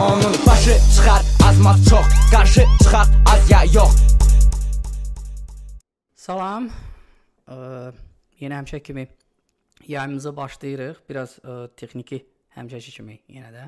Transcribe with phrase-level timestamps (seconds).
[0.00, 3.94] Onun başı çıxar azmaz çox Qarşı çıxaq az ya yox
[6.14, 6.70] Salam.
[7.48, 7.56] Ə,
[8.40, 9.04] yenə həmişə kimi
[9.88, 11.02] yayımıza başlayırıq.
[11.08, 12.22] Biraz ə, texniki
[12.56, 13.66] həmişəki kimi yenə də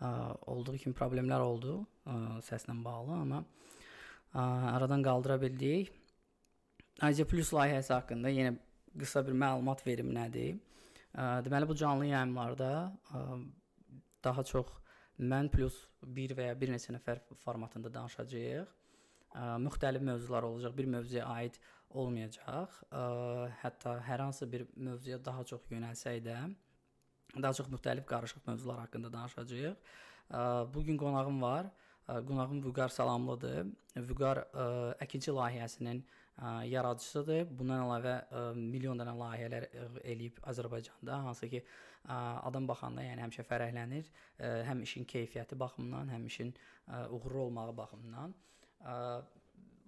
[0.00, 0.08] ə,
[0.46, 2.16] olduğu kimi problemlər oldu ə,
[2.48, 4.40] səslə bağlı, amma ə,
[4.78, 5.92] aradan qaldıra bildik.
[7.02, 8.56] IC Plus layihəsi haqqında yenə
[8.96, 10.56] qısa bir məlumat verim nədir?
[11.12, 12.72] Ə, deməli bu canlı yayımlarda
[13.12, 13.28] ə,
[14.24, 14.72] daha çox
[15.18, 18.74] mən plus 1 və ya bir neçə nəfər formatında danışacağıq.
[19.36, 20.76] Ə, müxtəlif mövzular olacaq.
[20.76, 21.56] Bir mövzuya aid
[21.90, 22.80] olmayacaq.
[22.90, 23.02] Ə,
[23.62, 26.38] hətta hər hansı bir mövzuya daha çox yönəlsək də
[27.36, 29.76] daha çox müxtəlif qarışıq mövzular haqqında danışacağıq.
[30.30, 30.40] Ə,
[30.74, 31.70] bu gün qonağım var.
[32.08, 33.66] Ə, qonağım Vüqar Salamlıdır.
[33.96, 34.68] Vüqar ə,
[35.06, 36.04] əkinçi layihəsinin
[36.36, 37.46] ə, yaradıcısıdır.
[37.58, 42.18] Bundan əlavə ə, milyon dənə layihələr ə, eləyib Azərbaycanda, hansı ki ə,
[42.48, 47.76] adam baxanda yəni həmişə fərəhlənir, ə, həm işin keyfiyyəti baxımından, həm işin ə, uğurlu olmağı
[47.76, 48.36] baxımından.
[48.84, 48.96] Ə,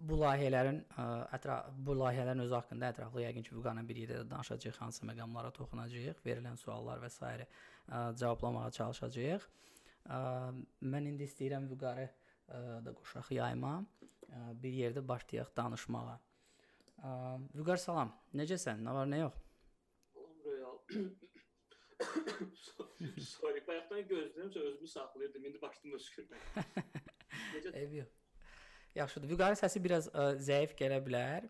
[0.08, 1.06] bu layihələrin ə,
[1.36, 5.50] ətraf bu layihələrin özü haqqında ətraflı yəqin ki, Vüqarla bir yerdə də danışacağıq, hansı məqamlara
[5.56, 7.34] toxunacağıq, verilən suallar və s.
[7.88, 9.48] Ə, cavablamağa çalışacağıq.
[10.06, 10.20] Ə,
[10.94, 13.74] mən indi istəyirəm Vüqarı ə, da qoşaq yayıma,
[14.28, 16.18] ə, bir yerdə başlayaq danışmağa.
[17.54, 18.12] Vüqar salam.
[18.38, 18.82] Necəsən?
[18.84, 19.38] Nə var, nə yox?
[20.46, 20.78] Real.
[23.22, 25.44] Sorry, bayaqdan gözləyirəm, özümü saxlayırdım.
[25.50, 26.42] İndi başladım öskürmək.
[27.54, 27.74] Necə?
[27.74, 28.12] Eybi yox.
[28.94, 29.30] Yaxşıdır.
[29.30, 31.48] Vüqarın səsi biraz ə, zəif gələ bilər.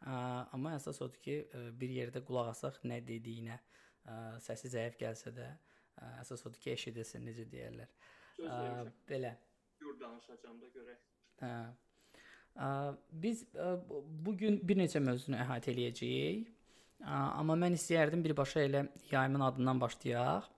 [0.00, 0.16] Ə,
[0.56, 3.58] amma əsas odur ki, ə, bir yerdə qulaq asaq nə dediyinə.
[4.06, 5.48] Ə, səsi zəif gəlsə də,
[5.98, 7.92] ə, əsas odur ki, eşidilsin, necə deyirlər.
[8.46, 8.60] Ə,
[9.08, 9.34] belə.
[9.82, 11.02] Gur danışacağam da görək.
[11.42, 11.56] Hə.
[12.56, 13.76] Biz ə,
[14.26, 16.52] bu gün bir neçə mövzunu əhatə eləyəcəyik.
[17.06, 20.48] Amma mən istəyərdim birbaşa elə yayımın adından başlayaq.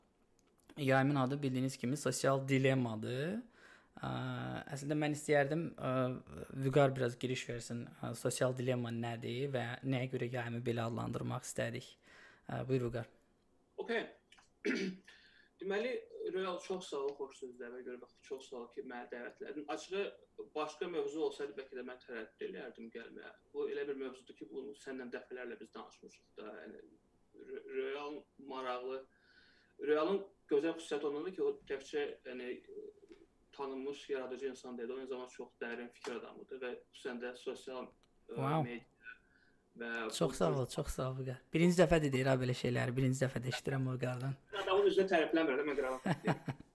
[0.79, 3.41] Yayımın adı bildiyiniz kimi sosial dilemmadır.
[3.99, 5.93] Əslində mən istəyərdim ə,
[6.65, 7.83] Vüqar biraz giriş versin.
[7.99, 11.89] Ə, sosial dilemma nədir və nəyə görə yayımı belə adlandırmaq istədik.
[12.69, 13.11] Buyur Vüqar.
[13.83, 14.07] Okay.
[15.59, 15.97] Deməli,
[16.35, 19.65] Real çox sağ ol xoş sözlərə görə bax çox sağ ol ki, məni dəvət etdin.
[19.75, 20.03] Açığı
[20.55, 23.31] başqa mövzu olsaydı bəlkə də mən tərəddüd edərdim gəlməyə.
[23.55, 26.51] Bu elə bir mövzudur ki, bunu səndən dəfələrlə biz danışmışıq da.
[26.65, 26.83] Yəni
[27.53, 28.19] Re- Real
[28.51, 28.99] maraqlı
[29.89, 30.21] Realın
[30.51, 32.49] gözəl xüsusiyyəti ondadır ki, o təkcə yəni
[33.55, 37.87] tanınmış yaradıcı insan deyil, o eyni zamanda çox dərin fikir adamıdır və xüsusən də sosial
[37.87, 38.63] ə, Wow.
[38.63, 38.98] media
[39.81, 41.43] və Çox sağ ol, çox sağ ol Vüqar.
[41.55, 44.35] Birinci dəfə deyir ha belə şeyləri, birinci dəfə də eşidirəm Vüqardan.
[44.63, 46.17] Adamın üzünə tərəfləmirəm, mən qırağa.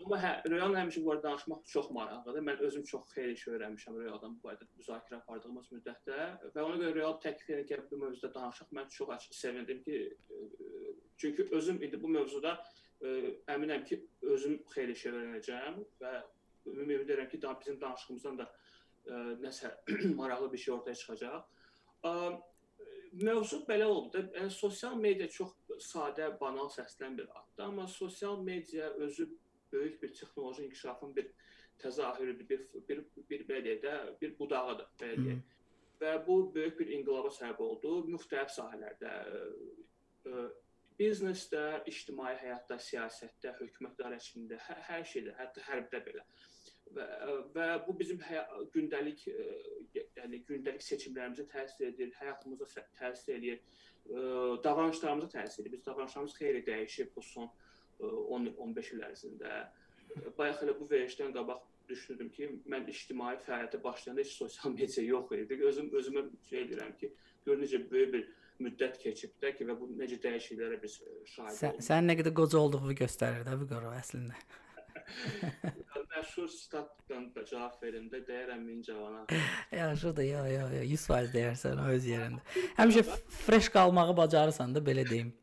[0.00, 2.42] Amma hə, Röyan həmişə bu barədə danışmaq çox maraqlıdır.
[2.46, 6.16] Mən özüm çox xeyli şey öyrənmişəm Röyadan bu barədə müzakirə apardığımız müddətdə
[6.54, 8.70] və ona görə Röyan təklif edir ki, bu mövzuda danışaq.
[8.78, 10.00] Mən çox açıq sevindim ki,
[10.30, 13.14] e, çünki özüm indi bu mövzuda ə,
[13.54, 14.00] əminəm ki,
[14.34, 16.14] özüm xeyli şey öyrənəcəm və
[16.72, 19.74] ümid edirəm ki, daha bizim danışığımızdan da ə, nəsə
[20.20, 21.44] maraqlı bir şey ortaya çıxacaq.
[22.06, 22.12] Ə,
[23.20, 25.52] mövzu belə oldu da, yəni sosial media çox
[25.84, 29.28] sadə, banal səslən bir addır, amma sosial media özü
[29.72, 31.30] böyük bir texnoloji inkişafın bir
[31.78, 35.58] təzahürüdür, bir bir bir belə deyək də, bir budağıdır, belə deyək.
[36.00, 39.14] Və bu böyük bir inqilaba səbəb oldu müxtəlif sahələrdə.
[39.20, 40.48] ə, ə,
[41.00, 46.24] Biznesdə, ictimai həyatda, siyasətdə, hökumət idarəçiliyində, hər, hər şeydə, hətta hərbdə belə.
[46.96, 47.06] Və
[47.54, 48.18] və bu bizim
[48.74, 49.46] gündəlik ə,
[50.18, 53.60] yəni gündəlik seçimlərimizə təsir edir, həyatımıza təsir edir,
[54.10, 54.22] ə,
[54.64, 55.76] davranışlarımıza təsir edir.
[55.76, 57.46] Biz davranışlarımız xeyli dəyişib bu son
[58.00, 59.60] ə, 10 il, 15 il ərzində.
[60.38, 65.32] Bayaq elə bu verişdən qabaq düşünürdüm ki, mən ictimai fəaliyyətə başlayanda heç sosial media yox
[65.38, 65.58] idi.
[65.70, 67.12] Özüm özümə şey edirəm ki,
[67.46, 68.28] gör necə böyük bir
[68.60, 70.98] müddət keçib də ki və bu necə dəyişikliklərə biz
[71.34, 71.86] şahid Sən, olduq.
[71.86, 74.36] sən nə qədər qoca olduğunu göstərir də Vüqar o əslində.
[76.20, 79.24] Məşhur statdan da cavab verim də deyərəm min cavana.
[79.72, 82.42] Yaxşıdır, ya, ya, ya, 100% deyərsən öz yerində.
[82.76, 83.04] Həmişə
[83.44, 85.32] fresh qalmağı bacarırsan da belə deyim.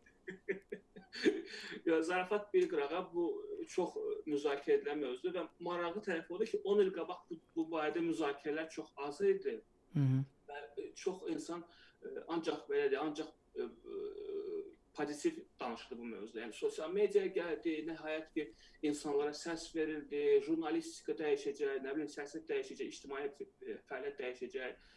[1.87, 3.25] Ya zarafat bir qırağa bu
[3.71, 3.93] çox
[4.27, 8.67] müzakirə edilən mövzudur və maraqlı tərəfi odur ki, 10 il qabaq bu, bu barədə müzakirələr
[8.73, 9.53] çox az idi
[9.93, 10.19] Hı -hı.
[10.49, 11.63] və çox insan
[12.03, 14.56] e, ancaq belə deyək, ancaq e, e,
[14.97, 16.41] pozitiv danışırdı bu mövzuda.
[16.41, 18.45] Yəni sosial mediaya gəldi, nəhayət ki,
[18.89, 24.87] insanlara səs verildi, jurnalistika dəyişəcək, nə bilim, siyasət dəyişəcək, ictimai e, fəaliyyət dəyişəcək.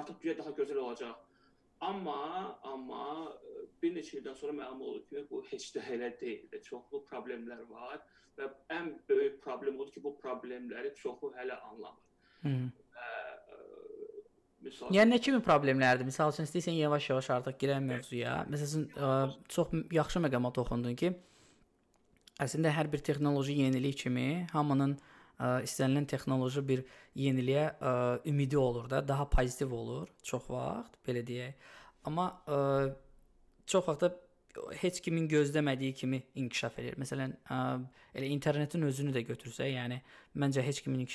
[0.00, 1.26] Artıq dünya daha gözəl olacaq.
[1.80, 2.20] Amma
[2.72, 6.62] amma e, bir neçə ildən sonra məlum oldu ki, bu heç də elə deyildi.
[6.70, 8.00] Çoxlu problemlər var
[8.38, 12.06] və ən böyük problem odur ki, bu problemləri çoxu hələ anlamır.
[12.42, 12.54] Hı.
[14.60, 16.04] Misal Yəni nə kimi problemlərdir?
[16.08, 18.34] Məsəl üçün istəyirsən yavaş-yavaş artıq girək mövzuya.
[18.52, 19.12] Məsələn, ə,
[19.48, 21.14] çox yaxşı məqama toxundun ki,
[22.44, 26.82] əslində hər bir texnoloji yenilik kimi hamının ə, istənilən texnoloji bir
[27.18, 27.92] yeniliyə ə,
[28.28, 31.70] ümidi olur da, daha pozitiv olur çox vaxt, belə deyək.
[32.10, 32.58] Amma ə,
[33.70, 34.12] çox vaxt da
[34.82, 37.00] heç kimin gözləmədiyi kimi inkişaf edir.
[37.00, 37.62] Məsələn, ə,
[38.12, 40.02] elə internetin özünü də götürsək, yəni
[40.36, 41.06] məncə heç kimin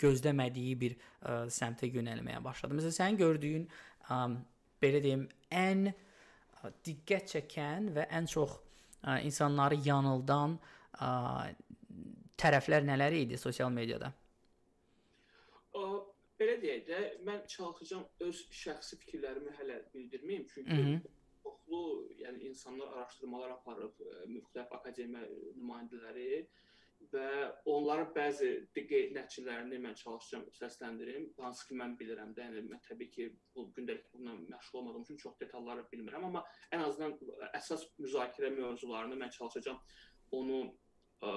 [0.00, 2.78] gözləmədiyi bir ə, səmtə yönəlməyə başladı.
[2.78, 4.20] Məsələn, sənin gördüyün ə,
[4.82, 11.12] belə deyim, ən ə, diqqət çəkən və ən çox ə, insanları yanıldan ə,
[12.40, 14.12] tərəflər nələr idi sosial mediada?
[15.76, 15.86] O,
[16.40, 21.16] belə deyək də, mən çalışacağam öz şəxsi fikirlərimi hələ bildirməyim, çünki Hı -hı
[21.70, 23.94] çoxlu, yəni insanlar araşdırmalar aparıb,
[24.28, 25.22] müxtəlif akademiya
[25.56, 26.46] nümayəndələri
[27.08, 27.28] və
[27.70, 31.28] onların bəzi qeyd nəticələrini mən çalışacağam səsləndirim.
[31.40, 35.20] Hansı ki mən bilirəm də, yəni mən təbii ki bu gündəlik bununla məşğul olmadığım üçün
[35.24, 37.16] çox detalları bilmirəm, amma ən azından
[37.56, 39.80] əsas müzakirə mövzularını mən çalışacağam
[40.38, 40.62] onu
[41.22, 41.32] ə,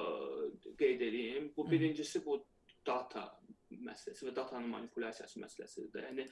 [0.79, 1.53] qeyd edeyim.
[1.57, 2.43] Bu birincisi bu
[2.85, 3.29] data
[3.73, 6.03] məsələsi və datanın manipulyasiyası məsələsidir.
[6.09, 6.25] Yəni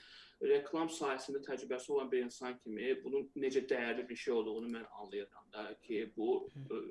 [0.51, 5.47] reklam sahəsində təcrübəsi olan bir insan kimi bunun necə dəyərli bir şey olduğunu mən anlayıram
[5.53, 6.49] da ki, bu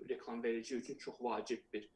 [0.08, 1.90] reklamverici üçün çox vacib bir ə,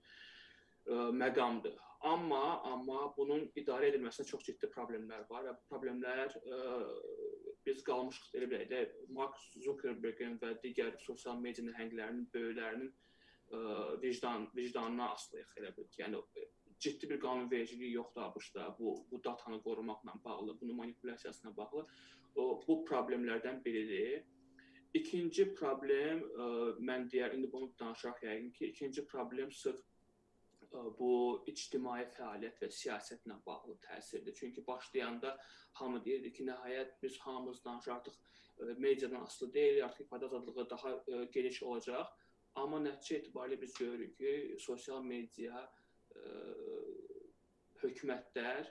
[0.86, 1.76] məqamdır.
[2.04, 6.58] Amma amma bunun idarə edilməsində çox ciddi problemlər var və bu problemlər ə,
[7.64, 8.80] biz qalmışıq elə bilək də
[9.16, 13.62] Mark Zuckerbergin və digər sosial media nəhənglərinin böyüklərinin ə,
[14.02, 16.20] vicdan vicdanına aslıyıq elə bil ki, yəni
[16.84, 21.86] ciddi bir qanunvericiliyi yoxdur ABŞ-da bu bu datanı qorumaqla bağlı, bunun manipulyasiyasına bağlı.
[22.36, 24.24] O bu problemlərdən biridir.
[24.94, 26.52] İkinci problem ə,
[26.84, 29.80] mən deyər indi bunu danışaq yəqin ki, ikinci problem sırf
[30.98, 31.10] bu
[31.50, 34.34] ictimai fəaliyyət və siyasətlə bağlı təsirdir.
[34.34, 35.36] Çünki başlayanda
[35.80, 40.68] hamı deyirdi ki, nəhayət biz hamımız danışır artıq ə, mediadan asılı deyil, artıq ifadə azadlığı
[40.70, 42.10] daha ə, geniş olacaq.
[42.54, 45.64] Amma nəticə etibarilə biz görürük ki, sosial media
[47.82, 48.68] hökumətlər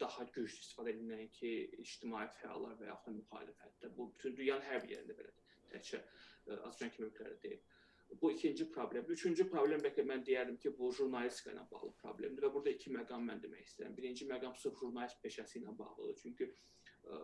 [0.00, 3.92] daha güclü istifadə edirlər ki, ictimai fəallar və yaxud da müxalifətdə.
[3.96, 5.54] Bu bütün dünyanın hər bir yerində belədir.
[5.70, 6.00] Təkcə
[6.50, 7.62] Azərbaycan kimi ölkələrdə deyil.
[8.22, 9.04] Bu ikinci problem.
[9.08, 13.22] Üçüncü problem bəlkə mən deyərdim ki, bu jurnalistika ilə bağlı problemdir və burada iki məqam
[13.28, 13.94] mən demək istəyirəm.
[13.96, 16.16] Birinci məqam sırf jurnalist peşəsi ilə bağlıdır.
[16.22, 17.20] Çünki ə,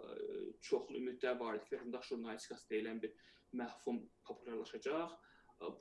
[0.68, 3.16] çoxlu ümidlər var idi ki, vətəndaş jurnalistikası deyilən bir
[3.58, 5.16] məfhum populyarlaşacaq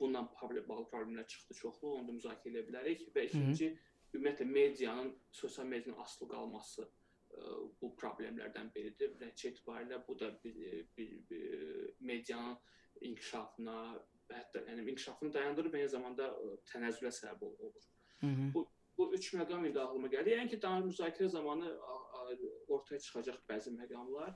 [0.00, 0.28] bununla
[0.68, 3.70] bağlı problemlər çıxdı çoxlu, onu da müzakirə edə bilərik və ikinci
[4.14, 6.90] ümumiyyətlə medianın sosial medianın asılı qalması ə,
[7.80, 9.12] bu problemlərdən biridir.
[9.20, 12.56] Nəticə etibarilə bu da bir, bir, bir medianın
[13.00, 13.78] inkişafına,
[14.32, 16.30] hətta yəni inkişafını dayandırır və eyni zamanda
[16.72, 17.84] tənəzzülə səbəb olur.
[18.20, 18.54] Hı -hı.
[18.54, 18.66] Bu
[18.98, 20.32] bu üç məqam indi ağlıma gəldi.
[20.36, 21.68] Yəni ki, daha müzakirə zamanı
[22.68, 24.32] ortaya çıxacaq bəzi məqamlar.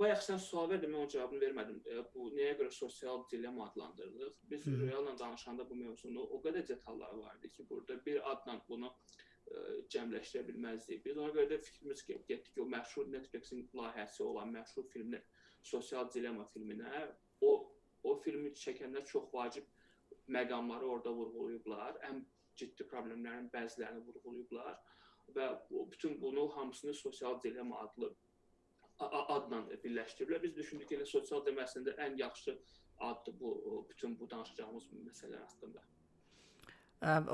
[0.00, 1.78] Bayaq sən sual verdin, mən onun cavabını vermədim.
[1.88, 4.34] E, bu nəyə görə sosial dilemma adlandırılır?
[4.50, 8.90] Biz Royalla danışanda bu mövzunu o qədər detalları vardı ki, burada bir adla bunu ə,
[9.46, 9.62] e,
[9.94, 11.04] cəmləşdirə bilməzdik.
[11.04, 15.24] Biz ona görə də fikrimiz getdik ki, o məşhur Netflix-in layihəsi olan məşhur filmlər
[15.62, 17.06] Sosial Dilemma filminə
[17.40, 17.54] o
[18.10, 19.66] o filmi çəkənlər çox vacib
[20.36, 21.98] məqamları orada vurğulayıblar.
[22.10, 22.22] Ən
[22.56, 24.78] ciddi problemlərin bəzilərini vurğulayıblar
[25.36, 25.50] və
[25.92, 28.14] bütün bunu hamısını Sosial Dilemma adlı
[28.98, 30.42] adla birləşdiriblər.
[30.42, 32.56] Biz düşündük ki, elə sosial deməsində ən yaxşı
[33.04, 35.82] addır bu bütün bu danışacağımız məsələlər haqqında.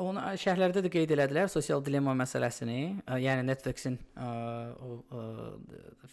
[0.03, 5.21] Onu şərhlərdə də qeyd elədilər sosial dilemma məsələsini, yəni Netflix-in o, o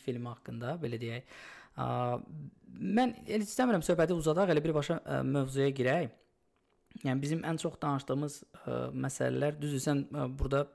[0.04, 1.34] film haqqında belə deyək.
[1.80, 6.10] Mən elə istəmirəm söhbəti uzadaq, elə birbaşa mövzuya girək.
[7.04, 8.38] Yəni bizim ən çox danışdığımız
[9.06, 10.06] məsələlər düzdür, sən
[10.40, 10.66] burada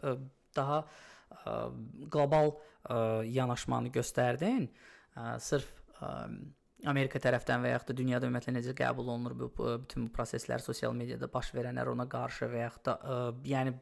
[0.57, 0.85] daha
[2.13, 2.55] qlobal
[3.35, 4.69] yanaşmanı göstərdin.
[5.41, 5.71] Sırf
[6.85, 9.49] Amerika tərəfdən və yaxud da dünyada ümumiyyətlə necə qəbul olunur bu
[9.85, 13.17] bütün bu proseslər, sosial mediada baş verənlər ona qarşı və yaxud da ə,
[13.49, 13.73] yəni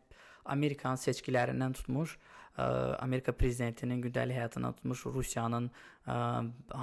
[0.54, 6.16] Amerikanın seçkilərindən tutmuş, ə, Amerika prezidentinin gündəlik həyatından tutmuş Rusiyanın ə,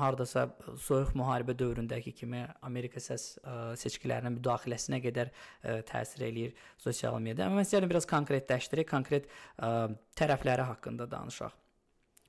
[0.02, 0.48] hardasa
[0.82, 7.46] soyuq müharibə dövründəki kimi Amerika səs ə, seçkilərinin müdaxiləsinə qədər ə, təsir eləyir sosial media.
[7.46, 11.54] Amma məsələn yəni biraz konkretləşdirək, konkret ə, tərəfləri haqqında danışaq.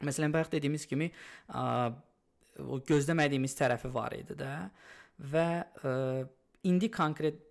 [0.04, 1.64] Məsələn, bayaq dediyimiz kimi ə,
[2.60, 4.54] o gözləmədiyimiz tərəfi var idi də
[5.32, 5.94] və ə,
[6.68, 7.46] indi konkret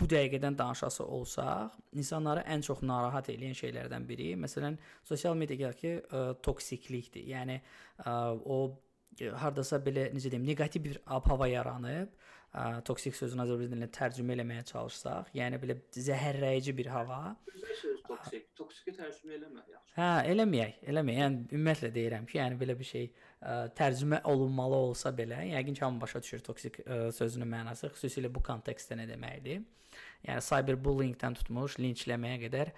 [0.00, 4.78] bu dəqiqədən danışası olsaq, insanları ən çox narahat edən şeylərdən biri, məsələn,
[5.08, 7.26] sosial mediadakı ə, toksiklikdir.
[7.32, 8.14] Yəni ə,
[8.44, 8.58] o
[9.42, 12.12] hardasa belə necə deyim, neqativ bir ab-hava yaranıb,
[12.52, 17.22] ə, toksik sözünü Azərbaycan dilinə tərcümə eləməyə çalışsaq, yəni belə zəhərləyici bir hava.
[17.80, 19.94] Söz toksik, toksiki tərcümə eləmə yaxşı.
[19.98, 21.18] Hə, eləməyək, eləməyək.
[21.24, 25.84] Yəni ümumiyyətlə deyirəm ki, yəni belə bir şey ə, tərcümə olunmalı olsa belə, yəqin ki,
[25.84, 29.66] hamı başa düşür toksik ə, sözünün mənası, xüsusilə bu kontekstdə nə deməkdir.
[30.26, 32.72] Yəni cyberbullyingdən tutmuş linçləməyə qədər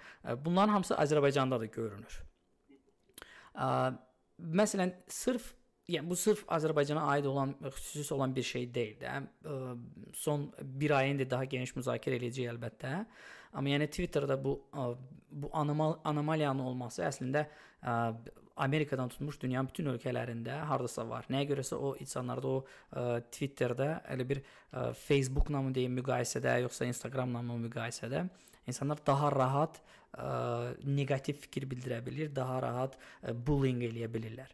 [0.45, 2.19] bunların hamısı Azərbaycanda da görünür.
[4.61, 5.53] Məsələn, sırf
[5.91, 9.21] yəni bu sırf Azərbaycana aid olan xüsusi olan bir şey deyil də.
[10.13, 13.05] Son 1 ayın da daha geniş müzakirə edəcəyik əlbəttə.
[13.53, 14.59] Amma yəni Twitterdə bu
[15.31, 17.45] bu anomal anomaliyanın olması əslində
[18.61, 21.25] Amerikadan tutmuş dünyanın bütün ölkələrində hardasa var.
[21.31, 26.85] Nəyə görəsə o insanlarda o ə, Twitterdə elə bir ə, Facebook-la mı deyim müqayisədə, yoxsa
[26.91, 28.25] Instagram-la mı müqayisədə
[28.67, 34.51] insanlar daha rahat ə, neqativ fikir bildirə bilir, daha rahat ə, bullying eləyə bilirlər.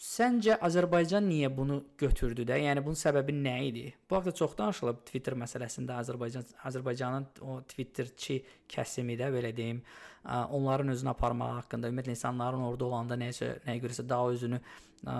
[0.00, 2.56] Səncə Azərbaycan niyə bunu götürdü də?
[2.62, 3.82] Yəni bunun səbəbi nə idi?
[4.08, 8.38] Bu haqqda çox danışılıb Twitter məsələsində Azərbaycan Azərbaycanın o Twitterçi
[8.70, 9.82] kəsimi də belə deyim,
[10.24, 15.16] onların özünü aparmağı haqqında, ümumiyyətlə insanların orada olanda nəsə nəyə görəsə daha özünü ə,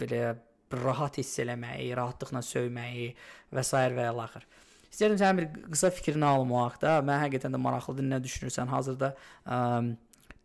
[0.00, 0.22] belə
[0.72, 3.10] rahat hiss eləməyi, rahatlıqla söyməyi
[3.52, 3.82] və s.
[3.98, 4.46] və ilaxır.
[4.88, 7.00] İstəyirəm sənin bir qısa fikrini alım o haqqda.
[7.04, 9.12] Mən həqiqətən də maraqlıdır nə düşünürsən hazırda
[9.44, 9.60] ə,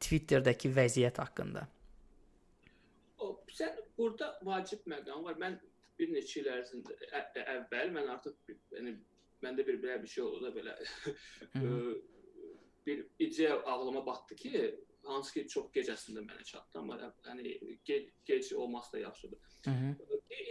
[0.04, 1.68] Twitterdəki vəziyyət haqqında.
[3.58, 5.36] Sən burada vacib məqam var.
[5.42, 5.60] Mən
[6.00, 6.96] bir neçə il ərzində
[7.58, 8.96] əvvəl mən artıq yəni
[9.44, 10.74] məndə bir belə bir şey oldu da belə
[12.88, 18.56] bir ideya ağlıma batdı ki, hansı ki çox gecəsində mənə çatdı, amma yəni gec, gec
[18.56, 19.40] olması da yaxşıdır.
[19.64, 19.96] -hı.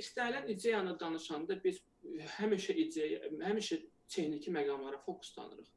[0.00, 1.82] İstənilən ideyanı danışanda biz
[2.38, 5.68] həmişə ideya, həmişə texniki məqamlara fokuslanırıq.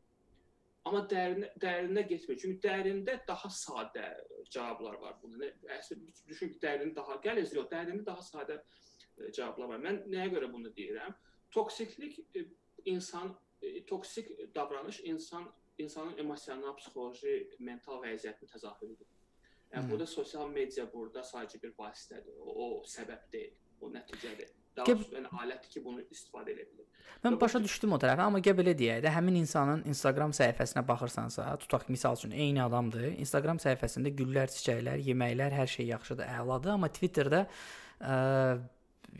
[0.86, 2.38] Amma dərinə dərinə getmir.
[2.42, 4.06] Çünki dərində daha sadə
[4.54, 5.50] cavablar var buna.
[5.80, 9.82] Əslində düşün ki, dərin daha gəlir, yox, dərində daha sadə e, cavablar var.
[9.82, 11.15] Mən nəyə görə bunu deyirəm?
[11.56, 12.46] Toksiklik e,
[12.92, 19.10] insan e, toksik davranış insan insanın emosional, psixoloji, mental vəziyyətini təzahürüdür.
[19.74, 22.38] Yəni burada sosial media burada sadəcə bir vasitədir.
[22.39, 24.54] O, o səbəb deyil, o nəticədir.
[24.75, 25.05] Daha Gəb...
[25.15, 26.84] yəni alətdir ki, bunu istifadə edə bilir.
[27.24, 31.48] Mən başa düşdüm o tərəfə, amma gəl belə deyək də, həmin insanın Instagram səhifəsinə baxırsansa,
[31.63, 33.08] tutaq misal üçün eyni adamdır.
[33.24, 38.20] Instagram səhifəsində güllər, çiçəklər, yeməklər, hər şey yaxşıdır, əladır, amma Twitterdə ə,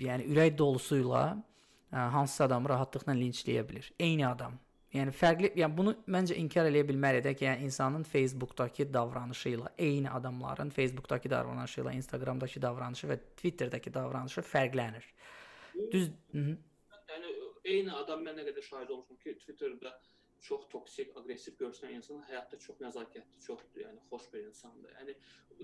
[0.04, 3.90] yəni ürək dolusuyla ə, hansısa adamı rahatlıqla linçləyə bilər.
[3.98, 4.60] Eyni adam.
[4.96, 9.72] Yəni fərqli, yəni bunu məncə inkar eləyə bilmərik də ki, yəni insanın Facebookdakı davranışı ilə
[9.88, 15.10] eyni adamların Facebookdakı davranışı ilə Instagramdakı davranışı və Twitterdəki davranışı fərqlənir.
[15.92, 16.10] Düz.
[16.32, 16.58] Hı -hı.
[17.14, 17.32] Yəni
[17.72, 19.92] eyni adam mən nə qədər şahid olmuşam ki, Twitterdə
[20.46, 24.94] çox toksik, aqressiv görsənən insan həyatda çox nəzakətli, çox yəni xoş bir insandır.
[25.00, 25.16] Yəni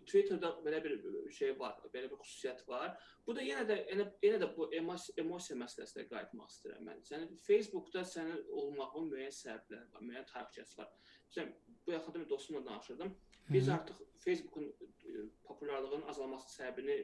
[0.09, 0.93] Twitterdə belə bir
[1.37, 2.95] şey var, belə bir xüsusiyyət var.
[3.27, 7.03] Bu da yenə də yenə, yenə də bu emosiya, emosiya məsələsinə qayıtmaq istəyirəm mən.
[7.09, 10.89] Sənin Facebookda sənin olmağın müəyyən səbəbləri var, müəyyən tarixçəsi var.
[11.29, 11.53] Məsələn,
[11.85, 13.15] bu yaxında bir dostumla danışırdım.
[13.49, 14.73] Biz artıq Facebookun
[15.43, 16.97] populyarlığının azalması səbəbini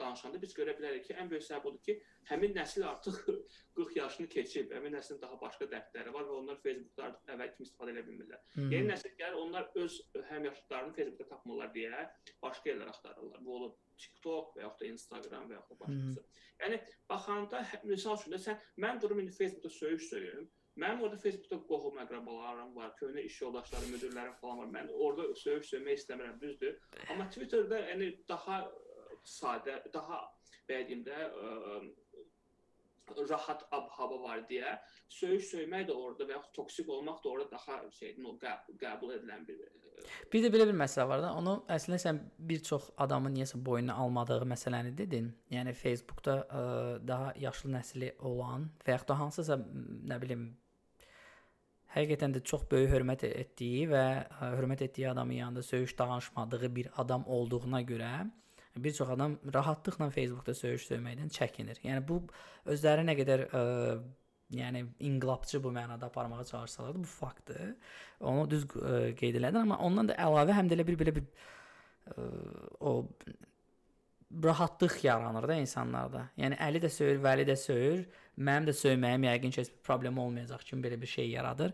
[0.00, 1.96] danışanda biz görə bilərik ki, ən böyük səbəb odur ki,
[2.30, 3.18] həmin nəsil artıq
[3.76, 7.68] 40 yaşını keçib, həmin nəslin daha başqa dərdləri var və onlar Facebookda artıq əvvəl kimi
[7.68, 8.42] istifadə edə bilmirlər.
[8.54, 8.70] Hmm.
[8.74, 9.98] Yeni nəsil gəlir, onlar öz
[10.30, 12.04] həmyaşıdlarını Facebookda tapmırlar deyə
[12.42, 13.44] başqa yerlər axtarırlar.
[13.44, 16.26] Bu olur TikTok və yaxud da Instagram və yaxud da başqası.
[16.26, 16.44] Hmm.
[16.64, 20.48] Yəni baxanda misal üçün də sən mən durum indi Facebookda söyüş söyüm.
[20.76, 24.72] Mənim orada Facebookda qohum əqrabalarım var, köhnə iş yoldaşlarım, müdirlərim falan var.
[24.74, 26.74] Mən orada söyüş söymək istəmirəm, düzdür.
[27.12, 28.58] Amma Twitterdə yəni daha
[29.26, 30.22] sadə, daha
[30.68, 31.54] belə deyim də ə,
[33.30, 34.76] rahat ab-hava var deyə
[35.08, 38.34] söyüş söymək də orada və yaxud toksik olmaq da orada daha şey, no,
[38.80, 39.60] qəbul edilən bir
[40.32, 42.18] Bir də belə bir məsələ var da, onu əslində sən
[42.50, 45.30] bir çox adamın niyəsə boynuna almadığı məsələni dedin.
[45.50, 46.62] Yəni Facebookda ə,
[47.08, 50.50] daha yaşlı nəsli olan və yaxud da hansısa nə bilim
[51.96, 54.04] həqiqətən də çox böyük hörmət etdiyi və
[54.42, 58.12] hörmət etdiyi adamın yanında söyüş danışmadığı bir adam olduğuna görə
[58.76, 61.80] bir çox adam rahatlıqla Facebookda söyüş söyməkdən çəkinir.
[61.84, 62.20] Yəni bu
[62.72, 63.62] özləri nə qədər ə,
[64.56, 67.74] yəni inqilabçı bu mənada aparmağa çalışsalar da bu faktdır.
[68.20, 71.26] Onu düz ə, qeyd elədin, amma ondan da əlavə həm də elə bir belə bir
[72.12, 72.28] ə,
[72.80, 72.96] o
[74.44, 76.28] rahatlıq yaranır da insanlarda.
[76.38, 78.06] Yəni Əli də söyür, Vəli də söyür.
[78.36, 81.72] Mənim də söyməyim yəqin ki, heç bir problem olmayacaq kimi belə bir şey yaradır.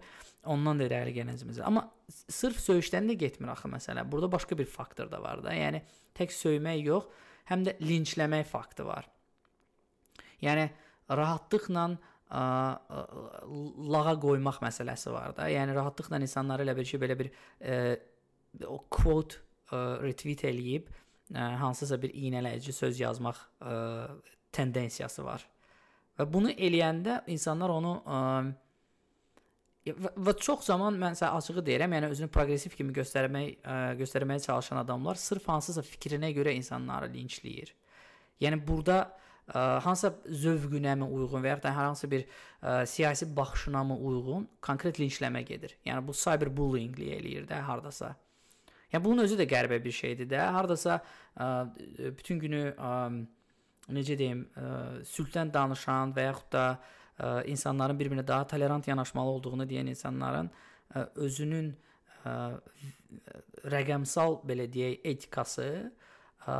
[0.53, 1.65] Ondan da irəli gəlincimizə.
[1.67, 4.05] Amma sırf söyüşdən də getmir axı məsələ.
[4.13, 5.55] Burada başqa bir faktor da var da.
[5.55, 5.83] Yəni
[6.19, 7.11] tək söymək yox,
[7.51, 9.09] həm də linçləmək faktı var.
[10.43, 10.69] Yəni
[11.11, 12.43] rahatlıqla ə,
[13.95, 15.49] lağa qoymaq məsələsi var da.
[15.51, 17.79] Yəni rahatlıqla insanları elə bir şey belə bir ə,
[18.67, 23.75] o quote ə, retweet eləyib ə, hansısa bir iynələyici söz yazmaq ə,
[24.53, 25.47] tendensiyası var.
[26.23, 28.19] Və bunu eləyəndə insanlar onu ə,
[29.91, 34.79] və, çox zaman mən sizə açığı deyirəm, yəni özünü proqressiv kimi göstərmək ə, göstərməyə çalışan
[34.85, 37.75] adamlar sırf hansısa fikrinə görə insanları linçləyir.
[38.45, 40.13] Yəni burada ə, hansısa
[40.45, 45.43] zövqünəmi uyğun və ya da hər hansı bir ə, siyasi baxışına mı uyğun konkret linçləmə
[45.49, 45.75] gedir.
[45.89, 48.15] Yəni bu cyberbullying eləyir də hardasa.
[48.93, 50.47] Yəni bunun özü də qəribə bir şeydir də.
[50.55, 51.01] Hardasa
[51.35, 51.53] ə,
[52.15, 52.97] bütün günü ə,
[53.91, 54.67] necə deyim, ə,
[55.09, 60.51] sülhdən danışan və yaxud da ə, insanların bir-birinə daha tolerant yanaşmalı olduğunu deyən insanların
[60.95, 61.73] ə, özünün
[62.25, 62.37] ə,
[63.75, 65.69] rəqəmsal belə deyək etikası
[66.47, 66.57] ə,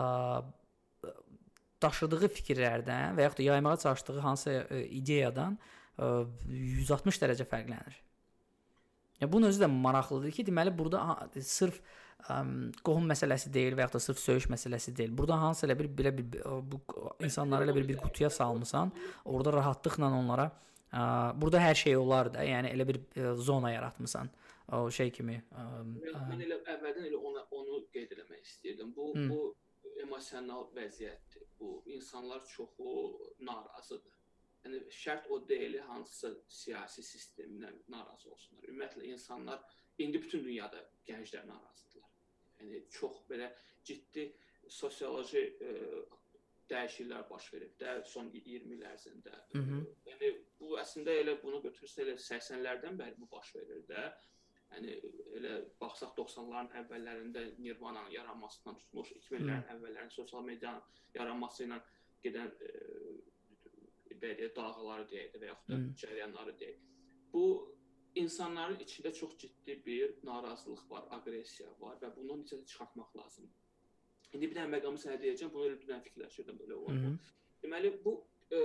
[1.83, 5.59] daşıdığı fikirlərdən və yaxud da yaymağa çalışdığı hansı ə, ideyadan
[5.99, 6.13] ə,
[6.49, 7.99] 160 dərəcə fərqlənir.
[9.23, 11.79] Ya bunun özü də maraqlıdır ki, deməli burada sırf
[12.87, 15.17] qohum məsələsi deyil və ya da sırf söyüş məsələsi deyil.
[15.19, 16.81] Burada hansı elə bir belə bir bu
[17.21, 18.93] insanları elə bir bir qutuya salmısan,
[19.25, 20.51] orada rahatlıqla onlara
[20.93, 21.03] ə,
[21.41, 24.31] burada hər şey olar da, yəni elə bir ə, zona yaratmısan.
[24.73, 25.41] O şey kimi.
[25.53, 25.67] Ə,
[26.31, 28.95] mən elə əvvəldən elə ona onu qeyd etmək istirdim.
[28.97, 29.29] Bu Hı.
[29.29, 29.41] bu
[30.05, 31.47] emosional vəziyyətdir.
[31.61, 32.93] Bu insanlar çoxu
[33.41, 34.19] narazıdır.
[34.63, 38.69] Yəni şərt o deyil hansısa siyasi sistemdən narazı olsunlar.
[38.71, 39.63] Ümumiyyətlə insanlar
[39.99, 42.02] indi bütün dünyada gənclər narazıdırlar.
[42.63, 43.51] Yəni çox belə
[43.87, 44.27] ciddi
[44.71, 46.03] sosioloji ə, e,
[46.73, 49.33] dəyişikliklər baş verib də son 20 il ərzində.
[49.55, 49.81] Hı -hı.
[50.11, 54.05] Yəni bu əslində elə bunu götürsə elə 80-lərdən bəri bu baş verir də.
[54.73, 54.95] Yəni
[55.39, 60.83] elə baxsaq 90-ların əvvəllərində Nirvananın yaranmasından tutmuş 2000-lərin əvvəllərində sosial medianın
[61.15, 61.81] yaranması ilə
[62.25, 66.81] gedən ə, e, belə dalğaları deyək də və yaxud da cərəyanları deyək.
[67.33, 67.45] Bu
[68.15, 73.61] insanların içində çox ciddi bir narazılıq var, aqressiya var və bunu necə çıxartmaq lazımdır.
[74.33, 77.15] İndi bir dənə məqamı sənə deyəcəm, bunu elə dənə fikirləşirdim belə oldu.
[77.63, 78.15] Deməli bu
[78.53, 78.61] e,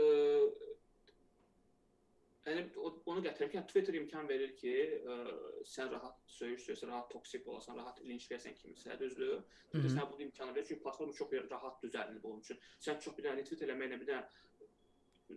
[2.47, 6.91] yəni onu gətirirəm ki, yəni Twitter imkan verir ki, ə, e, sən rahat söyüş söysən,
[6.93, 9.41] rahat toksik olasan, rahat linçləyəsən kimisə, düzdür?
[9.73, 12.59] Twitter sənə bu imkanı verir çünki platforma çox rahat düzəldilib onun üçün.
[12.79, 14.25] Sən çox bir dənə retweet eləməklə bir dənə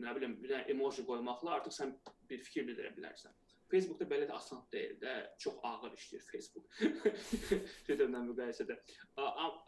[0.07, 1.97] nə bilim, bir dənə emoji qoymaqla artıq sən
[2.31, 3.35] bir fikir bildirə bilərsən.
[3.70, 6.66] Facebookda belə də asan deyil də, çox ağır işləyir Facebook.
[7.87, 8.76] Twitterlə müqayisədə.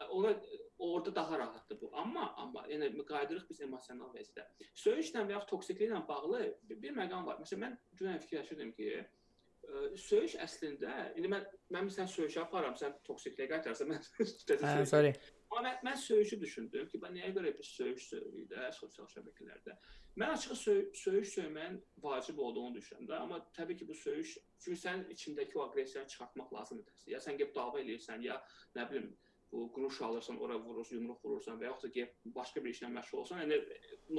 [0.09, 0.33] Ona
[0.77, 1.89] orada daha rahatdır bu.
[2.03, 4.69] Amma amma yenə qayıdırıq biz emosional vəziyyətə.
[4.85, 7.39] Söyüşlə və ya toksikliklə bağlı bir, məqam var.
[7.43, 12.97] Məsələn mən dünən fikirləşirdim ki, ə, söyüş əslində indi mən mən sən söyüşə aparıram, sən
[13.07, 14.03] toksikliyə qaytarsan mən
[14.67, 15.13] hə, sorry.
[15.49, 19.77] Amma mən, mən söyüşü düşündüm ki, bəs nəyə görə biz söyüş söyürük də sosial şəbəkələrdə.
[20.21, 24.79] Mən açığı söy söyüş söyməyin vacib olduğunu düşünürəm də, amma təbii ki, bu söyüş çünki
[24.81, 26.99] sənin içindəki o aqressiyanı çıxartmaq lazımdır.
[27.09, 28.37] Ya sən gəlib dava eləyirsən, ya
[28.75, 29.07] nə bilim
[29.51, 33.23] bu quruş alırsan, ora vurursan, yumruq vurursan və yaxud da gəlib başqa bir işlə məşğul
[33.23, 33.59] olsan, yəni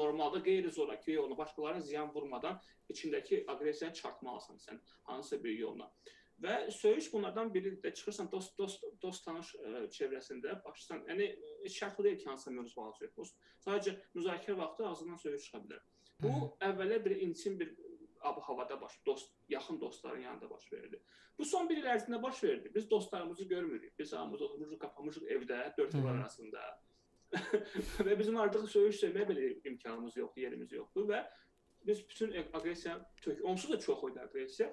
[0.01, 5.93] normalda qeyri-zorakı yolla başqalarına ziyan vurmadan içindəki aqressiyanı çıxartmalısan sən hansısa bir yolla.
[6.43, 11.05] Və söyüş bunlardan biri də çıxırsan dost dost dost tanış ə, e, çevrəsində başlasan.
[11.09, 11.29] Yəni
[11.63, 13.51] e, şərtli deyil ki, hansısa mövzu barədə söhbət olsun.
[13.67, 15.85] Sadəcə müzakirə vaxtı ağzından söyüş çıxa bilər.
[16.25, 16.33] Bu
[16.69, 17.71] əvvələ bir intim bir
[18.25, 21.03] ab-havada baş, dost, yaxın dostların yanında baş verdi.
[21.39, 22.73] Bu son bir il ərzində baş verdi.
[22.75, 23.99] Biz dostlarımızı görmürük.
[23.99, 26.63] Biz hamımız oturmuşuq, qapamışıq evdə, dörd divar arasında.
[28.07, 31.25] və bizim artıq söyüş söyməyə belə imkanımız yoxdur, yerimiz yoxdur və
[31.87, 34.69] biz bütün aqressiya tök, onsuz da çox idi aqressiya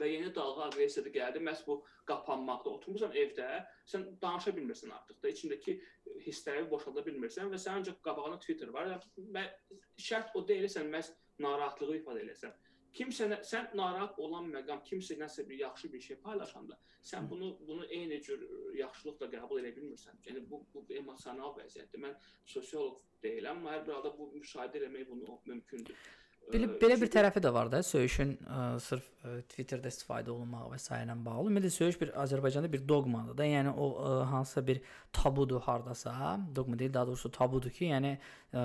[0.00, 1.42] və yeni dalğa aqressiyada gəldi.
[1.48, 3.48] Məhz bu qapanmaqda oturmusan evdə,
[3.92, 5.78] sən danışa bilmirsən artıq da, içindəki
[6.26, 8.94] hissləri boşalda bilmirsən və sənin ancaq qabağında Twitter var.
[9.36, 9.44] Və
[10.08, 11.12] şərt o deyil sən məhz
[11.44, 12.56] narahatlığı ifadə eləsən.
[12.98, 16.78] Kimsə sən narahat olan məqam, kimsə nəsə bir yaxşı bir şey paylaşanda,
[17.10, 18.40] sən bunu bunu eyni cür
[18.78, 20.16] yaxşılıqla qəbul edə bilmirsən.
[20.26, 22.02] Yəni bu bu emosional vəziyyətdir.
[22.06, 22.16] Mən
[22.54, 26.08] sosioloq deyiləm, amma hər bir halda bu müşahidə etmək bunu mümkündür.
[26.48, 30.78] Belə belə bir tərəfi də var da, söyüşün ə, sırf ə, Twitterdə istifadə olunmağı və
[30.80, 30.88] s.
[30.96, 31.50] ilə bağlı.
[31.50, 33.44] Ümumiyyətlə söyüş bir Azərbaycanda bir doqmadır da.
[33.44, 34.80] Yəni o ə, hansısa bir
[35.12, 36.14] tabudur hardasa,
[36.56, 38.14] doqma deyil, daha doğrusu tabudur ki, yəni
[38.56, 38.64] ə,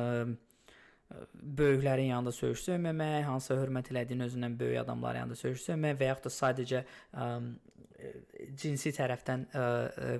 [1.59, 6.29] böyüklərin yanında söyüş söyməmək, hansısa hörmət elədiyin özündən böyük adamların yanında söyüş söyməmək və yaxud
[6.29, 7.27] da sadəcə ə,
[8.59, 9.65] cinsi tərəfdən ə,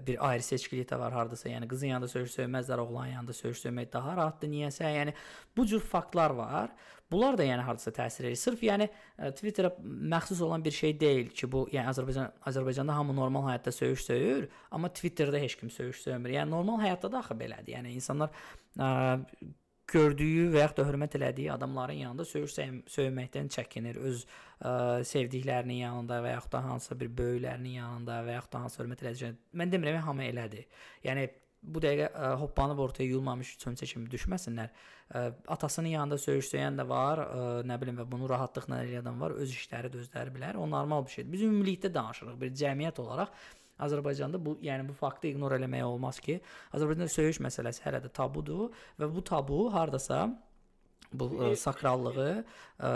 [0.07, 1.49] bir ayrı seçkilik də var hardasa.
[1.49, 4.51] Yəni qızın yanında söyüş söyməzlər, oğlan yanında söyüş söymək daha rahatdır.
[4.51, 4.91] Niyəsə?
[4.99, 5.15] Yəni
[5.57, 6.75] bu cür faktlar var.
[7.13, 8.39] Bunlar da yəni hardasa təsir edir.
[8.41, 8.89] Sırf yəni
[9.37, 9.69] Twitterə
[10.13, 14.47] məxsus olan bir şey deyil ki, bu yəni Azərbaycan Azərbaycanda hamı normal həyatda söyüş söyür,
[14.71, 16.33] amma Twitterdə heç kim söyüş söymür.
[16.33, 17.75] Yəni normal həyatda da axı belədir.
[17.77, 18.33] Yəni insanlar
[18.79, 18.89] ə,
[19.93, 22.57] gördüyü və yaxud da hörmət elədiyi adamların yanında söyüş
[22.95, 23.99] söyməkdən çəkinir.
[24.01, 24.73] Öz ə,
[25.07, 29.33] sevdiklərinin yanında və yaxud da hansısa bir böyüklərinin yanında və yaxud da hansı hörmət elədiyi.
[29.61, 30.65] Mən demirəm hamı elədir.
[31.05, 31.29] Yəni
[31.63, 34.69] bu dəqiqə ə, hoppanıb ortaya yuyulmamış çömçə kimi düşməsinlər.
[35.13, 35.23] Ə,
[35.55, 39.91] atasının yanında söyüş-söyən də var, ə, nə bilim və bunu rahatlıqla eləyən var, öz işləri
[39.93, 40.59] də özləri bilər.
[40.59, 41.31] O normal bir şeydir.
[41.31, 43.35] Biz ümumilikdə danışırıq bir cəmiyyət olaraq.
[43.83, 46.39] Azərbaycanda bu, yəni bu faktı ignor eləmək olmaz ki,
[46.75, 50.27] Azərbaycanda söyüş məsələsi hələ də tabudur və bu tabu hardasa
[51.13, 52.29] bu ə, sakrallığı
[52.77, 52.91] ə,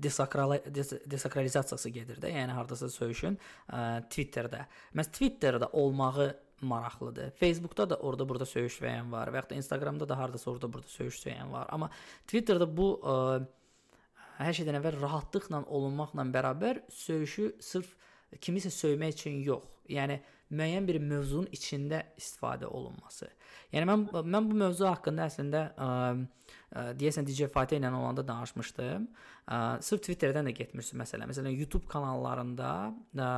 [0.00, 2.32] desakral desakralizasiyası gedir də.
[2.32, 4.64] Yəni hardasa söyüşün ə, Twitterdə.
[4.96, 7.30] Məs Twitterdə olmağı maraqlıdır.
[7.30, 10.88] Facebookda da orada burada söyüş söyən var və ya da Instagramda da hardasa orada burada
[10.88, 11.66] söyüş söyən var.
[11.68, 11.90] Amma
[12.26, 13.16] Twitterdə bu ə,
[14.38, 17.96] hər şeydən əvvəl rahatlıqla olunmaqla bərabər söyüşü sırf
[18.40, 19.70] kimisə söymək üçün yox.
[19.88, 20.20] Yəni
[20.54, 23.28] müəyyən bir mövzunun içində istifadə olunması.
[23.72, 25.88] Yəni mən mən bu mövzu haqqında əslində ə,
[26.72, 29.08] ə, deyəsən DJ Fatih ilə olanda danışmışdım.
[29.44, 31.28] Ə, sırf Twitterdən də getmirsən məsələn.
[31.32, 33.28] Məsələn YouTube kanallarında ə,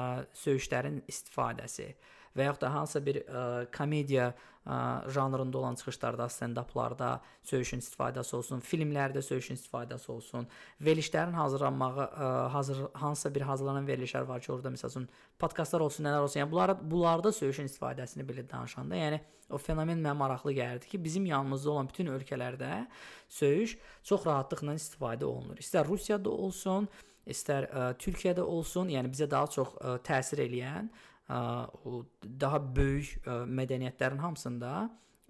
[0.45, 1.91] söyüşlərin istifadəsi
[2.37, 3.45] və yaxud da hansısa bir ə,
[3.75, 4.77] komediya ə,
[5.15, 7.11] janrında olan çıxışlarda, stand-uplarda
[7.47, 10.49] söyüşün istifadəsi olsun, filmlərdə söyüşün istifadəsi olsun,
[10.81, 16.27] verilişlərin hazırlanmağı, ə, hazır hansısa bir hazırlanan verilişlər var ki, orada məsələn podkastlar olsun, nələr
[16.27, 21.05] olsun, yəni bunlar bunlarda söyüşün istifadəsini belə danışanda, yəni o fenomen mənə maraqlı gəldi ki,
[21.05, 22.87] bizim yanımızda olan bütün ölkələrdə
[23.29, 25.61] söyüş çox rahatlıqla istifadə olunur.
[25.63, 26.89] İstər Rusiyada olsun,
[27.27, 30.91] istər ə, Türkiyədə olsun, yəni bizə daha çox ə, təsir eləyən
[31.29, 34.73] o daha böyük ə, mədəniyyətlərin hamısında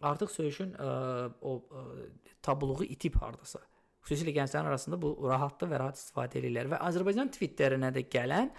[0.05, 0.91] artıq söyüşün ə,
[1.41, 1.85] o ə,
[2.45, 3.63] tabuluğu itib hardasa.
[4.07, 8.53] Xüsusilə gənclərin arasında bu rahatdır və rahat istifadə edirlər və Azərbaycan Twitterinə də gələn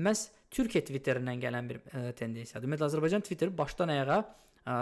[0.00, 2.68] məhz Türkiyə Twitterindən gələn bir ə, tendensiyadır.
[2.68, 4.76] Ümumiyyətlə Azərbaycan Twitteri başdan ayağa ə,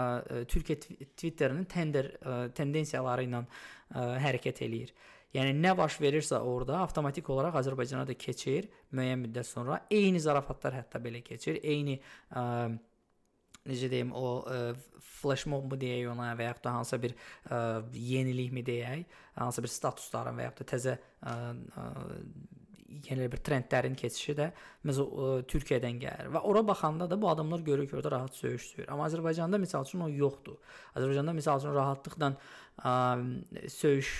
[0.53, 0.79] Türkiyə
[1.17, 4.93] Twitterinin tender ə, tendensiyaları ilə ə, hərəkət eləyir.
[5.33, 9.79] Yəni nə baş verirsə orada avtomatik olaraq Azərbaycana da keçir müəyyən müddət sonra.
[9.89, 11.57] Eyni zarafatlar hətta belə keçir.
[11.65, 12.43] Eyni ə,
[13.65, 14.59] necə deyim, o ə,
[15.23, 17.61] flash mob mu deyək ona və yaxud da hansısa bir ə,
[17.97, 19.07] yenilik mi deyək,
[19.39, 21.33] hansısa bir statusların və yaxud da təzə ə,
[21.81, 21.87] ə,
[23.09, 24.51] yeni bir trendlərin keçişi də
[24.85, 28.91] məsəl Türkiyədən gəlir və ora baxanda da bu adamlar görür ki, orada rahat söyüş söyür.
[28.93, 30.61] Amma Azərbaycanda məsəl üçün o yoxdur.
[30.93, 32.33] Azərbaycanda məsəl üçün rahatlıqla
[32.85, 32.93] ə,
[33.79, 34.13] söyüş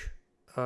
[0.58, 0.66] ə,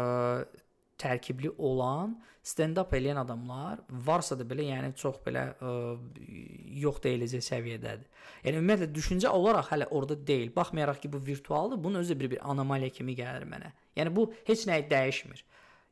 [1.01, 2.15] tərkibli olan
[2.47, 5.73] stand-up eləyən adamlar varsa da belə, yəni çox belə ə,
[6.81, 8.23] yox deyiləcək səviyyədədir.
[8.45, 10.53] Yəni ümumiyyətlə düşüncə olaraq hələ orada deyil.
[10.55, 13.73] Baxmayaraq ki, bu virtualdır, bunun özü bir bir anomaliya kimi gəlir mənə.
[13.99, 15.43] Yəni bu heç nəyi dəyişmir.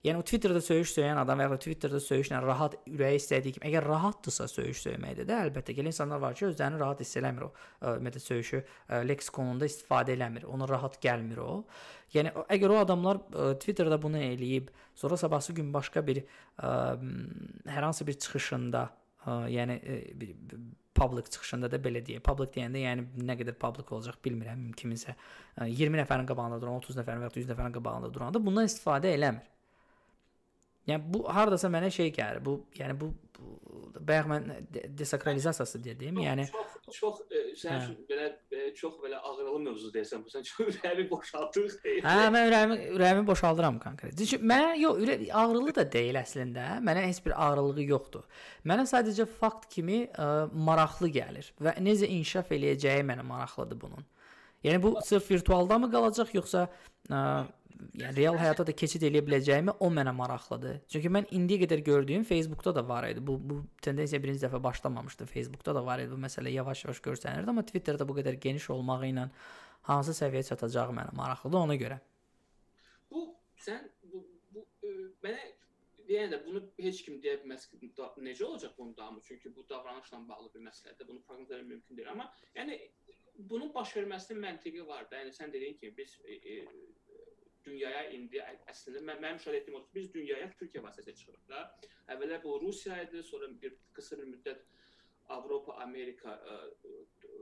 [0.06, 3.88] Yəni o Twitterdə söyüş söyən adam və ya Twitterdə söyüşlə rahat ürəyi istədiyi kimi, əgər
[3.90, 7.50] rahatdırsa söyüş söyməkdə də əlbəttə ki, insanlar var ki, özlərini rahat hiss eləmir o
[7.82, 10.46] ümumiyyətlə söyüşü ə, leksikonunda istifadə eləmir.
[10.52, 11.56] Ona rahat gəlmir o.
[12.14, 16.76] Yəni əgər o adamlar ə, Twitterdə bunu eləyib, sonra sabahsı gün başqa bir ə,
[17.74, 18.86] hər hansı bir çıxışında,
[19.26, 20.36] ə, yəni ə, bir,
[20.96, 22.22] public çıxışında da belə deyək.
[22.24, 24.70] Public deyəndə yəni nə qədər public olacaq bilmirəm.
[24.80, 25.18] Kiminsə
[25.66, 29.55] 20 nəfərin qabağında duran, 30 nəfərin və ya 100 nəfərin qabağında duranda bundan istifadə eləmir.
[30.86, 32.44] Yəni bu hardasa mənə şey gəlir.
[32.46, 33.56] Bu, yəni bu, bu
[34.08, 34.50] bayaq mən
[34.98, 36.20] desakralizasiyası dedim.
[36.22, 37.96] Yəni çox çox e, sən hə.
[38.10, 40.22] belə e, çox belə ağrılı mövzu deyirsən.
[40.26, 42.06] Bu sən çox ürəyimi boşaltdırıq deyir.
[42.06, 44.18] Hə, mən ürəyimi ürəyimi boşaldıram konkret.
[44.20, 46.68] Çünki mənə yox, ürək ağrılı da deyil əslində.
[46.86, 48.28] Mənə heç bir ağrılığı yoxdur.
[48.70, 54.06] Mənə sadəcə fakt kimi ə, maraqlı gəlir və necə inkişaf eləyəcəyi mənə maraqlıdır bunun.
[54.66, 57.20] Yəni bu sırf virtualda mı qalacaq yoxsa ə,
[58.00, 60.80] yəni real həyata da keçid eləyə biləcəyimi o mənə maraqlıdır.
[60.92, 63.22] Çünki mən indiyə qədər gördüyüm Facebookda da var idi.
[63.28, 65.28] Bu bu tendensiya birinci dəfə başlamamışdı.
[65.32, 69.28] Facebookda da var idi bu məsələ yavaş-yavaş görsənirdi, amma Twitterdə bu qədər geniş olmağı ilə
[69.90, 72.00] hansı səviyyəyə çatacağı mənə maraqlıdır ona görə.
[73.12, 73.28] Bu
[73.68, 74.26] sən bu
[74.56, 74.96] bu ə, e,
[75.28, 75.46] mənə
[76.10, 77.92] yəni də bunu heç kim deyə bilməz ki,
[78.30, 79.22] necə olacaq bunun davamı?
[79.24, 81.08] Çünki bu davranışla bağlı bir məsələdir.
[81.08, 82.80] Bunu proqnoz etmək mümkün deyil, amma yəni
[83.38, 85.20] bunun baş verməsinin məntiqi var da.
[85.24, 86.56] Yəni sən dediyin kimi biz e, e,
[87.66, 91.64] dünyaya indi əslində mən, mənim müşahidə etdiyim odur ki, biz dünyaya Türkiyə vasitəsilə çıxırıq da.
[92.16, 94.64] Əvvəllər bu Rusiya idi, sonra bir qısa bir müddət
[95.36, 97.36] Avropa, Amerika ə, ə,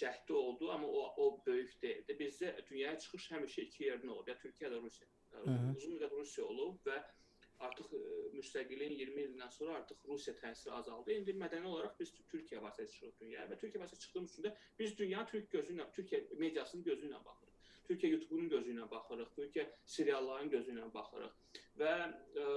[0.00, 2.16] cəhdi oldu, amma o o böyük deyildi.
[2.20, 5.08] Bizdə dünyaya çıxış həmişə iki yerdən olub, ya Türkiyə ya Rusiya.
[5.76, 6.96] Uzun müddət Rusiya olub və
[7.66, 8.00] artıq ə,
[8.36, 11.14] müstəqilliyin 20 ilindən sonra artıq Rusiya təsiri azaldı.
[11.18, 14.98] İndi mədəni olaraq biz Türkiyə vasitəsilə çıxırıq dünyaya və Türkiyə vasitəsilə çıxdığımız üçün də biz
[14.98, 17.56] dünya Türk gözü ilə, Türkiyə mediasının gözü ilə baxırıq.
[17.90, 22.48] Türkiyə YouTube-nun gözü ilə baxırıq, Türkiyə serialların gözü ilə baxırıq və ə, e,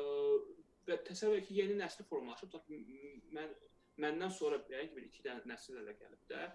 [0.87, 2.57] və təsəvvür ki, yeni nəsil formalaşıb.
[3.35, 3.55] Mən
[4.03, 6.45] məndən sonra yəni ki, bir iki dənə nəsil ələ gəlib də.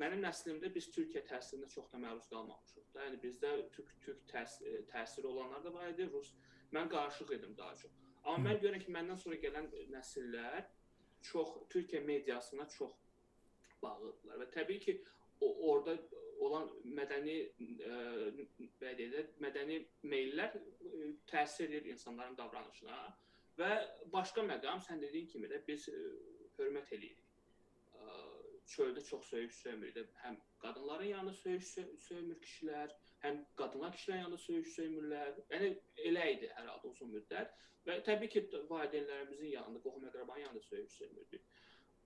[0.00, 3.06] Mənim nəslimdə biz Türkiyə təsirinə çox da məruz qalmamışıq da.
[3.08, 6.32] Yəni bizdə türk türk e, təsiri olanlar da var idi, rus.
[6.76, 7.92] Mən qarışıq idim daha çox.
[8.24, 10.66] Amma mən görürəm ki, məndən sonra gələn nəsillər
[11.30, 12.92] çox Türkiyə mediasına çox
[13.82, 14.96] bağlıdırlar və təbii ki,
[15.40, 15.96] orada
[16.40, 17.36] olan mədəni
[17.84, 17.96] ə,
[18.80, 19.80] belə deyək, mədəni
[20.12, 23.00] meyllər ə, təsir edir insanların davranışına
[23.60, 23.70] və
[24.12, 25.98] başqa məqam sən dediyin kimi də biz ə,
[26.58, 27.19] hörmət eləyirik.
[28.70, 29.96] Çöldə çox söyüş söymür.
[30.24, 31.72] Həm qadınların yanında söyüş
[32.04, 32.92] söymür kişilər,
[33.24, 35.40] həm qadınlar kişilərin yanında söyüş söymürlər.
[35.54, 35.72] Yəni
[36.10, 37.56] elə idi hər halda uzun müddət
[37.88, 41.44] və təbii ki, valideynlərimizin yanında, qohum-əqrabanın yanında söyüş söymürdük.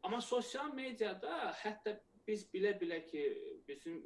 [0.02, 3.22] Amma sosial mediada hətta biz bilə-bilə ki,
[3.68, 4.00] bizim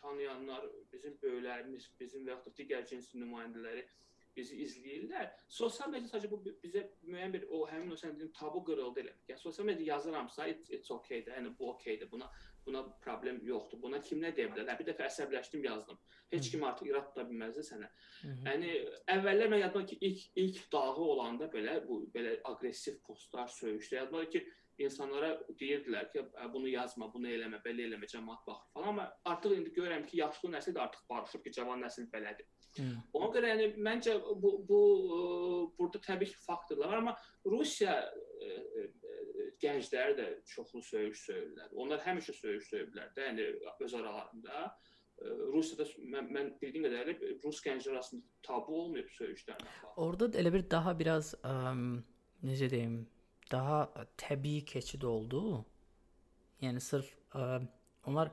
[0.00, 3.84] tanıyanlar, bizim böyüklərimiz, bizim və yaxud digər cins nümayəndələri
[4.38, 5.30] bizi izləyirlər.
[5.60, 9.16] Sosial media sadəcə bu bizə müəyyən bir o həmin o sən dediyin tabu qırıldı elə.
[9.30, 12.10] Yəni sosial media yazıramsa it's, it's okay də, yəni bu okeydir.
[12.12, 12.30] Buna
[12.68, 13.80] buna problem yoxdur.
[13.82, 14.76] Buna kim nə deyə bilər?
[14.78, 15.98] Bir dəfə əsəbləşdim, yazdım.
[16.34, 17.88] Heç kim artıq irad tuta bilməzdi sənə.
[18.44, 18.72] Yəni
[19.14, 24.26] əvvəllər mən yadıma ki, ilk ilk dağı olanda belə bu belə aqressiv postlar, söyüşlər yadıma
[24.34, 24.44] ki,
[24.84, 29.72] insanlara deyirdilər ki, bunu yazma, bunu eləmə, belə eləmə, cəmaət baxır falan, amma artıq indi
[29.76, 32.46] görürəm ki, yaşlı nəsil də artıq barışıb ki, cavan nəsil belədir.
[32.78, 32.98] Hmm.
[33.18, 34.80] Ona görə yəni məncə bu bu
[35.18, 35.22] ə,
[35.78, 38.86] burada təbii ki, faktorlar var, amma Rusiya ə, ə,
[39.62, 41.72] gəncləri də çoxlu söyüş söyürlər.
[41.74, 43.48] Onlar həmişə söyüş söyüblər də, yəni
[43.86, 44.68] öz aralarında.
[45.52, 49.72] Rusiyada mən, mən bildiyim qədərilə rus gənclər arasında tabu olmayıb söyüşlərlə.
[49.98, 51.54] Orada elə bir daha biraz ə,
[52.46, 53.00] necə deyim,
[53.52, 53.88] daha
[54.20, 55.64] təbii keçid oldu.
[56.62, 57.60] Yəni sırf ə,
[58.08, 58.32] onlar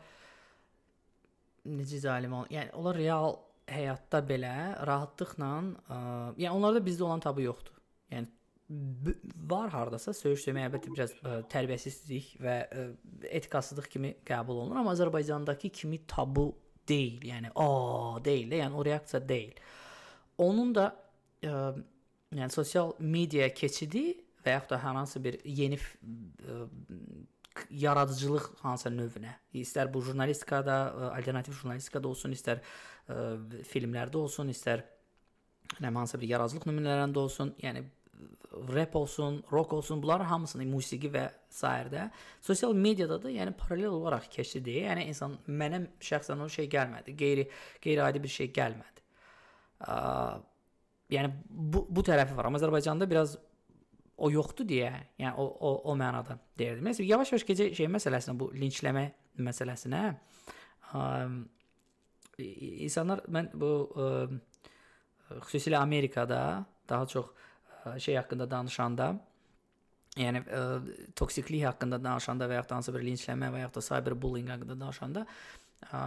[1.66, 3.38] necə zalim ol, yəni onlar real
[3.70, 5.52] həyatda belə rahatlıqla,
[5.90, 6.00] ə,
[6.42, 7.78] yəni onlarda bizdə olan tabu yoxdur.
[8.14, 8.30] Yəni
[9.50, 12.86] var hardasa söyüş söymək əlbəttə biraz ə, tərbiyəsizlik və ə,
[13.40, 16.52] etikasızlıq kimi qəbul olunur, amma Azərbaycandakı kimi tabu
[16.90, 17.22] deyil.
[17.30, 17.70] Yəni a
[18.26, 19.58] deyil, yəni o reaksiya deyil.
[20.42, 20.90] Onun da
[21.46, 21.74] ə,
[22.34, 24.08] yəni sosial media keçidi
[24.46, 26.60] və yaxud da hər hansı bir yeni ə,
[27.72, 30.80] yaradıcılıq hansısa növünə, istər bu jurnalistikada,
[31.16, 33.38] alternativ jurnalistikada olsun, istər ə,
[33.72, 34.84] filmlərdə olsun, istər
[35.80, 37.86] nə hansısa bir yaradıcılıq nümunələrində olsun, yəni
[38.74, 42.10] rap olsun, rock olsun, bunların hamısını musiqi və sairdə
[42.42, 44.80] sosial mediada da yəni paralel olaraq keçdi.
[44.86, 47.16] Yəni insan mənə şəxsən o şey gəlmədi.
[47.20, 47.48] Qeyri
[47.84, 49.04] qeyri-adi bir şey gəlmədi.
[49.88, 49.98] Ə,
[51.18, 52.48] yəni bu bu tərəfi var.
[52.48, 53.36] Amma Azərbaycanda biraz
[54.18, 56.88] o yoxdur deyə, yəni o o o mənada deyirdim.
[56.88, 59.06] Məsələn, yavaş-yavaş gecə şey məsələsinə, bu linçləmə
[59.44, 60.02] məsələsinə
[60.94, 61.04] ə,
[62.88, 64.10] insanlar mən bu ə,
[65.48, 66.42] xüsusilə Amerikada
[66.90, 69.12] daha çox ə, şey haqqında danışanda
[70.20, 70.64] yəni ə,
[71.16, 75.26] toksiklik haqqında danışanda və ya da hansı bir linçləmə və ya da cyberbullying haqqında danışanda
[75.92, 76.04] ə,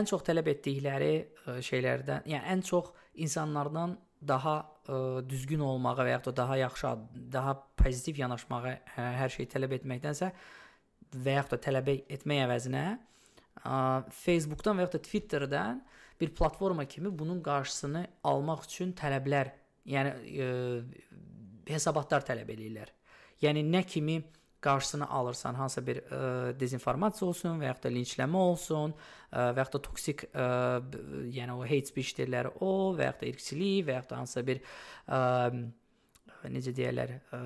[0.00, 4.96] ən çox tələb etdikləri ə, şeylərdən, yəni ən çox insanlardan daha ə,
[5.28, 6.94] düzgün olmağa və ya da daha yaxşı,
[7.32, 10.30] daha pozitiv yanaşmağa ə, hər şey tələb etməkdənsə
[11.14, 13.78] və ya da tələb etmək əvəzinə ə,
[14.22, 15.80] Facebook-dan və ya da Twitter-dən
[16.20, 19.54] bir platforma kimi bunun qarşısını almaq üçün tələblər,
[19.88, 20.12] yəni
[20.46, 20.50] ə,
[21.70, 22.92] hesabatlar tələb eləyirlər.
[23.40, 24.20] Yəni nə kimi
[24.60, 26.20] qarşısını alırsan, hansısa bir ə,
[26.60, 28.94] dezinformasiya olsun və ya da linçləmə olsun,
[29.32, 30.46] ə, və ya da toksik ə,
[31.32, 34.60] yəni o hate speech deyirlər o və ya da irqçilik və ya da hansısa bir
[35.08, 35.20] ə,
[36.52, 37.40] necə deyirlər, ə,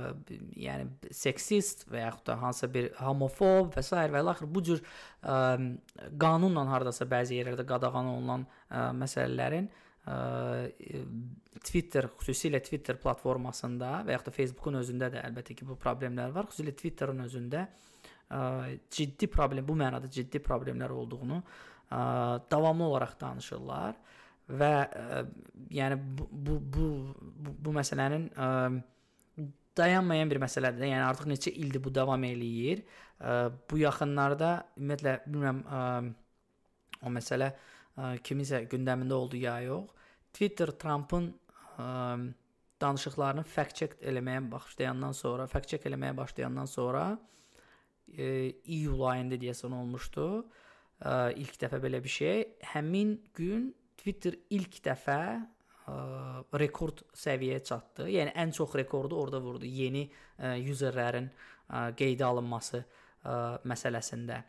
[0.66, 3.94] yəni seksist və ya da hansısa bir homofob və s.
[3.94, 4.84] və axır bu cür
[5.22, 5.38] ə,
[6.20, 14.20] qanunla hardasa bəzi yerlərdə qadağan olunan ə, məsələlərin ə, Twitter, xüsusilə Twitter platformasında və ya
[14.24, 16.50] da Facebook-un özündə də əlbəttə ki, bu problemlər var.
[16.50, 18.40] Xüsusilə Twitter-ın özündə ə,
[18.92, 22.02] ciddi problem, bu mənada ciddi problemlər olduğunu ə,
[22.52, 23.96] davamlı olaraq danışırlar
[24.60, 25.22] və ə,
[25.72, 28.48] yəni bu bu bu bu, bu məsələnin ə,
[29.78, 30.90] dayanmayan bir məsələdir.
[30.90, 32.84] Yəni artıq neçə ildir bu davam eləyir.
[33.24, 33.38] Ə,
[33.70, 35.80] bu yaxınlarda ümumiyyətlə bilmirəm ə,
[37.04, 39.92] o məsələ ə, kiminsə gündəmində oldu ya yox.
[40.34, 41.28] Twitter Trumpın
[41.78, 41.86] ə,
[42.82, 47.04] danışıqlarını fact check eləməyə başlayandan sonra, fact check eləməyə başlayandan sonra
[48.18, 50.26] e, iyul ayında deyəsən olmuşdu.
[51.04, 52.44] Ə, ilk dəfə belə bir şey.
[52.74, 55.96] Həmin gün Twitter ilk dəfə ə,
[56.60, 58.08] rekord səviyyəyə çatdı.
[58.16, 59.70] Yəni ən çox rekordu orada vurdu.
[59.70, 63.38] Yeni ə, userlərin ə, qeydə alınması ə,
[63.70, 64.42] məsələsində.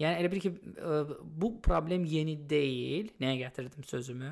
[0.00, 1.00] Yəni elə bil ki, ə,
[1.42, 3.10] bu problem yeni deyil.
[3.22, 4.30] Nəyə gətirdim sözümü?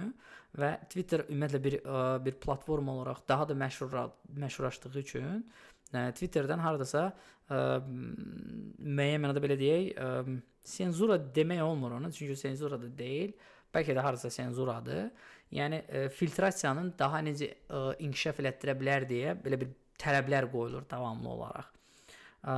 [0.60, 3.92] Və Twitter ümumiyyətlə bir ə, bir platforma olaraq daha da məşhur
[4.40, 5.42] məşhurlaşdığı üçün
[5.92, 7.10] ə, Twitterdən hardasa
[7.50, 13.34] ə, müəyyən mənada belə deyək, ə, senzura demək olmur ona, çünki senzura da deyil.
[13.70, 15.10] Bəlkə də hardasa senzuradır.
[15.54, 21.36] Yəni ə, filtrasiyanın daha necə ə, inkişaf elətdirə bilər deyə belə bir tələblər qoyulur davamlı
[21.36, 21.70] olaraq.
[22.40, 22.52] Ə,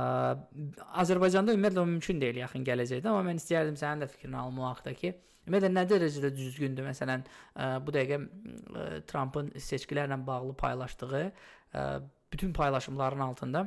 [1.03, 5.11] Azərbaycanda ümumiyyətlə mümkün deyil yaxın gələcəkdə, amma mən istəyərdim sənin də fikrini o haqqda ki,
[5.43, 11.87] ümumiyyətlə nə dərəcədə düzgündür məsələn ə, bu dəqiqə ə, Trumpın seçkilərlə bağlı paylaşdığı ə,
[12.31, 13.65] bütün paylaşımların altında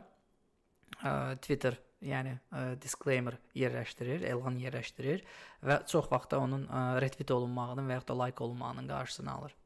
[1.02, 5.20] ə, Twitter yəni ə, disclaimer yerləşdirir, elan yerləşdirir
[5.68, 9.57] və çox vaxtda onun ə, retweet olunmağının və ya da like olunmağının qarşısını alır.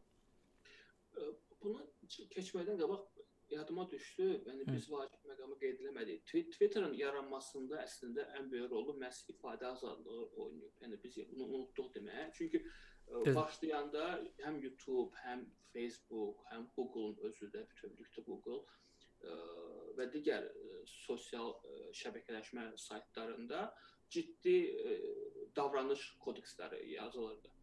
[1.63, 3.07] Bunu keçmədən qabaq
[3.53, 4.27] yadıma düşdü.
[4.47, 6.23] Yəni biz vacib məqamı qeyd eləmədik.
[6.55, 10.75] Twitterin yaranmasında əslində ən böyük rolu məhz ifadə azadlığı oynayıb.
[10.85, 12.33] Yəni biz bunu unutduq demək.
[12.39, 12.63] Çünki
[13.27, 13.35] Düz.
[13.37, 14.05] başlayanda
[14.45, 19.39] həm YouTube, həm Facebook, həm Google-un özü də bütövlükdə Google ə,
[19.99, 23.65] və digər ə, sosial ə, şəbəkələşmə saytlarında
[24.11, 24.99] ciddi ə,
[25.57, 27.60] davranış kodeksləri yazılırdı.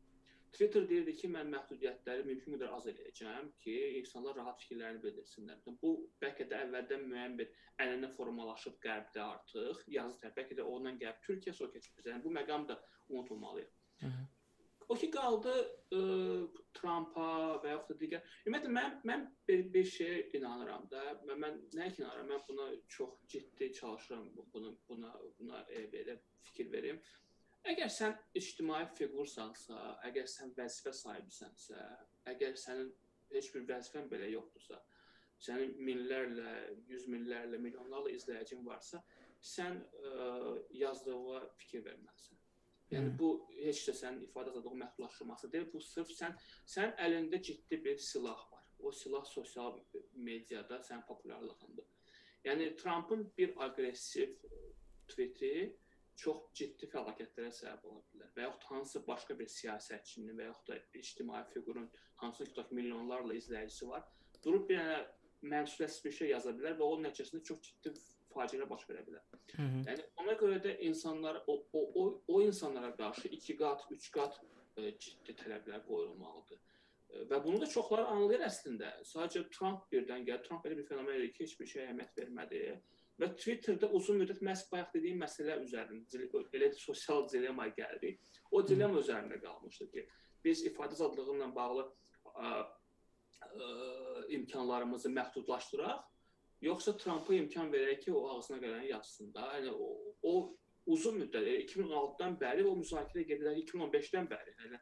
[0.57, 5.59] Twitter deyirdi ki, mən məhdudiyyətləri mümkün qədər az eləyəcəm ki, insanlar rahat fikirlərini bildirsinlər.
[5.83, 5.91] Bu
[6.23, 7.51] bəlkə də əvvəldən müəyyən bir
[7.83, 12.15] ənənə formalaşıb qərbdə artıq, yazı tərəf, bəlkə də ondan gəlib Türkiyə sonra keçib bizə.
[12.15, 13.67] Yəni bu məqam da unutulmalı.
[14.87, 15.53] O ki qaldı
[15.93, 16.01] ə,
[16.77, 17.27] Trumpa
[17.61, 18.35] və yaxud da digər.
[18.47, 21.03] Ümumiyyətlə mən mən bir, bir şeyə inanıram da.
[21.27, 22.29] Mən, mən nə inanıram?
[22.31, 22.67] Mən buna
[22.97, 24.29] çox ciddi çalışıram.
[24.53, 26.17] Bunu buna buna e, belə
[26.47, 27.01] fikir verim.
[27.67, 29.77] Əgər sən ictimai fiqursansa,
[30.07, 31.81] əgər sən vəzifə sahibisənsə,
[32.31, 32.93] əgər sənin
[33.33, 34.79] heç bir vəzifən belə yoxdursa,
[35.43, 36.53] sənin minlərlə,
[36.87, 39.01] yüz minlərlə, milyonlarla izləyicin varsa,
[39.43, 40.27] sən ə,
[40.79, 42.37] yazdığına fikir verməlisən.
[42.93, 46.37] Yəni bu heç də sənin ifadə azadlığı məhdudlaşdırması deyil, bu sırf sən
[46.71, 48.63] sən əlində ciddi bir silah var.
[48.79, 49.75] O silah sosial
[50.13, 51.89] mediada sənin populyarlığındır.
[52.47, 54.37] Yəni Trumpın bir aqressiv
[55.11, 55.51] tweeti
[56.17, 58.29] çox ciddi fəlakətlərə səbəb ola bilər.
[58.35, 61.89] Və yaxud hansı başqa bir siyasətçinin və yaxud da ictimai fiqurun
[62.23, 64.05] hansı tutaq milyonlarla izləyicisi var,
[64.43, 64.99] durub bir dənə
[65.53, 67.93] mənsuliyyətsiz bir şey yaza bilər və onun nəticəsində çox ciddi
[68.33, 69.25] faciələr baş verə bilər.
[69.55, 69.83] Hı -hı.
[69.89, 74.39] Yəni ona görə də insanlar o o o, o insanlara qarşı 2 qat, 3 qat
[74.41, 76.59] ə, e, ciddi tələblər qoyulmalıdır.
[77.09, 78.91] E, və bunu da çoxları anlayır əslində.
[79.13, 80.43] Sadəcə Trump birdən gəlir.
[80.47, 82.63] Trump belə bir fenomen idi ki, heç bir şey əhəmiyyət vermədi
[83.21, 88.13] və Twitterdə uzun müddət məhz bayaq dediyim məsələ üzərində belə sosial dilemma gəldi.
[88.51, 90.03] O dilemma üzərində qalmışdı ki,
[90.45, 92.51] biz ifadə azadlığı ilə bağlı ə,
[93.47, 93.71] ə,
[94.37, 96.05] imkanlarımızı məhdudlaşdıraq,
[96.67, 99.49] yoxsa Trampa imkan verək ki, o ağzına gələni yazsın da.
[99.57, 99.89] Yəni o,
[100.21, 100.33] o
[100.93, 104.81] uzun müddət 2016-dan bəri o müzakirə gedirlər 2015-dən bəri, yəni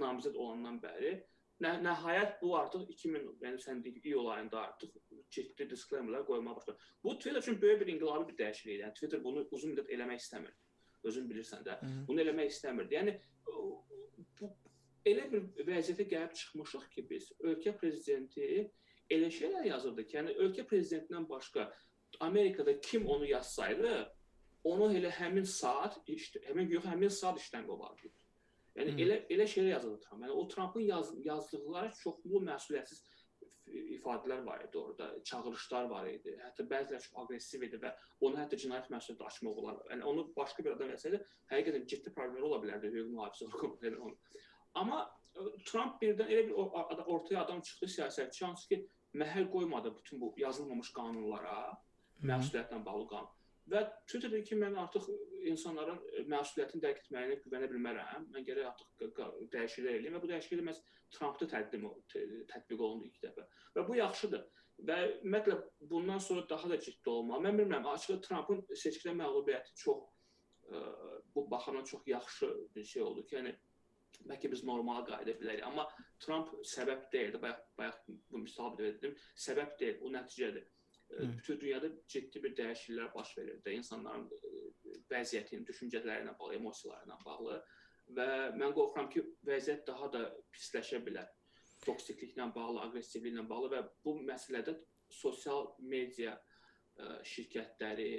[0.00, 1.18] namizəd olandan bəri
[1.64, 4.92] Nə, nəhayət bu artıq 2000, yəni sən iyul ayında artıq
[5.32, 6.78] ciddi disclaimerlər qoymağa başladı.
[7.04, 8.82] Bu Twitter üçün böyük bir inqilabi bir dəyişiklik idi.
[8.82, 10.52] Yəni Twitter bunu uzun müddət eləmək istəmir.
[11.04, 11.78] Özün bilirsən də.
[11.80, 12.06] Hı -hı.
[12.08, 12.94] Bunu eləmək istəmirdi.
[12.98, 13.16] Yəni
[13.46, 14.50] bu
[15.06, 18.70] elə bir vəziyyətə gəlib çıxmışıq ki, biz ölkə prezidenti
[19.10, 21.72] elə şeylər yazırdı ki, yəni ölkə prezidentindən başqa
[22.20, 23.92] Amerikada kim onu yazsaydı,
[24.64, 25.98] onu elə həmin saat,
[26.48, 28.10] həmin yox, həmin saat işdən qovardı.
[28.76, 29.02] Yəni hmm.
[29.04, 30.24] elə elə şeylər yazılır Trump.
[30.26, 33.04] Yəni o Trumpın yaz, yazdıqları çoxlu məsuliyyətsiz
[33.66, 36.36] ifadələr var idi orada, çağırışlar var idi.
[36.42, 37.92] Hətta bəziləri çox aqressiv idi və
[38.26, 39.80] onu hətta cinayət məsuliyyəti açmaq olar.
[39.90, 44.12] Yəni onu başqa bir adam etsəydi, həqiqətən ciddi problemlər ola bilərdi hüquq mühafizə orqanları.
[44.80, 46.54] Amma e, Trump birdən elə bir
[47.16, 48.80] ortaya adam çıxdı siyasətçi, hansı ki,
[49.16, 51.58] məhəl qoymadı bütün bu yazılmamış qanunlara,
[52.22, 53.32] məsuliyyətlə bağlı qanun.
[53.72, 55.08] Və Twitter dedi ki, mən artıq
[55.50, 55.98] insanların
[56.30, 58.28] məsuliyyətini dərk etməyinə güvənə bilmərəm.
[58.34, 59.22] Mən gərək artıq
[59.54, 60.82] dəyişiklik eləyim və bu dəyişiklik məhz
[61.16, 61.82] Trumpda tətbiq
[62.50, 63.46] tətbiq olundu ilk dəfə.
[63.76, 64.44] Və bu yaxşıdır.
[64.88, 65.56] Və ümumiyyətlə
[65.90, 67.46] bundan sonra daha da ciddi olmalı.
[67.46, 70.02] Mən bilmirəm, açıqca Trumpın seçkidə məğlubiyyəti çox
[70.68, 70.82] ə,
[71.34, 73.54] bu baxımdan çox yaxşı bir şey oldu ki, yəni
[74.30, 75.86] bəlkə biz normala qayıda bilərik, amma
[76.22, 77.40] Trump səbəb deyildi.
[77.42, 77.98] Bayaq bayaq
[78.30, 79.16] bu misal verdim.
[79.46, 80.66] Səbəb deyil, o nəticədir.
[81.10, 83.74] Bütün dünyada ciddi bir dəyişikliklər baş verirdi.
[83.78, 84.26] İnsanların
[85.10, 87.60] vəziyyətinin, düşüncələri ilə bağlı, emosiyaları ilə bağlı
[88.16, 88.26] və
[88.58, 91.30] mən qorxuram ki, vəziyyət daha da pisləşə bilər.
[91.86, 94.76] Toksikliklə bağlı, aqressivliklə bağlı və bu məsələdə
[95.12, 96.36] sosial media
[97.28, 98.10] şirkətləri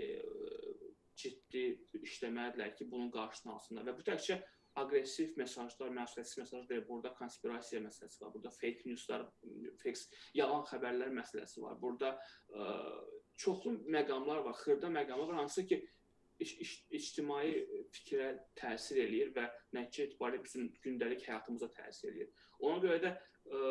[1.18, 1.64] ciddi
[2.04, 4.40] işləməlidirlər ki, bunun qarşısını alsınlar və bu təkcə
[4.82, 9.26] aqressiv mesajlar, məsuliyyətsiz mesajlar deyil, burada konspirasiya məsələsi var, burada fake newslar,
[9.82, 11.78] fake yalan xəbərlər məsələsi var.
[11.82, 12.14] Burada
[12.54, 12.68] ə,
[13.42, 15.82] çoxlu məqamlar var, xırda məqamlar var, hansı ki
[16.40, 17.48] ic ic ictimai
[17.96, 22.32] fikrə təsir eləyir və nəticə etibarilə bizim gündəlik həyatımıza təsir eləyir.
[22.62, 23.62] Ona görə də ə,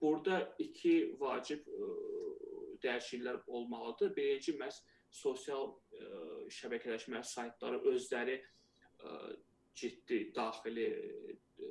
[0.00, 1.92] burada iki vacib ə,
[2.84, 4.12] dəyişikliklər olmalıdır.
[4.16, 6.10] Birinci məhz sosial ə,
[6.60, 9.16] şəbəkələşmə saytları özləri ə,
[9.80, 11.70] ciddi daxili e,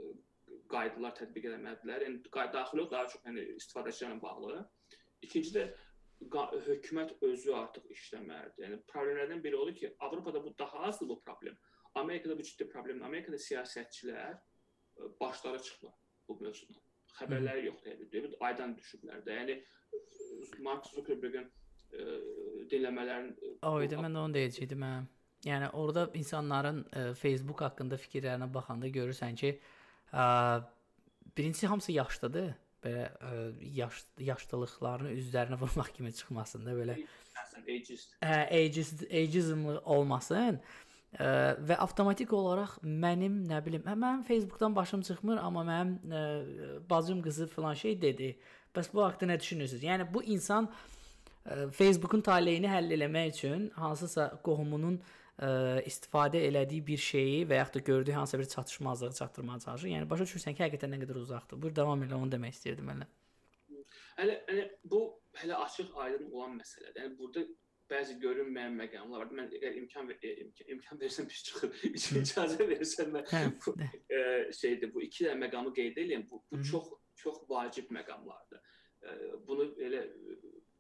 [0.72, 2.06] qaydalar tətbiq etməlidirlər.
[2.08, 4.64] Yəni daxili daha çox yəni istifadəçilərlə bağlı.
[5.28, 5.70] İkinci də
[6.68, 8.66] hökumət özü artıq işləməlidir.
[8.66, 11.58] Yəni problemlərdən biri odur ki, Avropada bu daha azdır bu problem.
[11.96, 13.06] Amerikada bu ciddi problemdir.
[13.06, 14.38] Amerikada siyasətçilər
[15.22, 15.94] başları çıxmır
[16.28, 16.84] bu mövzudan.
[17.20, 19.38] Xəbərləri yoxdur, yəni aydan düşüblər də.
[19.42, 19.56] Yəni
[20.64, 21.48] Mark Zuckerbergin
[22.70, 23.32] dinləmələrin
[23.66, 25.08] Oyda mən onu deyəcəydim mən.
[25.48, 29.54] Yəni orada insanların ə, Facebook haqqında fikirlərinə baxanda görürsən ki,
[30.12, 30.26] ə,
[31.38, 32.50] birincisi hamısı yaşlıdır.
[32.84, 33.32] Belə ə,
[33.76, 36.98] yaş yaşlılıqlarını üzlərinə vurmaq kimi çıxmasın da belə.
[37.62, 38.18] Ageist.
[38.20, 40.60] Hə, ageist, ageism olmasın.
[41.16, 41.30] Ə,
[41.72, 46.26] və avtomatik olaraq mənim nə bilim, hə, mənim Facebookdan başım çıxmır, amma mənim ə,
[46.90, 48.34] bacım qızı falan şey dedi.
[48.76, 49.88] Bəs bu haqqda nə düşünürsüz?
[49.88, 55.16] Yəni bu insan ə, Facebookun taleyini həll etmək üçün hansısa qohumunun ə,
[55.88, 59.88] istifadə elədiyi bir şeyi və yaxud da gördüyü hansısa bir çatışmazlığı çatdırmağa çalışır.
[59.88, 61.62] Yəni başa düşürsən ki, həqiqətən nə qədər uzaqdır.
[61.62, 63.06] Buyur davam elə, onu demək istəyirdim mən.
[64.20, 65.02] Hələ hələ bu
[65.40, 67.00] hələ açıq aydın olan məsələdir.
[67.06, 67.46] Yəni burada
[67.90, 69.32] bəzi görünməyən məqamlar var.
[69.40, 71.72] Mən əgər imkan ver, imkan, imkan versən pis çıxır.
[72.22, 73.46] İcazə versən mən Hə.
[73.64, 73.76] bu,
[74.12, 74.20] e,
[74.54, 74.94] şeydir.
[74.94, 76.28] Bu iki dənə məqamı qeyd edeyim.
[76.30, 78.62] Bu, bu çox çox vacib məqamlardır.
[79.04, 79.16] E,
[79.48, 80.04] bunu elə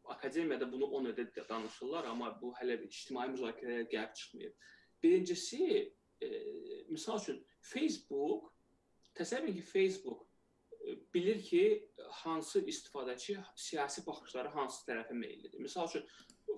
[0.10, 4.54] akademiyada bunu 10 ödə danışırlar, amma bu hələ bir ictimai müzakirəyə gəlib çıxmayıb.
[5.04, 6.28] Birincisi, e,
[6.90, 8.54] misal üçün Facebook
[9.16, 10.26] təsəvvür edin ki, Facebook
[10.82, 11.64] e, bilir ki,
[12.24, 15.60] hansı istifadəçi siyasi baxışları hansı tərəfə meyllidir.
[15.60, 16.08] Misal üçün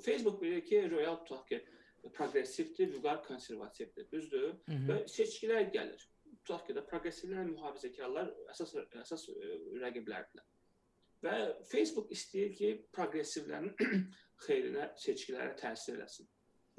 [0.02, 1.66] Facebook bilir ki, Royal tutaq ki,
[2.14, 4.48] progressivdir, vüqar konservativdir, düzdür?
[4.48, 4.88] Hı -hı.
[4.88, 6.08] Və seçkilər gəlir.
[6.46, 8.74] Tutaq ki, də progressivlər, mühafizəkarlar əsas
[9.04, 9.36] əsas ə,
[9.84, 10.51] rəqiblərdirlər.
[11.22, 11.36] Və
[11.70, 13.76] Facebook istəyir ki, progressivlərin
[14.46, 16.30] xeyrinə seçkilərə təsir eləsin.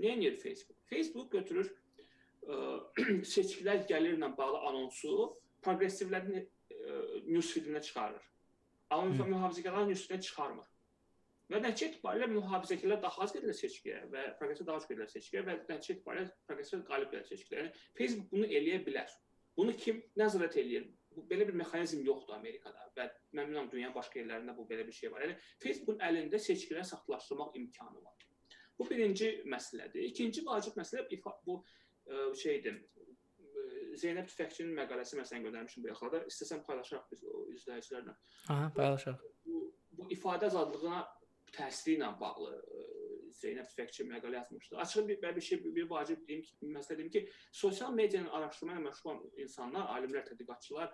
[0.03, 0.78] Nə edir Facebook?
[0.90, 2.59] Facebook götürür ə,
[3.34, 5.30] seçkilər gəlirlə bağlı anonsu
[5.62, 6.45] progressivlərin ə,
[7.28, 8.28] newsfeedinə çıxarır.
[8.93, 10.68] Amma mühafizəkarların newsfeedinə çıxarmır.
[11.53, 15.57] Və nəticə etibarilə mühafizəkarlar daha az gedirlər seçkiyə və progressiv daha çox gedirlər seçkiyə və
[15.68, 17.64] nəticə etibarilə progressiv qalib gəlir seçkilərə.
[17.66, 19.11] Yəni Facebook bunu eləyə bilər.
[19.59, 20.86] Bunu kim nəzarət eləyir?
[21.16, 23.06] Bu belə bir mexanizm yoxdur Amerikada və
[23.36, 25.24] mən bilmirəm dünyanın başqa yerlərində bu belə bir şey var.
[25.26, 28.26] Yəni Facebookun əlində seçkiləri saxtalaşdırmaq imkanı var.
[28.78, 30.06] Bu birinci məsələdir.
[30.12, 31.04] İkinci vacib məsələ
[31.46, 31.58] bu
[32.06, 32.80] ə, şeydir.
[32.80, 33.66] Ə,
[34.02, 36.22] Zeynəb Tüfəkçinin məqaləsi məsələn göndərmişəm bu yaxada.
[36.32, 38.14] İstəsəm paylaşarıq biz o izləyicilərlə
[38.48, 39.20] Aha, paylaşaq.
[39.44, 39.66] bu,
[39.98, 41.02] bu ifadə azadlığına
[41.52, 42.86] təsiri ilə bağlı ə,
[43.39, 44.76] Zeynəb Tüfəkçi məqalə yazmışdı.
[44.85, 48.85] Açıq bir, bir şey bir, vacib deyim ki, məsələ deyim ki, sosial medianın araşdırma ilə
[48.89, 50.93] məşğul olan insanlar, alimlər, tədqiqatçılar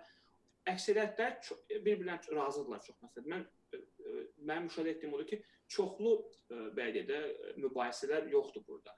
[0.73, 1.37] əksəriyyətlər
[1.85, 3.29] bir-birinə razıdırlar çox məsələn.
[3.33, 5.41] Mən ə, ə, mənim müşahidə etdiyim odur ki,
[5.75, 8.95] çoxlu ə, belə deyək də mübahisələr yoxdur burada.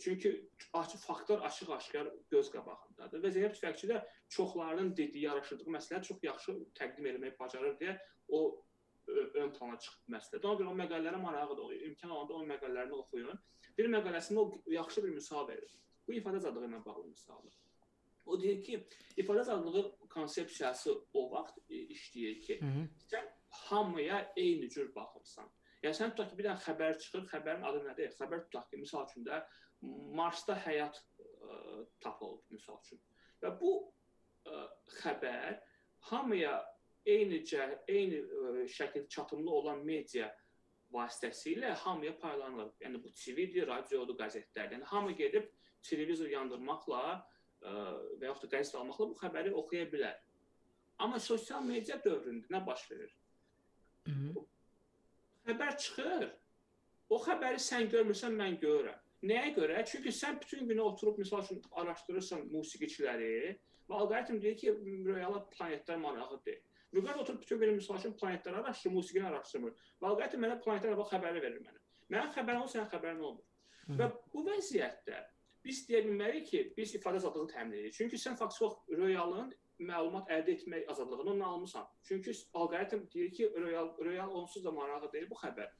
[0.00, 4.02] Çünki açıq faktlar açıq-aşkar göz qabağındadır və Zeynəb Tüfəkçi də
[4.36, 7.94] çoxlarının dediyi, araşdırdığı məsələləri çox yaxşı təqdim etməyi bacarır deyə
[8.28, 8.40] o
[9.08, 10.40] ön plana çıxıb məsələ.
[10.44, 11.64] Ona görə o məqalələrə maraqlıdır.
[11.64, 13.40] O imkan olanda o məqalələrini oxuyun.
[13.78, 15.74] Bir məqaləsində o yaxşı bir misal verir.
[16.06, 17.54] Bu ifadə azadlığı ilə bağlı misaldır.
[18.26, 18.80] O deyir ki,
[19.16, 22.88] ifadə azadlığı konsepsiyası o vaxt e, işləyir ki, Hı -hı.
[23.12, 25.48] sən hamıya eyni cür baxırsan.
[25.82, 28.14] Yəni sən tutaq ki, bir dənə xəbər çıxır, xəbərin adı nədir?
[28.20, 29.44] Xəbər tutaq ki, misal üçün də
[30.20, 33.00] Marsda həyat ə, tapılıb misal üçün.
[33.42, 33.72] Və bu
[34.44, 34.64] ə,
[35.02, 35.60] xəbər
[36.10, 36.56] hamıya
[37.14, 40.28] eyni cə, eyni ə, şəkildə çatımlı olan media
[40.92, 42.72] vasitəsilə hamıya paylanılır.
[42.82, 44.78] Yəni bu TV-dir, radiodur, qəzetlərdir.
[44.78, 45.48] Yəni hamı gedib
[45.88, 47.72] televizor yandırmaqla ə,
[48.20, 50.16] və yaxud da qəzet almaqla bu xəbəri oxuya bilər.
[50.98, 53.12] Amma sosial media dövründə nə baş verir?
[54.06, 54.46] Hı -hı.
[55.46, 56.30] xəbər çıxır.
[57.08, 58.98] O xəbəri sən görmürsən, mən görürəm.
[59.22, 59.84] Nəyə görə?
[59.86, 64.74] Çünki sən bütün günü oturub məsəl üçün araşdırırsan musiqiçiləri və alqoritm deyir ki,
[65.06, 66.67] real planetlər maraqlı deyil.
[66.94, 69.74] Vüqar oturub bütün məsəl üçün planetləri araşdırır, musiqini araşdırmır.
[70.00, 71.80] Və alqoritm mənə planetlərə bax xəbəri verir mənə.
[72.08, 73.44] Mənim xəbərim olsa, sənin xəbərin olmur.
[73.88, 73.96] Hı.
[74.00, 75.18] Və bu vəziyyətdə
[75.64, 77.96] biz deyə bilmərik ki, biz ifadə azadlığını təmin edirik.
[77.98, 79.52] Çünki sən olaraq realın
[79.90, 81.84] məlumat əldə etmək azadlığını ondan almısan.
[82.08, 85.70] Çünki alqoritm deyir ki, real real onsuz da maraqlı deyil bu xəbər.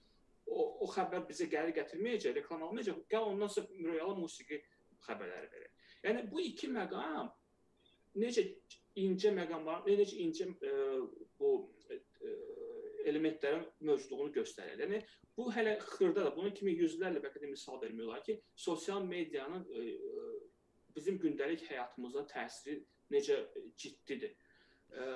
[0.46, 3.00] O o xəbər bizə gəlir gətirməyəcək, reklam almayacaq.
[3.10, 4.60] Gəl ondan sonra real musiqi
[5.08, 5.72] xəbərləri verir.
[6.04, 7.32] Yəni bu iki məqam
[8.22, 8.44] necə
[9.04, 10.74] incə məqamlar, necə incə ə,
[11.40, 11.52] bu
[11.90, 11.98] ə,
[13.08, 14.82] elementlərin mövcudluğunu göstərir.
[14.84, 15.00] Yəni
[15.38, 16.34] bu hələ xırdadır.
[16.36, 19.86] Bunun kimi yüzlərlə bəlkə də misal vermək olar ki, sosial medianın ə,
[20.96, 22.82] bizim gündəlik həyatımıza təsiri
[23.12, 23.40] necə
[23.78, 24.34] ciddidir.
[24.88, 25.06] Ə,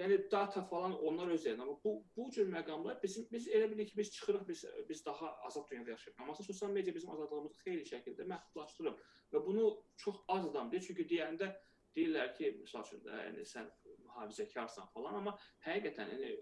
[0.00, 3.98] yəni data falan onlar özlərinə amma bu bu cür məqamlar bizim biz elə bilirik ki,
[3.98, 6.22] biz çıxırıq, biz biz daha azad dünyada yaşayırıq.
[6.22, 9.02] Amma sosial media bizim azadlığımızı xeyli şəkildə məhdudlaşdırıb
[9.34, 9.66] və bunu
[10.04, 10.86] çox az adam deyir.
[10.88, 11.52] Çünki deyəndə
[11.98, 13.70] deyirlər ki, məsəl üçün də yəni sən
[14.06, 15.36] mühafizəkarsan falan, amma
[15.66, 16.34] həqiqətən yəni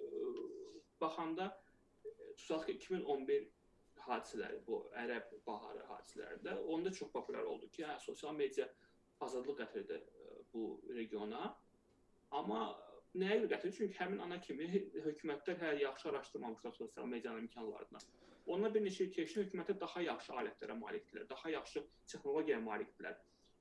[1.01, 1.51] baxanda
[2.37, 3.47] tutaq ki 2011
[4.07, 8.69] hadisələri, bu ərəb baharı hadisələrində onda çox populyar oldu ki, hə, sosial media
[9.25, 10.01] azadlıq gətirdi
[10.53, 10.67] bu
[10.99, 11.49] regiona.
[12.39, 12.61] Amma
[13.17, 13.77] nəyə görə gətirir?
[13.79, 14.69] Çünki həmin ana kimi
[15.07, 18.03] hökumətlər hələ yaxşı araşdırmamışlar sosial medianın imkanlarını.
[18.47, 21.83] Ondan bir neçə il keçdi, hökumətlər daha yaxşı alətlərə malikdirlər, daha yaxşı
[22.13, 23.17] texnologiyaya malikdirlər.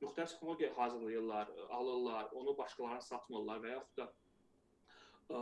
[0.05, 4.07] Müxtəlif texnologiya hazırlayırlar, alırlar, onu başqalarına satmırlar və yaxud da
[5.29, 5.39] ə,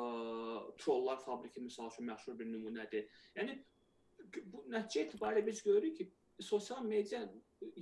[0.80, 3.10] trollar fabriki misal üçün məşhur bir nümunədir.
[3.38, 3.58] Yəni
[4.54, 6.10] bu nəticə etibarilə biz görürük ki,
[6.42, 7.22] sosial media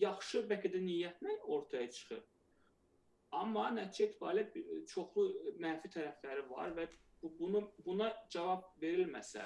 [0.06, 2.24] yaxşı bəlkə də niyyətlə ortaya çıxır.
[3.42, 5.28] Amma nəticə etibarilə çoxlu
[5.62, 6.88] mənfi tərəfləri var və
[7.22, 9.46] bu bunu buna cavab verilməsə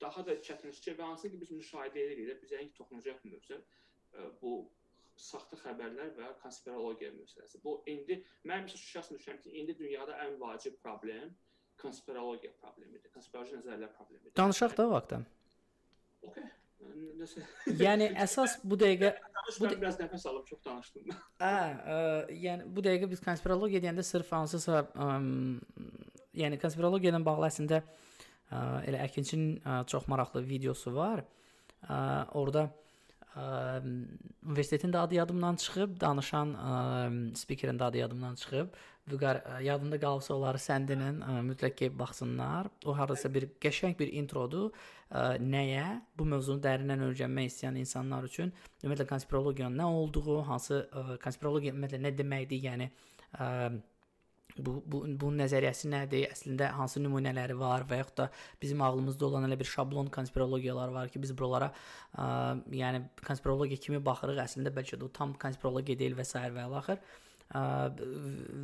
[0.00, 3.60] daha da çətinləşəcək və hansı ki biz müşahidə edirik, bizə ən toxunacaq mövzu
[4.40, 4.52] bu
[5.20, 7.60] saxta xəbərlər və konspirologiya məsələsi.
[7.64, 11.32] Bu indi mən məsələn şəxsən düşünürəm ki, indi dünyada ən vacib problem
[11.80, 13.10] konspirologiya problemidir.
[13.14, 14.32] Konspiroloji nəzərlər problemidir.
[14.36, 15.26] Danışaq da vaxtdan.
[16.26, 16.46] Okay.
[17.80, 19.12] yəni əsas bu dəqiqə
[19.60, 19.76] bu də...
[19.80, 21.12] biraz nəfəs alıb çox danışdım.
[21.42, 21.52] Hə,
[21.94, 21.98] ə,
[22.46, 25.10] yəni bu dəqiqə biz konspirologiya deyəndə sırf hansısa ə,
[26.36, 28.58] yəni konspirologiya ilə bağlı əslində ə,
[28.88, 31.24] elə Əkinçinin ə, çox maraqlı videosu var.
[31.86, 32.00] Ə,
[32.40, 32.85] orada ə,
[33.36, 36.76] universitetin də adı yadımdan çıxıb, danışan ə,
[37.36, 38.68] spikerin də adı yadımdan çıxıb.
[39.10, 42.66] Vüqar yadında qalıbsa onları səndinin mütləq ki baxsınlar.
[42.84, 44.70] O hardasa bir qəşəng bir introdur.
[45.10, 45.84] Ə, nəyə?
[46.18, 52.02] Bu mövzunu dərindən öyrənmək istəyən insanlar üçün ümumiyyətlə konspirologiyanın nə olduğu, hansı ə, konspirologiya ümumiyyətlə
[52.08, 52.90] nə deməkdir, yəni
[53.38, 53.50] ə,
[54.58, 56.26] bu bu bunun nəzəriyyəsi nədir?
[56.34, 58.26] Əslində hansı nümunələri var və yaxud da
[58.62, 62.26] bizim ağlımızda olan elə bir şablon konspirologiyalar var ki, biz buralara ə,
[62.80, 66.38] yəni konspirologiya kimi baxırıq, əslində bəlkə də o tam konspirologiya deyil və s.
[66.38, 67.02] və ilaxır.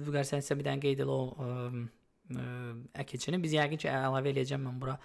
[0.07, 1.20] Vüqar sən isə bir dənə qeyd elə o
[3.03, 4.99] əkinçini biz yəqin ki əlavə eləyəcəm mən bura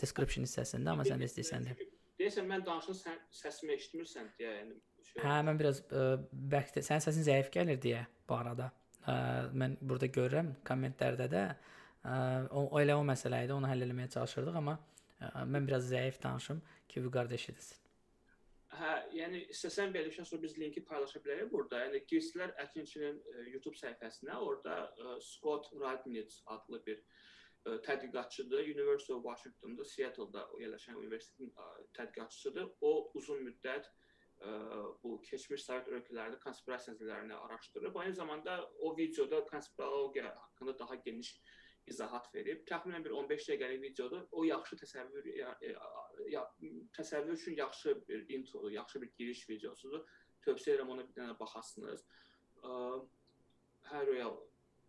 [0.00, 1.76] description hissəsində, amma sən də istəyirsən də.
[2.18, 4.76] Deyəsən mən danışın sən səsimi eşitmirsən deyə, yəni
[5.10, 5.22] şey.
[5.22, 8.70] Hə, mən biraz bəlkə də sənin səsin zəif gəlir deyə bu arada.
[9.06, 9.14] Ə,
[9.54, 12.14] mən burada görürəm kommentlərdə də ə,
[12.50, 14.78] o, elə o məsələ idi, onu həll etməyə çalışırdıq, amma
[15.20, 17.84] ə, mən biraz zəif danışım ki, Vüqar da eşidilsin.
[18.78, 21.80] Hə, yəni istəsən şey sonra biz linki paylaşa bilərik burada.
[21.86, 23.16] Yəni girsilər Əkinçinin
[23.52, 28.68] YouTube səhifəsinə, orada e, Scott Radnitz adlı bir e, tədqiqatçıdır.
[28.74, 31.54] University of Washington'da, Seattle-da yerləşən universitetin
[31.96, 32.68] tədqiqatçısıdır.
[32.80, 34.07] O uzun müddət ə,
[35.02, 37.96] bu keçmiş Sovet ölkələrində konspirasiya nəzərlərini araşdırıb.
[37.96, 41.32] Aynı zamanda o videoda konspirologiya haqqında daha geniş
[41.90, 42.62] izahat verib.
[42.68, 44.26] Təxminən bir 15 dəqiqəlik videodur.
[44.30, 45.28] O yaxşı təsəvvür
[46.32, 46.44] ya,
[46.98, 50.04] təsəvvür üçün yaxşı bir introdur, yaxşı bir giriş videosudur.
[50.46, 52.04] Tövsiyə edirəm ona bir dənə baxasınız.
[52.62, 54.38] Hə, real.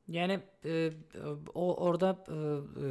[0.10, 0.78] Yəni e,
[1.54, 2.38] o orada e,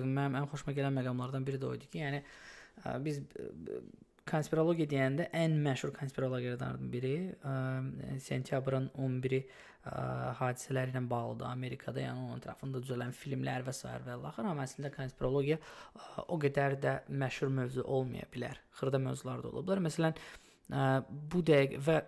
[0.07, 3.49] mənim ən xoşuma gələn məqamlardan biri də o idi ki, yəni e, biz e,
[4.29, 7.55] konspirologiya deyəndə ən məşhur konspirologiyalardan biri ə,
[8.25, 9.43] sentyabrın 11-i
[10.39, 13.89] hadisələri ilə bağlıdır Amerikada, yəni onun ətrafında düzələn filmlər və s.
[14.05, 18.61] və axır, amma əslində konspirologiya ə, o qədər də məşhur mövzu olmaya bilər.
[18.79, 19.83] Xırda mövzular da ola bilər.
[19.89, 20.17] Məsələn,
[20.71, 22.01] ə, bu dəqiq və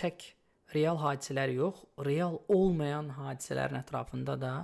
[0.00, 0.30] tək
[0.74, 4.54] real hadisələr yox, real olmayan hadisələrin ətrafında da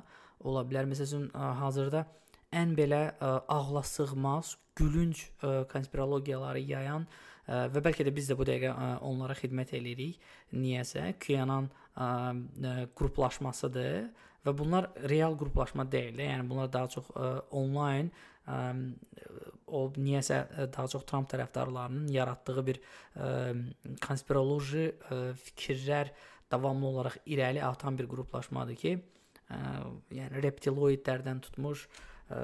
[0.40, 0.88] ola bilər.
[0.90, 1.30] Məsələn,
[1.61, 2.05] hazırda
[2.57, 8.36] ən belə ə, ağla sığmaz, gülünc ə, konspirologiyaları yayan ə, və bəlkə də biz də
[8.38, 10.18] bu dəqiqə ə, onlara xidmət eləyirik.
[10.57, 12.09] Niyəsə QAnon ə,
[12.98, 14.11] qruplaşmasıdır
[14.46, 16.18] və bunlar real qruplaşma deyil.
[16.24, 17.30] Yəni bunlar daha çox ə,
[17.61, 18.11] onlayn
[18.51, 18.59] ə,
[19.70, 20.42] o niyəsə
[20.74, 23.30] daha çox Trump tərəfdarlarının yaratdığı bir ə,
[24.03, 26.11] konspiroloji ə, fikirlər
[26.51, 28.96] davamlı olaraq irəli atan bir qruplaşmadır ki,
[29.55, 29.59] ə,
[30.18, 32.41] yəni reptiloidlərdən tutmuş ə, ə,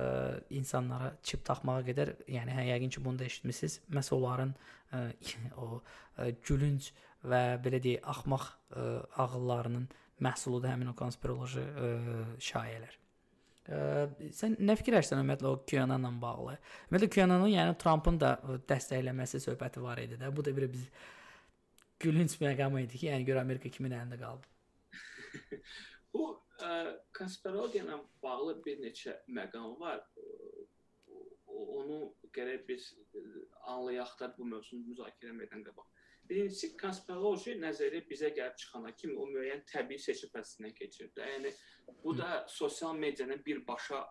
[0.58, 3.80] insanlara çip taxmağa qədər, yəni hə yəqin ki, bunu da eşitmisiniz.
[3.94, 4.52] Məs onların
[4.92, 5.02] ə,
[5.62, 6.90] o ə, gülünc
[7.26, 8.86] və belə deyək, axmaq ə,
[9.24, 9.88] ağıllarının
[10.26, 11.90] məhsuludur həmin o konspiroloji ə,
[12.50, 12.96] şayələr.
[13.66, 13.82] Ə,
[14.36, 16.56] sən nə fikirləşirsən ümumiyyətlə o QAnon-la bağlı?
[16.86, 18.36] Ümumiyyətlə QAnon-un yəni Trumpın da
[18.70, 20.30] dəstəkləməsi söhbəti var idi də.
[20.34, 20.86] Bu da bir biz
[22.02, 24.52] gülünc məqam idi ki, yəni gör Amerika kimin əlində qaldı.
[26.14, 26.28] Bu
[27.16, 30.02] konspirologiya ilə bağlı bir neçə məqam var.
[31.46, 31.98] Onu
[32.36, 32.88] gərək biz
[33.72, 35.88] anlayaq da bu mövzunu müzakirə etmədən qabaq.
[36.28, 41.12] Birincisi konspirologiya nəzəriyyə bizə gəlib çıxana kimi o müəyyən təbii seçim prosesindən keçir.
[41.16, 41.52] Yəni
[42.04, 44.02] bu da sosial medianın birbaşa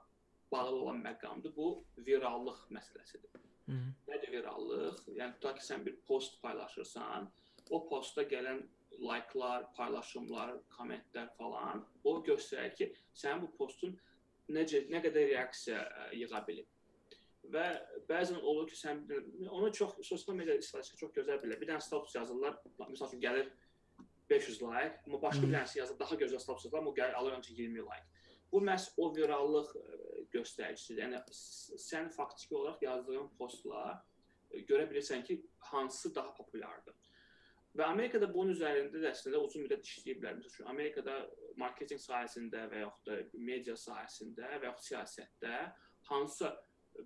[0.51, 1.55] bağlı olan məqamdır.
[1.55, 3.41] Bu virallıq məsələsidir.
[3.67, 3.79] Hı.
[4.07, 5.03] Nədir virallıq?
[5.19, 7.27] Yəni tutaq ki, sən bir post paylaşırsan,
[7.69, 8.61] o postda gələn
[9.01, 13.95] layklar, paylaşımlar, kommentlər falan o göstərir ki, sənin bu postun
[14.51, 16.71] necə nə qədər reaksiya ə, yığa bilib.
[17.53, 17.65] və
[18.09, 19.03] bəzən olur ki, sən
[19.53, 21.59] onu çox sosial media istifadəçiləri çox gözəl bilir.
[21.61, 23.51] Bir dənə status yazırlar, məsəl üçün gəlir
[24.29, 27.59] 500 like, amma başqa bir dənəsi yazır daha gözəl status yazırlar, amma gəlir alır ancaq
[27.59, 28.31] 20 like.
[28.51, 29.75] Bu məhz o virallıq
[30.33, 31.03] göstəricisidir.
[31.03, 31.21] Yəni
[31.85, 33.85] sən faktiki olaraq yazdığın postla
[34.69, 35.41] görə bilirsən ki,
[35.71, 36.95] hansı daha populyardır.
[37.75, 40.37] Və Amerikada bunun üzərində də əslində uzun müddət işləyiblər.
[40.39, 41.15] Məsələn, Amerikada
[41.59, 45.57] marketinq sahəsində və yaxud da media sahəsində və yaxud siyasətdə
[46.09, 46.53] hansısa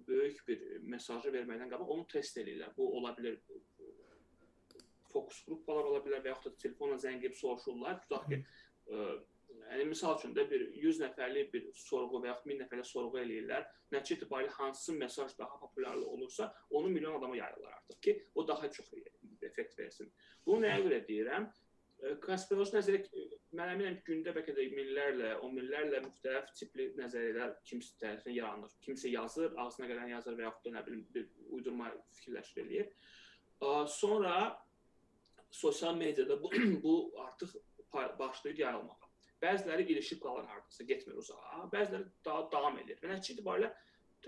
[0.08, 0.62] böyük bir
[0.94, 2.76] mesajı verməkdən qabaq onu test edirlər.
[2.78, 3.40] Bu ola bilər
[5.10, 8.04] fokus qruplar ola bilər və yaxud da telefonla zəng edib soruşurlar.
[8.06, 8.42] Tutaq ki,
[8.94, 9.10] ə,
[9.70, 13.66] Yəni misal üçün də bir 100 nəfərlik bir sorğu və ya 1000 nəfərlik sorğu eləyirlər.
[13.94, 18.72] Nəticə itibarilə hansı mesaj daha populyar olursa, onu milyon adama yayırlar artıq ki, o daha
[18.78, 18.90] çox
[19.48, 20.12] effekt versin.
[20.46, 21.50] Bunu nəyə görə deyirəm?
[22.24, 23.26] Konspiroloji nəzəriyyə
[23.60, 28.76] mən əminəm gündə bəlkə də minlərlə, on minlərlə müxtəlif tipli nəzəriyyələr kimsə tərəfindən yaranır.
[28.86, 31.28] Kimsə yazır, ağzına gələn yazır və yaxud da nə bilim bir
[31.58, 32.94] uydurma fikirləşir eləyir.
[33.92, 34.36] Sonra
[35.52, 36.52] sosial mediada bu,
[36.84, 37.58] bu artıq
[37.94, 39.10] başlayır yayılmağa.
[39.42, 41.68] Bəziləri ilişib qalır hardasa, getmir uzağa.
[41.74, 43.00] Bəziləri daha davam edir.
[43.04, 43.74] Və nəticə itibarilə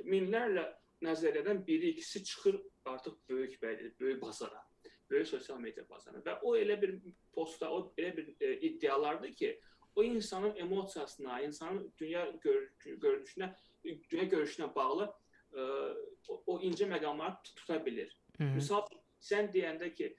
[0.07, 0.65] minlərlə
[1.05, 4.61] nəzəriyyədən biri, ikisi çıxır artıq böyük bəli, böyük bazara,
[5.11, 6.95] böyük sosial media bazarına və o elə bir
[7.33, 9.59] postda, o elə bir e, iddialardır ki,
[9.95, 13.51] o insanın emosiyasına, insanın dünya gör görünüşünə,
[13.83, 15.09] dünya görüşünə bağlı
[15.53, 15.61] e,
[16.29, 18.17] o, o incə məqamları tuta bilir.
[18.37, 18.55] Hı -hı.
[18.55, 18.87] Misal
[19.19, 20.15] sən deyəndə ki,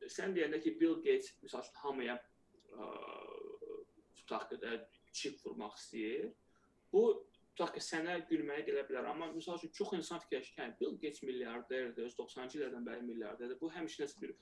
[0.00, 2.22] sən deyəndə ki, Bill Gates misal üçün hamıya
[2.72, 2.82] e,
[4.14, 6.32] tutaq ki, də çip vurmaq istəyir.
[6.92, 7.26] Bu
[7.56, 10.96] tutaq ki, sənə gülməyə gələ bilər, amma məsəl üçün çox insan fikirləşir ki, hə, Bill
[11.00, 13.58] Gates milyarderdir, öz 90-cı illərdən bəri milyarderdir.
[13.60, 14.34] Bu həmişə nəsə bir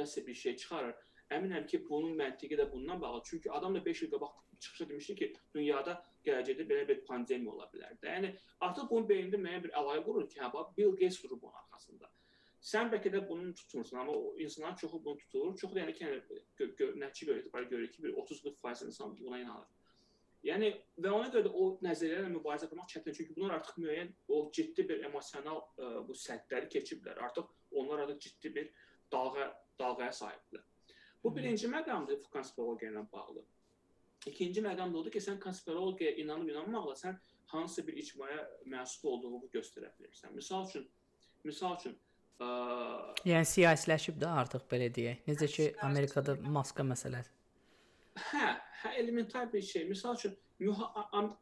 [0.00, 0.96] nəsə bir şey çıxarır.
[1.36, 3.22] Əminəm ki, bunun məntiqi də bundan bağlı.
[3.30, 5.94] Çünki adam da 5 il qabaq çıxışda demişdi ki, dünyada
[6.26, 8.12] gələcəkdə belə bir pandemiya ola bilər də.
[8.16, 8.34] Yəni
[8.66, 12.10] artıq bunun beynində müəyyən bir əlaqə qurur ki, hə, bax Bill Gates durub bunun arxasında.
[12.66, 15.56] Sən bəlkə də bunu tutmursan, amma o insanların çoxu bunu tutur.
[15.60, 16.08] Çoxu da yəni ki,
[17.02, 19.75] nəticə görə etibar görür ki, bir 30-40% insan buna inanır.
[20.44, 20.70] Yəni
[21.02, 24.84] və ona görə də o nəzəriyyələrlə mübarizə etmək çətindir, çünki bunlar artıq müəyyən o ciddi
[24.88, 27.18] bir emosional ə, bu səddləri keçiblər.
[27.24, 28.70] Artıq onlar artıq ciddi bir
[29.12, 30.64] dalğa dalğaya sahibdirlər.
[31.24, 33.44] Bu birinci məqamdır konspirologiya ilə bağlı.
[34.26, 37.18] İkinci məqam da odur ki, sən konspirologiyaya inanıb inanmaqla sən
[37.52, 40.34] hansı bir icmaya mənsub olduğunu göstərə bilirsən.
[40.34, 40.88] Misal üçün,
[41.44, 41.98] misal üçün
[42.36, 42.46] Ə,
[43.24, 45.22] yəni siyasiləşib də artıq belə deyək.
[45.24, 47.30] Necə ki Amerikada maska məsələsi.
[48.28, 48.50] Hə,
[48.86, 49.86] hə elementar bir şey.
[49.90, 50.36] Məsəl üçün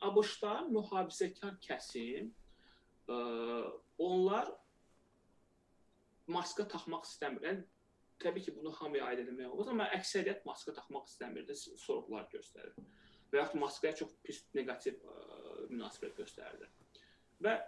[0.09, 2.33] ABŞ-da mühafizəkar kəsim
[3.09, 3.19] ə,
[3.99, 4.51] onlar
[6.27, 7.45] maska taxmaq istəmir.
[7.47, 7.65] Yəni
[8.23, 12.75] təbii ki, bunu hamıya aid etmək olmaz, amma əksəriyyət maska taxmaq istəmirdi, sorğular göstərir.
[13.31, 15.17] Və yaxud maskaya çox pis neqativ ə,
[15.71, 16.71] münasibət göstərirdi.
[17.45, 17.59] Və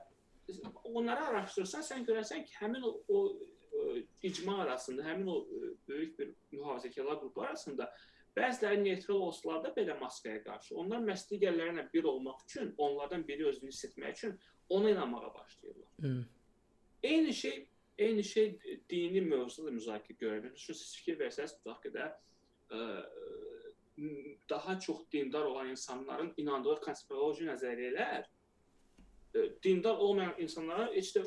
[0.87, 5.41] onları araşdırsan, sən görərsən ki, həmin o, o ə, icma arasında, həmin o
[5.89, 7.91] böyük bir mühafizəkarlar qrupu arasında
[8.37, 13.47] bəziləri neytral olsalar da belə maskaya qarşı, onlar məhz digərlərlə bir olmaq üçün, onlardan biri
[13.49, 15.91] özünü hiss etmək üçün ona inanmağa başlayırlar.
[16.01, 16.25] Hmm.
[17.03, 17.67] Eyni şey
[17.99, 18.59] eyni şey
[18.91, 20.57] dini mövzuda da müzakirə görülür.
[20.57, 22.11] Siz fikir versəniz, tutaq ki də
[24.51, 28.27] daha çox dindar olan insanların inandığı konspiroloji nəzəriyyələr
[29.65, 31.25] dindar olmayan insanlara heç də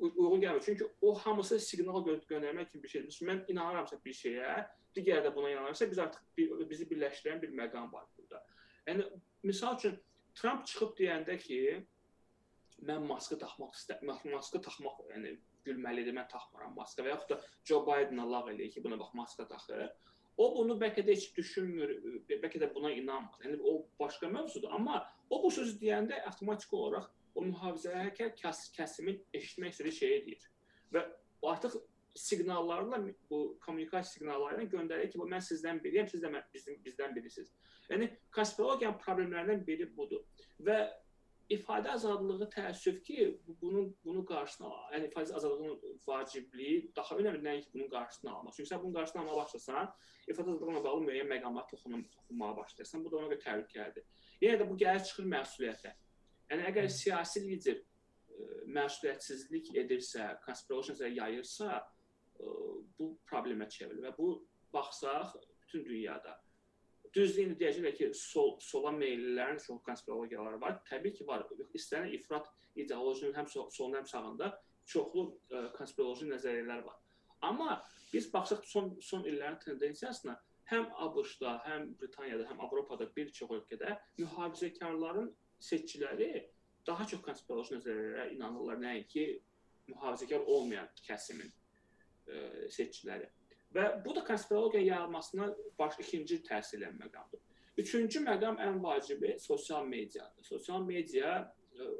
[0.00, 0.62] uyğun gəlmir.
[0.64, 3.18] Çünki o hamısı siqnal gö göndərmək kimi bir şeydir.
[3.28, 4.54] Mən inanıramsa bir şeyə,
[4.96, 8.42] digəri də buna inanırsa, biz artıq bir, bizi birləşdirən bir məqam var burada.
[8.86, 9.06] Yəni
[9.42, 9.98] misal üçün
[10.34, 11.60] Trump çıxıb deyəndə ki,
[12.88, 15.34] mən maska taxmaq istəmirəm, maska taxmaq, yəni
[15.66, 19.48] gülməlidir, mən taxmıram maska və yaxud da Joe Biden Allah eləyir ki, buna bax maska
[19.48, 19.88] taxır.
[20.38, 21.96] O bunu bəlkə də heç düşünmür,
[22.30, 23.40] bəlkə də buna inanmır.
[23.44, 29.22] Yəni o başqa mövzudur, amma o bu sözü deyəndə avtomatik olaraq o mühafizəkar kəs, kəsimin
[29.34, 30.50] eşitmək istədiyi şeyi deyir.
[30.94, 31.04] Və
[31.52, 31.78] artıq
[32.18, 33.00] siqnallarla
[33.30, 37.14] bu kommunikasiya siqnalları ilə göndərir ki, bu mən sizdən biriyəm, siz də mən, bizim bizdən
[37.16, 37.52] birisiniz.
[37.90, 40.24] Yəni konspirologiyanın problemlərindən biri budur.
[40.66, 40.78] Və
[41.52, 43.28] ifadə azadlığı təəssüf ki,
[43.62, 44.96] bunun bunu qarşısını alır.
[44.96, 48.56] Yəni ifadə azadlığının vacibliyi daha önəmli nəinki bunun qarşısını almaq.
[48.56, 49.94] Çünki sən bunun qarşısını almağa başlasan,
[50.26, 53.04] ifadə azadlığına bağlı müəyyən məqamlar toxunmağa başlayırsan.
[53.04, 54.04] Bu da ona görə təhlükəlidir.
[54.42, 55.94] Yenə də bu gəlir çıxır məsuliyyətə.
[56.50, 62.58] Yəni əgər siyasi lider e, məsuliyyətsizlik edirsə, konspirasiya yayırsa, e,
[62.98, 64.34] bu problemə çevrilir və bu
[64.72, 66.38] baxsaq bütün dünyada
[67.14, 70.78] düzdür indi deyəcəklər ki, sol sola meyllilərin çox konspirologiyaları var.
[70.88, 71.44] Təbii ki, var.
[71.76, 74.50] İstənilən ifrat ideologinin həm solunda, həm sağında
[74.88, 76.98] çoxlu ə, e, konspiroloji nəzəriyyələr var.
[77.48, 77.78] Amma
[78.12, 80.36] biz baxsaq son son illərin tendensiyasına
[80.72, 85.30] həm ABŞ-da, həm Britaniyada, həm Avropada bir çox ölkədə mühafizəkarların
[85.60, 86.30] seçiciləri
[86.86, 89.26] daha çox konspiroloji nəzəriyyələrə inanırlar, nəinki
[89.90, 93.28] mühafizəkar olmayan kəsimin ə, seçiciləri.
[93.74, 95.48] Və bu da konspirologiya yayılmasına
[95.78, 97.42] baş ikinci təsir edən məqamdır.
[97.78, 100.44] Üçüncü məqam ən vacibi sosial mediadır.
[100.44, 101.90] Sosial media ə,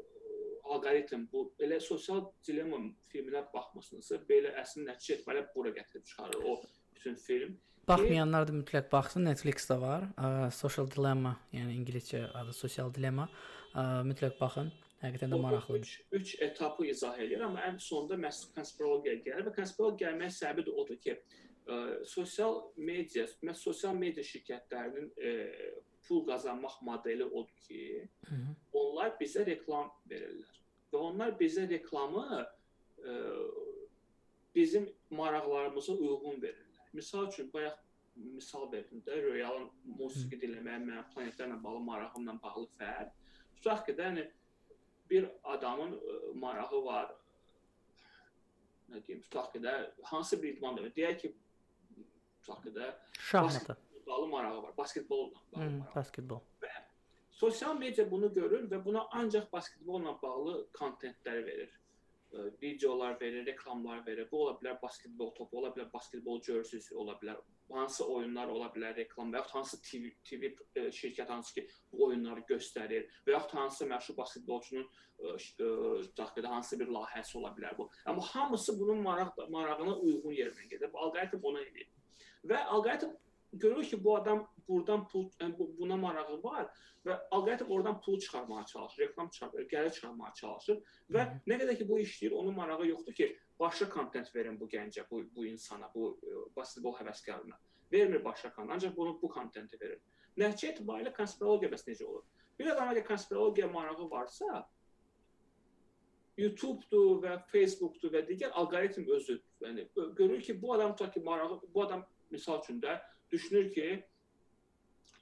[0.69, 2.81] alqoritm bu elə sosial dilemma
[3.13, 6.59] filminə baxmısınızsa, belə əslində nəticə etməli bura gətirib çıxarır o
[6.95, 7.57] bütün film.
[7.89, 9.25] Baxmayanlar da mütləq baxsın.
[9.25, 10.05] Netflix-də var.
[10.17, 13.25] Ə, Social Dilemma, yəni ingiliscə adı Sosial Dilemma.
[13.73, 14.69] Ə, mütləq baxın.
[15.01, 15.91] Həqiqətən də maraqlıdır.
[16.11, 20.65] 3 3 etapı izah edir, amma ən sonunda məhz konspirologiya gəlir və konspirologiya gəlmək səbəbi
[20.67, 21.79] də odur ki, ə,
[22.13, 25.33] sosial media, məhz sosial media şirkətlərinin ə,
[26.07, 27.81] pul qazanmaq modeli odur ki,
[28.27, 28.55] Hı -hı.
[28.83, 30.55] onlar bizə reklam verirlər.
[30.91, 33.19] Və onlar bizə reklamı ə,
[34.55, 36.68] bizim maraqlarımıza uyğun verirlər.
[36.93, 37.77] Misal üçün bayaq
[38.15, 39.69] misal verdim də, Royalın
[39.99, 43.11] musiqi dinləməyə, mənim planetlərlə bağlı marağımla bağlı fərq.
[43.59, 44.25] Tutaq ki, də, yəni
[45.09, 47.13] bir adamın ə, marağı var.
[48.89, 49.75] Nə deyim, tutaq ki, də
[50.11, 51.35] hansı bir idman demək, deyək ki,
[52.41, 52.91] tutaq ki, də
[53.31, 53.77] şahmatı
[54.09, 55.95] bağlı marağı var, basketbolla bağlı hmm, marağı.
[55.95, 56.41] Basketbol.
[56.61, 56.71] Və
[57.31, 61.79] sosial media bunu görür və buna ancaq basketbolla bağlı kontentlər verir.
[62.61, 64.27] Videolar verir, reklamlar verir.
[64.31, 67.39] Bu ola bilər basketbol topu, ola bilər basketbol jerseysi, ola bilər
[67.73, 72.05] hansı oyunlar ola bilər reklam və yaxud hansı TV TV ə, şirkət hansı ki bu
[72.07, 74.85] oyunları göstərir və yaxud hansı məşhur basketbolçunun
[76.19, 77.89] təxminən hansı bir layihəsi ola bilər bu.
[78.05, 80.89] Amma hamısı bunun maraq marağına uyğun yerinə gedir.
[80.93, 81.89] Alqoritm ona edir.
[82.45, 83.17] Və alqoritm
[83.53, 85.29] görür ki, bu adam buradan pul
[85.59, 86.69] bu, buna marağı var
[87.05, 91.39] və alqoritm oradan pul çıxarmağa çalışır, reklam çıxarır, gəlir çıxarmağa çalışır və Hı -hı.
[91.47, 95.23] nə qədər ki bu işləyir, onun marağı yoxdur ki, başqa kontent verin bu gəncə, bu
[95.35, 97.55] bu insana, bu ə, basketbol həvəskarına.
[97.91, 100.01] Vermir başqa kontent, ancaq bunu bu kontenti verir.
[100.37, 102.23] Nəticə etibarilə konspirologiya bəs necə olur?
[102.59, 104.69] Bir adama ki, konspirologiya marağı varsa,
[106.37, 111.61] YouTube-dur və Facebook-dur və digər alqoritm özü, yəni görür ki, bu adam tutaq ki, marağı,
[111.73, 112.99] bu adam misal üçün də
[113.31, 114.03] düşünür ki,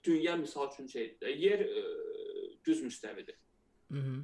[0.04, 1.84] dünya misal üçün şeydir, yer ə,
[2.66, 3.38] düz müstəvidir.
[3.90, 4.24] Mhm.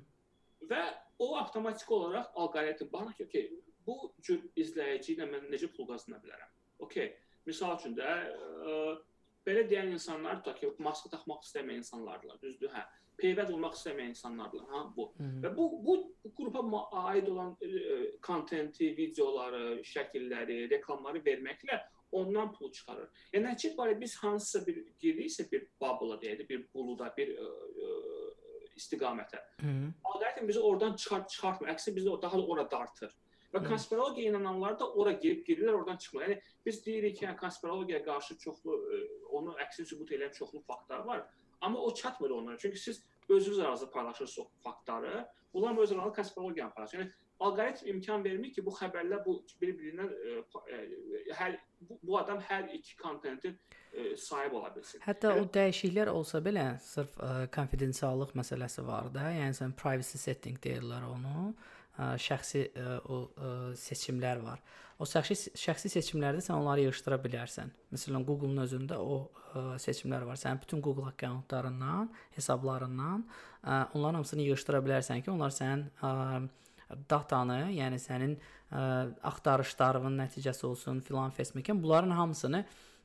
[0.69, 0.83] Və
[1.19, 3.49] o avtomatik olaraq alqoritm baxır ki, okay,
[3.87, 6.51] bu cür izləyici ilə mən necə pul qazana bilərəm?
[6.87, 7.13] Okay.
[7.45, 8.75] Misal üçün də ə,
[9.47, 12.71] belə deyən insanlar tutaq ki, maska taxmaq istəməyən insanlardılar, düzdür?
[12.71, 12.85] Hə.
[13.19, 15.09] Peyvənd olmaq istəməyən insanlardılar, ha bu.
[15.17, 15.41] Hı -hı.
[15.43, 16.61] Və bu bu, bu qrupa
[17.03, 17.57] aid olan
[18.21, 21.81] kontenti, videoları, şəkilləri, reklamları verməklə
[22.19, 23.09] ondan pul çıxarır.
[23.33, 27.49] Yəni nəticə barədə biz hansısa bir giririksə bir bubble deyək, bir buluda, bir ə,
[27.87, 27.91] ə,
[28.79, 29.41] istiqamətə.
[30.03, 31.73] Alqoritm bizi oradan çıxart çıxartmır.
[31.75, 33.13] Əksinə bizi daha da ora dartır.
[33.53, 36.23] Və konspirologiya inananlar da ora girib girirlər, oradan çıxmır.
[36.25, 39.01] Yəni biz deyirik ki, yəni, konspirologiyaya qarşı çoxlu ə,
[39.39, 41.27] onu əksini sübut edən çoxlu faktlar var.
[41.61, 42.57] Amma o çatmır onlara.
[42.57, 45.27] Çünki siz özünüz arasında paylaşırsınız o faktları.
[45.53, 46.99] Bunlar öz arasında konspirologiyanı paylaşır.
[46.99, 47.11] Yəni
[47.47, 50.11] alqoritm imkan vermir ki, bu xəbərlər bu bir-birindən
[51.37, 55.03] hər bu, bu adam hər iki kontentin ə, sahib ola bilsin.
[55.05, 60.21] Hətta yəni, o dəyişikliklər olsa belə, sırf ə, konfidensiallıq məsələsi var da, yəni sən privacy
[60.21, 61.51] setting deyirlər onu.
[61.93, 64.63] Ə, şəxsi ə, o ə, seçimlər var.
[65.01, 67.69] O şəxsi şəxsi seçimlərdə sən onları yığışdıra bilərsən.
[67.93, 69.19] Məsələn, Google-un özündə o
[69.53, 70.39] ə, seçimlər var.
[70.41, 76.13] Sənin bütün Google akkauntlarından, hesablarından ə, onların hamısını yığışdıra bilərsən ki, onlar sənin ə,
[77.09, 78.81] datanı, yəni sənin ə,
[79.29, 82.63] axtarışlarının nəticəsi olsun, filan fesmekan, bunların hamısını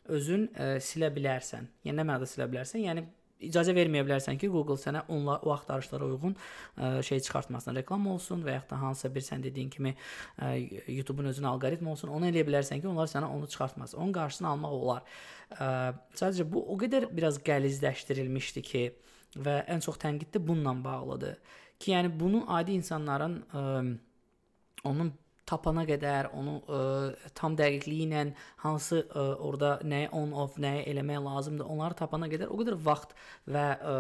[0.09, 1.69] özün ə, silə bilərsən.
[1.87, 2.85] Yəni nə mənada silə bilərsən?
[2.87, 3.05] Yəni
[3.49, 8.43] icazə verməyə bilərsən ki, Google sənə onla o axtarışlara uyğun ə, şey çıxartmasın, reklam olsun
[8.47, 10.55] və yaxud da hansısa bir sən dediyin kimi ə,
[10.87, 14.01] YouTube-un özünün alqoritmi olsun, onu eləyə bilərsən ki, onlar sənə onu çıxartmasın.
[14.01, 15.21] Onun qarşısını almaq olar.
[15.55, 15.71] Ə,
[16.19, 18.85] sadəcə bu o qədər biraz qəlizləşdirilmişdi ki,
[19.37, 21.37] və ən çox tənqid də bununla bağlıdır
[21.79, 23.65] ki, yəni bunu adi insanların ə,
[24.89, 25.13] onun
[25.49, 26.81] tapana qədər, onu ə,
[27.39, 28.25] tam dəqiqliyi ilə
[28.65, 33.15] hansı ə, orada nəyi on off, nəyi eləmək lazımdır, onları tapana qədər o qədər vaxt
[33.49, 33.97] və ə,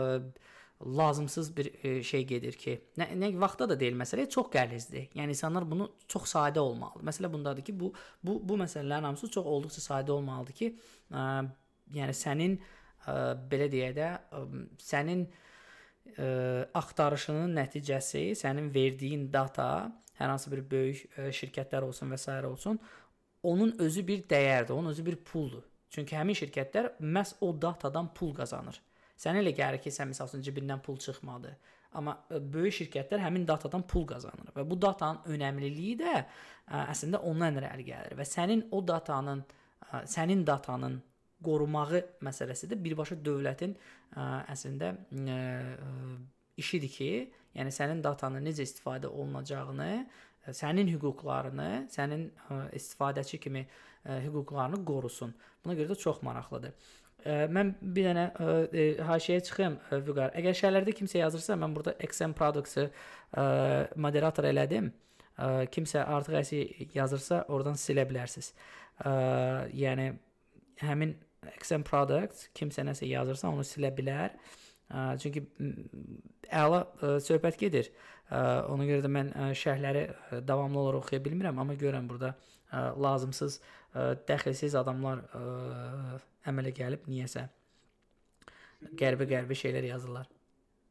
[0.98, 5.08] lazımsız bir ə, şey gedir ki, nə, nə vaxtda da deyil məsələ, çox qəlizdir.
[5.18, 7.06] Yəni insanlar bunu çox sadə olmalıdır.
[7.08, 10.72] Məsələ bundadır ki, bu bu bu məsələlərin hamısı çox olduqca sadə olmalıdır ki,
[11.14, 11.26] ə,
[11.96, 13.18] yəni sənin ə,
[13.50, 14.46] belə deyə də ə,
[14.84, 15.44] sənin ə,
[16.74, 19.68] axtarışının nəticəsi, sənin verdiyin data
[20.18, 22.34] hər hansı bir böyük ə, şirkətlər olsun və s.
[22.46, 22.78] olsun,
[23.42, 25.64] onun özü bir dəyərdir, onun özü bir puldur.
[25.90, 28.80] Çünki həmin şirkətlər məhz o datadan pul qazanır.
[29.18, 31.54] Sənə elə gəlir ki, sən məsələn cibindən pul çıxmadı.
[31.98, 36.24] Amma ə, böyük şirkətlər həmin datadan pul qazanır və bu datanın önəmliliyi də ə,
[36.82, 40.98] əslində ondan irəli gəlir və sənin o datanın ə, sənin datanın
[41.44, 44.24] qorumağı məsələsi də birbaşa dövlətin ə,
[44.54, 45.38] əslində ə,
[46.58, 47.10] işidir ki,
[47.58, 49.90] yəni sənin datanın necə istifadə olunacağını,
[50.56, 52.28] sənin hüquqlarını, sənin
[52.76, 53.66] istifadəçi kimi
[54.06, 55.34] hüquqlarını qorusun.
[55.64, 56.72] Buna görə də çox maraqlıdır.
[57.52, 58.24] Mən bir dənə
[59.04, 59.76] haşiyə çıxım
[60.06, 60.32] Vüqar.
[60.38, 62.86] Əgər şərlərdə kimsə yazırsa, mən burada XM Products-ı
[63.98, 64.92] moderator elədim.
[65.74, 66.62] Kimsə artıq əsi
[66.94, 68.52] yazırsa, oradan silə bilərsiniz.
[69.82, 70.12] Yəni
[70.82, 71.16] həmin
[71.56, 74.36] XM Products kimsə nəsə yazırsa, onu silə bilər.
[75.22, 75.44] Çünki
[76.48, 76.84] əla
[77.24, 77.90] söhbət gedir.
[78.30, 80.06] Ona görə də mən şərhləri
[80.48, 82.34] davamlı olaraq oxuya bilmirəm, amma görürəm burada
[83.00, 83.60] lazımsız
[84.28, 85.24] dəxilsiz adamlar
[86.48, 87.46] əmələ gəlib niyəsə
[89.00, 90.28] qəribə-qəribə şeylər yazırlar.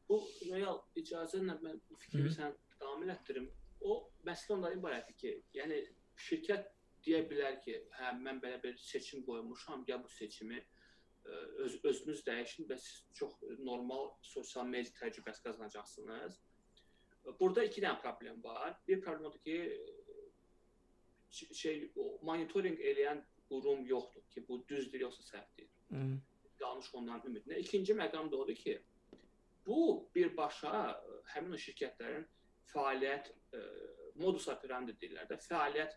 [0.08, 3.46] Bu real icazənlə mən bu fikri sən davam elətdirim.
[3.84, 5.78] O məsələ ondan ibarətdir ki, yəni
[6.18, 6.66] şirkət
[7.08, 10.60] deyə bilər ki, hə mən belə bir seçim qoymuşam, ya bu seçimi
[11.64, 16.38] öz özünüz dəyişin və siz çox normal sosial media təcrübəsi qazanacaqsınız.
[17.40, 18.76] Burada iki dənə problem var.
[18.88, 19.56] Bir problem odur ki,
[21.30, 25.68] şey o monitorinq eləyən qurum yoxdur ki, bu düzdür yoxsa səhvdir.
[26.60, 27.58] Danış ondan ümidinə.
[27.64, 28.78] İkinci məqam da odur ki,
[29.66, 32.24] bu birbaşa e, həmin o şirkətlərin
[32.72, 33.88] fəaliyyət ə, e,
[34.22, 35.96] modus operandi deyirlər də, fəaliyyət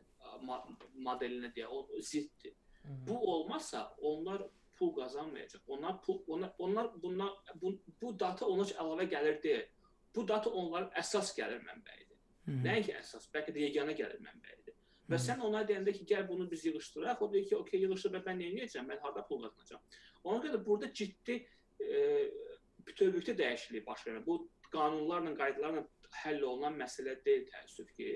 [1.08, 2.56] modelinə deyə o ziddir.
[2.84, 3.08] Hı -hı.
[3.08, 4.42] Bu olmazsa onlar
[4.76, 5.62] pul qazanmayacaq.
[5.68, 9.68] Onlar pul onlar, onlar bunlar bu, bu data onlar əlavə gəlir deyil.
[10.16, 12.18] Bu data onların əsas gəlir mənbəyidir.
[12.66, 14.76] Nəinki əsas, bəlkə də yeganə gəlir mənbəyidir.
[15.12, 18.40] Və sən ona deyəndə ki, gəl bunu biz yığışdıraq, o deyir ki, okey, yığışdır, mən
[18.40, 18.88] nə edəcəm?
[18.90, 19.82] Mən harda pul qazanacağam?
[20.24, 21.38] Ona görə də burada ciddi
[21.80, 22.00] e,
[22.88, 24.26] bütövlükdə dəyişiklik baş verir.
[24.26, 24.38] Bu
[24.72, 25.84] qanunlarla, qaydalarla
[26.24, 28.08] həll olunan məsələ deyil təəssüf ki.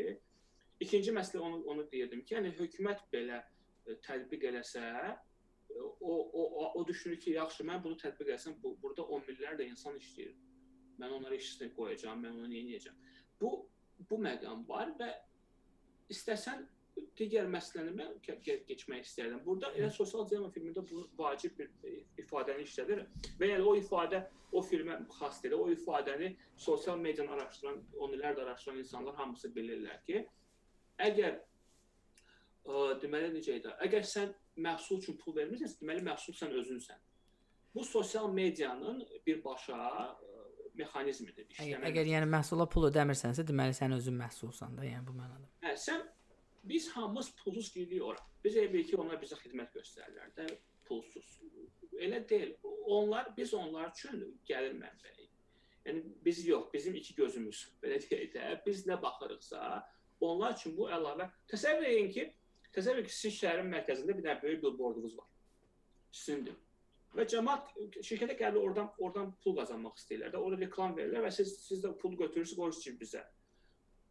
[0.80, 4.84] İkinci məsələ onu onu deyirdim ki, yəni hökumət belə e, tətbiq eləsə,
[5.76, 9.70] o o o, o düşünür ki, yaxşı, mən bunu tətbiq etsəm, bu burada 10 minlərlə
[9.70, 10.36] insan işləyir.
[11.00, 13.00] Mən onlara işçi qoyacağam, mən onu edəcəm?
[13.42, 13.56] Bu
[14.10, 15.12] bu məqam var və
[16.12, 16.66] istəsən
[17.20, 18.08] digər məsələni
[18.68, 19.42] keçmək istəyirəm.
[19.46, 23.04] Burada elə sosial drama filmində bu vacib bir e, ifadəni işlədir
[23.40, 25.58] və yəni o ifadə o filmə xasdır.
[25.60, 26.34] O ifadəni
[26.68, 30.26] sosial medianı araşdıran, on illərdir araşdıran insanlar hamısı bilirlər ki,
[31.02, 33.74] əgər ə, deməli necə idi?
[33.88, 34.32] Əgər sən
[34.66, 37.02] məhsul üçün pul vermirsənsə, deməli məhsul sən özünsən.
[37.76, 40.36] Bu sosial medianın birbaşa ə,
[40.80, 41.48] mexanizmidir.
[41.60, 45.50] Əgər, əgər yəni məhsula pul ödəmirsənsə, deməli sən özün məhsulsan da, yəni bu mənada.
[45.64, 46.06] Hə, sən
[46.66, 48.24] biz hamımız pulsuz giririk ora.
[48.44, 50.48] Biz elə ki, onlar bizə xidmət göstərirlər də,
[50.88, 51.40] pulsuz.
[52.02, 52.56] Elə deyil.
[52.92, 55.30] Onlar biz onlar üçün gəlir mənbəyi.
[55.86, 59.62] Yəni biz yox, bizim iki gözümüz belə deyək də, biz nə baxırıqsa,
[60.22, 61.30] onlar üçün bu əlavə.
[61.52, 62.28] Təsəvvür edin ki,
[62.76, 65.28] təsəvvür edin ki, sizin şəhərin mərkəzində bir dənə böyük billboardunuz var.
[66.12, 66.58] Sizindir.
[67.16, 71.54] Və cəmaət şirkətə gəlir oradan oradan pul qazanmaq istəyirlər də, orada reklam verirlər və siz
[71.64, 73.24] siz də pulu götürürsüz, qoyursunuz cibinizə.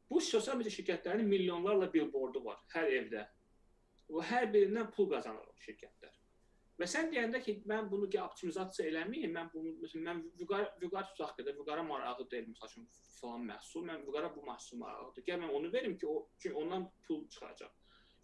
[0.09, 3.27] Bu sosial media şirkətlərinin milyonlarla billboardu var hər evdə.
[4.15, 6.14] Və hər birindən pul qazanır o şirkətlər.
[6.81, 11.05] Və sən deyəndə ki, mən bunu ki, optimizasiya eləməyim, mən bunu məsələn mən vüqar vüqar
[11.13, 12.89] tutaq qədər vüqara marağı deyil məsəl üçün
[13.21, 15.27] falan məhsul, mən vüqara bu məhsul maraqlıdır.
[15.29, 17.71] Gəl mən onu verim ki, o çünki ondan pul çıxacaq.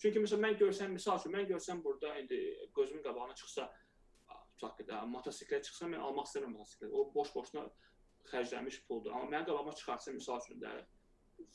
[0.03, 2.40] Çünki məsələn mən görsəm, misal üçün mən görsəm burada indi
[2.76, 3.68] gözümün qabağına çıxsa
[4.61, 6.90] tutaq qədər motosiklet çıxsa mən almaq istəmirəm motosiklet.
[6.92, 7.64] O boş-boşuna
[8.32, 9.14] xərclənmiş puldur.
[9.14, 10.72] Amma mənim qabağıma çıxarsa misal üçün də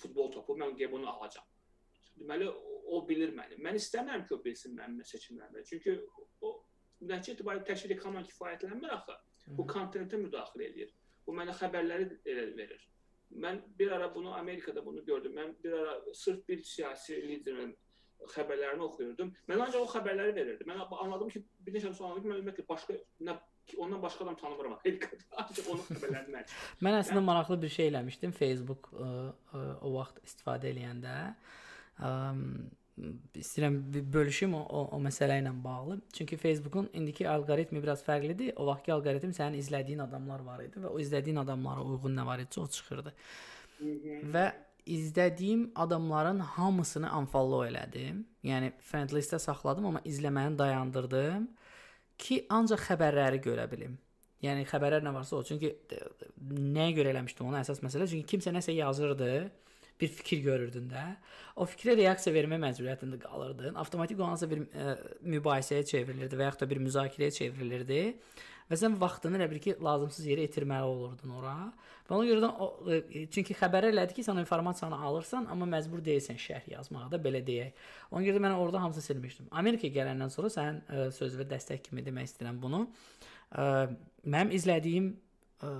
[0.01, 1.47] futbol topu, mən gedib onu alacağam.
[2.19, 2.47] Deməli
[2.95, 3.59] o bilir məni.
[3.65, 5.65] Mən istəmirəm ki, o bilsin mənim seçimlərimi.
[5.69, 5.99] Çünki
[6.41, 6.53] o
[7.01, 9.15] nəticə itibarilə təkcə reklamla kifayətlənmir axı.
[9.57, 10.91] Bu kontentə müdaxilə eləyir.
[11.25, 12.83] Bu mənə xəbərləri elə verir.
[13.41, 15.35] Mən bir ara bunu Amerikada bunu gördüm.
[15.37, 17.73] Mən bir ara sırf bir siyasi liderin
[18.35, 19.33] xəbərlərini oxuyurdum.
[19.49, 20.67] Mən ancaq o xəbərləri verirdi.
[20.69, 22.95] Mən anladım ki, bir neçə sonra ki, mən ümumiyyətlə başqa
[23.27, 23.35] nə
[23.81, 25.21] ondan başqa adam tanımıram Amerikada.
[25.43, 26.55] Ancaq onun xəbərlərindən.
[26.85, 27.29] mən əslində mən...
[27.31, 29.11] maraqlı bir şey eləmişdim Facebook ə,
[29.57, 31.15] ə, o vaxt istifadə eləyəndə.
[31.97, 32.11] Ə,
[32.95, 33.77] istəyirəm
[34.13, 35.97] bölüşüm o, o, o məsələ ilə bağlı.
[36.13, 38.53] Çünki Facebookun indiki alqoritmi biraz fərqlidir.
[38.55, 42.43] O vaxtki alqoritm sənin izlədiyin adamlar var idi və o izlədiyin adamlara uyğun nə var
[42.43, 43.11] idi, o çıxırdı.
[44.31, 44.45] Və
[44.85, 48.23] izlədiyim adamların hamısını unfollow elədim.
[48.45, 51.49] Yəni friend listə saxladım, amma izləməni dayandırdım
[52.21, 53.97] ki, ancaq xəbərləri görə bilim.
[54.45, 55.43] Yəni xəbərlər nə varsa o.
[55.43, 55.73] Çünki
[56.47, 58.07] nəyə görə eləmişdim onu əsas məsələ?
[58.11, 59.31] Çünki kimsə nəsə yazırdı,
[60.01, 61.03] bir fikir görürdün də.
[61.55, 63.77] O fikrə reaksiya vermə məcburiyyətində qalırdın.
[63.79, 64.95] Avtomatik hansısa bir ə, e,
[65.35, 68.01] mübahisəyə çevrilirdi və yaxud da bir müzakirəyə çevrilirdi.
[68.65, 71.53] Və sən vaxtını elə bil ki, lazımsız yerə itirməli olurdun ora.
[72.07, 76.01] Və ona görə də o e, çünki xəbər elədi ki, sən informasiyanı alırsan, amma məcbur
[76.05, 77.85] deyilsən şərh yazmağa da belə deyək.
[78.11, 79.51] Ona görə də mən orada hamısını silmişdim.
[79.61, 82.83] Amerika gələndən sonra sən ə, e, sözlü dəstək kimi demək istəyirəm bunu.
[83.53, 83.69] Ə,
[84.25, 85.13] mənim izlədiyim
[85.61, 85.71] ə,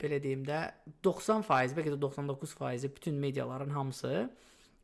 [0.00, 0.62] belə deyim də
[1.04, 4.12] 90%, bəlkə də 99% bütün mediaların hamısı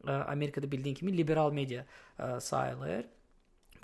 [0.04, 1.84] ə, Amerikada bildiyin kimi liberal media
[2.18, 3.04] ə, sayılır.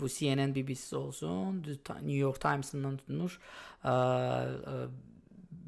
[0.01, 3.39] Bu CNN, BBC olsun, New York Times-ından tutmuş
[3.85, 3.95] ə,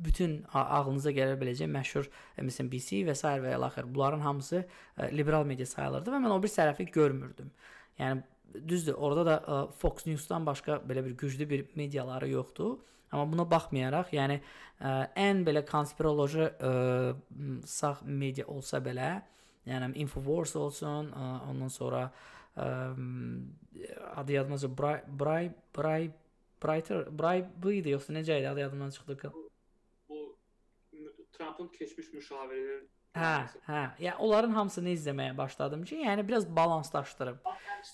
[0.05, 2.09] bütün ağlınıza gələ biləcək məşhur
[2.41, 3.29] MSNBC və s.
[3.43, 3.89] və ilaxır.
[3.95, 4.65] Bunların hamısı
[5.13, 7.51] liberal media sayılırdı və mən o bir tərəfi görmürdüm.
[7.99, 8.23] Yəni
[8.69, 12.79] düzdür, orada da Fox News-dan başqa belə bir güclü bir mediaları yoxdur.
[13.11, 16.73] Amma buna baxmayaraq, yəni ə, ən belə konspiroloji ə,
[17.67, 19.11] sağ media olsa belə,
[19.67, 22.07] yəni Infowars olsun, ə, ondan sonra
[22.55, 22.69] ə,
[24.17, 26.11] adı yadımdaca Bray Bray Bray
[26.63, 29.33] Brighter Bribe idi yoxsa necə idi adı yadımdan çıxdı.
[30.09, 30.37] Bu
[31.33, 33.31] Trump'ın keçmiş müşavirinin Hə,
[33.67, 33.79] hə.
[33.99, 37.41] Yəni onların hamısını izləməyə başladım ki, yəni biraz balanslaşdırıb.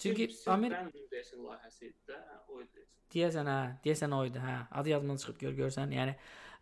[0.01, 2.19] Çünki Amerika layihəsi idi də,
[2.53, 2.83] o idi.
[3.15, 4.57] Deyəsən hə, deyəsən o idi, hə.
[4.71, 5.95] Adı yadımdan çıxıb gör görsən.
[5.97, 6.17] Yəni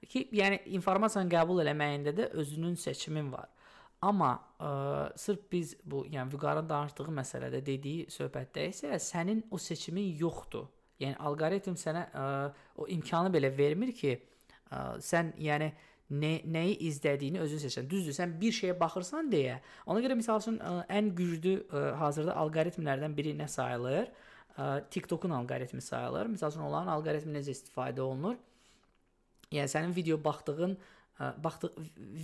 [0.07, 3.49] ki, yəni informasiyanı qəbul eləməyində də özünün seçimin var.
[4.05, 4.31] Amma
[4.61, 4.71] ə,
[5.19, 10.69] sırf biz bu, yəni Vüqarın danışdığı məsələdə dediyi söhbətdə isə sənin o seçimin yoxdur.
[11.03, 12.29] Yəni alqoritm sənə ə,
[12.79, 14.15] o imkanı belə vermir ki,
[14.71, 15.73] ə, sən yəni
[16.11, 17.89] nə nəyi izlədiyini özün seçsən.
[17.91, 19.61] Düzdür, sən bir şeyə baxırsan deyə.
[19.87, 20.59] Ona görə məsəl üçün
[20.93, 21.55] ən güclü
[22.01, 24.11] hazırda alqoritmlərdən biri nə sayılır?
[24.91, 26.35] TikTokun alqoritmi sayılır.
[26.35, 28.37] Məsəl üçün onların alqoritmi necə istifadə olunur?
[29.55, 30.77] Yəni sənin video baxdığın
[31.19, 31.71] baxdı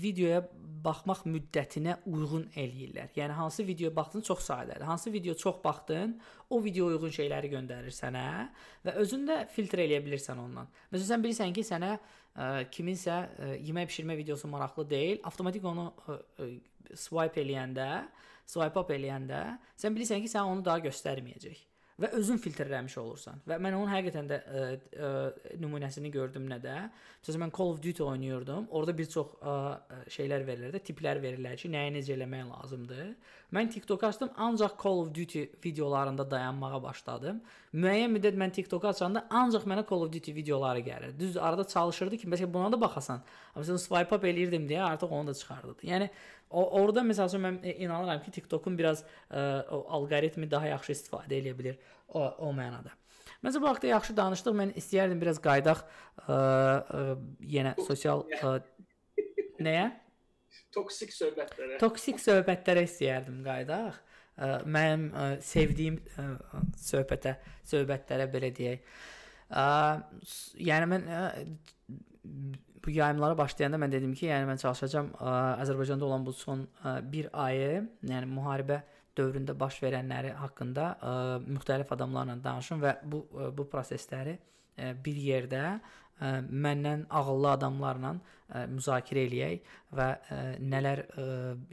[0.02, 0.40] videoya
[0.84, 3.12] baxmaq müddətinə uyğun eləyirlər.
[3.14, 4.82] Yəni hansı videoya baxdın çox sadədir.
[4.82, 6.16] Hansı video çox baxdın,
[6.50, 8.48] o videoya uyğun şeyləri göndərir sənə
[8.84, 10.66] və özün də filtr eləyə bilirsən ondan.
[10.90, 12.00] Məsələn sən bilirsən ki, sənə ə,
[12.72, 16.50] kiminsə ə, yemək bişirmə videosu maraqlı deyil, avtomatik onu ə, ə,
[16.94, 17.88] swipe eləyəndə,
[18.50, 19.42] swipe up eləyəndə
[19.78, 21.66] sən bilirsən ki, sən onu daha göstərməyəcək
[22.00, 23.42] və özün filtrləmiş olursan.
[23.48, 24.62] Və mən onun həqiqətən də ə,
[24.96, 25.10] ə,
[25.60, 26.76] nümunəsini gördüm nədə.
[27.20, 28.70] Məsələn mən Call of Duty oynayırdım.
[28.72, 29.56] Orada bir çox ə,
[30.14, 33.10] şeylər verirlər, tiplər verirlər ki, nəyi necə eləmək lazımdır.
[33.56, 37.42] Mən TikTok açdım, ancaq Call of Duty videolarında dayanmağa başladım.
[37.70, 41.12] Müəyyən müddət mən TikTok açanda ancaq mənə Call of Duty videoları gəlir.
[41.18, 43.22] Düz arada çalışırdı ki, məsələn buna da baxasan.
[43.54, 45.86] Amma sən swipe up eləyirdim deyə artıq onu da çıxardırdı.
[45.86, 46.08] Yəni
[46.50, 50.96] o orada məsəl üçün mən e, inanıram ki, TikTokun biraz ə, o alqoritmi daha yaxşı
[50.96, 52.90] istifadə edə bilər o, o mənada.
[53.44, 54.58] Məncə bu haqqda yaxşı danışdıq.
[54.64, 55.86] Mən istəyərdim biraz qaydaq
[56.26, 57.06] ə, ə,
[57.54, 58.56] yenə sosial ə,
[59.68, 59.92] nəyə?
[60.74, 61.78] Toksik söhbətlərə.
[61.78, 64.02] Toksik söhbətlərə istəyərdim qaydaq.
[64.64, 66.26] Mənim ə, sevdiyim ə,
[66.80, 67.36] söhbətə,
[67.70, 68.86] söhbətlərə belə deyək.
[70.70, 71.22] Yəni mən ə,
[72.84, 75.10] bu yayımlara başlayanda mən dedim ki, yəni mən çalışacağam
[75.60, 76.64] Azərbaycanda olan bu son
[77.12, 78.80] bir ayı, yəni müharibə
[79.18, 81.14] dövründə baş verənləri haqqında ə,
[81.44, 85.64] müxtəlif adamlarla danışım və bu ə, bu prosesləri ə, bir yerdə
[86.20, 90.40] ə, məndən ağıllı adamlarla ə, müzakirə eləyək və ə,
[90.72, 91.26] nələr ə,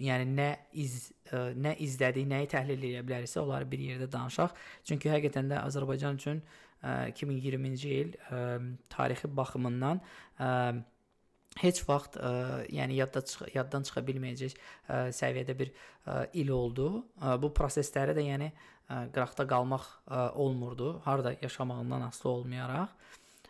[0.08, 0.50] yəni nə
[0.84, 1.00] iz
[1.32, 4.56] ə, nə izlədik, nəyi təhlil edə biləriksə, onları bir yerdə danışaq.
[4.88, 6.44] Çünki həqiqətən də Azərbaycan üçün
[6.82, 8.44] ə, 2020-ci il ə,
[8.94, 10.02] tarixi baxımından
[10.40, 10.52] ə,
[11.62, 12.32] heç vaxt ə,
[12.74, 16.90] yəni yadda çıx yaddan çıxa bilməyəcək ə, səviyyədə bir ə, il oldu.
[17.22, 20.98] Ə, bu proseslərə də yəni ə, qıraqda qalmaq ə, olmurdu.
[21.06, 22.94] Harda yaşamağından asılı olmayaraq.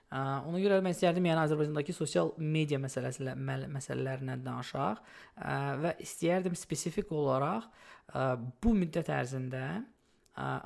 [0.08, 3.26] Ona görə mən istərdim yəni Azərbaycandakı sosial media məsələsi
[3.76, 5.02] məsələlərindən danışaq
[5.84, 9.82] və istəyərdim spesifik olaraq ə, bu müddət ərzində ə,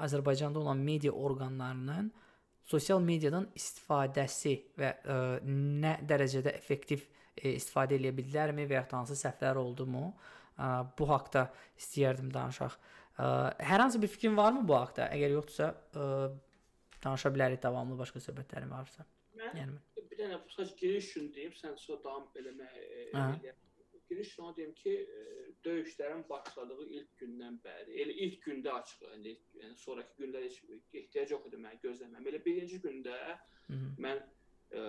[0.06, 2.12] Azərbaycanda olan media orqanlarının
[2.70, 9.18] sosial mediadan istifadəsi və ə, nə dərəcədə effektiv e, istifadə edə bildilərmi və ya hansı
[9.18, 10.12] səhvlər oldumu?
[10.98, 11.48] Bu haqqda
[11.80, 12.76] istəyərdim danışaq.
[13.18, 15.08] Hər hansı bir fikrin varmı bu haqqda?
[15.16, 15.70] Əgər yoxdursa,
[17.02, 19.08] danışa bilərik davamlı başqa söhbətlərin varsa.
[19.40, 23.54] Mən, yəni bir dənə sadəcə giriş üçün deyim, sən sonra davam eləmək
[24.12, 24.94] giriş onu deyim ki,
[25.64, 30.58] döyüşlərin başladığı ilk gündən bəri, elə ilk gündə açıq, yəni, yəni sonrakı günlər heç
[31.02, 32.28] ehtiyac yox idi mənə gözləməm.
[32.32, 33.18] Elə birinci gündə
[33.68, 33.92] Hı -hı.
[34.06, 34.22] mən
[34.72, 34.84] ə,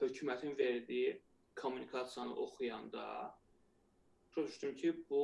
[0.00, 1.20] hökumətin verdiyi
[1.56, 3.06] kommunikasiyanı oxuyanda
[4.36, 5.22] düşdüm ki, bu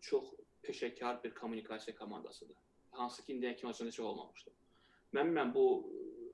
[0.00, 0.24] çox
[0.62, 2.56] peşəkar bir kommunikasiya komandasıdır.
[2.90, 4.50] Hansı ki, indiyə kimi heç olmamışdı.
[5.14, 5.64] Mən mən bu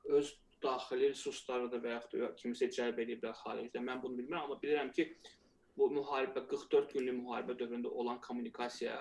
[0.05, 3.83] öz daxili resurslarıdır və yaxud da kimisə cəlb ediblər xaricdə.
[3.85, 5.07] Mən bunu bilmirəm, amma bilirəm ki,
[5.77, 8.97] bu müharibə 44 günlük müharibə dövründə olan kommunikasiya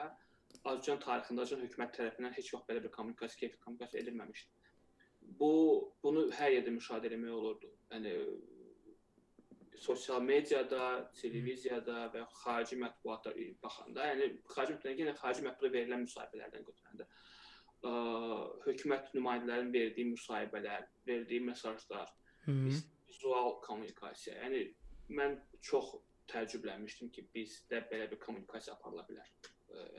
[0.60, 4.50] Azərbaycan tarixində Azərbaycan hökumət tərəfindən heç vaxt belə bir kommunikasiya, keyfi kommunikasiya edilməmişdi.
[5.40, 5.52] Bu
[6.04, 7.72] bunu hər yerdə müşahidə etmək olurdu.
[7.94, 8.14] Yəni
[9.80, 13.34] sosial mediada, televiziyada və xarici mətbuatda
[13.64, 17.08] baxanda, yəni xarici mətbuatda yenə xarici mətbuatda verilən müsahibələrdən götürəndə
[17.86, 17.94] ə,
[18.66, 22.12] hökumət nümayəndələrinin verdiyi müsahibələr, verdiyi mesajlar,
[22.48, 24.38] vizual kommunikasiya.
[24.44, 24.64] Yəni
[25.16, 25.96] mən çox
[26.30, 29.34] təəccüblənmişdim ki, bizdə belə bir kommunikasiya aparıla bilər.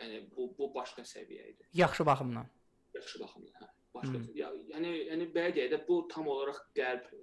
[0.00, 1.68] Yəni bu bu başqa səviyyə idi.
[1.80, 2.48] Yaxşı baxımdan.
[2.94, 3.68] Yaxşı baxımdan, hə.
[3.94, 4.26] Başqa hmm.
[4.38, 7.22] ya, yəni yəni belə deyək də bu tam olaraq qəlb ə,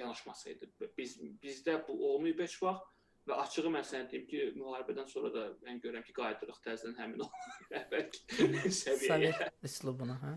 [0.00, 0.70] yanaşması idi.
[0.98, 2.97] Biz bizdə bu olmayıb heç vaxt
[3.28, 7.24] və açığı mən sənə deyim ki, müharibədən sonra da mən görürəm ki, qayıdırıq təzədən həmin
[7.24, 7.30] o
[7.80, 9.50] əvvəlki səviyyəyə.
[9.68, 10.36] Üslubuna, hə?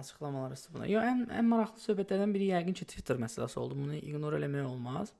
[0.00, 0.86] Açıqlamalar üslubuna.
[0.90, 3.76] Yo, ən ən maraqlı söhbətlərdən biri yəqin ki, Twitter məsələsi oldu.
[3.78, 5.12] Bunu ignor eləmək olmaz.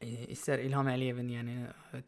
[0.00, 1.56] E, istər İlham Əliyevin, yəni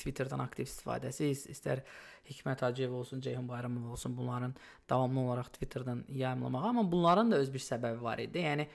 [0.00, 1.84] Twitterdən aktiv istifadəsi, istər
[2.28, 4.54] Hikmət Hacıyev olsun, Ceyhun Bayramov olsun, bunların
[4.90, 8.42] davamlı olaraq Twitterdən yayımlamağı, amma bunların da öz bir səbəbi var idi.
[8.46, 8.66] Yəni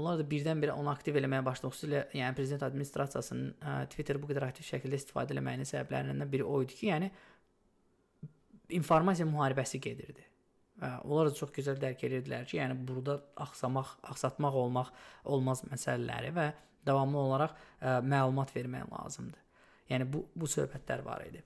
[0.00, 1.74] onlar da birdən-birə onu aktiv eləməyə başladı.
[1.74, 6.60] Xüsusilə yəni prezident administrasiyasının ə, Twitter bu qədər aktiv şəkildə istifadə etməyinin səbəblərindən biri o
[6.64, 7.10] idi ki, yəni
[8.78, 10.26] informasiya müharibəsi gedirdi.
[10.82, 14.90] Və onlar da çox gözəl dərk edirdilər ki, yəni burada axsamaq, axsatmaq olmaq
[15.30, 16.48] olmaz məsələləri və
[16.86, 19.40] davamlı olaraq ə, məlumat vermək lazımdır.
[19.92, 21.44] Yəni bu bu söhbətlər var idi.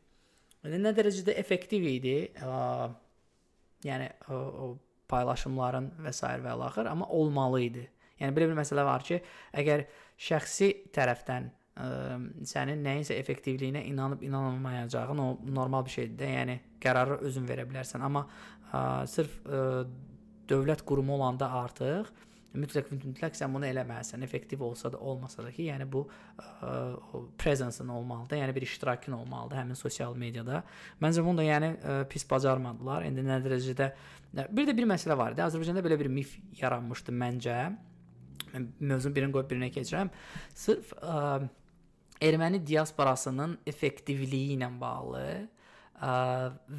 [0.64, 2.16] Yəni nə dərəcədə effektiv idi?
[2.40, 2.88] Ə,
[3.86, 4.68] yəni o, o
[5.08, 6.24] paylaşımların və s.
[6.44, 7.84] və axır, amma olmalı idi.
[8.20, 9.20] Yəni belə bir məsələ var ki,
[9.62, 9.86] əgər
[10.28, 11.88] şəxsi tərəfdən ə,
[12.52, 16.30] sənin nəyinsə effektivliyinə inanıb inanmayacağın o normal bir şeydir də.
[16.40, 19.84] Yəni qərarı özün verə bilərsən, amma ə, sırf ə,
[20.48, 22.10] dövlət qurumu olanda artıq
[22.58, 24.22] mütləq mütləq sən bunu eləməlisən.
[24.24, 26.70] Effektiv olsa da, olmasa da ki, yəni bu ə,
[27.38, 28.40] presence-ın olmalıdır.
[28.42, 30.62] Yəni bir iştirakın olmalıdır həmin sosial mediada.
[31.02, 33.06] Məncə bunu da yəni ə, pis bacarmadılar.
[33.08, 33.90] İndi nə dərəcədə
[34.54, 35.44] bir də bir məsələ var idi.
[35.44, 37.58] Azərbaycanda belə bir mif yaranmışdı məncə
[38.54, 40.10] mövzunun birini qoyub birinə keçirəm.
[40.54, 41.48] Sırf ə,
[42.24, 45.24] erməni diasporasının effektivliyi ilə bağlı
[46.02, 46.12] ə,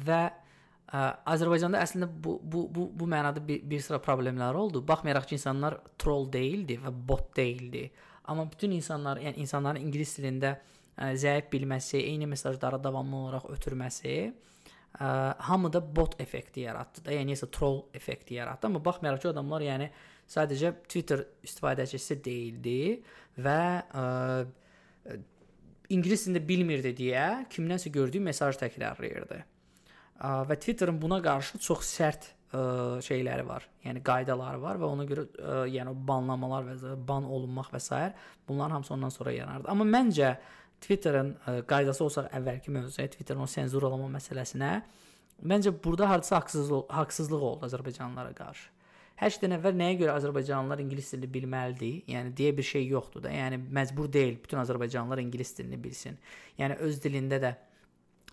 [0.08, 4.84] və ə, Azərbaycanda əslində bu bu bu bu mənada bir, bir sıra problemlər oldu.
[4.86, 7.86] Baxmayaraq ki, insanlar troll deyildi və bot deyildi.
[8.30, 10.58] Amma bütün insanlar, yəni insanların ingilis dilində
[10.98, 15.08] ə, zəif bilməsi, eyni mesajları davamlı olaraq ötürməsi ə,
[15.48, 18.68] hamıda bot effekti yaratdı da, yəni isə troll effekti yaratdı.
[18.68, 19.88] Amma baxmayaraq ki, adamlar yəni
[20.30, 22.80] sadəcə Twitter istifadəçisi deyildi
[23.42, 24.04] və ə,
[25.90, 29.40] ingilis dilində bilmirdi deyə kimdənsə gördüyü mesaj təkrarlayırdı.
[29.40, 32.62] Ə, və Twitterin buna qarşı çox sərt ə,
[33.04, 33.66] şeyləri var.
[33.86, 38.00] Yəni qaydaları var və ona görə ə, yəni banlamalar və ban olunmaq və s.
[38.48, 39.68] bunların hamısı ondan sonra yaranırdı.
[39.68, 40.34] Amma məncə
[40.80, 44.74] Twitterin ə, qaydası olsaq əvvəlki mövzuya, Twitterin o senzurlama məsələsinə
[45.42, 48.68] məncə burada hardasa haqsızlıq haqsızlıq oldu Azərbaycanlılara qarşı.
[49.20, 51.96] Hər şeydən əvvəl nəyə görə Azərbaycanlılar ingilis dilini bilməlidir?
[52.08, 53.32] Yəni deyə bir şey yoxdur da.
[53.34, 56.16] Yəni məcbur deyil bütün Azərbaycanlılar ingilis dilini bilsin.
[56.58, 57.50] Yəni öz dilində də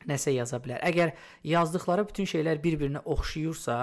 [0.07, 0.79] nəsə yaza bilər.
[0.87, 1.11] Əgər
[1.47, 3.77] yazdıqları bütün şeylər bir-birinə oxşayırsa,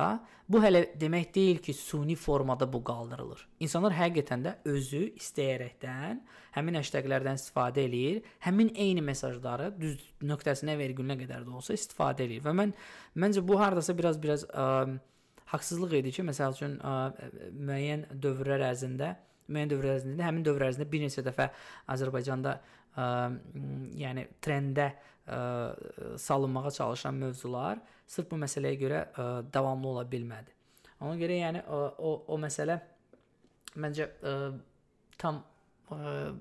[0.49, 3.47] bu hələ demək deyil ki, suni formada bu qaldırılır.
[3.67, 6.21] İnsanlar həqiqətən də özü istəyərəkdən
[6.57, 12.45] həmin hashtaglərdən istifadə eləyir, həmin eyni mesajları düz nöqtəsinə vergülünə qədər də olsa istifadə eləyir.
[12.47, 12.77] Və mən
[13.19, 14.69] məncə bu hardasa biraz biraz ə,
[15.55, 16.95] haqsızlıq idi ki, məsəl üçün ə,
[17.55, 19.15] müəyyən dövrlər ərzində,
[19.49, 21.49] müəyyən dövr ərzində, həmin dövr ərzində bir neçə dəfə
[21.95, 23.09] Azərbaycanda ə,
[24.01, 25.41] yəni trendə ə,
[26.21, 30.53] salınmağa çalışan mövzular sırf bu məsələyə görə ə, davamlı ola bilmədi.
[31.05, 32.79] Ona görə yəni o o, o məsələ
[33.81, 34.35] məncə ə,
[35.21, 35.43] tam
[35.93, 36.35] ə,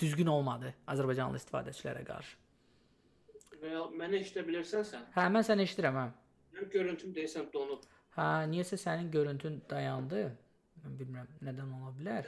[0.00, 2.38] düzgün olmadı Azərbaycanlı istifadəçilərə qarşı.
[3.62, 5.02] Və mənə eşidə bilirsən sən?
[5.14, 6.06] Hə, mən səni eşidirəm, hə.
[6.72, 7.84] Görüntüm deyəsən donub.
[8.16, 10.26] Hə, niyəsə sənin görüntün dayandı.
[10.82, 12.26] Mən bilmirəm nədən ola bilər.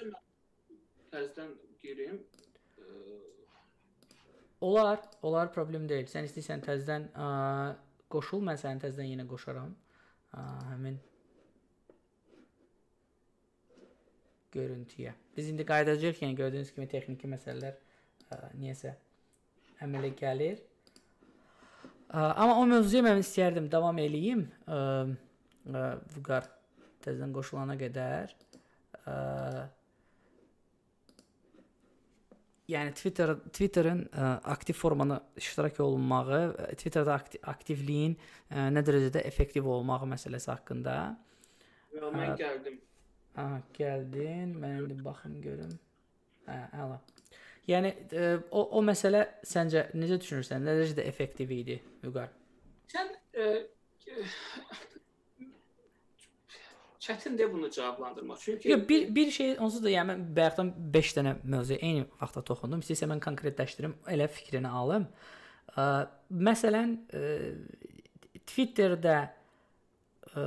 [1.13, 1.51] Təzədən
[1.83, 2.21] girim.
[4.65, 6.07] Olar, olar problem deyil.
[6.09, 7.27] Sən istəyirsən təzədən ə,
[8.13, 9.75] qoşul, mən səni təzədən yenə qoşaram.
[10.33, 10.97] Ə, həmin
[14.55, 15.13] görüntüyə.
[15.37, 17.77] Biz indi qayıdacağıq, yəni gördüyünüz kimi texniki məsələlər
[18.31, 18.95] ə, niyəsə
[19.85, 20.65] əmələ gəlir.
[22.09, 24.47] Ə, amma o mövzuya mən istəyərdim davam eləyim.
[24.65, 24.81] Ə,
[25.65, 26.47] Vüqar
[27.05, 28.33] təzədən qoşulana qədər
[29.09, 29.15] ə,
[32.69, 36.43] yəni Twitter Twitterin ə, aktiv formada iştirak olunmağı,
[36.81, 40.99] Twitterdə aktiv, aktivliyin ə, nə dərəcədə effektiv olmağı məsələsi haqqında.
[41.95, 42.79] Ya, mən gəldim.
[43.39, 44.55] Ha, gəldin.
[44.61, 45.75] Mən indi baxım görüm.
[46.49, 47.01] Hə, əla.
[47.69, 50.65] Yəni ə, o o məsələ səncə necə düşünürsən?
[50.65, 52.33] Nə dərəcədə effektiv idi, Vüqar?
[52.93, 53.55] Sən ə,
[57.05, 58.39] çətindir bunu cavablandırmaq.
[58.41, 62.43] Çünki Yox, bir bir şey onsuz da yəni mən bayaqdan 5 dənə mövzuya eyni vaxtda
[62.51, 62.83] toxundum.
[62.85, 65.07] İstəyirsə mən konkretləşdirim, elə fikrini alım.
[65.77, 65.87] Ə,
[66.49, 67.25] məsələn, ə,
[68.45, 69.19] Twitterdə
[70.35, 70.45] ə,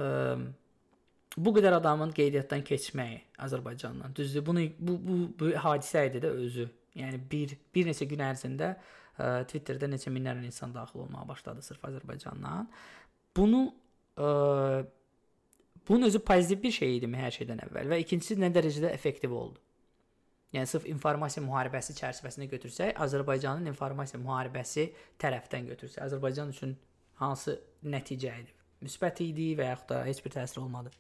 [1.38, 4.16] bu qədər adamın qeydiyyatdan keçməyi Azərbaycandan.
[4.18, 4.46] Düzdür?
[4.46, 6.70] Bunu bu bu, bu hadisə idi də özü.
[6.98, 11.86] Yəni bir bir neçə gün ərzində ə, Twitterdə neçə minlərlə insan daxil olmağa başladı sırf
[11.92, 12.70] Azərbaycandan.
[13.38, 13.68] Bunu
[14.18, 14.88] ə,
[15.88, 19.62] bunun özü pozitiv bir şey idimi hər şeydən əvvəl və ikincisi nə dərəcədə effektiv oldu?
[20.56, 24.86] Yəni sırf informasiya müharibəsi çərçivəsində götürsək, Azərbaycanın informasiya müharibəsi
[25.20, 26.78] tərəfdən götürsək, Azərbaycan üçün
[27.20, 28.56] hansı nəticə idi?
[28.86, 30.94] Müsbət idi və yaxud da heç bir təsir olmadı?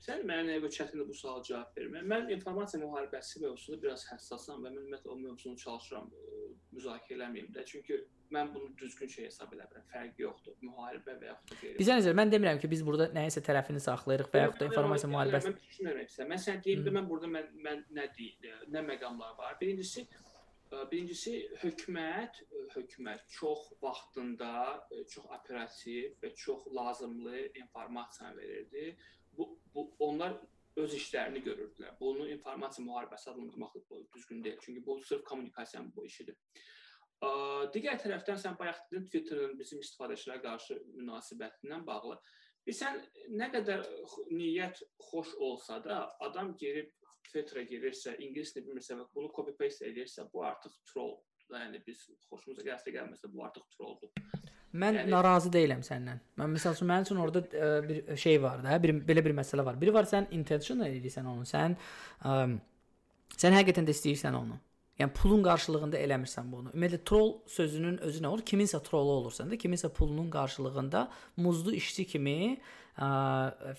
[0.00, 2.06] Sən mənə nə qədər çətindir bu suala cavab vermək.
[2.08, 7.50] Mən informasiya müharibəsi mövzusunda biraz həssasam və mən ümumiyyətlə o mövzunu çalışıram ə, müzakirə eləməyim
[7.52, 7.64] də.
[7.68, 7.98] Çünki
[8.32, 9.84] mən bunu düzgün şey hesab edirəm.
[9.92, 10.56] Fərqi yoxdur.
[10.64, 11.76] Müharibə və yaxud da qeyri.
[11.82, 15.52] Bizə nəzər mən demirəm ki, biz burada nəyisə tərəfini saxlayırıq və yaxud da informasiya müharibəsi.
[15.52, 16.28] Mən düşünürəm isə.
[16.32, 19.60] Mən sən deyim də mən burada mən mən nə deyim, nə məqamlar var.
[19.60, 20.08] Birincisi
[20.70, 22.36] Birincisi hökumət
[22.76, 24.50] hökumət çox vaxtında
[25.10, 28.84] çox operativ və çox lazımlı informasiya verirdi
[29.36, 30.36] bu, bu onlar
[30.76, 31.96] öz işlərini görürdülər.
[32.00, 33.74] Bunu informasiya müharibəsi adlandırmaq
[34.14, 34.58] düzgün deyil.
[34.60, 36.36] Çünki bu sırf kommunikasiyanın bu işidir.
[37.20, 37.30] Ə,
[37.74, 42.16] digər tərəfdən sən bayaq dedin Twitterin bizim istifadəçilərə qarşı münasibətindən bağlı.
[42.68, 43.00] Bilsən
[43.40, 43.84] nə qədər
[44.30, 46.92] niyyət xoş olsa da adam girib
[47.28, 51.18] Twitterə girirsə, ingilis dilini bilmirsə və bunu copy paste edirsə, bu artıq troll.
[51.50, 54.12] Yəni biz xoşumuza gəlsə gəlməsə bu artıq trolldur.
[54.70, 55.10] Mən yəni...
[55.10, 56.20] narazı deyiləm səndən.
[56.38, 59.34] Mən məsəl üçün mənim üçün orada ə, e, bir şey var da, bir belə bir
[59.34, 59.78] məsələ var.
[59.80, 61.46] Biri var sən intentional edirsən onu.
[61.48, 61.74] Sən
[62.22, 62.36] ə,
[63.34, 64.58] sən həqiqətən də istəyirsən onu.
[65.00, 66.74] Yəni pulun qarşılığında eləmirsən bunu.
[66.74, 68.44] Ümumiyyətlə troll sözünün özü nə olur?
[68.46, 71.06] Kiminsə trollu olursan da, kiminsə pulunun qarşılığında
[71.40, 73.10] muzlu işçi kimi ə,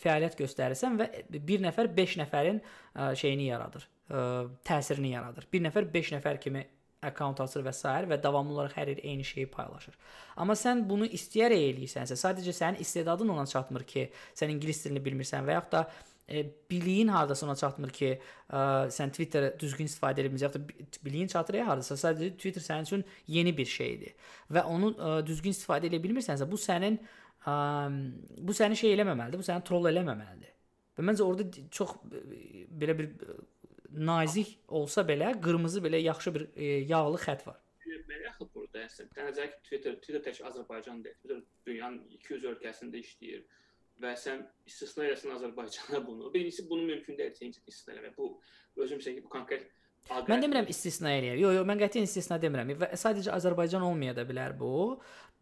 [0.01, 4.27] fəaliyyət göstərirsən və bir nəfər 5 nəfərin ə, şeyini yaradır, ə,
[4.67, 5.47] təsirini yaradır.
[5.53, 6.65] Bir nəfər 5 nəfər kimi
[7.01, 7.89] akkaunt açır və s.
[8.09, 9.97] və davamlı olaraq hər il eyni şeyi paylaşır.
[10.37, 14.07] Amma sən bunu istəyərək eləyirsənsə, sadəcə sənin istedadın ona çatmır ki,
[14.37, 15.81] sən ingilis dilini bilmirsən və yaxud da
[16.29, 18.61] e, biliyin hardasa ona çatmır ki, e,
[18.97, 22.89] sən Twitter düzgün istifadə edə bilmirsən, yaxud da biliyin çatır ya hardasa, sadəcə Twitter sənin
[22.89, 24.13] üçün yeni bir şeydir
[24.53, 26.99] və onu e, düzgün istifadə edə bilmirsənsə, bu sənin
[27.49, 27.55] ə,
[28.37, 30.53] bu səni şey eləməməlidir, bu səni troll eləməməlidir.
[30.99, 31.95] Və məncə orada çox
[32.77, 33.09] belə bir
[33.91, 37.59] nazik olsa belə qırmızı belə yaxşı bir e, yağlı xətt var.
[38.11, 41.17] Belə axı burada əslən dənəcək Twitter, Twitter tək Azərbaycan deyil.
[41.19, 43.43] Twitter dünyanın 200 ölkəsində işləyir
[44.01, 46.33] və sən istisna eləsən Azərbaycana bunu.
[46.33, 48.17] Birincisi bunu mümkün deyil sən istisna eləmək.
[48.17, 49.69] Bu özüm ki, bu konkret
[50.09, 50.31] Aqrət.
[50.31, 51.37] Mən demirəm istisna eləyək.
[51.43, 52.71] Yox, yox, mən qətiyyən istisna demirəm.
[52.81, 54.71] Və sadəcə Azərbaycan olmaya da bilər bu.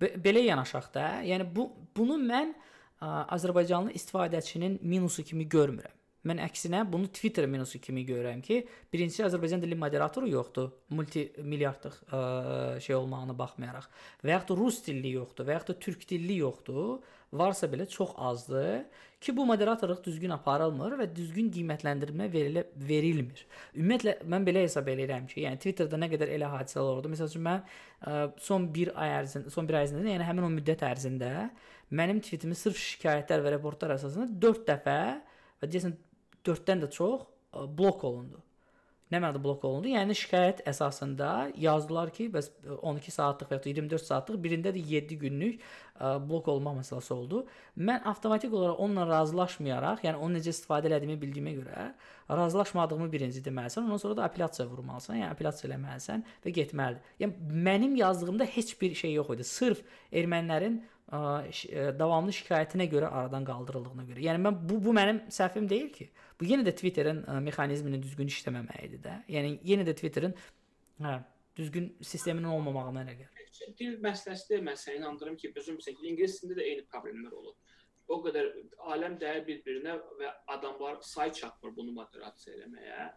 [0.01, 1.05] Be belə yanaşaq da.
[1.26, 3.07] Yəni bu bunu mən ə,
[3.38, 5.95] Azərbaycanlı istifadəçinin minusu kimi görmürəm.
[6.27, 8.57] Mən əksinə bunu Twitter minusu kimi görürəm ki,
[8.91, 12.19] birincisi Azərbaycan dilli moderatoru yoxdur, multi milyardlıq ə,
[12.83, 13.87] şey olmağına baxmayaraq.
[14.25, 16.99] Və yaxud da rus dilli yoxdur, və yaxud da türk dilli yoxdur.
[17.39, 18.81] Varsa belə çox azdır
[19.21, 23.45] ki, bu moderatorluq düzgün aparılmır və düzgün qiymətləndirmə verilə verilmir.
[23.77, 27.13] Ümumiyyətlə mən belə hesab edirəm ki, yəni Twitterdə nə qədər elə hadisələr oldu.
[27.13, 30.83] Məsələn, mən ə, son 1 ay ərzində, son 1 ay ərzində, yəni həmin o müddət
[30.89, 31.31] ərzində
[31.95, 34.99] mənim tweetimi sırf şikayətlər və reportlar əsasında 4 dəfə
[35.61, 35.95] və deyəsən
[36.45, 37.26] 4-dən də çox
[37.78, 38.44] blok olundu.
[39.10, 39.90] Nə mənada blok olundu?
[39.90, 45.18] Yəni şikayət əsasında yazdılar ki, bəs 12 saatlıq və ya 24 saatlıq, birində də 7
[45.24, 45.64] günlük
[46.30, 47.40] blok olma məsələsi oldu.
[47.74, 51.88] Mən avtomatik olaraq onunla razılaşmayaraq, yəni onu necə istifadə etdiyimi bildiyimə görə,
[52.30, 57.18] razılaşmadığımı birinci deməlisən, ondan sonra da apellyasiya vurmalısan, yəni apellyasiya eləməlisən və getməlidir.
[57.26, 59.49] Yəni mənim yazdığımda heç bir şey yox idi.
[59.57, 59.82] Sırf
[60.14, 64.23] ermənilərin davamlı şikayətinə görə aradan qaldırıldığına görə.
[64.27, 66.10] Yəni mən bu bu mənim səhvim deyil ki.
[66.40, 69.15] Bu yenə də Twitterin mexanizminin düzgün işləməməyidir də.
[69.36, 70.36] Yəni yenə də Twitterin
[71.02, 71.15] hə,
[71.57, 73.48] düzgün sisteminin olmamağına nə gəlir.
[73.80, 77.34] Dil məsələsi də mən səni inandırım ki, özüm bilirsən ki, ingilis dilində də eyni problemlər
[77.41, 77.57] olur.
[78.10, 78.48] O qədər
[78.94, 83.10] aləm dəyər bir-birinə və adamlar say çatmır bunu moderasiya eləməyə.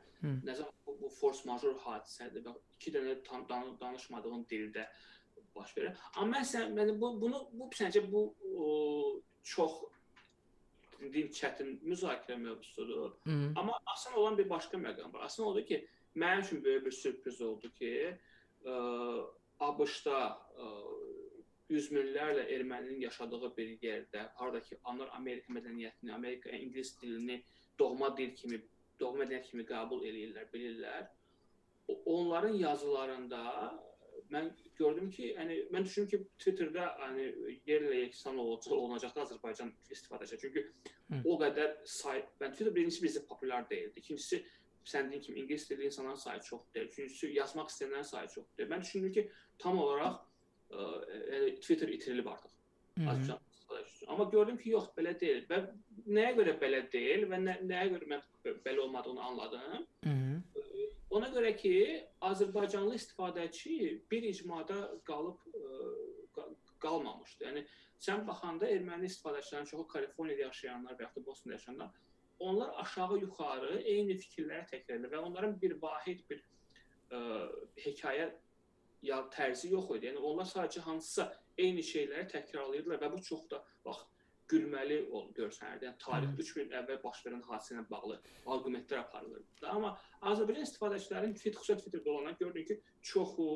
[0.49, 3.47] Nəzər bu, bu force majeure hadisədir və iki dənə tam
[3.81, 4.85] danışmadığın dildə
[5.57, 5.97] baş verir.
[6.17, 8.23] Amma mən sən yəni bu bunu bu səncə bu
[8.57, 8.69] o,
[9.43, 9.81] çox
[11.13, 13.13] din çətin müzakirə mövzusudur.
[13.27, 13.53] Hı -hı.
[13.61, 15.25] Amma asan olan bir başqa məqam var.
[15.25, 18.19] Asan oldu ki, mənim üçün böyük bir sürpriz oldu ki,
[18.65, 18.75] ə,
[19.61, 20.19] ABŞ-da
[20.59, 20.69] ə,
[21.69, 27.43] yüz minlərlə erməninin yaşadığı bir yerdə, haradakı onlar Amerika mədəniyyətini, Amerika ingilis dilini
[27.79, 28.63] doğma dil kimi,
[29.01, 31.07] doğma mədəniyyət kimi qəbul eləyirlər, bilirlər.
[31.89, 33.43] Onların yazılarında
[34.33, 34.49] mən
[34.79, 37.29] gördüm ki, yəni mən düşünürəm ki, Twitterdə yəni
[37.69, 40.41] yerlə yeksan olacaq, olacaq da Azərbaycan istifadəçi.
[40.41, 40.65] Çünki
[41.13, 41.21] Hı.
[41.25, 44.01] o qədər say, mən Twitter birincisi bizdə populyar deyildi.
[44.01, 44.43] İkincisi
[44.85, 46.89] sən dediyin kimi ingilis dilli insanların sayı çox deyil.
[46.89, 48.71] Üçüncüsü yazmaq istəyənlərin sayı çox deyil.
[48.73, 49.29] Mən düşünürəm ki,
[49.59, 50.21] tam olaraq
[50.71, 50.91] ə,
[51.35, 52.59] yəni Twitter itirilib artıq.
[53.03, 53.41] Azərbaycan
[54.07, 55.45] Amma gördüm ki, yox, belə deyil.
[55.49, 55.61] Və
[56.13, 58.25] nəyə görə belə deyil və nə, nəyə görə mən
[58.65, 59.87] belə olmadığını anladım.
[60.05, 60.41] Hı -hı.
[61.13, 61.75] Ona görə ki,
[62.25, 63.75] Azərbaycanlı istifadəçi
[64.11, 64.79] bir icmada
[65.09, 66.47] qalıb ə,
[66.81, 67.45] qalmamışdı.
[67.49, 67.65] Yəni
[68.03, 71.93] sən baxanda erməni istifadəçilərin çoxu Kaliforniyada yaşayanlar və ya da Bostonda yaşayanlar
[72.43, 76.41] onlar aşağı-yuxarı eyni fikirləri təkrar edir və onların bir vahid bir
[77.15, 77.21] ə,
[77.85, 78.31] hekayə
[79.07, 80.11] ya tərzi yox idi.
[80.11, 81.29] Yəni onlar sadəcə hansısa
[81.59, 84.03] eyni şeyləri təkrarlayırdılar və bu çox da bax
[84.53, 85.89] gülməli ol görsənirdi.
[85.89, 88.19] Yəni tarix 3000 il əvvəl baş verən hadisə ilə bağlı
[88.57, 89.67] arqumentlər aparılırdı.
[89.73, 89.95] Amma
[90.33, 92.79] Azərbaycan istifadəçilərinin xüsusilə Twitterdə olanlar gördük ki,
[93.13, 93.49] çoxu,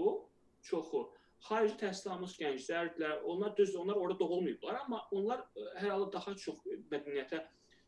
[0.71, 1.05] çoxu
[1.49, 3.21] xarici təhsil almış gənclərdirlər.
[3.33, 5.45] Onlar düzdür, onlar orada doğulmayıblar, amma onlar
[5.81, 7.43] hər halda daha çox mədəniyyətə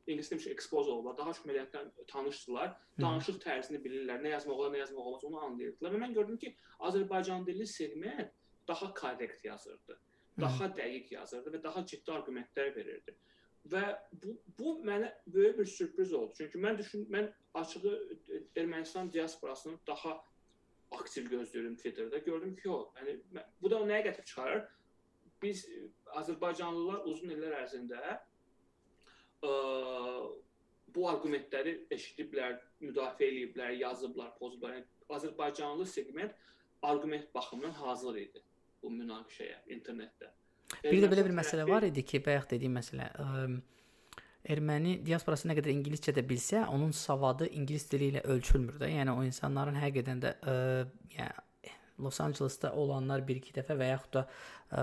[0.08, 4.82] ingilis demiş ekspoz olurlar, daha çox mədəniyyətlə tanışdılar, danışıq tərzini bilirlər, nə yazmaq olar, nə
[4.84, 5.94] yazmaq olmaz, onu anlayırdılar.
[5.94, 6.54] Və mən gördüm ki,
[6.90, 8.32] Azərbaycan dilli segment
[8.68, 9.98] daha korrekt yazırdı,
[10.40, 13.14] daha dəqiq yazırdı və daha ciddi arqumentlər verirdi.
[13.72, 13.82] Və
[14.22, 16.32] bu bu mənə böyük bir sürpriz oldu.
[16.38, 17.94] Çünki mən düşün mən açığı
[18.56, 20.14] Ermənistan diasporasını daha
[20.90, 22.24] aktiv gözləyirdim Twitterdə.
[22.24, 24.64] Gördüm ki, o, yəni bu da nəyə gətirib çıxarır?
[25.42, 25.64] Biz
[26.22, 28.00] Azərbaycanlılar uzun illər ərzində
[29.42, 29.52] ə,
[30.94, 34.78] bu arqumentləri eşidiblər, müdafiə ediblər, yazıblar, pozublar.
[34.78, 34.88] Yəni,
[35.18, 36.32] Azərbaycanlı segment
[36.82, 38.42] arqument baxımından hazır idi
[38.82, 40.30] bu münaqişəyə internetdə.
[40.84, 44.22] Bir də belə bir məsələ var idi ki, bayaq dediyim məsələ, ə,
[44.52, 48.90] erməni diasporası nə qədər ingiliscə də bilsə, onun savadı ingilis dili ilə ölçülmür də.
[48.92, 50.56] Yəni o insanların həqiqətən də ə,
[51.16, 51.46] yəni
[51.98, 54.24] Los Ancelesdə olanlar bir iki dəfə və yaxud da
[54.70, 54.82] ə,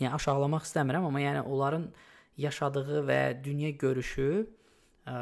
[0.00, 1.90] yəni aşağılamaq istəmirəm, amma yəni onların
[2.40, 4.30] yaşadığı və dünya görüşü
[5.06, 5.16] ə,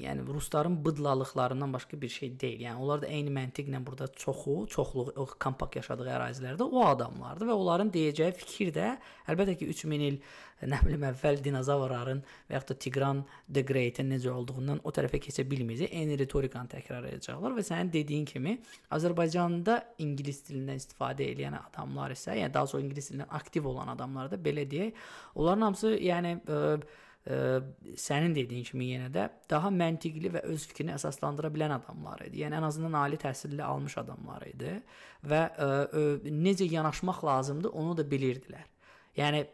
[0.00, 2.66] yəni rusların bıdlalıqlarından başqa bir şey deyil.
[2.66, 7.92] Yəni onlar da eyni məntiqlə burada çoxu, çoxluq kompakt yaşadığı ərazilərdə o adamlardır və onların
[7.94, 8.94] deyəcəyi fikir də
[9.28, 10.20] əlbəttə ki 3000 il
[10.68, 15.44] nə bilim əvvəl dinozavrların və yaxud da Tigran the Great-in necə olduğundan o tərəfə keçə
[15.48, 15.92] bilməyəcək.
[15.96, 18.56] Eyni ritorikanı təkrar edəcəklər və sənin dediyin kimi
[18.96, 24.28] Azərbaycanda ingilis dilindən istifadə edən adamlar isə, yəni daha çox ingilis dilindən aktiv olan adamlar
[24.32, 25.00] da belə deyək,
[25.34, 30.94] onların hamısı yəni ə, ə, sənin dediyin kimi yenə də daha məntiqli və öz fikrini
[30.94, 32.40] əsaslandıra bilən adamlar idi.
[32.40, 34.78] Yəni ən azından ali təhsilli almış adamlar idi
[35.28, 38.64] və ə, ə, necə yanaşmaq lazımdır onu da bilirdilər.
[39.16, 39.44] Yəni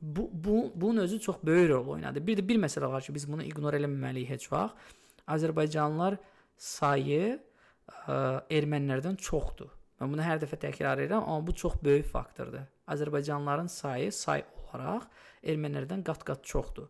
[0.00, 2.26] bu bu bunun özü çox böyük rol oynadı.
[2.26, 4.96] Bir də bir məsələ var ki, biz bunu ignor eləməməliyik heç vaxt.
[5.28, 6.16] Azərbaycanlılar
[6.56, 8.16] sayı ə,
[8.48, 9.74] ermənilərdən çoxdur.
[10.00, 12.64] Mən bunu hər dəfə təkrar edirəm, amma bu çox böyük faktordur.
[12.88, 15.04] Azərbaycanlıların sayı say olaraq
[15.48, 16.88] ermənilərdən qat-qat çoxdur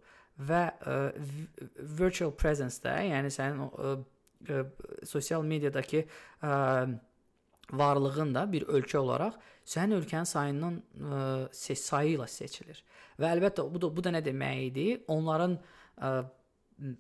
[0.49, 0.97] və ə,
[1.99, 3.93] virtual presence-də, yəni sənin ə,
[4.55, 4.63] ə,
[5.09, 6.57] sosial mediadakı ə,
[7.73, 11.23] varlığın da bir ölkə olaraq sənin ölkənin sayından ə,
[11.53, 12.83] sayı ilə seçilir.
[13.19, 14.89] Və əlbəttə bu da bu da nə demək idi?
[15.11, 16.13] Onların ə,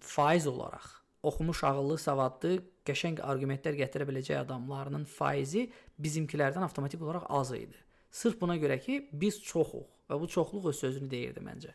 [0.02, 0.98] faiz olaraq
[1.28, 2.52] oxumuş, ağıllı, savadlı,
[2.86, 5.66] qəşəng arqumentlər gətirə biləcək adamlarının faizi
[6.00, 7.76] bizimkilərdən avtomatik olaraq az idi.
[8.10, 11.74] Sırf buna görə ki, biz çoxuq və bu çoxluq öz sözünü deyirdi məncə.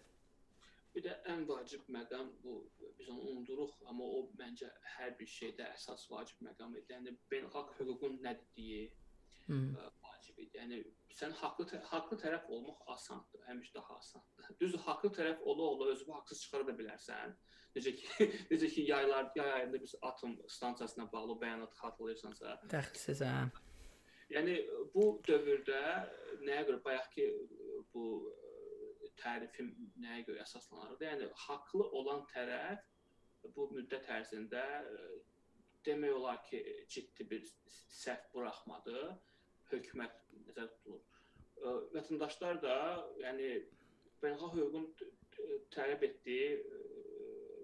[0.95, 2.59] Bir də ən vacib məqam bu
[2.99, 6.93] biz onu unuduruq, amma o məncə hər bir şeydə əsas vacib məqam idi.
[6.93, 8.83] Yəni beynəlxalq hüququn nə dediyi
[9.47, 9.71] hmm.
[10.05, 10.59] vacib idi.
[10.59, 10.83] Yəni
[11.17, 14.53] sən haqlı haqlı tərəf olmaq asandır, həmişə daha asandır.
[14.61, 17.35] Düzdür, haqlı tərəf ola-ola özünü haqsız çıxara da bilərsən.
[17.75, 22.57] Necə ki, necə ki yaylar yay ayında biz atom stansiyasına bağlı bəyanat xatırlayırsansa.
[22.73, 23.37] Təxsilsiz hə.
[24.33, 24.55] Yəni
[24.93, 25.81] bu dövrdə
[26.45, 27.25] nəyə görə bayaqki
[27.93, 28.07] bu
[29.21, 29.69] tərifim
[30.01, 31.05] nəyə görə əsaslanırdı?
[31.09, 32.81] Yəni haqlı olan tərəf
[33.55, 34.63] bu müddət ərzində
[35.85, 36.61] demək olar ki,
[36.91, 38.99] ciddi bir səhv buraxmadı.
[39.71, 40.15] Hökumət
[40.47, 41.03] nəzərdə tutulur.
[41.95, 42.77] Vətəndaşlar da,
[43.23, 43.49] yəni
[44.23, 44.87] beynəlxalq hüququn
[45.73, 46.49] tələb etdiyi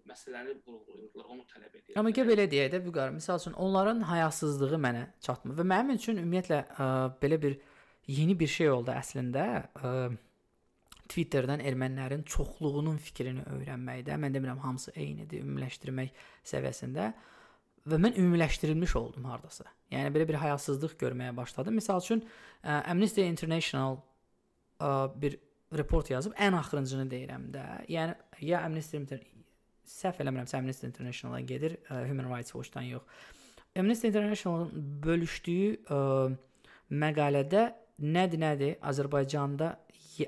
[0.10, 1.98] məsələni vurğulayırlar, onu tələb edirlər.
[2.02, 6.22] Amma gəl belə deyək də, Vüqar, məsəl üçün onların hayasızlığı mənə çatmır və mənim üçün
[6.24, 6.88] ümumiyyətlə ə,
[7.22, 7.58] belə bir
[8.10, 9.46] yeni bir şey oldu əslində.
[9.78, 9.94] Ə,
[11.10, 14.18] Twitterdən ermənilərin çoxluğunun fikrini öyrənməkdə.
[14.22, 16.12] Mən demirəm hamısı eynidir, ümumiləşdirmək
[16.52, 17.08] səviyyəsində
[17.90, 19.66] və mən ümumiləşdirilmiş oldum hardasa.
[19.90, 21.80] Yəni belə bir hayasızlıq görməyə başladım.
[21.80, 22.22] Məsəl üçün
[22.62, 23.98] Amnesty International
[24.78, 25.40] ə, bir
[25.74, 27.66] report yazıb ən axırıncını deyirəm də.
[27.90, 29.02] Yəni ya Amnesty
[29.90, 33.26] səhv eləmirəmsə Amnesty International-dan gedir, ə, Human Rights Watch-dan yox.
[33.78, 36.02] Amnesty International-ın bölüşdüyü ə,
[36.90, 37.70] məqalədə
[38.02, 39.76] nədir nədir Azərbaycanda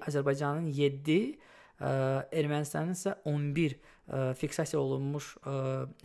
[0.08, 1.18] Azərbaycanın 7,
[1.82, 1.90] ə,
[2.42, 5.56] Ermənistanın isə 11 ə, fiksasiya olunmuş ə,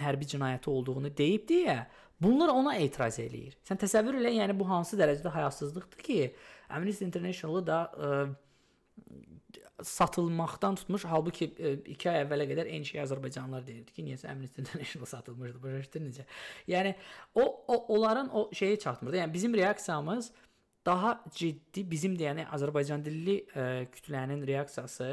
[0.02, 1.76] hərbi cinayəti olduğunu deyib deyə
[2.22, 3.54] bunlar ona etiraz eləyir.
[3.66, 6.20] Sən təsəvvür elə, yəni bu hansı dərəcədə hayasızlıqdır ki,
[6.72, 8.12] Amnesty International-ı da ə,
[9.82, 11.50] satılmaqdan tutmuş, halbuki
[11.84, 15.62] 2 ay əvvələ qədər eyni şey Azərbaycanlılar deyirdi ki, niyəsə Amnesty International satılmışdı.
[15.62, 16.26] Başa düşdün necə?
[16.72, 16.94] Yəni
[17.34, 19.20] o, o onların o şeyi çatmırdı.
[19.20, 20.32] Yəni bizim reaksiyamız
[20.86, 25.10] daha ciddi, bizim deyəni Azərbaycan dilli ə, kütlənin reaksiyası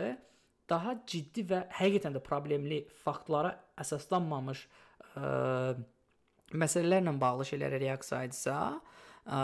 [0.70, 5.32] daha ciddi və həqiqətən də problemli faktlara əsaslanmamış ə,
[6.54, 8.58] məsələlərlə bağlı şeylərə reaksiya etsə,
[9.26, 9.40] ə,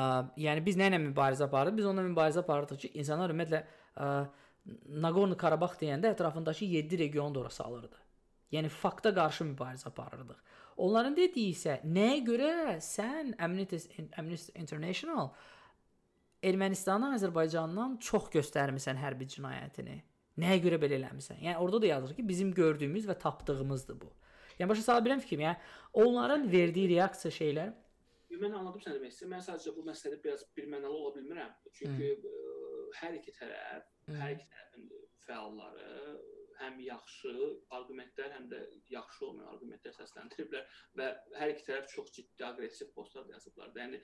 [0.46, 1.80] yəni biz nə ilə mübarizə aparırıq?
[1.80, 3.64] Biz onunla mübarizə aparırdıq ki, insanlar ümumiyyətlə
[3.98, 4.12] ə,
[5.02, 7.98] Nagorno Qarabağ deyəndə ətrafındakı 7 regionu da ora salırdı.
[8.54, 10.38] Yəni fakta qarşı mübarizə aparırdıq.
[10.78, 12.52] Onların dediyi isə nəyə görə
[12.84, 15.32] sən Amnesty, Amnesty International
[16.44, 19.98] Ermənistandan, Azərbaycandan çox göstərmisən hərbi cinayətini.
[20.40, 21.42] Nəyə görə belə eləmisən?
[21.44, 24.12] Yəni orada da yazır ki, bizim gördüyümüz və tapdığımızdır bu.
[24.60, 25.50] Yəni başa sala bilirəm fikrimi?
[25.50, 25.58] Yəni
[26.06, 27.74] onların verdiyi reaksiya şeylər
[28.40, 29.32] Mən anladım sən demək istəyirsən.
[29.34, 31.50] Mən sadəcə bu məsələdə biraz birmənalı ola bilmirəm.
[31.76, 32.30] Çünki Hı.
[32.30, 34.18] ə, hər iki tərəf, Hı.
[34.22, 34.86] hər iki tərəfin
[35.26, 35.88] fəalları
[36.60, 37.34] həm yaxşı
[37.78, 38.60] arqumentlər, həm də
[38.94, 41.08] yaxşı olmayan arqumentlər səsləndiriblər və
[41.40, 43.72] hər iki tərəf çox ciddi aqressiv postlar yazıblar.
[43.78, 44.02] Yəni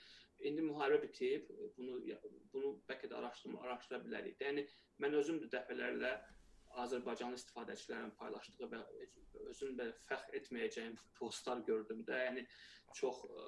[0.49, 1.99] indi müharibə bitib, bunu
[2.53, 4.39] bunu bəlkə də araşdırma araşdıra bilərik.
[4.41, 4.65] Yəni
[5.03, 6.15] mən özüm də dəfələrlə
[6.83, 8.81] Azərbaycanlı istifadəçilərin paylaşdığı və
[9.51, 12.19] özüm də fəxr etməyəcəyim postlar gördüm də.
[12.29, 12.43] Yəni
[12.99, 13.45] çox ə,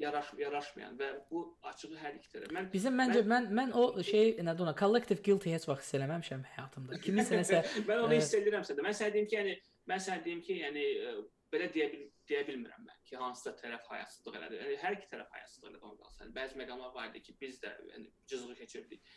[0.00, 2.52] yaraş yaraşmayan və bu açığı hər iki tərəf.
[2.54, 6.44] Mən Bizim məncə mən mən, o şey nədir ona collective guilty heç vaxt hiss eləməmişəm
[6.54, 7.00] həyatımda.
[7.04, 9.56] Kiminsə nəsə mən onu hiss edirəmsə də mən sənə deyim ki, yəni
[9.90, 11.14] mən sənə deyim ki, yəni ə,
[11.54, 14.62] belə deyə bil deyə bilmirəm mən ki, hansısa tərəf hayasızlıq elədi.
[14.62, 16.24] Yəni hər iki tərəf hayasızlıq elədi onu qalsın.
[16.24, 19.14] Yəni, bəzi məqamlar var idi ki, biz də yəni cızığı keçirdik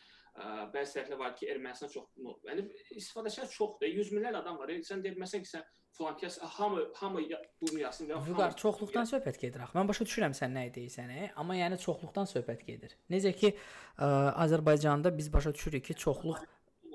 [0.74, 2.12] bəzi tərəflər var ki, Ermənistan çox,
[2.46, 2.66] yəni
[3.00, 3.90] istifadəçilər çoxdur.
[3.90, 4.74] 100 minlərlə adam var.
[4.86, 5.64] Sən deməsən ki, sən
[5.98, 7.24] filan kəs hamı hamı
[7.62, 9.78] bunu yazsın Vüqar çoxluqdan söhbət gedir axı.
[9.78, 12.96] Mən başa düşürəm sən nə deyirsən, amma yəni çoxluqdan söhbət gedir.
[13.10, 13.54] Necə ki,
[13.98, 14.08] ə,
[14.46, 16.46] Azərbaycanda biz başa düşürük ki, çoxluq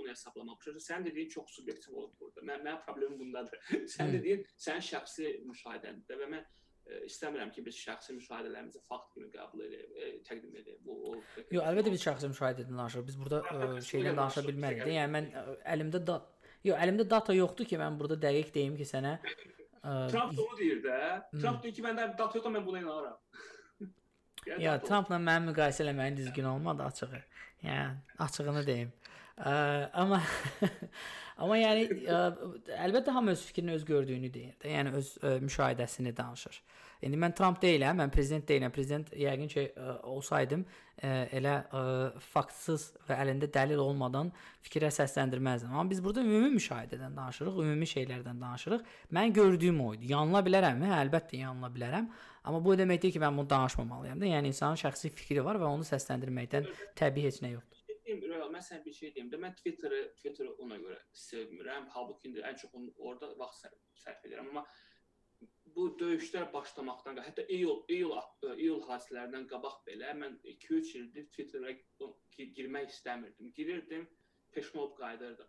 [0.03, 0.67] bunu hesablamaq.
[0.79, 2.41] Sən dediyin çox subyektiv olub burada.
[2.41, 3.63] Mən mənim problemim bundadır.
[3.95, 9.31] sən dediyin sənin şəxsi müşahidəndir və mən ə, istəmirəm ki, biz şəxsi müşahidələrimizi fakt kimi
[9.35, 10.79] qəbul edək, ə, təqdim edək.
[10.87, 13.09] Bu o Yox, əlbəttə biz şəxsi müşahidədən danışırıq.
[13.11, 14.87] Biz burada ə, şeylə danışa bilmərik.
[14.97, 15.47] Yəni mən ə,
[15.77, 16.21] əlimdə da
[16.63, 20.83] Yox, əlimdə data yoxdur ki, mən burada dəqiq deyim ki, sənə ə, Trump onu deyir
[20.85, 20.99] də.
[21.41, 23.17] Trump deyir ki, məndə data yoxdur, mən buna inanıram.
[24.65, 27.23] ya Trumpla mənim müqayisə eləməyin düzgün olmadı açığı.
[27.63, 28.93] Yəni açığını deyim.
[29.39, 29.53] Ə,
[30.05, 30.21] amma
[31.43, 32.23] amma yəni ə,
[32.87, 34.71] əlbəttə hamı öz fikrini öz gördüyünü deyir də.
[34.77, 36.63] Yəni öz ə, müşahidəsini danışır.
[37.03, 38.73] İndi mən Trump deyiləm, mən prezident deyiləm.
[38.75, 41.83] Prezident yəqin ki ə, olsaydım ə, elə ə,
[42.33, 44.31] faktsız və əlində dəlil olmadan
[44.65, 45.73] fikrə səsləndirməzdim.
[45.73, 48.87] Amma biz burada ümumi müşahidədən danışırıq, ümumi şeylərdən danışırıq.
[49.19, 50.13] Mən gördüyüm o idi.
[50.15, 50.91] Yanıla bilərəmmi?
[50.93, 52.11] Hə, əlbəttə yanıla bilərəm.
[52.43, 54.31] Amma bu demək deyil ki, mən bunu danışmamalıyam da.
[54.33, 58.65] Yəni insanın şəxsi fikri var və onu səsləndirməkdən təbii heç nə yoxdur deyim, Royal, mən
[58.67, 61.89] sənə bir şey deyim də, mən Twitter-ı, Twitter-ı ona görə sevmirəm.
[61.95, 63.69] Halbuki indi ən çox onu orada vaxt
[64.03, 64.65] sərf edirəm, amma
[65.77, 68.15] bu döyüşlər başlamaqdan, hətta iyul iyul
[68.57, 71.73] iyul hadisələrindən qabaq belə mən 2-3 ildir Twitter-a
[72.59, 73.53] girmək istəmirdim.
[73.59, 74.09] Girirdim,
[74.53, 75.49] peşman olub qayıdırdım.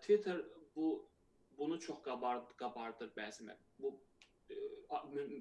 [0.00, 0.42] Twitter
[0.76, 1.10] bu
[1.58, 3.56] bunu çox qabard qabardır bəzən.
[3.78, 3.94] Bu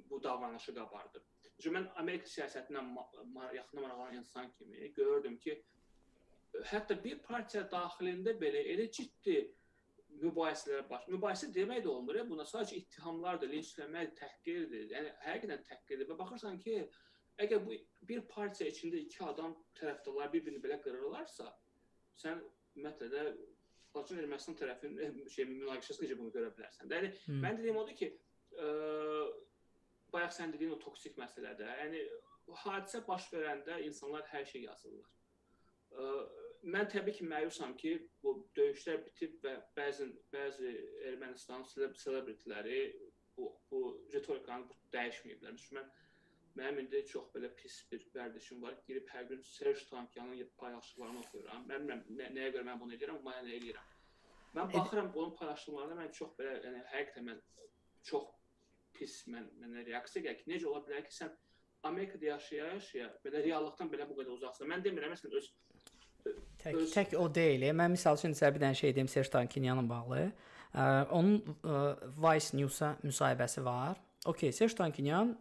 [0.10, 1.24] bu davranışı qabardır.
[1.62, 2.88] Çünki mən Amerika siyasətindən
[3.56, 5.64] yaxından maraqlanan insan kimi görürdüm ki,
[6.72, 9.38] hətta bir partiya daxilində belə elə ciddi
[10.22, 11.08] mübahisələr baş.
[11.12, 12.20] Mübahisə demək də olmur.
[12.30, 14.88] Buna sadəcə ittihamlardır, linçləmək, təhqirdir.
[14.94, 16.78] Yəni həqiqətən təhqirdir və baxırsan ki,
[17.46, 17.80] əgər bu
[18.10, 21.50] bir partiya içində iki adam tərəfdarlar bir-birini belə qırırlarsa,
[22.22, 22.42] sən
[22.76, 23.26] ümumiyyətlə
[23.96, 26.90] Laçın Ermənistan tərəfinin şey münaqişəsi necə bunu görə bilərsən?
[26.92, 27.38] Yəni hmm.
[27.44, 28.10] mən dediyim odur ki,
[28.60, 28.72] ə,
[30.12, 32.02] bayaq sən dediyin o toksik məsələdə, yəni
[32.66, 35.14] hadisə baş verəndə insanlar hər şey yazırlar.
[35.96, 36.10] Ə,
[36.74, 37.92] mən təbii ki, məyusam ki,
[38.24, 40.72] bu döyüşlər bitib və bəzi bəzi
[41.12, 42.80] Ermənistan celebrityləri
[43.38, 43.82] bu bu
[44.14, 45.60] ritorikanı dəyişməyiblər.
[45.78, 45.92] Mən
[46.60, 48.78] mənim indi çox belə pis bir vərdişim var.
[48.88, 51.66] Girib hər gün Serj Tankyanın paylaşımlarını oxuyuram.
[51.72, 53.92] Mən bilmirəm nə, nəyə görə mən bunu edirəm, amma yəni eləyirəm.
[54.56, 57.42] Mən baxıram onun paylaşımlarına, mən çox belə yəni həqiqətən mən
[58.10, 58.30] çox
[58.96, 61.36] pis mən mənə reaksiya gəlir ki, necə ola bilər ki, sən
[61.90, 64.72] Amerikada yaşaya-yaşaya belə reallıqdan belə bu qədər uzaqsan.
[64.72, 65.50] Mən demirəm, məsələn öz
[66.66, 66.92] Tək, öz...
[66.94, 67.68] tək o deyil.
[67.78, 70.24] Mən misal üçün sizə bir dənə şey deyim Serj Tankinyanla bağlı.
[70.74, 71.82] Ə, onun ə,
[72.26, 74.00] Vice News-a müsahibəsi var.
[74.26, 75.36] Okay, Serj Tankinyan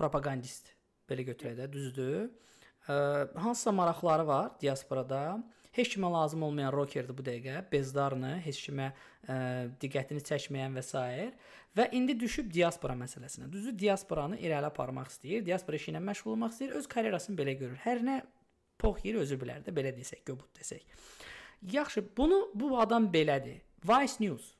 [0.00, 0.74] propagandist.
[1.08, 2.28] Belə götürək də, düzdür.
[2.84, 2.98] Ə,
[3.40, 5.40] hansısa maraqları var diasporada.
[5.72, 9.36] Heç kimə lazım olmayan rockerdir bu dəqiqə, bezdarını, heç kimə ə,
[9.80, 11.02] diqqətini çəkməyən və s.
[11.78, 13.46] və indi düşüb diaspora məsələsinə.
[13.52, 17.78] Düzdür, diasporanı irəli aparmaq istəyir, diaspora işi ilə məşğul olmaq istəyir, öz karyerasını belə görür.
[17.84, 18.16] Hər nə
[18.80, 20.86] pox yeri özü bilər də, belə desək, göbut desək.
[21.72, 23.60] Yaxşı, bunu bu adam belədir.
[23.84, 24.54] Vice News.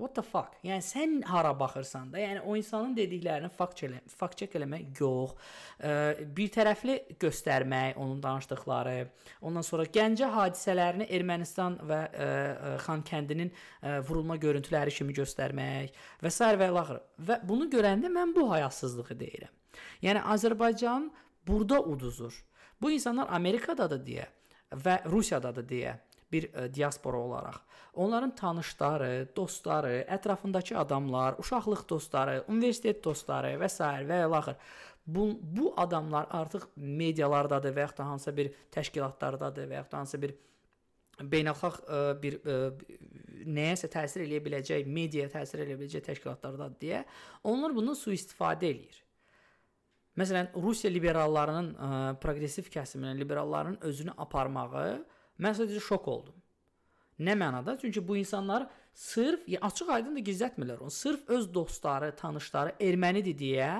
[0.00, 0.54] What the fuck?
[0.64, 5.34] Yəni sən hara baxırsan da, yəni o insanın dediklərini fakt check, fakt check eləmək yox.
[5.76, 5.90] Ə,
[6.36, 8.94] bir tərəfli göstərmək onun danışdıqları,
[9.44, 12.28] ondan sonra Gəncə hadisələrini Ermənistan və ə,
[12.86, 15.92] Xankəndinin ə, vurulma görüntüləri kimi göstərmək
[16.24, 16.48] və s.
[16.48, 17.02] və ilaxır.
[17.28, 19.52] Və bunu görəndə mən bu hayasızlığı deyirəm.
[20.06, 21.10] Yəni Azərbaycan
[21.46, 22.32] burada uduzur.
[22.82, 24.28] Bu insanlar Amerikadadır deyə
[24.70, 25.96] və Rusiyadadır deyə
[26.32, 27.58] bir ə, diaspora olaraq
[27.94, 33.84] onların tanışları, dostları, ətrafındakı adamlar, uşaqlıq dostları, universitet dostları və s.
[33.84, 34.54] və ilaxır.
[35.06, 40.22] Bu bu adamlar artıq medialardadır və ya da hansısa bir təşkilatlardadır və ya da hansısa
[40.22, 40.34] bir
[41.20, 42.58] beynəlxalq ə, bir ə,
[43.44, 47.04] nəyəsə təsir eləyə biləcək, mediaya təsir eləyə biləcək təşkilatlardadır deyə
[47.44, 49.02] onlar bundan sui-istifadə eləyir.
[50.20, 51.88] Məsələn, Rusiya liberallarının, ə,
[52.20, 55.00] proqressiv kəsiminin, liberalların özünü aparmağı
[55.40, 56.36] mən sadəcə şok oldum.
[57.20, 57.76] Nə mənada?
[57.80, 60.90] Çünki bu insanlar sırf, açıq-aydın da gizlətmirlər onu.
[60.90, 63.72] Sırf öz dostları, tanışları ermənidir deyə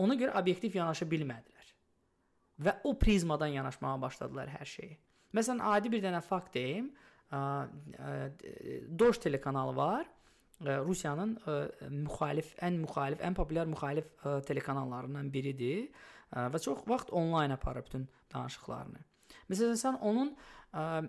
[0.00, 1.72] ona görə obyektiv yanaşa bilmədilər.
[2.64, 4.96] Və o prizmadan yanaşmağa başladılar hər şeyi.
[5.34, 6.92] Məsələn, adi bir dənə fakt deyim.
[8.98, 10.06] Doş telekanalı var.
[10.62, 11.38] Rusiyanın
[11.90, 14.06] müxalif, ən müxalif, ən populyar müxalif
[14.46, 15.88] telekanallarından biridir
[16.32, 19.02] və çox vaxt onlayn aparır bütün danışıqlarını.
[19.50, 20.36] Məsələn, sən onun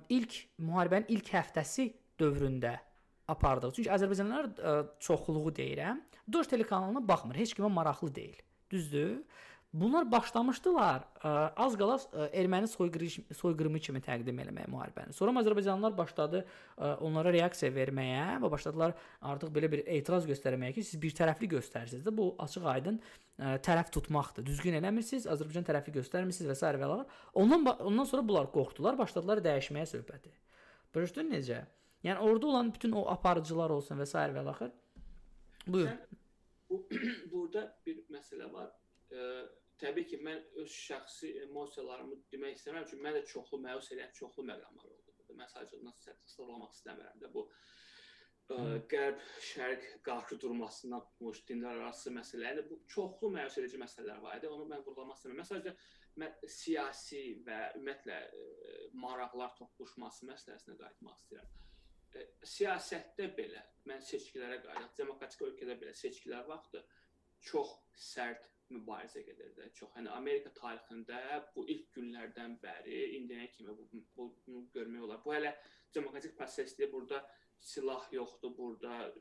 [0.10, 2.76] ilk müharibənin ilk həftəsi dövründə
[3.28, 3.74] apardıq.
[3.78, 4.50] Çünki Azərbaycanlılar
[5.00, 6.02] çoxluğu deyirəm,
[6.34, 8.38] Dost telekanalına baxmır, heç kimə maraqlı deyil.
[8.72, 9.24] Düzdür?
[9.76, 15.12] Bunlar başlamışdılar ə, az qala ə, erməni soyqırıcı soyqırımı kimi təqdim etməyə müharibəni.
[15.18, 18.96] Sonra Azərbaycanlılar başladı ə, onlara reaksiya verməyə və başladılar
[19.34, 23.02] artıq belə bir etiraz göstərməyə ki, siz bir tərəfli göstərirsiniz də bu açıq-aydın
[23.68, 24.46] tərəf tutmaqdır.
[24.48, 26.70] Düzgün eləmirsiniz, Azərbaycan tərəfi göstərmirsiniz və s.
[26.80, 27.04] və l.
[27.36, 30.32] Ondan ondan sonra bunlar qorxdular, başladılar dəyişməyə söhbəti.
[30.96, 31.66] Başdın necə?
[32.08, 34.24] Yəni orada olan bütün o aparıcılar olsun və s.
[34.38, 34.72] və l.
[35.68, 35.92] Buyur.
[35.92, 36.24] Sən,
[36.70, 36.82] bu
[37.34, 38.72] burada bir məsələ var.
[39.12, 39.28] Ə,
[39.86, 44.46] təbii ki, mən öz şəxsi emosiyalarımı demək istəmirəm çünki mən də çoxlu məyus edən çoxlu
[44.50, 45.16] məqamlar oldu.
[45.36, 47.44] Mən sadəcə nasıl sıralamaq istəmirəm də bu
[48.54, 48.58] ə,
[48.92, 52.48] qərb şərq qarşı durmasından tutmuş dinlər arası məsələ.
[52.52, 54.50] Yəni bu çoxlu məyus edici məsələlər var idi.
[54.56, 55.42] Onu mən vurğulamaq istəmirəm.
[55.44, 55.86] Məsələn,
[56.24, 61.56] mən siyasi və ümumiyyətlə ə, maraqlar toqquşması məsələsinə qayıtmaq istəyirəm.
[62.16, 66.86] Ə, siyasətdə belə mən seçkilərə qayıdaq, demokratik ölkədə belə seçkilər vaxtı
[67.46, 69.70] çox sərt mübarizə gedirdi.
[69.78, 71.20] Çox yəni Amerika tarixində
[71.56, 73.88] bu ilk günlərdən bəri indiyənə kimi bu,
[74.18, 75.22] bu bunu görmək olar.
[75.26, 75.54] Bu hələ
[75.96, 76.92] demokratik prosesdir.
[76.92, 77.22] Burada
[77.60, 79.14] silah yoxdur, burada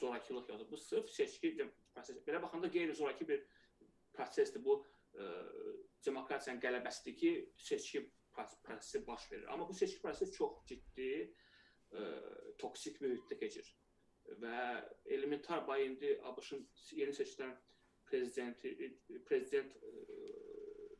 [0.00, 0.70] zorakılıq yoxdur.
[0.70, 1.56] Bu sırf seçki
[1.94, 2.20] proses.
[2.26, 3.42] Belə baxanda qeyri-zoraki bir
[4.14, 4.64] prosesdir.
[4.64, 5.26] Bu ə, e,
[6.06, 8.06] demokratiyanın qələbəsidir ki, seçki
[8.36, 9.48] prosesi baş verir.
[9.52, 11.26] Amma bu seçki prosesi çox ciddi ə,
[11.98, 12.06] e,
[12.62, 13.74] toksik mühitdə keçir.
[14.42, 14.58] Və
[15.14, 16.64] elementar bay indi ABŞ-ın
[16.98, 17.54] yeni seçilən
[18.10, 18.74] prezidenti
[19.28, 19.72] prezident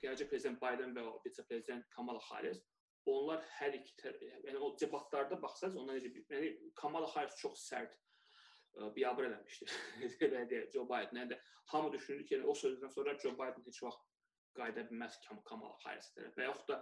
[0.02, 2.62] gələcək prezident Bayden və vitse-prezident Kamala Harris
[3.06, 7.94] onlar hər iki yəni o debatlarda baxsaz onlar necə yəni Kamala Harris çox sərt
[8.96, 9.68] biabır eləmişdi.
[10.20, 11.22] Belə deyə Joe Biden.
[11.22, 11.38] Yəni
[11.72, 14.02] hamı düşünürdü ki, yəni, o sözdən sonra Joe Biden heç vaxt
[14.58, 15.18] qayıda bilməz
[15.48, 16.36] Kamala Harris tərəf.
[16.36, 16.80] Və yaxud da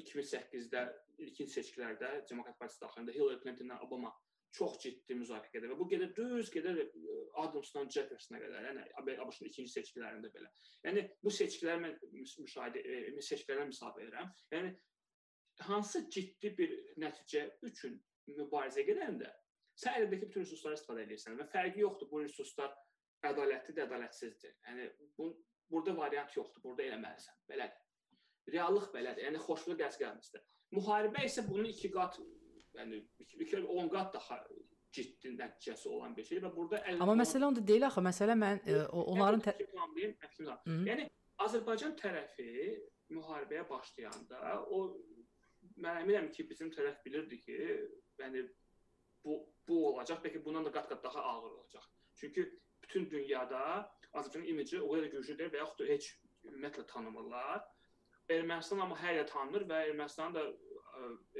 [0.00, 0.84] 2008-də
[1.26, 4.12] ilkin seçkilərdə Demokrat Partiyası daxilində Hillary Clinton-dan Obama
[4.56, 8.68] çox ciddi müzakirə gedir və bu gedir düz gedir e, Adamsdan Jeffersona qədər.
[8.68, 10.50] Yəni ABŞ-ın ikinci seçkilərində belə.
[10.86, 11.98] Yəni bu seçkiləri mən
[12.44, 14.32] müşahidə e, seçkilərdən misal verirəm.
[14.54, 14.72] Yəni
[15.68, 16.74] hansı ciddi bir
[17.04, 18.00] nəticə üçün
[18.30, 19.30] mübarizə gedəndə
[19.80, 22.74] sən əlindəki bütün resursları istifadə edirsən və fərqi yoxdur bu resurslar
[23.30, 24.56] ədalətlidir, ədalətsizdir.
[24.66, 25.30] Yəni bu
[25.70, 26.62] burada variant yoxdur.
[26.64, 27.38] Burada eləməlisən.
[27.50, 27.86] Belədir.
[28.54, 29.26] Reallıq belədir.
[29.28, 30.44] Yəni xoşluq qəz gəlməzdir.
[30.76, 32.18] Müharibə isə bunun iki qat
[32.78, 33.00] yəni
[33.66, 34.40] 10 qat daha
[34.94, 38.78] ciddi nəticəsi olan bir şeydir və burada Amma məsələ onda deyil axı, məsələ mən ə,
[38.90, 40.16] onların tamamlayım,
[40.88, 41.06] yəni
[41.46, 42.48] Azərbaycan tərəfi
[43.14, 44.40] müharibəyə başlayanda
[44.70, 44.82] o
[45.80, 47.58] mən əminəm ki, bizim tərəf bilirdi ki,
[48.20, 48.44] yəni
[49.24, 49.38] bu
[49.68, 51.86] bu olacaq, bəlkə bundan da qat-qat daha ağır olacaq.
[52.14, 52.46] Çünki
[52.82, 53.60] bütün dünyada
[54.12, 56.08] Azərbaycanın imici o qədər güclüdür və yaxud da heç
[56.48, 57.62] ümumiyyətlə tanımırlar.
[58.30, 60.44] Ermənistan amma yer tanınır və Ermənistan da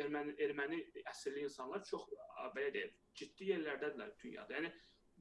[0.04, 0.80] erməni erməni
[1.10, 2.06] əsilli insanlar çox
[2.54, 4.56] belə deyək, ciddi yerlərdədirlər dünyada.
[4.58, 4.72] Yəni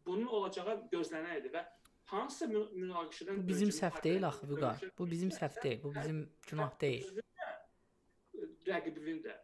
[0.06, 1.66] bunun olacağı gözlənən idi və
[2.14, 4.84] hansısa münaqişədən bizim səhv deyil axı Vüqar.
[4.98, 7.22] Bu bizim səhv deyil, bu bizim günah deyil.
[8.70, 9.38] Rəqibinin də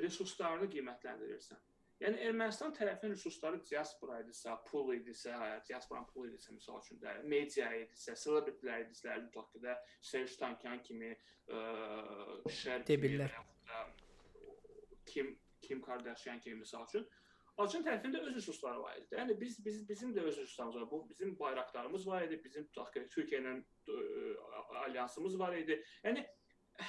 [0.00, 1.66] resurslarını qiymətləndirirsən.
[2.00, 5.34] Yəni Ermənistan tərəfinin resursları diaspora idisə, pul idisə,
[5.68, 9.74] diasporanın pulu idisə məsəl üçün də, media idisə, celebrity-lər idisə, tutaq ki də
[10.10, 11.60] Serj Tankian kimi ə,
[12.62, 13.36] şərq debillər
[15.14, 17.06] kim Kim Kardashian kimi misal üçün.
[17.60, 19.08] Azərbaycan tərəfində öz resursları var idi.
[19.18, 20.90] Yəni biz biz bizim də öz resurslarımız var.
[20.90, 23.54] Bu bizim bayraqlarımız var idi, bizim Türkiyə ilə
[24.84, 25.76] alyansımız var idi.
[26.04, 26.24] Yəni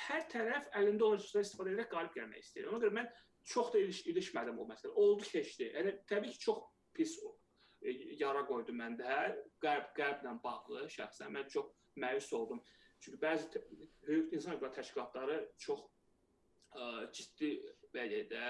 [0.06, 2.70] hər tərəf əlində olan resurslardan istifadə edərək qalib gəlmək istəyir.
[2.72, 3.12] Ona görə mən
[3.54, 4.94] çox da iliş, ilişmədim o məsələ.
[5.04, 5.68] Oldu keçdi.
[5.76, 6.64] Yəni təbii ki, çox
[6.96, 7.18] pis
[7.82, 9.18] e, yara qoydu məndə.
[9.66, 12.64] Qərb qərblə bağlı şəxsən mən çox məyus oldum.
[13.02, 13.50] Çünki bəzi
[14.08, 15.84] hüquq insan hüquqları təşkilatları çox
[16.78, 17.56] ə, ciddi
[17.96, 18.44] vəziyyətdə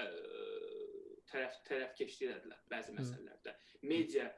[1.32, 3.54] tərəf tərəfkeşlik edilər bəzi məsələlərdə.
[3.88, 4.28] Media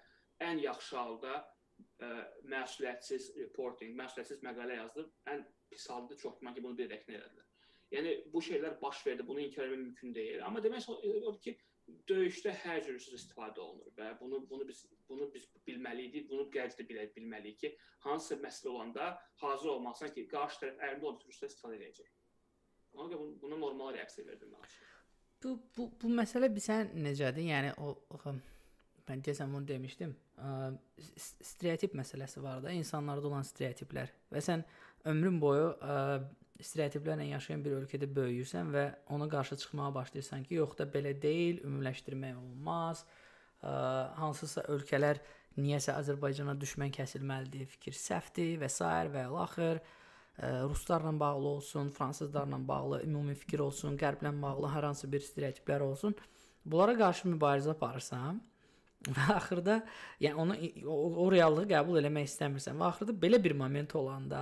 [0.44, 2.10] ən yaxşı halda ə,
[2.50, 5.06] məsuliyyətsiz reporting, məsuliyyətsiz məqalə yazdı.
[5.32, 7.46] Ən pis halda çox güman ki, bunu bilərək edilər.
[7.94, 9.26] Yəni bu şeylər baş verdi.
[9.26, 10.42] Bunu inkar etmək mümkün deyil.
[10.46, 11.56] Amma demək odur ki,
[12.08, 16.28] döyüşdə hər cür istifadə olunur və bunu bunu biz bunu biz bilməliydik.
[16.30, 17.72] Bunu gərc də bilə bilməliyik ki,
[18.06, 19.10] hansısa məsələ olanda
[19.42, 22.10] hazır olmalısan ki, qarşı tərəf əlində olan resursları istifadə edəcək.
[22.94, 24.74] Ona görə buna normal reaksiya verdim mən.
[25.44, 27.44] Bu bu bu məsələ bizə necədir?
[27.50, 28.34] Yəni o, o
[29.08, 30.14] mən deyəsən bunu demişdim.
[30.40, 30.52] Ə,
[31.44, 34.12] stereotip məsələsi var da, insanlarda olan stereotiplər.
[34.32, 34.64] Və sən
[35.10, 35.98] ömrün boyu ə,
[36.64, 41.60] stereotiplərlə yaşayan bir ölkədə böyüyürsən və ona qarşı çıxmağa başlayırsan ki, yox da belə deyil,
[41.66, 43.04] ümumiləşdirmək olmaz.
[43.60, 43.74] Ə,
[44.20, 45.20] hansısa ölkələr
[45.60, 48.80] niyəsə Azərbaycana düşmən kəsilməlidir, fikir səhvdir və s.
[49.12, 49.82] və ilaxır.
[50.42, 56.16] Ruslarla bağlı olsun, fransızlarla bağlı ümumi fikir olsun, qərblə bağlı hər hansı bir stereotiplər olsun.
[56.64, 58.40] Bunlara qarşı mübarizə aparırsan
[59.04, 59.82] və axırda
[60.20, 60.56] yəni onu
[60.88, 64.40] o, o reallığı qəbul eləmək istəmirsən və axırda belə bir moment olanda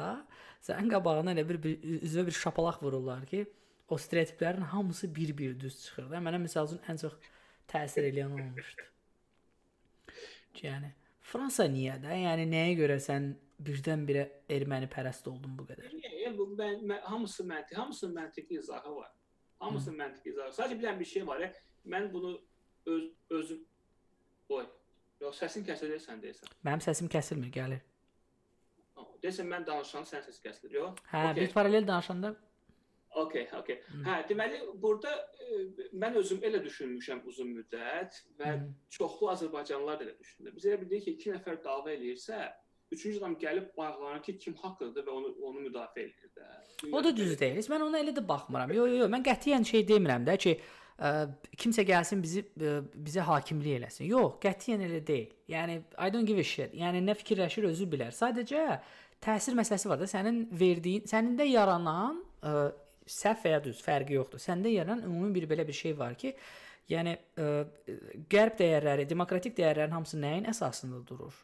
[0.62, 3.44] sənin qabağına elə bir, bir üzvə bir şapalaq vururlar ki,
[3.88, 6.22] o stereotiplərin hamısı bir-bir düz çıxır da.
[6.24, 7.18] Mənə məsəl üçün ən çox
[7.68, 8.88] təsir edən olmuşdu.
[10.62, 10.92] Yəni
[11.32, 12.14] Fransa niyə də?
[12.22, 13.32] Yəni nəyə görə sən
[13.66, 14.24] birdən-birə
[14.56, 15.90] erməni pərəst oldun bu qədər?
[16.02, 19.10] Yəni bu mən, mən hamısı məntiq, hamısının məntiqi izahı var.
[19.62, 20.54] Hamısının məntiqi izahı.
[20.58, 21.46] Sadəcə bilən bir şey var.
[21.86, 22.36] Mən bunu
[22.86, 23.66] öz özüm
[24.52, 24.64] Oy.
[25.22, 26.54] Yox, səsin kəsilirsən deyirsən.
[26.66, 27.82] Mənim səsim kəsilmir, gəlir.
[29.22, 31.04] Deyirsən mən danışanda sənin səsin kəsilir, yox?
[31.12, 31.44] Hə, okay.
[31.44, 32.34] biz paralel danışanda
[33.12, 33.76] Okay, okay.
[33.90, 34.06] Hmm.
[34.06, 35.10] Hə, deməli burada
[35.44, 35.56] e,
[36.00, 38.70] mən özüm elə düşünmüşəm uzun müddət və hmm.
[38.96, 40.52] çoxlu azərbaycanlılar da elə düşündü.
[40.56, 42.38] Biz elə bildik ki, 2 nəfər dava eləyirsə,
[42.92, 46.46] üçüncü adam gəlib bağlanır ki, kim haqqıdır və onu onu müdafiə edir də.
[46.92, 47.60] O da düz deyil.
[47.72, 48.72] Mən ona elə də baxmıram.
[48.76, 50.56] Yo, yo, yo, mən qətiyyən şey demirəm də ki,
[50.98, 51.12] ə,
[51.58, 54.08] kimsə gəlsin bizi ə, bizə hakimlik eləsin.
[54.10, 55.30] Yox, qətiyyən elə deyil.
[55.52, 56.74] Yəni I don't give a shit.
[56.78, 58.12] Yəni nə fikirləşir özü bilər.
[58.16, 58.66] Sadəcə
[59.22, 62.56] təsir məsələsi var da, sənin verdiyin, sənində yaranan ə,
[63.06, 64.42] səhv və ya düz fərqi yoxdur.
[64.42, 66.34] Səndə yaranan ümumi bir belə bir şey var ki,
[66.90, 67.48] yəni ə,
[68.30, 71.34] qərb dəyərləri, demokratik dəyərlərin hamısı nəyin əsasında durur?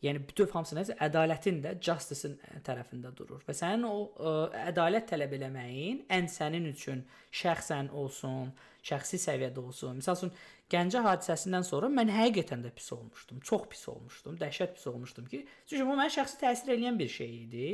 [0.00, 4.30] Yəni bütöv hamısı nəsə ədalətin də justice-in tərəfində durur və sənin o ə,
[4.70, 7.02] ədalət tələb eləməyin ən sənin üçün
[7.36, 8.48] şəxsən olsun,
[8.86, 9.98] şəxsi səviyyədə olsun.
[10.00, 10.32] Məsəl üçün
[10.70, 13.40] Gəncə hadisəsindən sonra mən həqiqətən də pis olmuşdum.
[13.46, 14.36] Çox pis olmuşdum.
[14.38, 17.70] Dəhşət pis olmuşdum ki, çünki bu mənə şəxsi təsir edən bir şey idi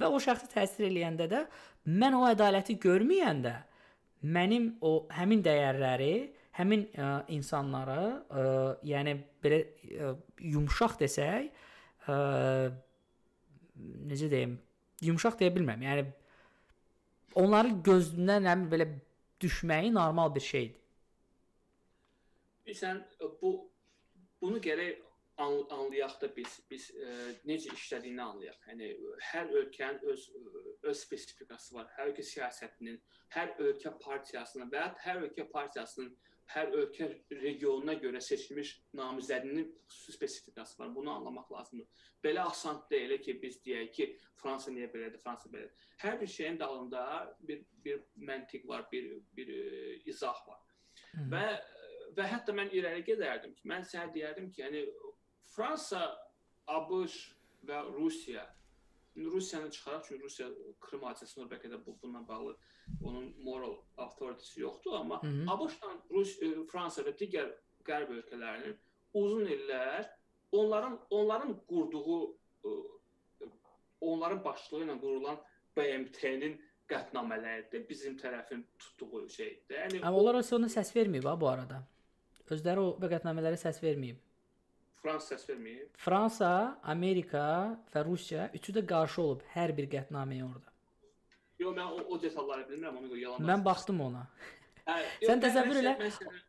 [0.00, 1.42] və o şəxsi təsir eləyəndə də
[1.92, 3.54] mən o ədaləti görməyəndə
[4.34, 6.14] mənim o həmin dəyərləri,
[6.58, 8.00] həmin ə, insanlara,
[8.32, 8.46] ə,
[8.88, 9.14] yəni
[9.44, 10.14] belə ə,
[10.48, 11.52] yumşaq desək,
[12.08, 12.18] ə,
[14.10, 14.56] necə deyim,
[15.04, 15.84] yumşaq deyə bilmirəm.
[15.86, 16.06] Yəni
[17.38, 18.88] onların gözündən nə belə
[19.42, 20.76] düşməyi normal bir şeydir.
[22.66, 23.02] Bilirsən,
[23.42, 23.52] bu
[24.42, 25.04] bunu gərək
[25.38, 27.12] anlayaq da biz biz ə,
[27.48, 28.58] necə işlədiyini anlayaq.
[28.72, 28.90] Yəni
[29.30, 30.24] hər ölkənin öz
[30.88, 31.86] öz spesifikası var.
[31.96, 32.98] Hər ölkə siyasətinin,
[33.34, 36.12] hər ölkə partiyasının və ya hər ölkə partiyasının
[36.48, 37.08] hər ölkə
[37.42, 40.94] regionuna görə seçilmiş namizədinin xüsusi spesifikası var.
[40.94, 42.06] Bunu anlamaq lazımdır.
[42.24, 44.06] Belə asan deyil ki, biz deyək ki,
[44.40, 45.88] Fransa niyə belədir, Fransa belədir.
[46.04, 47.02] Hər bir şeyin dalında
[47.40, 50.60] bir bir məntiq var, bir bir e, izah var.
[51.12, 51.30] Hı -hı.
[51.34, 51.46] Və
[52.16, 54.86] və hətta mən irəli gedərdim ki, mən sənə deyərdim ki, yəni
[55.54, 56.16] Fransa,
[56.66, 57.18] ABŞ
[57.68, 58.54] və Rusiya
[59.16, 60.48] Rusiyanı çıxaraq, çünki Rusiya
[60.80, 62.56] Krım hadisəsində bəlkə də bu bununla bağlı
[63.02, 65.20] onun moral authority yoxdur, amma
[65.54, 67.50] ABŞ-la Rus e, Fransa və digər
[67.88, 68.76] qərb ölkələrinin
[69.18, 70.08] uzun illər
[70.52, 72.18] onların onların qurduğu
[72.64, 72.68] e,
[74.00, 75.38] onların başçılığı ilə qurulan
[75.76, 76.56] BMT-nin
[76.88, 79.76] qətnamələrdir, bizim tərəfin tutduğu şeydir.
[79.76, 81.82] Yəni Amma onlar ona səs verməyib ha bu arada.
[82.48, 84.22] Özləri o qətnamələrə səs verməyib.
[85.02, 85.90] Fransa səs verməyib.
[86.00, 86.50] Fransa,
[86.82, 87.44] Amerika
[87.92, 90.67] və Rusiya üçü də qarşı olub hər bir qətnaməyə orada.
[91.58, 93.48] Yox, mən o, o detalları bilmirəm, ona görə yalan.
[93.50, 94.26] Mən baxdım ona.
[94.88, 95.96] Hə, Sən təsəvvür elə.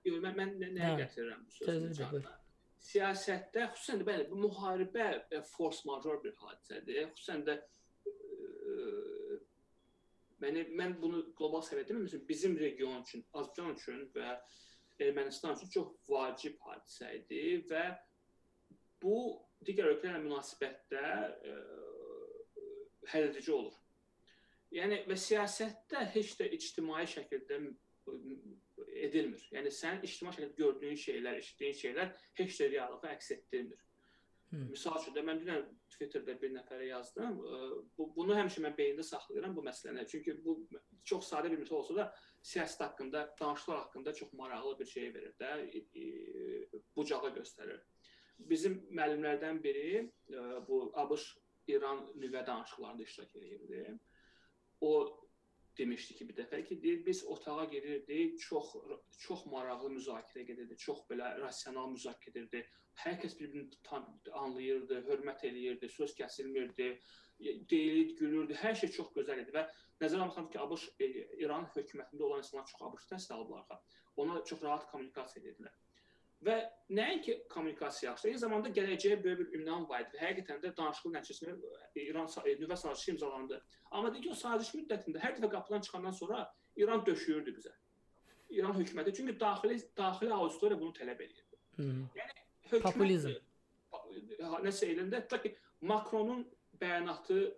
[0.05, 2.21] Yox, mən mən nəyə gətirirəm bu sözü?
[2.89, 7.09] Siyasətdə xüsusən də bəli, bu müharibə e, force major bir hadisədir.
[7.17, 7.59] Xüsusən də
[10.39, 14.37] Məni mən bunu qlobal səviyyədə demirəm, bizim region üçün, Azərbaycan üçün və
[15.03, 17.83] Ermənistan üçün çox vacib hadisə idi və
[19.03, 19.17] bu
[19.67, 21.57] digər ölkələrlə münasibətdə ə,
[23.11, 23.75] həlledici olur.
[24.75, 27.59] Yəni və siyasətdə heç də ictimai şəkildə
[29.07, 29.43] edilmir.
[29.55, 33.85] Yəni sən ictimai şəkildə gördüyün şeylər, eşitdiyin şeylər heç də reallığı əks etdirmir.
[34.49, 34.69] Hmm.
[34.73, 37.39] Misal üçün də mən dünən Twitterdə bir nəfərə yazdım.
[37.97, 40.05] Bu bunu həmişə mən beynimdə saxlayıram bu məsələni.
[40.09, 40.55] Çünki bu
[41.11, 42.05] çox sadə bir məsələ olsa da
[42.51, 45.51] siyasət haqqında, danışıqlar haqqında çox maraqlı bir şey verir də,
[46.95, 47.81] bucağı göstərir.
[48.39, 50.07] Bizim müəllimlərdən biri
[50.69, 51.27] bu ABŞ
[51.67, 53.99] İran nüvə danışıqlarında iştirak edirdi.
[54.81, 54.91] O
[55.77, 58.73] demişdi ki, bir dəfə ki, deyir biz otağa girirdik, çox
[59.25, 62.63] çox maraqlı müzakirə gedirdi, çox belə rasional müzakirə gedirdi.
[63.03, 66.89] Hər kəs bir-birini anlayırdı, hörmət eləyirdi, söz kəsilmirdi,
[67.39, 68.57] deyilirdi, gülürdü.
[68.63, 69.65] Hər şey çox gözəl idi və
[70.03, 71.09] nəzərə almaq ki, ABŞ e,
[71.45, 73.95] İran hökumətində olan insanlar çox ABŞ təhsil alıblar.
[74.19, 75.75] Ona çox rahat kommunikasiya edirdilər.
[76.45, 76.55] Və
[76.95, 81.11] nəinki kommunikasiya yaxşı, eyni zamanda gələcəyə böyük bir ünvan var idi və həqiqətən də danışıqlı
[81.17, 81.55] nəticəsində
[81.99, 83.59] İran e, nüvə sazişi imzalandı.
[83.91, 86.45] Amma deyək ki, o saziş müddətində hər dəfə qapıdan çıxandan sonra
[86.79, 87.73] İran döşüyürdü bizə.
[88.55, 91.59] İran hökuməti çünki daxili daxili auditoriya bunu tələb edirdi.
[92.21, 93.35] Yəni hökumət populizm
[94.63, 96.47] nəsə elində tutaq ki, Makronun
[96.81, 97.53] bəyanatı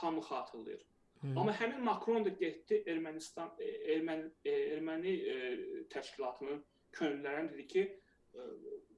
[0.00, 0.82] hamı xatırlayır.
[1.20, 1.38] Hmm.
[1.38, 5.14] Amma həmin Makron da getdi Ermənistan e, Erməni e, Erməni
[5.94, 6.64] təşkilatının
[6.98, 7.84] könüllərinə dedi ki,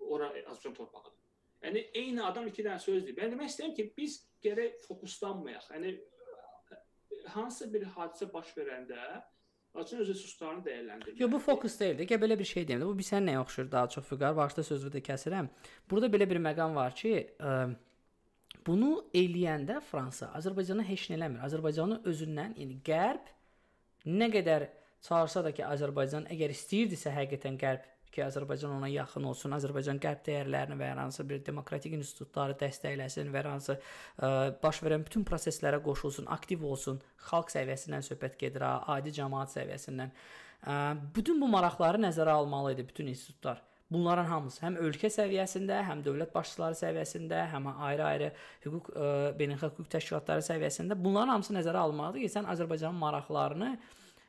[0.01, 1.15] ora Azərbaycan torpağıdır.
[1.67, 3.17] Yəni eyni adam iki dənə söz deyir.
[3.19, 5.71] Mən demək istəyirəm ki, biz gərək fokuslanmayaq.
[5.75, 5.97] Yəni
[7.35, 9.01] hansısa bir hadisə baş verəndə
[9.77, 11.19] Açın öz resurslarını dəyərləndirmək.
[11.21, 12.07] Yox, bu fokus deyildi.
[12.09, 12.87] Gəl belə bir şey deyim də.
[12.89, 14.37] Bu bir sən nəyə oxşur daha çox Füqar?
[14.37, 15.51] Başda sözü də kəsirəm.
[15.91, 17.51] Burada belə bir məqam var ki, ə,
[18.67, 21.43] bunu eləyəndə Fransa Azərbaycana heç nə eləmir.
[21.45, 23.29] Azərbaycanı özündən, yəni Qərb
[24.09, 24.69] nə qədər
[25.05, 27.85] çağırsa da ki, Azərbaycan əgər istəyirdisə həqiqətən Qərb
[28.17, 33.31] ki, Azərbaycan ona yaxın olsun, Azərbaycan qərb dəyərlərini və hər hansı bir demokratik institutları dəstəkləsin
[33.33, 34.33] və hər hansı ə,
[34.63, 40.13] baş verən bütün proseslərə qoşulsun, aktiv olsun, xalq səviyyəsindən söhbət gedir, adi cəmaət səviyyəsindən.
[40.67, 40.83] Ə,
[41.17, 43.63] bütün bu maraqları nəzərə almalı idi bütün institutlar.
[43.91, 48.33] Bunların hamısı həm ölkə səviyyəsində, həm dövlət başçıları səviyyəsində, həm ayrı-ayrı
[48.65, 53.71] hüquq ə, beynəlxalq hüquq təşkilatları səviyyəsində bunların hamısı nəzərə alınmalıdır ki, sən Azərbaycanın maraqlarını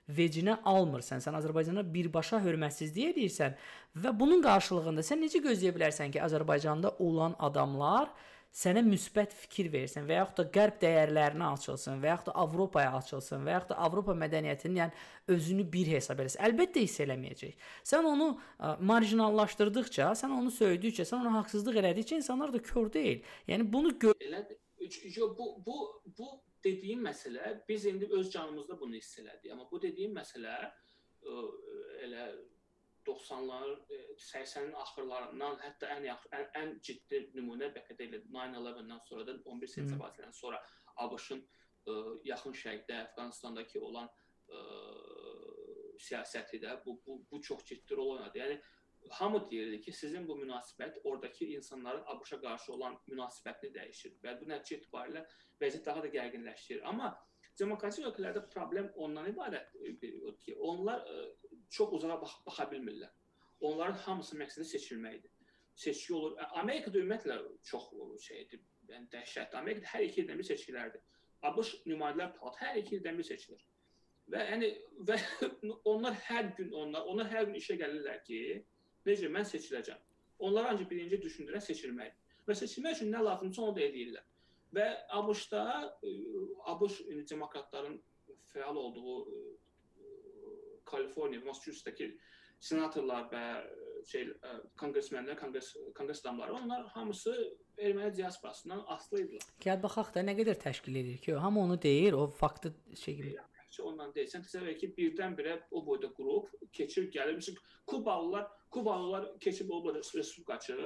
[0.07, 1.21] vecinə almırsan.
[1.23, 3.57] Sən Azərbaycana birbaşa hörmətsizlik edirsən
[3.97, 8.11] və bunun qarşılığında sən necə gözləyə bilərsən ki, Azərbaycanda olan adamlar
[8.57, 13.43] sənə müsbət fikir versin və yaxud da qərb dəyərlərinə açılsın və yaxud da Avropaya açılsın
[13.45, 16.41] və yaxud da Avropa mədəniyyətinin yəni özünü bir hesab eləsin.
[16.47, 17.67] Əlbəttə hiss eləməyəcək.
[17.91, 23.21] Sən onu ə, marjinallaşdırdıqca, sən onu söydükcə, sən ona haqsızlıq elədikcə insanlar da kör deyil.
[23.51, 24.57] Yəni bunu gör elədir.
[25.37, 25.77] Bu bu
[26.17, 26.27] bu
[26.67, 29.51] dediyim məsələ biz indi öz canımızda bunu hiss elədik.
[29.53, 30.69] Amma bu dediyim məsələ ə,
[31.31, 31.41] e,
[32.07, 32.27] elə
[33.07, 33.73] 90-lar,
[34.19, 39.27] 80-in e, axırlarından hətta ən yaxşı ən, ən ciddi nümunə bəlkə də elə 9/11-dən sonra
[39.27, 40.63] da 11 sentyabr hadisəsindən sonra
[41.05, 41.99] ABŞ-ın e,
[42.31, 44.09] yaxın şərqdə, Əfqanistandakı olan
[44.47, 44.63] ə,
[46.07, 48.37] siyasəti də bu bu bu çox ciddi rol oynadı.
[48.43, 48.59] Yəni
[49.09, 54.49] hamı deyirdi ki, sizin bu münasibət oradakı insanların ABŞ-a qarşı olan münasibətini dəyişir və bu
[54.51, 55.23] nəticə etibarilə
[55.61, 56.83] vəziyyət daha da gərginləşir.
[56.89, 57.11] Amma
[57.59, 61.25] demokratik ölkələrdə problem ondan ibarətdir ki, onlar e,
[61.73, 63.13] çox uzağa bax baxa bilmirlər.
[63.67, 65.33] Onların hamısı məqsədi seçilməkdir.
[65.77, 66.37] Seçki olur.
[66.61, 67.37] Amerikada ümumiyyətlə
[67.69, 67.89] çox
[68.21, 68.61] şeydir,
[68.91, 69.57] yəni dəhşətli.
[69.57, 71.03] Amerikada hər 2 ildən bir seçkilərdir.
[71.49, 73.65] ABŞ nümayəndələr palatı hər 2 ildən bir seçilir.
[74.31, 74.71] Və yəni
[75.09, 75.17] və
[75.91, 78.41] onlar hər gün onlar onlar hər gün işə gəlirlər ki,
[79.07, 79.99] Necə mən seçiləcəm.
[80.43, 82.39] Onlar ancaq birinci düşündürən seçilməkdir.
[82.47, 84.25] Və seçilmək üçün nə lazımdırsa onu da edirlər.
[84.75, 84.87] Və
[85.19, 85.63] ABŞ-da
[86.03, 86.13] e,
[86.73, 87.99] ABŞ demokratların
[88.51, 89.43] fəal olduğu e,
[90.85, 92.11] Kaliforniya, Massachusettsdəki
[92.59, 94.29] senatorlar və e, şey
[94.79, 97.35] konqresmenlər, konqres konqres adamları, onlar hamısı
[97.77, 99.51] erməni diasporasından asılı idilər.
[99.63, 102.73] Gəl baxaq da nə qədər təşkil edir ki, hamı onu deyir, o faktı
[103.03, 103.37] şey kimi
[103.77, 104.29] təkcə ondan deyil.
[104.31, 107.37] Sən təsəvvür et ki, birdən-birə o boyda qrup keçir, gəlir.
[107.37, 110.77] Məsələn, Kubalılar, Kubalılar keçib o boyda respublikaçı,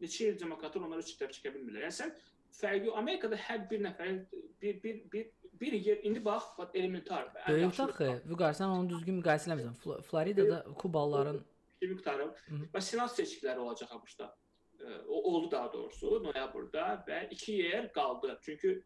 [0.00, 1.86] neçə il demokratlar onları çitəb çəkə bilmirlər.
[1.86, 2.14] Yəni sən
[2.60, 4.22] fərqi Amerikada hər bir nəfərin
[4.62, 5.26] bir bir bir
[5.60, 7.30] bir yer indi bax, bax elementar.
[7.48, 10.02] Böyük axı, Vüqar sən onu düzgün müqayisə eləmirsən.
[10.08, 11.38] Floridada Kubalıların
[11.80, 12.26] bir miqdarı
[12.74, 14.28] və senat seçkiləri olacaq ABŞ-da.
[15.08, 18.38] O oldu daha doğrusu noyabrda və 2 yer qaldı.
[18.42, 18.82] Çünki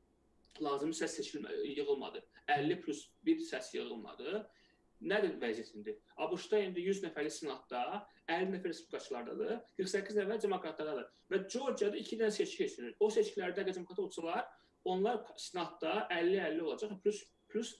[0.63, 2.23] lazımi səs seçilmə yığılmadı.
[2.49, 4.51] 50 plus 1 səs yığılmadı.
[5.01, 5.95] Nədir vəziyyətində?
[6.27, 7.83] ABŞ-da indi 100 nəfərlik senatda
[8.29, 12.97] 50 nəfər respublikaçılardadır, 48 nəfər demokratlardadır və Georgiada 2 dənə seçki keçirilir.
[13.01, 14.45] O seçkilərdə demokrat olsalar,
[14.85, 17.79] onlar senatda 50-50 olacaq, plus plus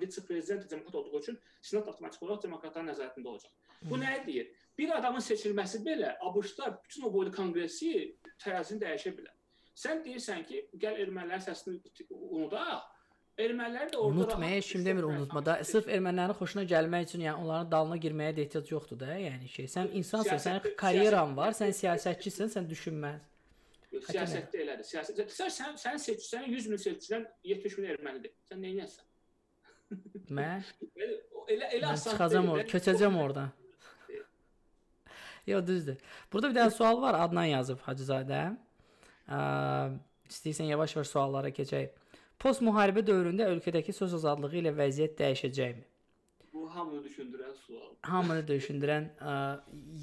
[0.00, 3.52] vitse-prezident demokrat olduğu üçün senat avtomatik olaraq demokratların nəzarətində olacaq.
[3.90, 4.50] Bu nəyə deyir?
[4.80, 7.90] bir adamın seçilməsi belə ABŞ-da bütün o boyda konqresi
[8.40, 9.34] tərəzini dəyişə bilər.
[9.76, 12.86] Sən deyirsən ki, gəl ermənilərin səsini unudaq.
[13.38, 15.56] Ermənilər də orada Unutmaya kim demir unutma da.
[15.64, 19.14] Sırf ermənilərin xoşuna gəlmək üçün, yəni onların dalına girməyə də ehtiyac yoxdur da.
[19.16, 23.22] Yəni şey, sən insansan, sənin karyeran var, sən siyasətçisən, sən düşünməz.
[24.10, 24.88] Siyasətdə elədir.
[24.90, 27.24] Siyasət sən sən sən seç, sənin 100 min seçicilər
[27.54, 28.34] 70 min ermənidir.
[28.50, 29.08] Sən nə edirsən?
[30.36, 30.68] Mən
[31.54, 32.12] elə elə asan.
[32.12, 33.56] Çıxacağam orada, köçəcəm oradan.
[35.46, 35.96] Yox, düzdür.
[36.32, 38.42] Burada bir dənə sual var, Adnan yazıb Hacızadə.
[40.30, 41.96] İstəyirsən yavaş-yavaş suallara keçək.
[42.40, 45.82] Post müharibə dövründə ölkədəki söz azadlığı ilə vəziyyət dəyişəcəkmi?
[46.54, 47.90] Bu hamını düşündürən sual.
[48.08, 49.34] Hamını düşündürən ə,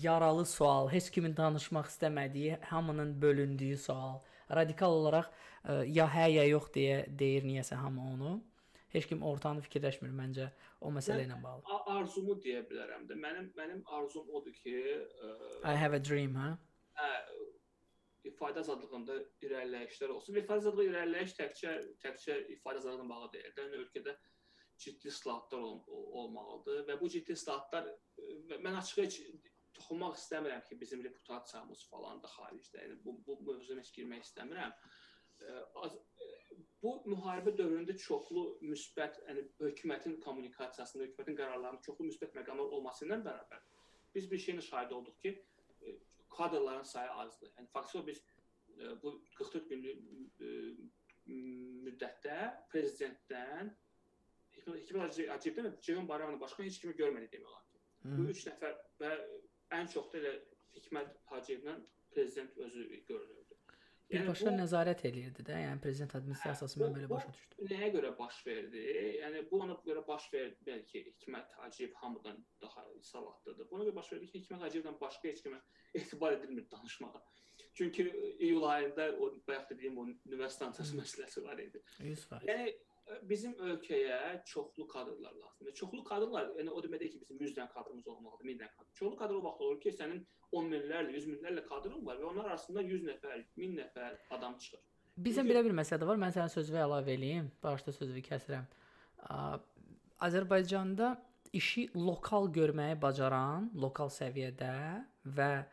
[0.04, 4.20] yaralı sual, heç kimin danışmaq istəmədiyi, hamının bölündüyü sual.
[4.54, 8.36] Radikal olaraq ə, ya hə ya yox deyə deyir niyəsə hamı onu.
[8.94, 11.66] Heç kim ortanı fikirləşmir məncə o məsələ ilə bağlı.
[11.98, 13.18] Arzumu deyə bilərəm də.
[13.20, 15.34] Mənim mənim arzum odur ki, ə,
[15.66, 16.54] I have a dream, hə?
[17.02, 17.10] Hə,
[18.30, 19.18] ifadə azadlığında
[19.48, 20.40] irəliləyişlər olsun.
[20.42, 21.74] İfadə azadlığı irəliləyiş təkcə
[22.04, 23.54] təkcə ifadə azadlığına bağlı deyil.
[23.62, 24.16] Yəni ölkədə
[24.84, 25.80] ciddi islahatlar ol
[26.22, 27.90] olmalıdır və bu ciddi islahatlar
[28.66, 29.20] mən açıq heç
[29.78, 32.84] toxunmaq istəmirəm ki, bizim reputasiyamız falan da xaricdə.
[32.84, 34.74] Yəni bu bu mövzuya heç girmək istəmirəm.
[36.82, 43.20] Bu müharibə dövründə çoxlu müsbət, yəni hökumətin kommunikasiyasında, hökumətin qərarlarının çoxlu müsbət məqamlar olması ilə
[43.26, 43.66] bərabər
[44.18, 45.32] biz bir şeyin şahidi olduq ki,
[46.38, 47.52] kadrların sayı azdır.
[47.58, 48.24] Yəni faktiki biz
[49.04, 49.98] bu 44 günlük
[51.88, 52.38] müddətdə
[52.72, 53.74] prezidentdən
[54.68, 57.82] Hikmət Hacıyevdən və Ceyhun Bayramovdan başqa heç kimi görmədik demək olar ki.
[58.04, 59.12] Bu 3 nəfər və
[59.78, 60.34] ən çox da elə
[60.76, 63.47] Hikmət Hacıyevdən prezident özü görünürdü.
[64.12, 67.66] Birbaşa yəni, nəzarət eləyirdi də, yəni prezident administrasiyası mən belə başa düşdüm.
[67.72, 68.84] Nəyə görə baş verdi?
[69.20, 73.68] Yəni bu ona görə baş verdi bəlkə Hikmət Hacıyev hamıdan daha savadlıdır.
[73.72, 75.60] Buna görə baş verdi ki, Hikmət Hacıyevdən başqa heç kimə
[75.94, 77.24] etibar edilmir danışmağa.
[77.74, 78.08] Çünki
[78.40, 81.84] iyul ayında o bayaq dediyim o nüvə stansiyası məsələsi var idi.
[82.00, 82.48] 100%.
[82.48, 82.72] Yəni
[83.30, 85.74] bizim ölkəyə çoxlu kadrlar lazımdır.
[85.74, 88.90] Çoxlu kadrlar, yəni o demək deyil ki, bizim 100 dənə kadrımız olmalıdır, 1000 dənə kadr.
[89.00, 92.52] Çoxlu kadr o vaxt olur ki, sənin 10 minlərlə, 100 minlərlə kadrın var və onlar
[92.52, 94.84] arasında 100 nəfər, 1000 nəfər adam çıxır.
[95.28, 96.20] Bizə belə bir məsələ də var.
[96.22, 97.48] Mən sənin sözünə əlavə eləyim.
[97.64, 98.68] Başda sözünü kəsirəm.
[100.28, 101.16] Azərbaycanda
[101.58, 104.74] işi lokal görməyi bacaran, lokal səviyyədə
[105.38, 105.66] və ə,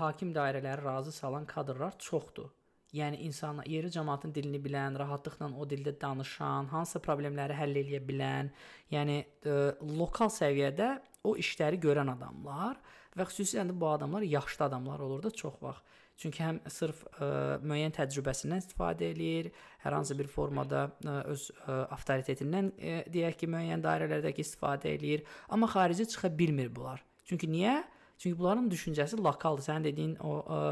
[0.00, 2.50] hakim dairələri razı salan kadrlar çoxdur.
[2.94, 8.52] Yəni insanlar, yeri cəmaatın dilini bilən, rahatlıqla o dildə danışan, hansısa problemləri həll edə bilən,
[8.94, 9.56] yəni ə,
[9.98, 10.90] lokal səviyyədə
[11.26, 12.78] o işləri görən adamlar
[13.18, 15.82] və xüsusilə də bu adamlar yaşlı adamlar olur da çox vaxt.
[16.22, 17.28] Çünki həm sırf ə,
[17.66, 19.48] müəyyən təcrübəsindən istifadə eləyir,
[19.82, 25.26] hər hansı bir formada ə, öz ə, avtoritetindən ə, deyək ki, müəyyən dairələrdəki istifadə eləyir,
[25.50, 27.02] amma xarici çıxa bilmir bunlar.
[27.26, 27.80] Çünki niyə?
[28.18, 29.66] Çünki bunların düşüncəsi lokaldır.
[29.66, 30.62] Sənin dediyin o ə,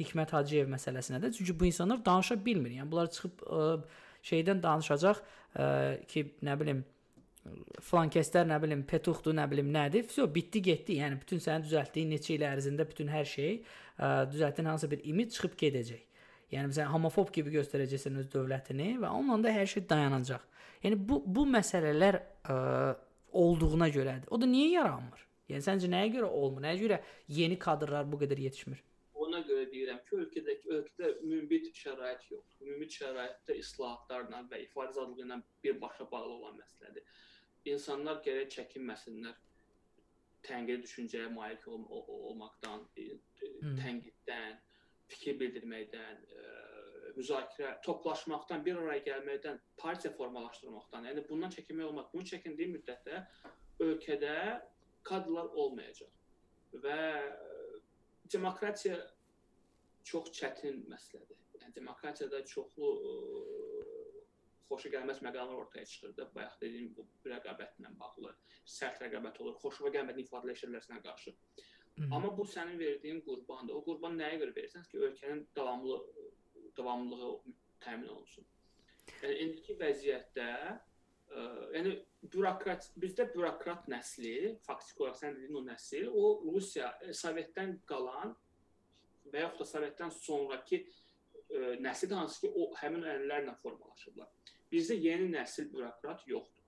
[0.00, 1.32] Hikmət Hacıyev məsələsinə də.
[1.36, 2.76] Çünki bu insanlar danışa bilmir.
[2.78, 3.64] Yəni bunlar çıxıb ə,
[4.26, 5.66] şeydən danışacaq ə,
[6.08, 6.84] ki, nə bilim
[7.86, 10.06] flankestlər, nə bilim, petuxdur, nə bilim, nədir.
[10.08, 10.98] Vəsə bitdi, getdi.
[11.02, 13.60] Yəni bütün sənin düzəltdiyin neçə il ərzində bütün hər şey,
[13.98, 16.02] ə, düzəltdiyin hansı bir imid çıxıb gedəcək.
[16.54, 20.44] Yəni sən homofob kimi göstərəcəksən öz dövlətini və onunla da hər şey dayanacaq.
[20.84, 22.58] Yəni bu bu məsələlər ə,
[23.36, 24.30] olduğuna görədir.
[24.30, 25.25] O da niyə yaranmır?
[25.50, 26.64] Yəni səncə nəyə görə olmur?
[26.64, 26.98] Nəyə görə
[27.38, 28.82] yeni kadrlar bu qədər yetişmir?
[29.26, 32.66] Ona görə deyirəm ki, ölkədəki ölkədə ümumi şərait yoxdur.
[32.66, 37.06] Ümumi şəraitdə islahatlarla və ifadə azadlığı ilə birbaşa bağlı olan məsələdir.
[37.72, 39.38] İnsanlar gərək çəkinməsinlər
[40.46, 43.74] tənqidi düşüncəyə malik ol olmaqdan, hmm.
[43.80, 44.60] tənqiddən,
[45.10, 46.54] fikir bildirməkdən, ə,
[47.16, 52.08] müzakirə, toplaşmaqdan, bir araya gəlməkdən, partiya formalaşdırmaqdan, yəni bundan çəkinmək olmaz.
[52.12, 53.22] Bunu çəkindiyi müddətdə
[53.86, 54.36] ölkədə
[55.08, 56.12] kadrlar olmayacaq.
[56.84, 57.00] Və
[58.32, 58.98] demokratiya
[60.06, 61.38] çox çətin məsələdir.
[61.60, 62.90] Yəni demokratiyada çoxlu
[64.70, 68.32] xoşagəlməz məqamlar ortaya çıxır da, bayaq dediyim bu rəqabətlə bağlı,
[68.76, 71.34] sərt rəqabət olur, xoşuma gəlmədiyini ifadələşdirməsinə qarşı.
[71.96, 72.14] Hı -hı.
[72.16, 73.74] Amma bu sənin verdiyin qurbandır.
[73.74, 76.02] O qurban nəyə görə verirsən ki, ölkənin davamlı
[76.76, 77.30] davamlılığı
[77.80, 78.46] təmin olunsun.
[79.22, 80.48] Yəni indiki vəziyyətdə
[81.30, 81.46] ə,
[81.76, 81.94] yəni
[82.32, 88.34] bürokrat bizdə bürokrat nəsli, faktiki olaraq sən dediyin o nəsil, o Rusiya e, Sovetdən qalan
[89.32, 94.30] və yaxud da Sovetdən sonrakı ə, nəsil hansı ki, o həmin ənənələrlə formalaşıblar.
[94.72, 96.64] Bizdə yeni nəsil bürokrat yoxdur.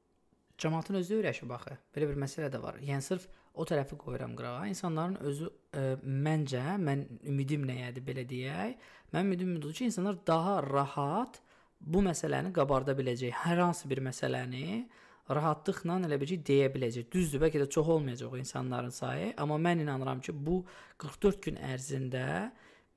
[0.59, 1.77] Cəmaatın özü öyrəşib axı.
[1.95, 2.81] Belə bir məsələ də var.
[2.83, 4.67] Yəni sırf o tərəfi qoyuram qırağa.
[4.73, 8.89] İnsanların özü ə, məncə, mən ümidim nəyədir belə deyək.
[9.15, 11.39] Mən ümidim budur ki, insanlar daha rahat
[11.81, 13.35] bu məsələni qabarda biləcək.
[13.45, 14.87] Hər hansı bir məsələni
[15.29, 17.09] rahatlıqla elə bir şey deyə biləcək.
[17.13, 20.63] Düzdür, bəlkə də çox olmayacaq o insanların sayı, amma mən inanıram ki, bu
[20.99, 22.25] 44 gün ərzində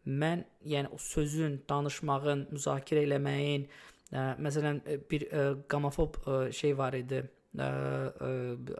[0.08, 3.68] mən yəni o sözün, danışmağın, müzakirə eləməyin,
[4.14, 4.82] ə, məsələn
[5.12, 7.22] bir ə, qamofob ə, şey var idi.
[7.52, 8.32] Ə, ə,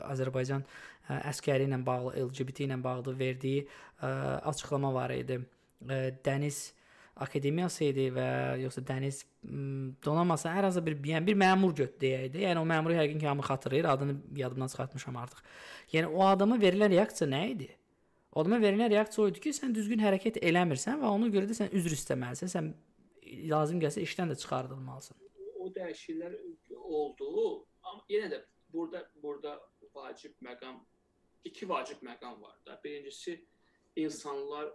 [0.08, 4.12] Azərbaycan ə, əskəri ilə bağlı, LGBT ilə bağlı verdiyi ə,
[4.50, 5.42] açıqlama var idi.
[5.86, 6.70] Ə, Dəniz
[7.16, 8.28] akademiyası idi və
[8.62, 9.22] yoxsa dəniz
[10.06, 12.44] donanması hər hansı bir yəni bir məmur göt deyəydi.
[12.46, 15.42] Yəni o məmuru yəqin ki, hamı xatırlayır, adını yadımdan çıxartmışam artıq.
[15.94, 17.70] Yəni o adama verilən reaksiya nə idi?
[18.32, 21.58] O adama verilən reaksiya o idi ki, sən düzgün hərəkət eləmirsən və ona görə də
[21.58, 22.54] sən üzr istəməlisən.
[22.56, 22.72] Sən
[23.52, 25.18] lazım gəlsə işdən də çıxardılmalısan.
[25.62, 26.40] O dəyişikliklər
[26.80, 28.42] oldu, amma yenə də
[28.74, 29.60] burada burada
[29.96, 30.80] vacib məqam
[31.44, 32.80] iki vacib məqam var da.
[32.84, 33.46] Birincisi
[33.96, 34.72] insanlar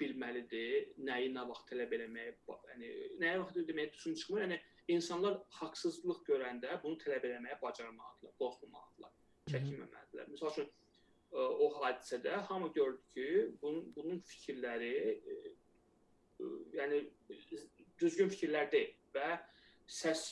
[0.00, 2.32] bilməlidir, nəyi nə vaxt tələb eləməyi,
[2.70, 2.90] yəni
[3.22, 4.42] nəyə vaxt deməyə düşün çıxmır.
[4.44, 4.58] Yəni
[4.96, 9.14] insanlar haqsızlıq görəndə bunu tələb eləməyə bacarmalıdırlar, qorxmamalıdırlar,
[9.52, 10.30] çəkinməməlidirlər.
[10.34, 13.28] Məsəl üçün e, o hadisədə hamı gördü ki,
[13.62, 15.36] bunun bunun fikirləri e,
[16.40, 17.04] e, yəni
[18.00, 19.30] düzgün fikirlər deyil və
[20.00, 20.26] səs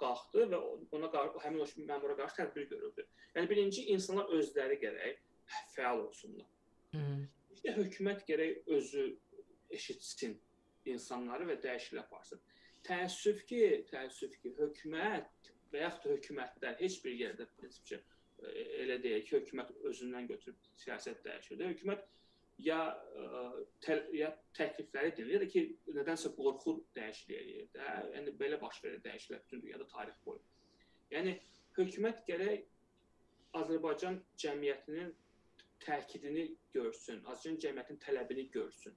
[0.00, 0.60] qalxdı və
[0.96, 1.10] ona
[1.44, 3.04] həmin o məmura qarşı tədbir görüldü.
[3.34, 5.20] Yəni birinci insanlar özləri gərək
[5.74, 6.46] fəal olsunlar.
[6.94, 7.26] Hı -hı.
[7.60, 9.02] İşte hökumət gərək özü
[9.76, 10.38] eşitsin
[10.88, 12.40] insanları və dəyişiklik aparsın.
[12.88, 13.60] Təəssüf ki,
[13.90, 19.36] təəssüf ki, hökumət və yaxud da hökumətlər heç bir yerdə prinsipcə e, elə deyək ki,
[19.36, 21.60] hökumət özündən götürüb siyasət dəyişir.
[21.74, 22.08] Hökumət
[22.64, 23.44] ya e,
[23.84, 25.66] tə, ya təklifləri dinləyir ya da ki,
[26.00, 27.94] nədənsə qorxur dəyişiklik eləyir də.
[28.16, 30.40] Yəni belə baş verir dəyişikliklər bütün dünyada tarix boyu.
[31.12, 31.36] Yəni
[31.76, 32.64] hökumət gərək
[33.60, 35.12] Azərbaycan cəmiyyətinin
[35.84, 38.96] təkidini görsün, Azərbaycan cəmiyyətinin tələbini görsün.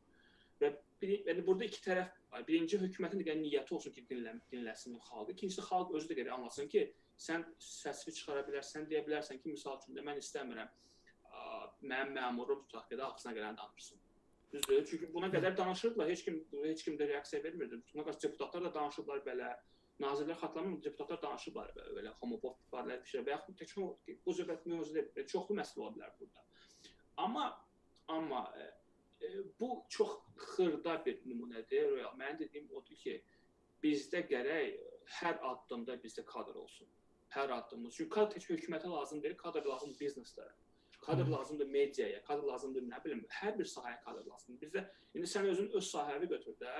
[0.62, 0.70] Və
[1.02, 2.46] bir, yəni burada iki tərəf var.
[2.48, 5.36] Birinci hökumətin də niyyəti olsun ki, dinlə, dinləsin xalqı.
[5.36, 6.86] İkincisi xalq özü də qədər anlasın ki,
[7.28, 10.72] sən səsini çıxara bilərsən, deyə bilərsən ki, misal üçün də mən istəmirəm
[11.84, 14.00] mənim məmurum tutaq ki, ağzına gələni danışsın.
[14.54, 14.86] Düzdür?
[14.90, 17.82] Çünki buna qədər danışırdılar, heç kim heç kim də reaksiya vermirdi.
[17.94, 19.50] Buna qarşı deputatlar da danışıblar belə,
[20.04, 23.88] nazirlər xatırlamır, deputatlar danışıblar belə homofob ifabələr bir şey və yaxud təkcə
[24.26, 26.46] bu söhbət mövzu deyil, çoxlu məsələ ola bilər burada.
[27.18, 27.60] Amma
[28.08, 29.28] amma e,
[29.60, 32.02] bu çox xırda bir nümunədir.
[32.18, 33.22] Mənim dediyim odur ki,
[33.84, 34.80] bizdə gərək
[35.20, 36.88] hər addımda bizdə kadr olsun.
[37.34, 37.96] Hər addımımız.
[37.98, 40.54] Çünki kadr tək hökumətə lazım deyil, kadr lazımdır bizneslərə.
[41.04, 44.62] Kadr lazımdır mediaya, kadr lazımdır nə bilim, hər bir sahəyə kadr lazımdır.
[44.62, 44.86] Bizdə
[45.18, 46.76] indi sən özün öz sahəni götür də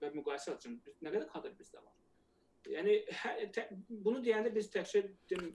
[0.00, 0.66] və müqayisə et.
[1.04, 1.94] Nə qədər kadr bizdə var?
[2.68, 5.04] Yəni hər, tə, bunu deyəndə biz təkcə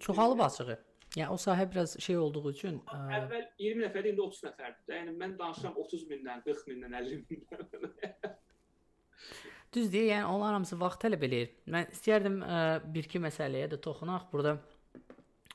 [0.06, 0.78] çoxalıb açığı.
[1.14, 3.00] Yəni o sahə biraz şey olduğu üçün ə...
[3.20, 4.96] əvvəl 20 nəfər idi, indi 30 nəfərdir də.
[4.98, 8.34] Yəni mən danışıram 30 mindən, 40 mindən, 50 mindən.
[9.74, 11.52] Düz deyə, yəni onlar hamısı vaxt tələb eləyir.
[11.74, 12.58] Mən istərdim ə,
[12.96, 14.26] bir-iki məsələyə də toxunaq.
[14.34, 14.58] Burada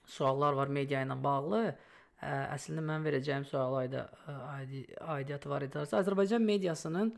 [0.06, 1.64] suallar var media ilə bağlı.
[2.18, 4.84] Ə, əslində mən verəcəyim suala aidi aidi
[5.16, 5.82] aidiyyatı var idi.
[5.82, 7.12] Azərbaycan mediasının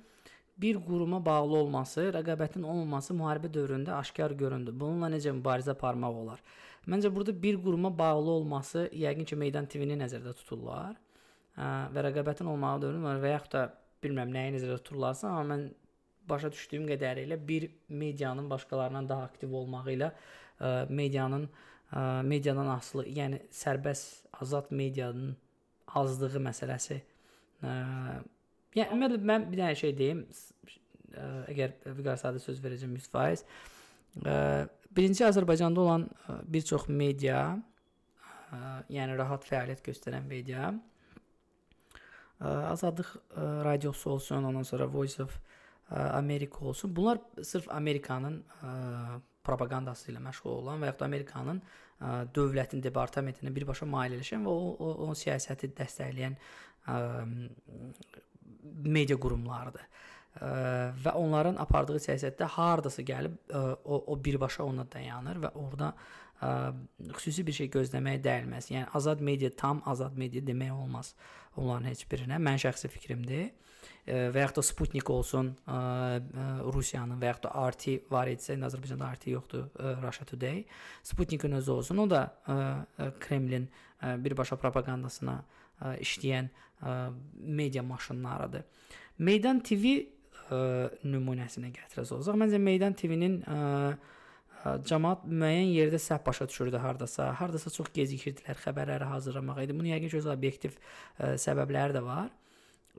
[0.61, 4.73] bir quruma bağlı olması, rəqabətin olmaması müharibə dövründə aşkar göründü.
[4.81, 6.43] Bununla necə mübarizə aparmaq olar?
[6.89, 10.97] Məncə burada bir quruma bağlı olması yəqin ki, Meydan TV-ni nəzərdə tuturlar.
[11.59, 13.67] Hə, və rəqabətin olmağı dönür və yaxud da
[14.01, 15.67] bilmirəm nəyi nəzərdə tuturlarsa, amma mən
[16.31, 23.07] başa düşdüyüm qədərilə bir medianın başqalarından daha aktiv olmağı ilə ə, medianın ə, mediadan asılı,
[23.19, 25.35] yəni sərbəst, azad medianın
[26.01, 27.01] azlığı məsələsi.
[27.61, 27.75] Ə,
[28.79, 30.25] yəni mən, mən bir dənə şey deyim,
[31.13, 33.45] ə, əgər Vüqar Sadə söz verəcəm 100%.
[34.25, 34.37] Ə,
[34.91, 37.43] Birinci Azərbaycanda olan e, bir çox media,
[38.51, 38.57] e,
[38.97, 40.73] yəni rahat fəaliyyət göstərən media,
[42.41, 43.15] e, Azadlıq
[43.67, 45.39] radiosu olsun, ondan sonra Voice of
[45.91, 46.97] America olsun.
[46.97, 48.45] Bunlar sırf Amerikanın
[49.45, 51.63] propagandası ilə məşğul olan və yaxud da Amerikanın
[52.37, 56.37] dövlətin departamentinin birbaşa maliyyələşən və o, o, o siyasəti dəstəkləyən
[58.87, 59.83] media qurumlarıdır
[60.41, 63.35] və onların apardığı siyasətdə hardasa gəlib
[63.85, 65.93] o o birbaşa ona dayanır və orada
[66.41, 66.73] ə,
[67.17, 68.71] xüsusi bir şey gözləməyə dəyilməz.
[68.73, 71.15] Yəni azad media tam azad media demək olmaz
[71.57, 72.41] onların heç birinə.
[72.41, 73.51] Mən şəxsi fikrimdir.
[73.51, 78.69] Ə, və yaxud da Sputnik olsun, ə, ə, Rusiyanın və yaxud da RT var indi
[78.69, 80.65] Azərbaycanda RT yoxdur, ə, Russia Today.
[81.07, 86.97] Sputnikin özü olsun, o da ə, Kremlin ə, birbaşa propagandasına ə, işləyən ə,
[87.61, 88.65] media maşınlarıdır.
[89.21, 90.20] Meydan TV ə,
[90.51, 93.41] nümunəsinə gətirəcək olsaq, məncə Meydan TV-nin
[94.61, 99.77] cəmaət müəyyən yerdə səhv başa düşürdü hardasa, hardasa çox gecikirdilər xəbərləri hazırlamaq idi.
[99.77, 102.29] Bunun yəqin ki, öz obyektiv ə, səbəbləri də var.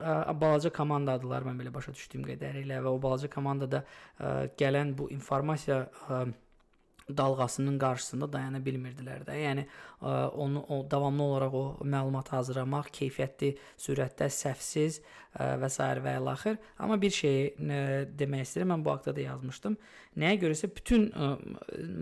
[0.00, 5.06] Ə, balaca komandadılar mən belə başa düşdüyüm qədərilə və o balaca komandada ə, gələn bu
[5.14, 6.24] informasiya ə,
[7.08, 9.36] dalğasının qarşısında dayana bilmirdilər də.
[9.36, 15.88] Yəni ə, onu o davamlı olaraq o məlumat hazırlamaq, keyfiyyətli, sürətdə, səhvsiz ə, və s.
[16.04, 16.60] və ilaxır.
[16.78, 17.80] Amma bir şey ə,
[18.18, 19.76] demək istəyirəm, mən bu haqqda da yazmışdım.
[20.22, 21.34] Nəyə görəsə bütün ə,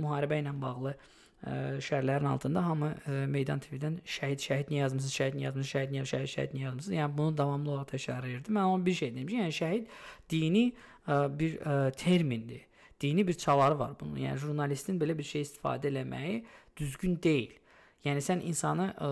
[0.05, 5.39] müharibə ilə bağlı ə, şərhlərin altında hamı ə, Meydan TV-dən şəhid, şəhid niyə yazmısınız, şəhid
[5.39, 6.99] niyə yazmısınız, şəhid niyə, şəhid, şəhid niyə yazmısınız?
[6.99, 8.57] Yəni bunu davamlı olaraq təkrar edirdim.
[8.57, 9.95] Mən amma bir şey ki, yəni şəhid
[10.31, 10.67] dini
[11.07, 12.67] ə, bir ə, termindir
[13.01, 14.17] dini bir çaları var bunun.
[14.17, 16.45] Yəni jurnalistin belə bir şey istifadə eləməyi
[16.77, 17.57] düzgün deyil.
[18.05, 19.09] Yəni sən insanı ə,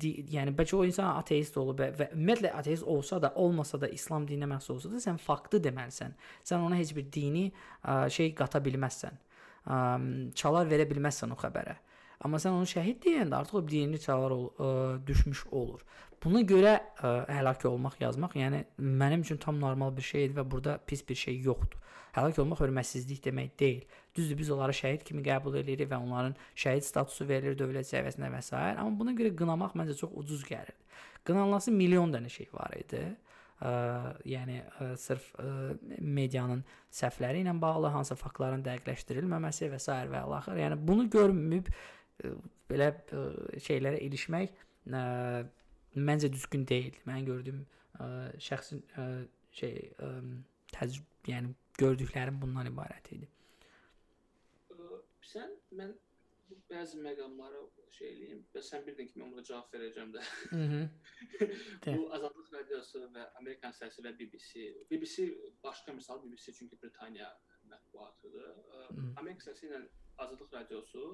[0.00, 3.88] di, yəni bəlkə o insan ateist olub və, və ümumiyyətlə ateist olsa da, olmasa da
[3.88, 6.12] İslam dininə məxsus olsa da sən faktı deməlisən.
[6.44, 9.16] Sən ona heç bir dini ə, şey qata bilməzsən.
[9.64, 9.78] Ə,
[10.36, 11.78] çalar verə bilməzsən o xəbərə.
[12.24, 14.68] Amma sən onu şəhid deyəndə artıq o dini çalar ol, ə,
[15.08, 15.80] düşmüş olur.
[16.24, 20.78] Buna görə ə, həlak olmaq yazmaq, yəni mənim üçün tam normal bir şeydir və burada
[20.86, 21.78] pis bir şey yoxdur.
[22.16, 23.82] Həlak olmaq hörmətsizlik demək deyil.
[24.16, 28.40] Düzdür, biz onları şəhid kimi qəbul edirik və onların şəhid statusu verilir dövlət səviyyəsində və
[28.40, 28.56] s.
[28.56, 30.72] amma buna görə qınamaq məncə çox ucuz gəlir.
[31.28, 33.02] Qınanılası milyon dənə şey var idi.
[33.60, 33.72] Ə,
[34.28, 40.00] yəni ə, sırf ə, medianın səhvləri ilə bağlı hansı faktların dəqiqləşdirilməməsi və s.
[40.12, 40.60] və axır.
[40.64, 42.32] Yəni bunu görməyib ə,
[42.72, 43.26] belə ə,
[43.68, 44.56] şeylərə ilişmək
[44.92, 45.04] ə,
[45.96, 46.96] məncə düzgün deyil.
[47.08, 47.62] Mən gördüyüm
[48.00, 48.08] ə,
[48.48, 49.06] şəxsin ə,
[49.56, 50.10] şey ə,
[50.74, 53.30] təcrübə, yəni gördüklərim bundan ibarət idi.
[55.26, 55.94] Sən mən
[56.70, 57.62] bəzi məqamlara
[57.96, 60.22] şey eləyim və sən bildin ki, mən buna cavab verəcəm də.
[61.86, 64.66] Bu Azadlıq Radiosu və Amerikan səsi və BBC.
[64.90, 65.26] BBC
[65.64, 67.30] başqa misal BBC çünki Britaniya
[67.70, 68.52] mətbuatıdır.
[69.16, 69.82] Amerika səsi ilə
[70.22, 71.06] Azadlıq Radiosu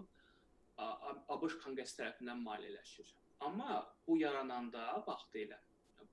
[0.83, 3.15] ABŞ Konqresi tərəfindən maliyyələşir.
[3.47, 5.59] Amma bu yarananda vaxtilə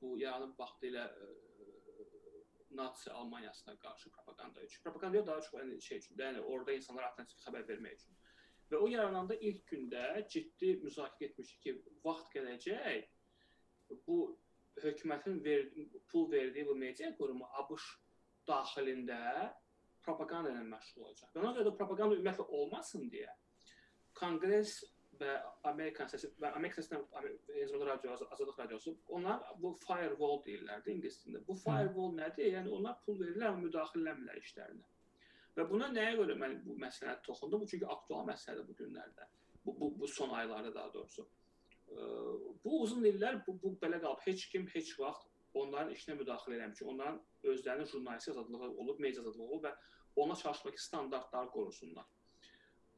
[0.02, 1.06] bu yaranıb vaxtilə
[2.72, 4.84] Nazi Almaniyasına qarşı propaganda üçün.
[4.84, 8.20] Propaganda daha çox yəni şey üçün, yəni orada insanlara alternativ xəbər vermək üçün.
[8.72, 11.74] Və o yarananda ilk gündə ciddi müzakirə etmişdik ki,
[12.06, 13.10] vaxt gələcək
[14.08, 14.20] bu
[14.84, 15.66] hökumətin ver,
[16.12, 17.88] pul verdiyi bu media qurumu ABŞ
[18.48, 19.50] daxilində
[20.06, 21.34] propaganda ilə məşğul olacaq.
[21.42, 23.34] Ona görə də propaganda ümumiyyətlə olmasın deyə
[24.20, 24.80] Konqres
[25.20, 25.34] və
[25.70, 31.42] Amerikan səsi və Amerika səsindən radio Azadlıq radiosu onlar bu firewall deyirlər də ingilis dilində.
[31.48, 32.54] Bu firewall nədir?
[32.56, 34.86] Yəni onlar pul verirlər, müdaxiləmirlər işlərinə.
[35.58, 37.66] Və buna nəyə görə mən bu məsələyə toxundum?
[37.68, 39.28] Çünki aktual məsələdir bu günlərdə.
[39.66, 41.28] Bu, bu, bu son aylarda daha doğrusu.
[42.64, 44.24] Bu uzun illər bu, bu belə qalıb.
[44.26, 45.28] Heç kim heç vaxt
[45.58, 47.20] onların işinə müdaxilə eləmir ki, onların
[47.52, 49.74] özlərinin jurnalistik azadlığı olub, media azadlığı olub və
[50.24, 52.06] ona çalışmaq standartları qorusunlar.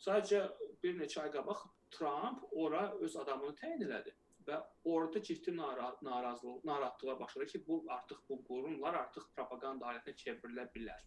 [0.01, 0.41] Sadəcə
[0.83, 4.13] bir neçə ay qabaq Trump ora öz adamını təyin elədi
[4.47, 10.67] və orada ciddi narazılıq, narahatlığa başladı ki, bu artıq bu qurumlar artıq propaganda alətinə çevrilə
[10.75, 11.01] bilər.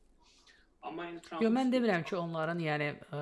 [0.84, 3.20] Amma indi Trump Yox, mən demirəm ki, onların yəni ə,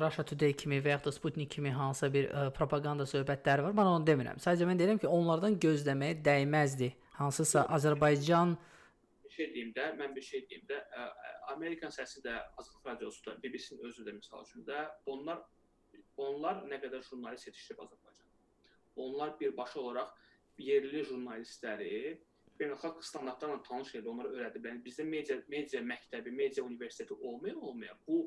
[0.00, 3.74] Russia Today kimi və ya da Sputnik kimi hansısa bir ə, propaganda söhbətləri var.
[3.74, 4.38] Mən onu demirəm.
[4.42, 6.92] Sadəcə mən deyirəm ki, onlardan gözləməyə dəyməzdi.
[7.18, 8.54] Hansısa Azərbaycan
[9.24, 11.08] bir şey deyim də, mən bir şey deyim də, ə,
[11.56, 15.42] Amerikan səsi də, Azərbaycan radiosu da, BBC-nin özü də məsəl üçün də, onlar
[16.20, 18.34] Onlar nə qədər jurnalist yetişdirib Azərbaycanda.
[19.04, 20.12] Onlar birbaşa olaraq
[20.60, 22.18] yerli jurnalistləri
[22.60, 24.68] beynəlxalq standartlarla tanış edir, onlara öyrədib.
[24.68, 28.20] Yəni bizdə media media məktəbi, media universiteti olmaya olmaya bu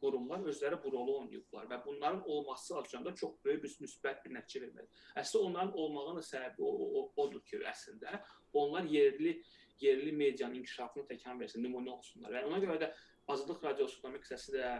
[0.00, 4.62] qurumlar özləri bu rolu oynayıblar və bunların olması Azərbaycanda çox böyük bir müsbət bir nəticə
[4.64, 5.06] verməlidir.
[5.22, 8.20] Əslində onların olmağının səbəbi o, o, odur ki, əslində
[8.62, 9.40] onlar yerli
[9.80, 12.32] yerli medianın inkişafına təkan versin, nümunə olsunlar.
[12.34, 12.88] Və ona görə də
[13.30, 14.70] Azadlıq radiosu demək səsi də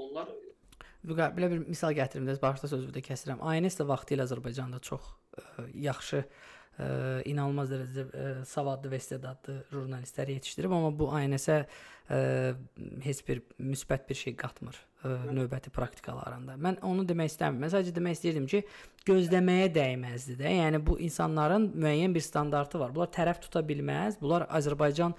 [0.00, 0.30] onlar
[1.04, 3.42] belə bir misal gətirim də, başda sözümü də kəsirəm.
[3.44, 5.02] ANS də vaxtilə Azərbaycanda çox
[5.36, 6.24] ə, yaxşı
[6.78, 6.88] ə,
[7.32, 11.62] inanılmaz dərəcədə ə, savadlı və istedadlı jurnalistlər yetişdirib, amma bu ANS-ə
[13.02, 16.54] heç bir müsbət bir şey qatmır ə, növbəti praktikalarında.
[16.62, 17.64] Mən onu demək istəmirəm.
[17.64, 18.60] Mən sadəcə demək istəyirdim ki,
[19.08, 20.52] gözləməyə dəyməzdi də.
[20.54, 22.94] Yəni bu insanların müəyyən bir standartı var.
[22.94, 24.20] Bunlar tərəf tuta bilməz.
[24.20, 25.16] Bunlar Azərbaycan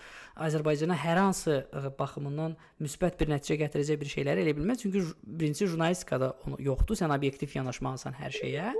[0.47, 4.85] Azərbaycana hər hansı ə, baxımından müsbət bir nəticə gətirəcək bir şeyləri elə bilməz.
[4.85, 7.01] Çünki birinci jurnalistikada onu yoxdur.
[7.03, 8.71] Sən obyektiv yanaşmalısan hər şeyə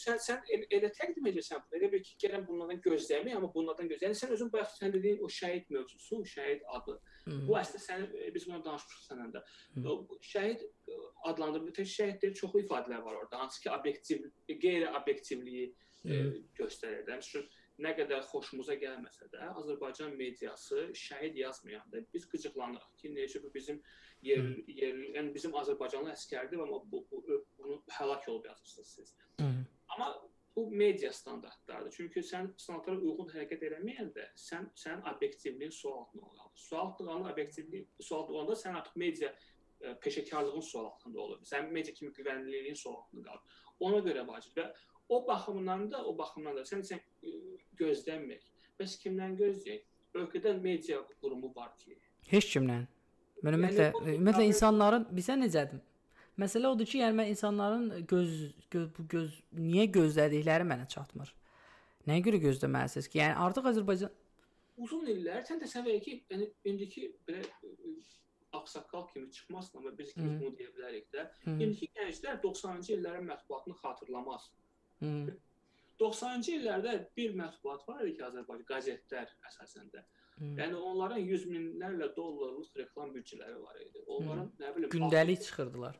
[0.00, 0.44] sən sən
[0.76, 4.08] elə təqdim edirsən, elə bil ki, gələn bunlardan gözləmə, amma bunlardan gözlə.
[4.08, 6.96] Yəni sən özün bayaq sən dediyin o şəhid mövzusu, şəhid adı.
[7.24, 7.46] Hı -hı.
[7.48, 9.44] Bu əslində sənin e, biz bunu danışmışıq səninlə.
[10.32, 10.98] Şəhid e,
[11.30, 11.76] adlandırılır.
[11.80, 13.40] Tək şəhidlərin çoxlu ifadələr var orada.
[13.40, 15.66] Hansı ki, obyektiv, qeyri-obyektivliyi
[16.04, 16.20] e,
[16.60, 17.04] göstərir.
[17.08, 17.48] Məsələn,
[17.84, 23.80] nə qədər xoşumuza gəlməsə də, Azərbaycan mediası şəhid yazmayanda biz qıcıqlanırıq ki, necə bu bizim
[24.26, 29.14] yerli, yerli, yəni bizim Azərbaycanlı əskərdir, amma bu, bu, bu bunu həlak olub yazırsınız siz.
[29.40, 29.64] Hı -hı.
[29.98, 31.90] Amma bu media standartlarıdır.
[31.90, 36.52] Çünki sən standartlara uyğun hərəkət eləməyəndə sən sənin obyektivliyin sual altına qalır.
[36.54, 41.40] Sual altına obyektivlik sual altında sən artıq media ə, peşəkarlığın sual altında olur.
[41.42, 43.58] Sən media kimi güvənilirliyin sual altında qalır.
[43.80, 44.68] Ona görə vacib və
[45.08, 47.34] o baxımdan da, o baxımdan da sən sən ə,
[47.80, 48.46] gözləmək.
[48.78, 49.86] Bəs kimdən gözləyək?
[50.14, 51.98] Ölkədə media qurumu var ki,
[52.28, 52.82] Heç kimlə.
[53.44, 55.80] Mən ümumiyyətlə, Yəni ümumiyyətlə insanların bizə necədir?
[56.38, 58.38] Məsələ odur ki, yəni mən insanların göz,
[58.70, 61.32] göz bu göz niyə gözlədikləri mənə çatmır.
[62.06, 63.18] Nəyə görə gözləməlisiniz ki?
[63.18, 64.14] Yəni artıq Azərbaycan
[64.82, 67.72] uzun illər sən təsəvvür et ki, yəni indiki belə ə,
[68.58, 71.26] ağsaqqal kimi çıxmasın, amma biz kimi bunu deyə bilərik də.
[71.50, 74.48] İndiki gənclər 90-cı illərin mətbuatını xatırlamaz.
[75.00, 75.34] hı,
[76.00, 80.04] 90-cı illərdə bir mətbuat var idi ki, Azərbaycan qəzetlər əsasən də.
[80.38, 80.54] hı.
[80.62, 84.04] Yəni onların 100 minlərlə dollarlıq reklam büdcələri var idi.
[84.06, 85.98] Onların nə bilim Gündəlik çıxırdılar.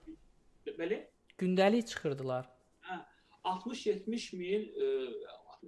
[0.68, 1.00] 60 belə
[1.38, 2.48] Gündəlik çıxırdılar.
[3.44, 4.88] 60-70 min ə,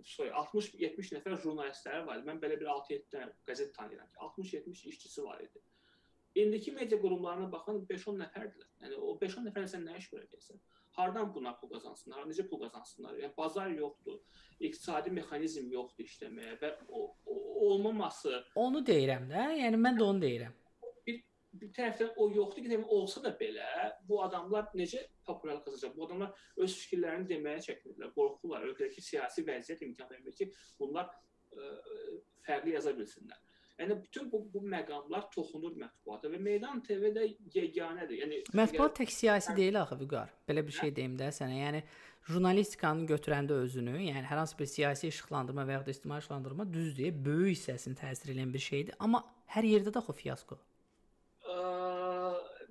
[0.05, 2.27] sorry, 60-70 nəfər jurnalistləri var idi.
[2.29, 5.63] Mən belə bir 6-7 dənə qəzet tanıyıram ki, 60-70 işçisi var idi.
[6.35, 8.69] İndiki media qurumlarına baxan 5-10 nəfərdirlər.
[8.83, 10.61] Yəni o 5-10 nəfərlə sən nə iş görəcəksən?
[10.99, 12.27] Hardan buna pul qazansınlar?
[12.29, 13.17] Necə pul qazansınlar?
[13.23, 14.21] Yəni bazar yoxdur.
[14.61, 17.37] İqtisadi mexanizm yoxdur işləməyə və o, o
[17.71, 19.47] olmaması Onu deyirəm də.
[19.63, 20.60] Yəni mən də onu deyirəm.
[21.53, 25.97] Bir tərəfdən o yoxdur ki, olsa da belə bu adamlar necə populyarlıq qazanacaq?
[25.97, 28.67] Bu adamlar öz fikirlərini deməyə çəkinirlər, qorxurlar.
[28.71, 31.71] Ölkədəki siyasi vəziyyət imkan vermir ki, bunlar ə,
[32.47, 33.41] fərqli yaza bilsinlər.
[33.81, 37.25] Yəni bütün bu bu məqamlar toxunur mətbuata və Meydan TV də
[37.55, 38.19] yeganədir.
[38.21, 40.35] Yəni Mətbuat tək siyasi deyil axı Vüqar.
[40.49, 41.57] Belə bir şey deyim də sənə.
[41.63, 41.81] Yəni
[42.29, 47.15] jurnalistikanın götürəndə özünü, yəni hər hansı bir siyasi işıqlandırma və ya da ictimai işıqlandırma düzdür,
[47.25, 49.25] böyük hissəsini təsir edən bir şeydir, amma
[49.55, 50.61] hər yerdə də axı fiyasko.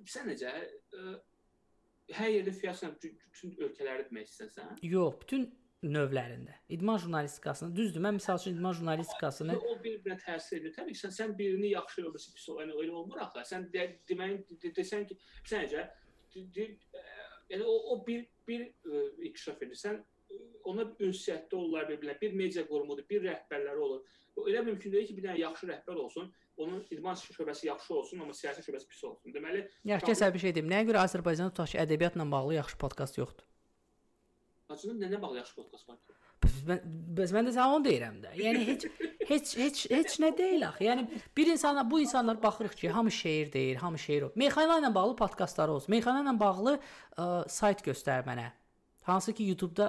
[0.08, 1.16] Sən necə ə,
[2.16, 4.78] hər yerdə fiyasko bütün ölkələri demək istəsən?
[4.86, 5.48] Yox, bütün
[5.82, 6.54] növlərində.
[6.68, 8.02] İdman jurnalistikasını düzdür.
[8.04, 10.74] Mən məsəl üçün idman jurnalistikasını O bir-birinə təsir edir.
[10.76, 12.48] Təbii ki, sən, sən birini yaxşı, öbürsü pis.
[12.52, 13.44] Yəni elə olmur axı.
[13.48, 15.16] Sən de, deməyin de, desən ki,
[15.48, 17.04] sən necə ə,
[17.54, 19.80] yəni o, o bir bir ə, inkişaf edir.
[19.80, 22.18] Sən ə, ona ünsiyyətdə olurlar bir-birlə.
[22.20, 24.04] Bir media qurumudur, bir rəhbərləri olur.
[24.50, 26.28] Elə mümkün deyil ki, bir dənə yaxşı rəhbər olsun,
[26.60, 29.36] onun idman şöbəsi yaxşı olsun, amma siyasi şöbəsi pis olsun.
[29.36, 30.70] Deməli, Yaxşı kəsə bir şey deyim.
[30.72, 33.46] Nəyə görə Azərbaycanda tutaq ki, ədəbiyyatla bağlı yaxşı podkast yoxdur?
[34.70, 36.14] acının nə bağlı yaxşı podkast var ki?
[36.40, 36.84] Bəs mən,
[37.18, 38.30] bəs mən də sənə onu deyirəm də.
[38.38, 38.86] Yəni heç
[39.28, 40.84] heç heç heç nə deyil axı.
[40.86, 44.30] Yəni bir insana bu insanlar baxırıq ki, hamı şeir deyir, hamı şeir.
[44.34, 45.92] Meyxana ilə bağlı podkastları olsun.
[45.96, 48.50] Meyxana ilə bağlı ə, sayt göstər mənə.
[49.10, 49.86] Hansı ki YouTube-da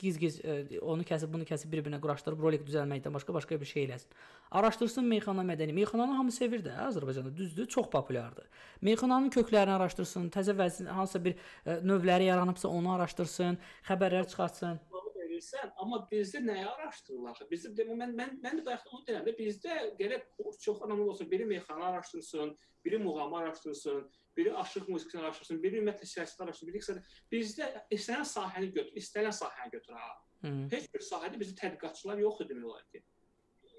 [0.00, 4.10] giz-giz ə, onu kəsib, bunu kəsib bir-birinə quraşdırıb rolik düzəlməkdən başqa başqa bir şey eləsin.
[4.50, 5.72] Araşdırsın meyxana mədəni.
[5.76, 8.46] Meyxananı hamı sevir də Azərbaycanda, düzdür, çox populyardır.
[8.80, 13.58] Meyxananın köklərini araşdırsın, təzə vəzn hansısa bir ə, növləri yaranıbsa onu araşdırsın,
[13.88, 14.78] xəbərlər çıxartsın.
[14.92, 17.42] Bunu verirsən, amma bizdə nəyi araşdırırlar?
[17.50, 20.30] Bizdə demə mən mən mən bayaq onu deyirəm də bizdə gərək
[20.62, 22.54] çox adamlar olsun, biri meyxana araşdırsın,
[22.84, 24.06] biri muğamı araşdırsın,
[24.36, 27.02] biri aşıq musiqisini araşdırsın, biri ümumiyyətlə siyasət araşdırsın, biri iqtisadi.
[27.32, 30.08] Bizdə istənilən sahəni götür, istənilən sahəni götür ha.
[30.42, 30.54] Hı.
[30.72, 33.02] Heç bir sahədə bizdə tədqiqatçılar yoxdur demək olar ki.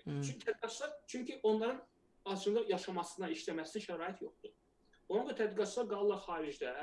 [0.06, 0.22] Hı.
[0.22, 1.82] Çünki tədqiqatçılar çünki onların
[2.26, 4.56] açığında yaşamasına, işləməsinə şərait yoxdur.
[5.10, 6.74] Ona görə tədqiqatçılar qalırlar xaricdə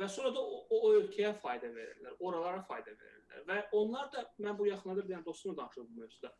[0.00, 3.44] və sonra da o, o ölkəyə fayda verirlər, oralara fayda verirlər.
[3.50, 6.32] Və onlar da mən bu yaxınlarda bir dənə dostumla danışdım bu mövzuda.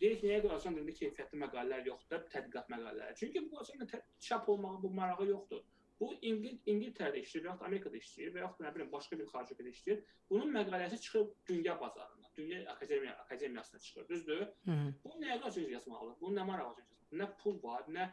[0.00, 3.16] Deyir ki, nəyə görə Azərbaycan dilində keyfiyyətli məqalələr yoxdur, tədqiqat məqalələri.
[3.20, 5.62] Çünki bu Azərbaycanda çap olmağı bu marağı yoxdur.
[6.00, 9.54] Bu İngil İngiltərədə işləyir, və yaxud Amerikada işləyir, və yaxud nə bilim başqa bir xarici
[9.54, 10.00] ölkədə işləyir.
[10.30, 14.42] Bunun məqaləsi çıxır dünya bazarına, dünya akademiya akademiyasına çıxır, düzdür?
[14.66, 14.78] Hı.
[15.04, 16.16] Bu nəyə qarşı yazmalıdır?
[16.20, 16.88] Bunun nə marağı var?
[17.20, 18.08] Nə pul var, nə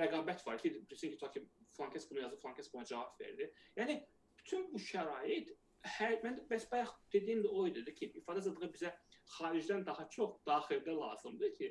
[0.00, 1.46] rəqabət var ki, bilsin ki, ta ki
[1.76, 3.50] Flankes bunu yazıb, Flankes buna cavab verdi.
[3.76, 3.96] Yəni
[4.38, 5.54] bütün bu şərait
[5.96, 8.92] hər mən bəs bayaq dediyim də o idi ki, ifadə azadlığı bizə
[9.38, 11.70] xaricdən daha çox daxildə lazımdır ki,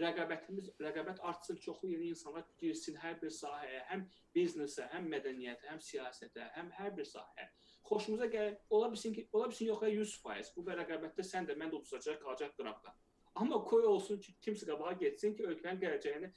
[0.00, 4.04] rəqabətimiz, rəqabət artsın, çoxlu yeni insanlar girsin hər bir sahəyə, həm
[4.36, 7.48] biznesə, həm mədəniyyətə, həm siyasətə, həm hər bir sahəyə.
[7.88, 11.80] Xoşumuza gəlir, ola bilsin ki, ola bilsin yox, 100% bu rəqabətdə sən də mən də
[11.80, 12.92] udacaq, qalacaq qıraqda.
[13.36, 16.30] Amma qoy olsun ki, kimsə qabağa getsin ki, ölkənin gələcəyini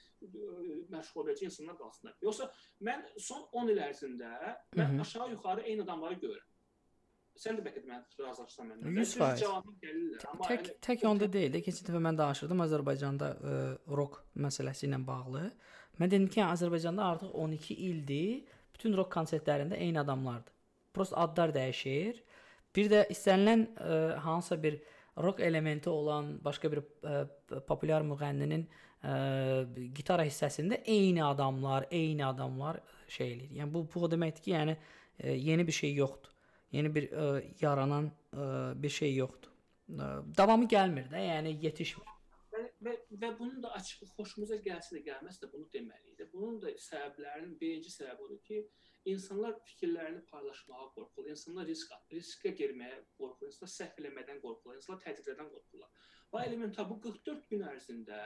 [0.92, 2.16] məşğul edəcək insanlar qalsınlar.
[2.24, 2.50] Yoxsa
[2.84, 4.32] mən son 10 il ərzində
[4.76, 6.50] mən aşağı-yuxarı eyni adamları görürəm.
[7.40, 9.04] Sən də bəlkə də mən razılaşsan mənimlə.
[9.06, 9.40] 100%.
[9.40, 11.54] Cavabım gəlirlər, amma Tək yəni- tək onda deyil.
[11.64, 13.54] Keçən dəfə mən danışırdım Azərbaycanda ə,
[13.96, 15.46] rock məsələsi ilə bağlı.
[16.02, 20.52] Mən dedim ki, Azərbaycanda artıq 12 ildir bütün rock konsertlərində eyni adamlardır.
[20.94, 22.20] Prosta adlar dəyişir.
[22.76, 24.82] Bir də istənilən ə, hansısa bir
[25.18, 27.24] rock elementi olan başqa bir ə,
[27.68, 28.68] populyar müğənninin
[29.04, 29.14] ə,
[29.96, 33.56] gitara hissəsində eyni adamlar, eyni adamlar şey eləyir.
[33.62, 36.29] Yəni bu bu o deməkdir ki, yəni ə, yeni bir şey yoxdur.
[36.72, 37.28] Yeni bir ə,
[37.62, 38.46] yaranan ə,
[38.82, 39.54] bir şey yoxdur.
[39.90, 42.12] Ə, davamı gəlmir də, yəni yetişmir.
[42.54, 46.22] Yəni və və bunun da açıq xoşumuza gəlsə də gəlməsə də bunu deməliyik.
[46.34, 48.62] Bunun da səbəblərinin birinci səbəbi odur ki,
[49.14, 51.34] insanlar fikirlərini paylaşmağa qorxurlar.
[51.34, 53.52] İnsanlar risk riskə girməyə qorxurlar.
[53.54, 54.80] İnsanlar səhv eləmədən qorxurlar.
[54.82, 56.08] İnsanlar təzyiqlərdən qorxurlar.
[56.34, 58.20] Və elementar bu 44 gün ərzində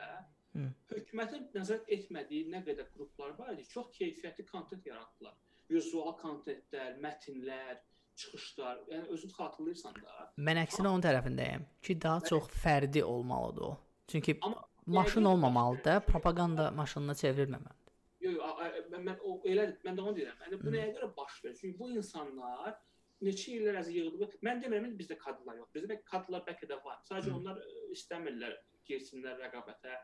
[0.53, 0.67] Hı.
[0.91, 5.37] hökumətin nəzarət etmədiyi nə qədər qruplar var idi, çox keyfiyyətli kontent yaratdılar.
[5.71, 7.79] Vizual kontentlər, mətnlər,
[8.15, 8.77] çıxışlar.
[8.91, 10.27] Yəni özün xatırlayırsan da.
[10.37, 13.73] Mən əksinə onun tərəfindəyəm ki, daha çox fərdi olmalıdır o.
[14.07, 17.91] Çünki Amma maşın olmamalıdır, propaganda maşınına çevrilməməlidir.
[18.23, 20.41] Yox, yox, mən, mən o elə mən də onu deyirəm.
[20.45, 21.57] Yəni bu nəyə görə baş verir?
[21.61, 22.75] Çünki bu insanlar
[23.23, 24.37] neçə illər əzə yığılıb.
[24.45, 25.71] Mən demirəm bizdə kadrlar yox.
[25.75, 26.99] Bizdə kadrlar bəlkə də var.
[27.09, 27.39] Sadəcə Hı.
[27.39, 28.55] onlar e, istəmirlər
[28.87, 29.97] girsinlər rəqabətə,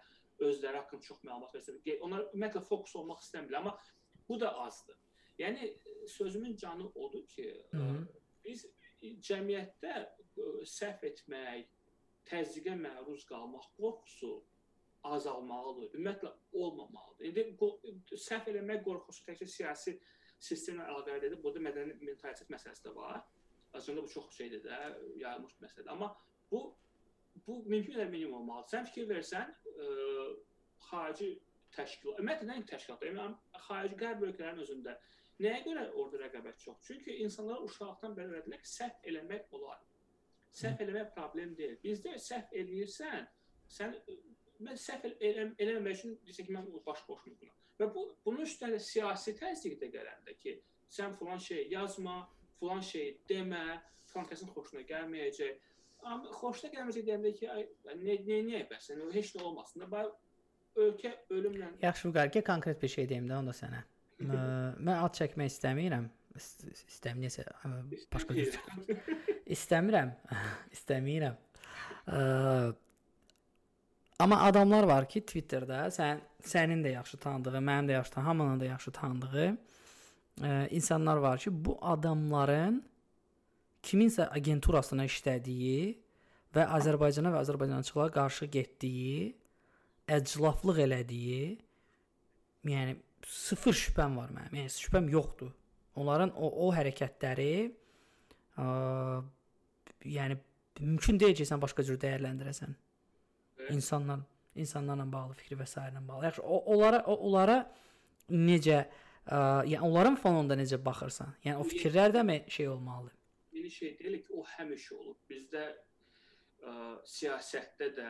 [0.48, 2.04] özləri haqqında çox məlumat versinlər.
[2.08, 3.76] Onlar ümumiyyətlə fokus olmaq istəmirlər, amma
[4.30, 5.00] bu da azdır.
[5.40, 5.74] Yəni
[6.08, 7.90] sözümün canı odur ki, Hı.
[8.46, 8.66] biz
[9.02, 9.96] cəmiyyətdə
[10.68, 11.68] səhv etmək,
[12.30, 14.32] təzyiqə məruz qalmaq qorxusu
[15.04, 15.94] azalmalıdır.
[15.96, 17.26] Ümumiyyətlə olmamalıdır.
[17.30, 19.96] İndi səhv eləmək qorxusu təkcə siyasi
[20.44, 21.40] sistemlə əlaqəli deyil.
[21.44, 23.24] Burada mədəni mentalitet məsələsi də var.
[23.76, 24.78] Əslində bu çox şeydir də,
[25.22, 25.92] yayılmış məsələdir.
[25.94, 26.14] Amma
[26.52, 26.76] bu
[27.48, 28.72] bu mümkün qədər minimum olmalıdır.
[28.74, 29.86] Sən fikir versən, ə,
[30.90, 31.30] xarici
[31.76, 33.28] təşkilat, ümumiyyətlə nə təşkilat, yəni
[33.68, 34.96] xarici qərb ölkələrinin özündə
[35.44, 36.82] nəyə görə orada rəqabət çox?
[36.88, 39.80] Çünki insanlara uşaqdan belə öyrədilir ki, səhv eləmək olar.
[40.62, 41.78] Səhv eləmək problem deyil.
[41.84, 43.28] Bizdə səhv eləyirsən,
[43.78, 43.96] sən
[44.66, 47.56] mən səhv eləm, eləməmək üçün deyirsən ki, mən baş qoşmuram buna.
[47.80, 50.58] Və bu bunun üstünə siyasi təsdiq də gələndə ki,
[50.92, 52.18] sən falan şey yazma,
[52.60, 53.80] falan şey demə,
[54.12, 55.62] falan kəsin xoşuna gəlməyəcək.
[56.10, 57.70] Amma xoşuna gəlməyəcək deyəndə ki, ay
[58.02, 58.92] nə nə niyə bəs?
[58.92, 60.10] Yəni heç nə olmasın da.
[60.80, 63.82] Ölkə ölümlə Yaxşı, Vüqar, konkret bir şey deyim də onda sənə.
[64.20, 66.10] Mən ad çəkmək istəmirəm.
[66.40, 67.46] İstəmirəsə
[68.14, 68.52] başqa bir
[69.56, 70.14] istəmirəm.
[70.76, 71.34] istəmirəm.
[74.20, 78.60] Amma adamlar var ki, Twitterdə sən sənin də yaxşı tanıdığı, mənim də yaxşı tanıdığım, hamının
[78.60, 79.48] da yaxşı tanıdığı
[80.42, 82.82] ə, insanlar var ki, bu adamların
[83.84, 85.96] kiminsə agenturasına işlədiyi
[86.56, 89.36] və Azərbaycana və Azərbaycançılara qarşı getdiyi,
[90.12, 91.58] əclaflıq elədiyi,
[92.68, 92.98] yəni
[93.28, 94.56] sıfır şübhəm var mənim.
[94.62, 95.52] Yəni şübhəm yoxdur.
[96.00, 97.52] Onların o o hərəkətləri
[98.62, 98.68] ə,
[100.06, 100.38] yəni
[100.80, 102.76] mümkün deyil ki, sən başqa cür dəyərləndirəsən.
[103.60, 103.72] Evet.
[103.76, 104.24] İnsanlar
[104.56, 105.82] insanlarla bağlı fikri və s.
[105.92, 106.26] ilə bağlı.
[106.30, 107.60] Yaxşı, o onlara o, onlara
[108.30, 109.40] necə ə,
[109.70, 111.36] yəni onların fonunda necə baxırsan?
[111.46, 113.16] Yəni o fikirlər də mi şey olmalıdır?
[113.52, 115.18] Yeni şey deyil ki, o həmişə olub.
[115.30, 115.66] Bizdə
[116.64, 116.78] ə,
[117.18, 118.10] siyasətdə də,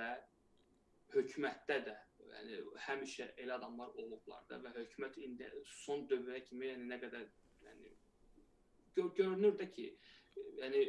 [1.15, 1.97] hökumətdə də
[2.35, 5.49] yəni həmişə elə adamlar olublar da və hökumət indi
[5.83, 7.25] son dövrə kimi yəni nə qədər
[7.65, 7.93] yəni
[8.95, 9.87] gör görünür də ki,
[10.61, 10.83] yəni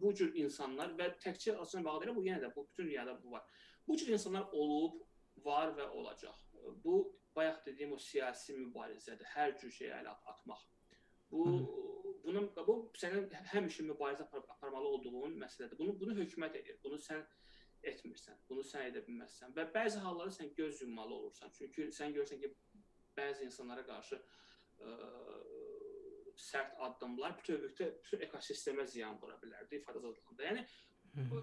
[0.00, 3.34] bu cür insanlar və təkcə Azərbaycan bağlı deyil, bu yenə də bu bütün dünyada bu
[3.36, 3.44] var.
[3.88, 5.00] Bu cür insanlar olub,
[5.44, 6.38] var və olacaq.
[6.84, 6.96] Bu
[7.36, 9.28] bayaq dediyim o siyasi mübarizədir.
[9.34, 10.62] Hər cür şeyə əl atmaq.
[11.30, 11.44] Bu
[12.24, 15.78] bunun bu sənin həmişə mübarizə aparmalı olduğun məsələdir.
[15.78, 16.78] Bunu bunu hökumət edir.
[16.84, 17.22] Bunu sən
[17.82, 18.38] etmirsən.
[18.48, 19.54] Bunu sən edə bilməzsən.
[19.56, 21.52] Və bəzi hallarda sən göz yummalı olursan.
[21.58, 22.52] Çünki sən görürsən ki,
[23.18, 24.94] bəzi insanlara qarşı ə,
[26.46, 30.48] sərt addımlar bütövlükdə bütün ekosistemə ziyan vura bilər də ifadə azadlığında.
[30.50, 30.64] Yəni
[31.30, 31.42] bu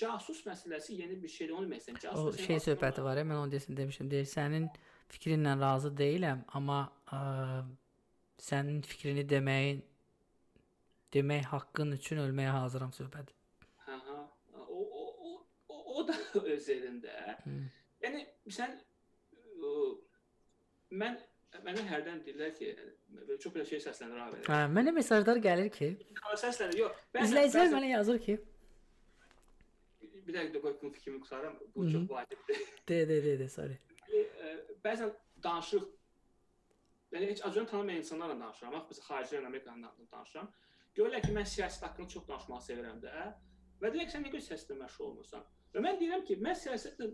[0.00, 1.54] casus məsələsi yeni bir şeydir.
[1.54, 2.02] Onu istəyirəm.
[2.06, 4.10] Casus o şey söhbəti var mən onu desin demişəm.
[4.10, 4.68] Deyir, sənin
[5.12, 6.80] fikrinlə razı deyiləm, amma
[7.12, 7.20] ə,
[8.40, 9.82] sənin fikrini deməyin
[11.14, 13.36] demək haqqın üçün ölməyə hazıram söhbəti.
[16.04, 16.16] O da
[16.54, 17.36] öz yerində.
[17.44, 17.60] Hı.
[18.04, 19.76] Yəni sən ə,
[21.02, 21.20] mən
[21.64, 22.72] mənə hərdən deyirlər ki,
[23.14, 24.42] belə çox belə şey səslənir belə.
[24.50, 25.94] Hə, mənə mesajlar gəlir ki,
[26.42, 26.80] səslənir.
[26.82, 28.36] Yox, bəzən izləyicilər mənə yazır ki,
[30.26, 31.56] bir dəqiqə qoy fikrimi qurtaram.
[31.76, 32.62] Bu çox vacibdir.
[32.88, 33.78] De, de, de, de, sorry.
[34.84, 35.12] Bəzən
[35.44, 35.86] danışıq
[37.14, 38.72] belə heç acını tanımayan insanlarla danışıram.
[38.72, 40.50] Bax, biz xaricilər Amerikanla danışıram.
[40.96, 43.12] Görürlər ki, mən siyasət haqqında çox danışmağı sevirəm də.
[43.80, 45.46] Və deyirlər ki, sən niyə siyasətlə məşğul olmursan?
[45.74, 47.10] Və mən deyirəm ki, mən siyasətlə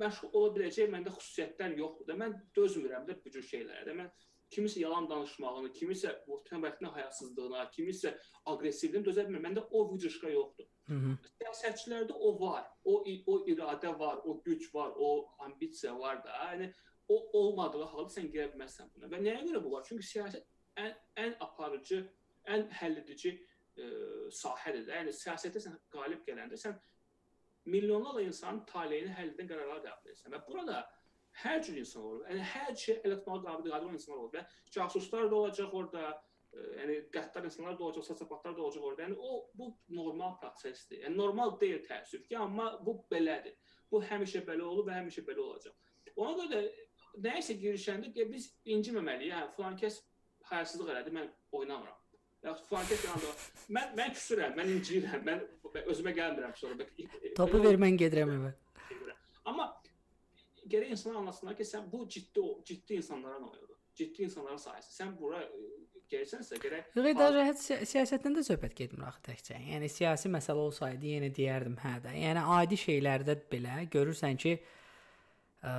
[0.00, 2.16] məşğul ola biləcək məndə xüsusiyyətlər yoxdur da.
[2.22, 3.94] Mən dözmürəm də bu cür şeylərə də.
[3.98, 4.10] Mən
[4.54, 6.12] kimisə yalan danışmağını, kimisə
[6.48, 8.14] təmbəxtinə hayasızlığına, kimisə
[8.52, 9.46] aqressivliyinə dözə bilmirəm.
[9.48, 10.68] Məndə o vıcışqa yoxdur.
[10.88, 12.68] Siyasətçilərdə o var.
[12.84, 16.36] O o iradə var, o güc var, o ambisiya var da.
[16.52, 16.70] Yəni
[17.08, 19.10] o olmadığı halda sən girə bilməzsən buna.
[19.12, 19.84] Və nəyə görə bu var?
[19.88, 20.46] Çünki siyasət
[20.80, 20.94] ən
[21.24, 22.02] ən aparıcı,
[22.48, 23.88] ən həlledici e,
[24.42, 25.00] sahədir də.
[25.00, 26.76] Yəni siyasətdə sən qalib gələndə sən
[27.74, 30.34] milyonlarla insanın taleyini həll edən qərarlar qəbul etsən.
[30.34, 30.84] Və burada
[31.42, 32.24] hər cür insan olur.
[32.30, 34.34] Yəni hər şey el etməyə qabil qadir olan insanlar olur.
[34.38, 34.46] Və
[34.78, 36.16] casuslar da olacaq orada,
[36.48, 39.04] Ə, yəni qəddar insanlar da olacaq, sosiopatlar da olacaq orada.
[39.04, 41.02] Yəni o bu normal prosesdir.
[41.04, 43.56] Yəni normal deyil təəssüf ki, amma bu belədir.
[43.92, 45.74] Bu həmişə belə olub və həmişə belə olacaq.
[46.16, 49.34] Ona görə də nəyisə girişəndə biz inciməməliyik.
[49.34, 50.00] Yəni filan kəs
[50.50, 51.28] həyasızlıq elədi, mən
[51.60, 52.00] oynamıram.
[52.44, 53.32] Yaxud filan kəs yanında
[53.76, 55.40] mən mən küsürəm, mən inciyirəm, mən
[55.90, 56.86] özümə gəlmirəm sonra.
[57.36, 58.52] Topu ver mən gedirəm evə.
[59.48, 59.66] Amma
[60.68, 63.74] gərək insanlar anlasınlar ki, sən bu ciddi ciddi insanlara olur?
[63.98, 64.94] Ciddi insanlara sayəsən.
[65.00, 65.42] Sən bura
[66.12, 69.58] gelsənsə gərək Yox, idarəçi si siyasətdən də söhbət getmir axı təkcə.
[69.72, 72.14] Yəni siyasi məsələ olsaydı yenə deyərdim hə də.
[72.22, 74.54] Yəni adi şeylərdə belə görürsən ki,
[75.66, 75.74] ə,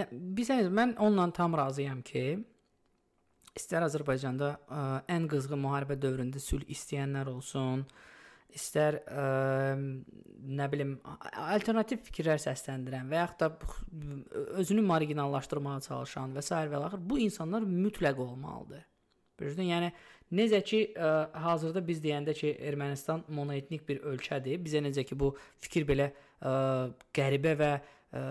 [0.00, 2.24] nə, bilsəniz mən onunla tam razıyam ki,
[3.58, 7.84] istər Azərbaycanda ə, ən qızğın müharibə dövründə sülh istəyənlər olsun,
[8.54, 9.24] istər ə,
[10.58, 10.96] nə bilim
[11.38, 13.50] alternativ fikirlər səsləndirən və yaxud da
[14.62, 16.54] özünü marginallaşdırmağa çalışan və s.
[16.72, 18.86] və axır bu insanlar mütləq olmalıdır.
[19.40, 19.92] Bilirsən, yəni
[20.36, 21.12] necə ki ə,
[21.46, 25.32] hazırda biz deyəndə ki Ermənistan monoetnik bir ölkədir, bizə necə ki bu
[25.62, 26.52] fikir belə ə,
[27.16, 28.22] qəribə və ə,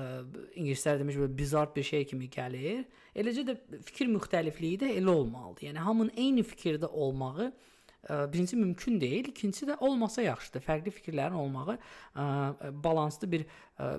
[0.59, 2.83] ingilislər demiş belə bizar bir şey kimi gəlir.
[3.19, 5.67] Eləcə də fikir müxtəlifliyi də elə olmalıdır.
[5.69, 7.51] Yəni hamının eyni fikirdə olmağı
[8.09, 10.63] birinci mümkün deyil, ikincisi də olmasa yaxşıdır.
[10.63, 13.89] Fərqli fikirlərin olmağı ə, balanslı bir ə,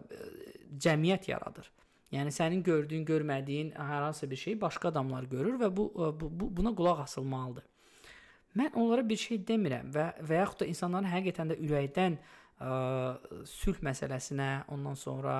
[0.81, 1.69] cəmiyyət yaradır.
[2.11, 5.91] Yəni sənin gördüyün, görmədiyin hər hansı bir şeyi başqa adamlar görür və bu,
[6.21, 7.67] bu, bu buna qulaq asılmalıdır.
[8.57, 12.73] Mən onlara bir şey demirəm və və yaxud da insanların həqiqətən də ürəkdən ə,
[13.47, 15.37] sülh məsələsinə, ondan sonra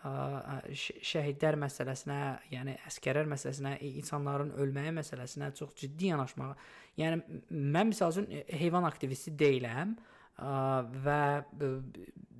[0.00, 2.20] şəhidlər məsələsinə,
[2.54, 6.54] yəni əskərlər məsələsinə, insanların ölməyi məsələsinə çox ciddi yanaşmağı.
[7.00, 7.20] Yəni
[7.50, 8.30] mən məsəl üçün
[8.62, 9.92] heyvan aktivisti deyiləm
[11.04, 11.20] və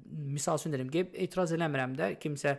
[0.08, 2.56] misal üçün deyim ki, etiraz eləmirəm də kimsə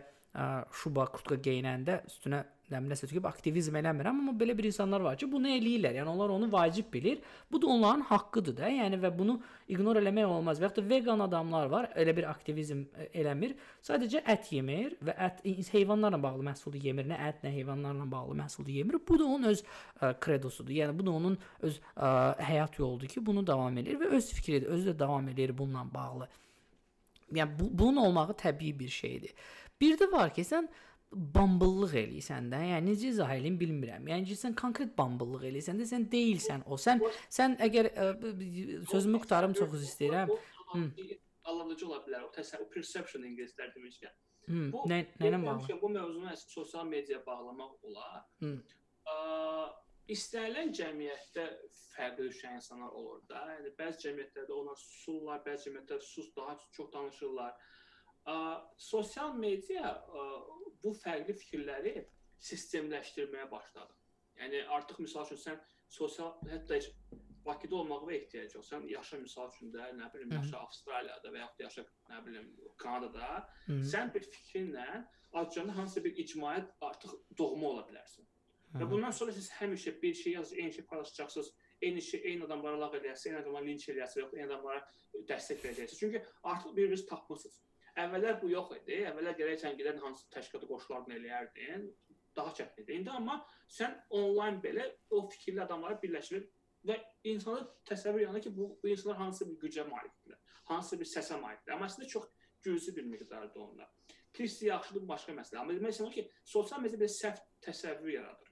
[0.82, 5.16] şuba, kurtka geyinəndə üstünə nə bilim nəsə töküb aktivizm eləmirəm, amma belə bir insanlar var
[5.20, 5.98] ki, bunu eləyirlər.
[6.00, 7.20] Yəni onlar onu vacib bilir.
[7.52, 8.70] Bu da onların haqqıdır da.
[8.72, 9.38] Yəni və bunu
[9.68, 10.60] ignor eləmək olmaz.
[10.60, 13.54] Və ya da vegan adamlar var, elə bir aktivizm e, eləmir.
[13.84, 15.42] Sadəcə ət yemir və ət
[15.72, 17.08] heyvanlarla bağlı məhsulu yemir.
[17.10, 19.00] Nə ət, nə heyvanlarla bağlı məhsulu yemir.
[19.08, 20.74] Bu da onun öz ə, kredosudur.
[20.80, 21.38] Yəni bu da onun
[21.68, 22.12] öz ə,
[22.50, 24.70] həyat yoludur ki, bunu davam edir və öz fikridir.
[24.72, 26.30] Özü də davam edir bununla bağlı.
[27.32, 29.32] Yəni bu, bunun olmağı təbii bir şeydir.
[29.80, 30.68] Bir də var ki, sən
[31.12, 32.60] bambıllıq eləyirsən də.
[32.72, 34.08] Yəni necə izah eləyim bilmirəm.
[34.12, 36.78] Yəni ki, sən konkret bambıllıq eləyirsən də, sən deyilsən o.
[36.80, 37.02] Sən
[37.32, 38.08] sən əgər ə,
[38.90, 40.32] sözümü qutarım çox üzr istəyirəm.
[41.52, 42.28] Anladıcı ola bilər.
[42.28, 44.14] O təsəvvür perception ingilislər demişkən.
[44.72, 45.78] Bu nə nə bağlı?
[45.82, 48.22] Bu mövzunu əslində sosial mediaya bağlamaq olar.
[48.42, 48.54] Hı.
[49.12, 49.16] Ə,
[50.14, 51.46] istənilən cəmiyyətdə
[51.92, 53.44] fərqli düşən insanlar olur da.
[53.58, 57.70] Yəni bəzi cəmiyyətlərdə onlar susurlar, bəzi cəmiyyətlərdə sus daha çox danışırlar.
[58.22, 58.36] Ə,
[58.78, 60.26] sosial media ə,
[60.84, 61.94] bu fərqli fikirləri
[62.42, 63.94] sistemləşdirməyə başladı.
[64.40, 66.90] Yəni artıq misal üçün sən sosial hətta heç
[67.44, 68.68] Bakıda olmağa ehtiyac yox.
[68.70, 72.44] Sən yaşa misal üçün də, nə bilim, yaşa Avstraliyada və yaxud yaşa, nə bilim,
[72.78, 73.88] Kanadada, Hı -hı.
[73.92, 74.86] sən bir fikrinlə
[75.32, 78.22] acında hansısa bir icmaət artıq doğma ola bilərsən.
[78.22, 78.82] Hı -hı.
[78.82, 81.52] Və bundan sonra siz həmişə bir şey yazır, eyni şey paylaşacaqsınız,
[81.82, 85.98] eyni şey, eyni adamlara lağ eləyəsiniz, eyni adamlara linç eləyəsiniz, yox, eyni adamlara dəstək verəcəksiniz.
[85.98, 87.62] Çünki artıq bir-birinizi tapmısınız.
[88.00, 89.02] Əvvəllər bu yox idi.
[89.10, 91.88] Əvvəllər gərək sən gedən hansı təşkilata qoşulardın eləyərdin.
[92.36, 92.96] Daha çətin idi.
[93.00, 96.48] İndi amma sən onlayn belə o fikirli adamları birləşdirib
[96.88, 96.96] və
[97.30, 100.40] insanı təsəvvür edir ki, bu, bu insanlar hansı bir gücə malikdirlər,
[100.70, 101.76] hansı bir səsə malikdirlər.
[101.76, 102.30] Amma əslində çox
[102.64, 103.92] cüzi bir miqdarda onlar.
[104.32, 105.60] Pislik, yaxşılıq başqa məsələ.
[105.60, 108.50] Amma demək istəyirəm ki, sosial media bir səhv təsəvvür yaradır.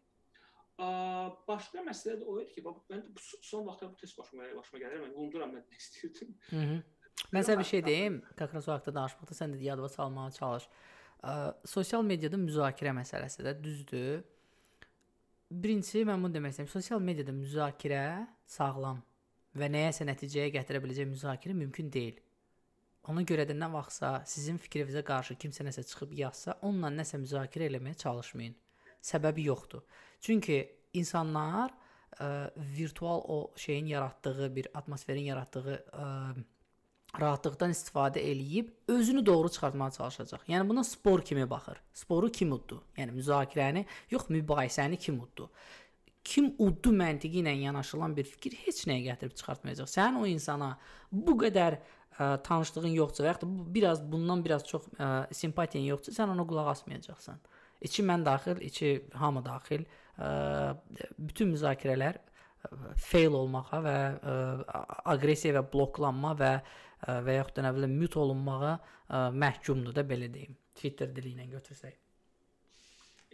[0.80, 0.88] Ə,
[1.48, 3.06] başqa məsələ də o idi ki, bax mən
[3.48, 5.02] son vaxtlar bu test başıma başıma gəlir.
[5.06, 6.36] Mən unduram nə istəyirdim.
[6.50, 6.82] Hı -hı.
[7.34, 10.66] Mən sənə bir şey deyim, Kakras o haqqda danışmaqda sən də yadıma salmağa çalış.
[11.20, 11.34] Ə,
[11.68, 14.24] sosial mediada müzakirə məsələsi də düzdür.
[15.50, 16.72] Birincisi mən bunu demək istəyirəm.
[16.72, 18.04] Sosial mediada müzakirə
[18.48, 19.02] sağlam
[19.58, 22.18] və nəyəsə nəticəyə gətirə biləcək müzakirə mümkün deyil.
[23.10, 27.70] Ona görə də nə vaxtsa sizin fikrinizə qarşı kimsə nəsə çıxıb yazsa, onunla nəsə müzakirə
[27.70, 28.56] eləməyə çalışmayın.
[29.10, 29.84] Səbəbi yoxdur.
[30.20, 30.58] Çünki
[31.00, 36.08] insanlar ə, virtual o şeyin yaratdığı bir atmosferin yaratdığı ə,
[37.18, 40.46] rahatlıqdan istifadə eləyib özünü doğru çıxartmağa çalışacaq.
[40.48, 41.80] Yəni buna spor kimi baxır.
[41.92, 42.82] Sporu kim uddu?
[42.96, 45.50] Yəni müzakirəni, yox mübahisəni kim uddu?
[46.24, 49.88] Kim uddu məntiqi ilə yanaşılan bir fikir heç nəyə gətirib çıxartmayacaq.
[49.90, 50.76] Sənin o insana
[51.10, 53.38] bu qədər ə, tanışlığın yoxsa və ya
[53.74, 57.40] biraz bundan biraz çox ə, simpatiyan yoxsa sən ona qulaq asmayacaqsan.
[57.80, 59.86] İçi mən daxil, içi hamı daxil,
[60.18, 60.76] ə,
[61.18, 62.20] bütün müzakirələr
[63.00, 64.36] fail olmağa və ə,
[65.14, 66.52] aqressiya və bloklanma və
[67.06, 68.74] və yaxud da nə bilim mute olunmağa
[69.44, 70.56] məhkumdur da belə deyim.
[70.74, 71.96] Twitter dili ilə götürsək.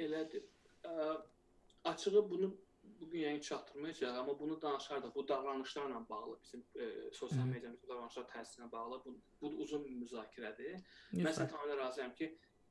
[0.07, 0.45] Elədir.
[0.85, 1.17] Ə,
[1.91, 2.53] açığı bunu
[3.01, 5.15] bu gün yayın çatdırmayacaq, amma bunu danışardıq.
[5.15, 10.79] Bu davranışlarla bağlı, bizim e, sosial mediamızda davranışlar təsirinə bağlı bu, bu uzun bir müzakirədir.
[11.13, 12.31] Mən sən tamamilə razıyam ki,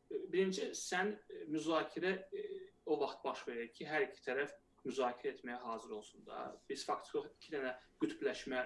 [0.10, 1.14] birinci sən
[1.52, 2.46] müzakirə e,
[2.86, 4.56] o vaxt baş verir ki, hər iki tərəf
[4.86, 6.48] müzakirə etməyə hazır olsun da.
[6.70, 8.66] Biz faktiki iki dənə qütbləşmə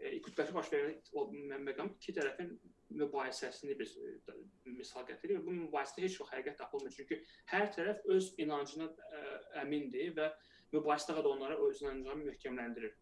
[0.00, 2.52] e, qütbləşmə baş verən məqam iki tərəfin
[3.00, 4.36] mübahisəsini biz e,
[4.76, 6.94] misal gətiririk və bu mübahisədə heç vaxt həqiqət tapılmır.
[6.96, 7.20] Çünki
[7.52, 9.24] hər tərəf öz inancına ə,
[9.62, 10.30] əmindir və
[10.74, 12.94] mübahisə da onlara öz inancını möhkəmləndirir.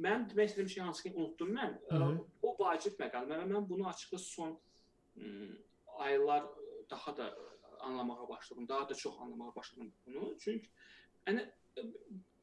[0.00, 1.76] Mən demək istədiyim şey hansı ki unutdum mən.
[1.92, 2.10] Ə,
[2.46, 3.42] o vacib məqamdır.
[3.42, 4.58] Mən, mən bunu açıqca son
[6.00, 6.46] aylar
[6.90, 7.36] daha da
[7.80, 8.68] anlamağa başladım.
[8.68, 10.36] Daha da çox anlamağa başladım bunu.
[10.38, 10.70] Çünki
[11.26, 11.44] yəni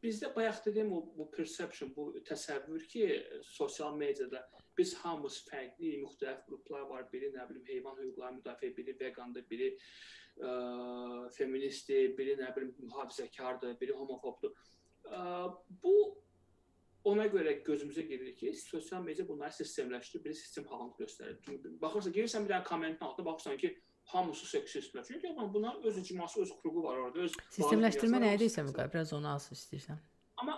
[0.04, 3.08] bizdə bayaq dediyim o bu perception, bu təsəvvür ki,
[3.44, 4.44] sosial mediada
[4.78, 7.08] biz hamımız fərqli, müxtəlif qruplar var.
[7.14, 10.54] Biri nə bilim heyvan hüquqları müdafiə, biri vegandır, biri ə,
[11.38, 14.54] feministdir, biri nə bilim mühafizəkardır, biri homofobdur.
[15.10, 15.22] Ə,
[15.84, 15.96] bu
[17.08, 21.38] ona görə gözümüzə girir ki, sosial media bunları sistemləşdirir, bir sistem halını göstərir.
[21.82, 23.74] Baxırsan, girirsən bir dənə kommentin altına baxırsan ki,
[24.08, 25.04] hamısı seksistlər.
[25.08, 28.88] Çünki amma buna öz icması, öz kruqu var orada, öz sistemləşdirmə nəyə deyirsən Müqay?
[28.94, 30.00] Biraz onu az istəyirsən.
[30.42, 30.56] Amma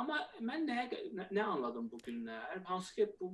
[0.00, 2.64] amma mən nəyə nə, nə anladım bu günlər?
[2.70, 3.30] Hansı ki bu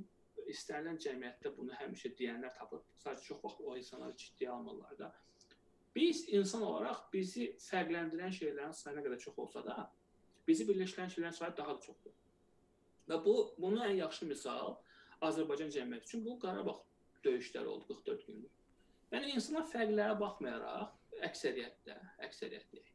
[0.53, 2.83] istənilən cəmiyyətdə bunu həmişə deyənlər tapır.
[3.03, 5.11] Sadəcə çox vaxt o insanları ciddiyə almırlar da.
[5.95, 9.87] Biz insan olaraq bizi fərqləndirən şeylərin sayı nə qədər çox olsa da,
[10.47, 12.13] bizi birləşdirən şeylərin sayı daha da çoxdur.
[13.09, 14.75] Və bu bunu ən yaxşı misal
[15.25, 16.77] Azərbaycan cəmiyyəti üçün bu Qarabağ
[17.25, 18.51] döyüşləri oldu 44 günlük.
[19.13, 21.95] Yəni insanlar fərqlərə baxmayaraq əksəriyyətdə,
[22.27, 22.89] əksəriyyət deyək,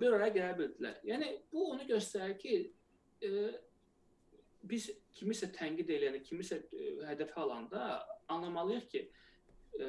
[0.00, 0.98] bir araya gələ bildilər.
[1.06, 2.56] Yəni bu onu göstərir ki,
[3.22, 3.44] e,
[4.64, 4.88] biz
[5.18, 7.84] kimisə tənqid eləyəndə, kimisə e, hədəfə alanda
[8.32, 9.04] anlamalıyıq ki,
[9.78, 9.88] e,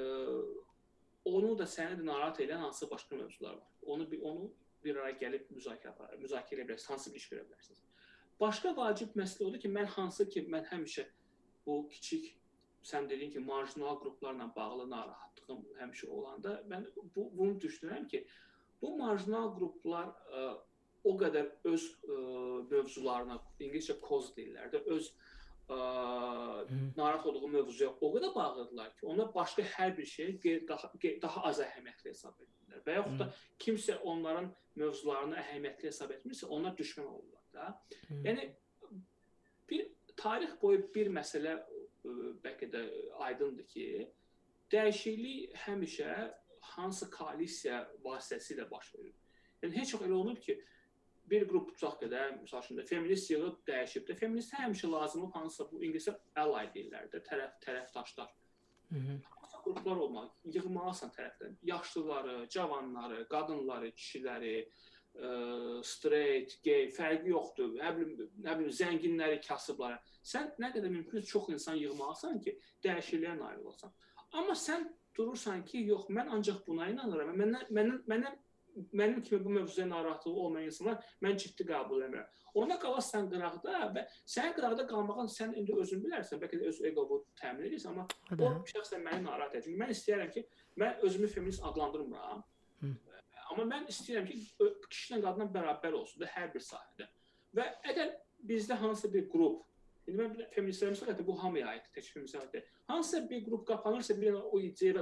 [1.26, 3.74] onu da səni də narahat edən hansı başqa mövzular var.
[3.82, 4.52] Onu bir onu
[4.86, 7.84] bir araya gəlib müzakirə aparır, müzakirə edə bilərsiniz, hansı bir iş görə bilərsiniz.
[8.40, 11.06] Başqa vacib məsələ odur ki, mən hansı ki, mən həmişə
[11.66, 12.36] bu kiçik
[12.86, 18.26] sən dedin ki, marjinal qruplarla bağlı narahatlığım həmişə olanda mən bu bunu düşünürəm ki,
[18.82, 20.48] bu marjinal qruplar ə,
[21.06, 22.20] o qədər öz ə,
[22.72, 25.80] mövzularına, ingiliscə cause deyirlər də, öz ə,
[26.98, 30.38] narahat olduğu mövzuya o qədər bağlıdırlar ki, ona başqa hər bir şey
[30.70, 30.92] daha
[31.24, 32.86] daha az əhəmiyyətli hesab edirlər.
[32.86, 33.32] Və yaxud da
[33.66, 37.72] kimsə onların mövzularını əhəmiyyətli hesab etmirsə, onlar düşmən olurlar da.
[38.26, 38.50] Yəni
[39.70, 39.88] bir
[40.18, 41.58] tarix boyu bir məsələ
[42.44, 42.86] bəlkə də
[43.28, 43.88] aydındır ki,
[44.72, 46.16] dəyişiklik həmişə
[46.76, 49.14] hansı koalisiya vasitəsilə baş verir.
[49.64, 50.58] Yəni heç vaxt elə olmur ki,
[51.30, 54.18] bir qrup tutaq qədər, məsəl üçün də feminist yığıb dəyişib də.
[54.20, 58.34] Feminist həmişə lazım olub hansısa bu ingiliscə ally deyirlər də, tərəf tərəfdaşlar.
[58.92, 59.24] Mhm.
[59.66, 61.56] Qruplar olmalı, yığmalısan tərəfdən.
[61.66, 64.70] Yaşlıları, cavanları, qadınları, kişiləri,
[65.16, 67.74] ə, straight, gay fərqi yoxdur.
[67.80, 70.00] Nə bilim, nə bilim zənginləri, kasıbları.
[70.26, 73.94] Sən nə qədər mümkün çox insan yığmalısan ki, dəyişikliyə nail olasan.
[74.36, 74.88] Amma sən
[75.18, 77.36] durursan ki, yox, mən ancaq buna inanıram.
[77.40, 78.42] Məndən məndən məndən
[78.94, 82.28] mənim kimi bu mövzuya narahatlığı olmayan insanlar mən ciddi qəbul edirəm.
[82.60, 87.22] Ona qalasan qıraqda və sənin qıraqda qalmağın sən indi özün bilərsən, bəlkə də öz eqonu
[87.40, 88.38] təmin edirsən, amma Hə.
[88.40, 89.66] o şəxsən məni narahat edir.
[89.68, 90.46] Çünki mən istəyirəm ki,
[90.84, 92.44] mən özümü feminist adlandırmıram.
[92.82, 92.94] Hı.
[93.52, 94.40] Amma mən istəyirəm ki,
[94.90, 97.08] kişi ilə qadın bərabər olsun da hər bir sahədə.
[97.56, 98.16] Və əgər
[98.50, 99.64] bizdə hansısa bir qrup
[100.06, 102.66] İndi mən feministlərə məsələn bu hamıya aiddir, tək feministlərə deyil.
[102.92, 105.02] Hansısa bir qrup qapanırsa, bir o ideya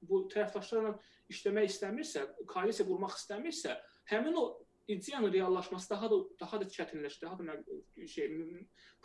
[0.00, 0.94] bu tərəfdaşlarla
[1.32, 3.74] işləmək istəmirsə, koalisiya qurmaq istəmirsə,
[4.08, 4.44] həmin o
[4.88, 8.32] ideyanın reallaşması daha da daha da çətinləşir, daha da şey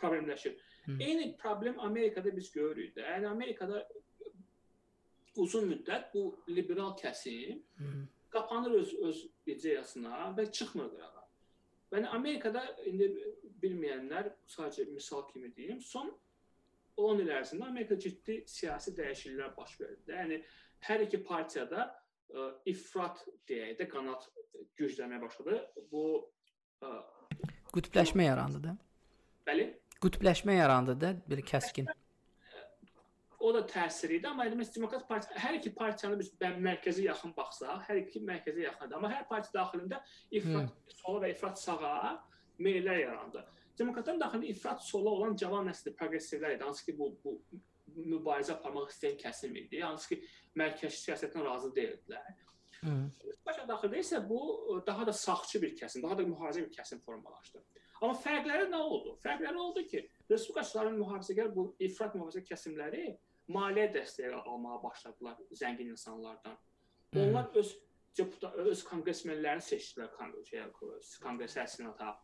[0.00, 0.56] problemləşir.
[0.86, 0.96] Hı.
[1.00, 3.04] Eyni problem Amerikada biz görürük də.
[3.04, 3.84] Yəni Amerikada
[5.36, 7.92] uzun müddət bu liberal kəsim Hı.
[8.30, 11.24] Qapanır öz öz ideyasına və çıxmır qırağa.
[11.90, 13.08] Yəni Amerikada indi
[13.62, 16.12] bilməyənlər sadəcə misal kimi deyim, son
[16.96, 20.12] 10 il ərzində Amerikada ciddi siyasi dəyişikliklər baş verdi.
[20.12, 20.38] Yəni
[20.86, 24.28] hər iki partiyada ə, ifrat deyək də qanat
[24.78, 25.60] güclənməyə başladı.
[25.90, 26.04] Bu
[26.84, 26.92] ə,
[27.74, 28.76] qütbləşmə yarandı da.
[29.48, 29.66] Bəli.
[30.00, 31.90] Qütbləşmə yarandı da, bir kəskin.
[33.40, 37.86] O da təsiri idi, amma demək Demokrat Partiya hər iki partiyanı biz mərkəzə yaxın baxsaq,
[37.86, 40.98] hər iki mərkəzə yaxındır, amma hər partiya daxilində ifrat hmm.
[40.98, 42.12] sola və ifrat sağa
[42.60, 43.46] meyllər yarandı.
[43.80, 47.38] Demokratların daxilində ifrat sola olan cavan nəsil progressivlər idi, hansı ki bu bu
[47.96, 49.80] mübarizə aparmaq istəyən kəsim idi.
[49.80, 50.20] Hansı ki
[50.60, 52.28] mərkəzi siyasətdən razı deyildilər.
[53.46, 54.40] Başqa daxildə isə bu
[54.86, 57.62] daha da sağçı bir kəsim, daha da mühafizə bir kəsim formalaşdı.
[58.00, 59.16] Amma fərqləri nə oldu?
[59.24, 63.10] Fərqləri oldu ki, respublikaçıların mühafizəgər bu ifrat mühafizə kəsimləri
[63.56, 66.58] maliyyə dəstəyi almağa başladılar zəngin insanlardan.
[67.16, 67.72] Onlar öz
[68.18, 70.66] deputat öz konqresmenlərini seçdilər konqresə,
[71.22, 72.14] konqresə, senata,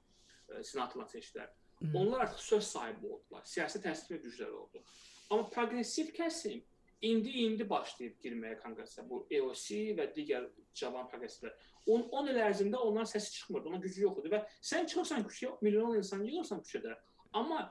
[0.62, 1.51] senatla seçdilər.
[1.94, 3.44] Onlar artıq söz sahibi oldular.
[3.44, 4.82] Siyasi təsir gücləri oldu.
[5.31, 6.62] Amma proqressiv kəsim
[7.05, 9.05] indi indi başlayıb girməyə konqresə.
[9.09, 10.47] Bu EOC və digər
[10.81, 11.53] cavan proqressivlər.
[11.86, 14.40] 10 10 il ərzində onların səsi çıxmırdı, onun gücü yox idi və
[14.70, 16.97] sən çıxırsan küçəyə, milyon insan yığırsan küçədə.
[17.32, 17.66] Amma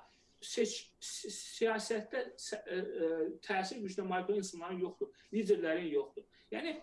[0.46, 3.10] seç siyasətdə ə, ə,
[3.46, 6.26] təsir gücünə malik insanların yoxdur, liderlərin yoxdur.
[6.54, 6.76] Yəni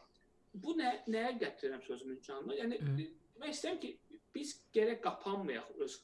[0.64, 2.59] bu nə nəyə gətirirəm sözümün canına?
[2.60, 3.93] Yəni demək istəyirəm ki,
[4.34, 5.98] biz gərək qapanmayaq öz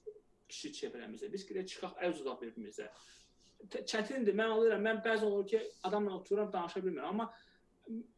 [0.48, 1.30] kiçik çevrəmizə.
[1.32, 2.88] Biz gərək çıxaq əl uzadaq bir-birimizə.
[3.90, 4.36] Çətindir.
[4.38, 4.84] Mən alıram.
[4.84, 7.28] Mən bəzən olur ki, adamla otururam, danışa bilmirəm, amma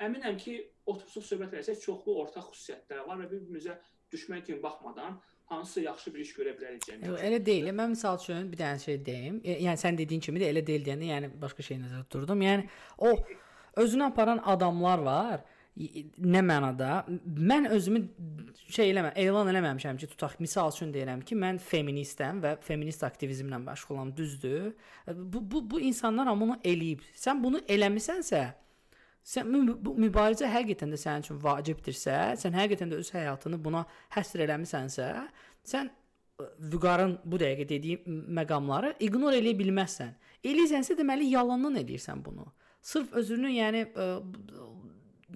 [0.05, 0.57] əminəm ki,
[0.91, 3.77] otursuq söhbət etsək çoxlu ortaq xüsusiyyətlər var və bir-birimizə
[4.12, 5.19] düşmən kimi baxmadan
[5.51, 7.21] hansısa yaxşı bir iş görə bilərik cəmiyyətdə.
[7.29, 7.71] Elə deyil.
[7.75, 9.41] Mən məsəl üçün bir dənə şey deyim.
[9.45, 12.45] Yəni sən dediyin kimi də elə deyil deyəndə, yəni başqa şey nəzərdə tuturdum.
[12.47, 12.69] Yəni
[12.99, 13.17] o
[13.83, 15.43] özünü aparan adamlar var
[15.79, 18.01] nə mənada mən özümü
[18.71, 23.61] şey eləmə, elan eləməmişəm ki, tutaq misal üçün deyirəm ki, mən feministəm və feminist aktivizmlə
[23.65, 24.73] məşğulam, düzdür?
[25.09, 27.07] Bu bu bu insanlar amma bunu eləyib.
[27.17, 28.43] Sən bunu eləmisənsə,
[29.27, 29.51] sən
[29.85, 33.85] bu mübarizə həqiqətən də sənin üçün vacibdirsə, sən həqiqətən də öz həyatını buna
[34.17, 35.09] həsr eləmisənsə,
[35.67, 35.91] sən
[36.73, 40.15] vüqarın bu dəqiqə dediyi məqamları ignor eləyə bilməzsən.
[40.45, 42.47] Eləyirsənsə deməli yalandan eləyirsən bunu.
[42.81, 44.07] Sırf özünü, yəni ə,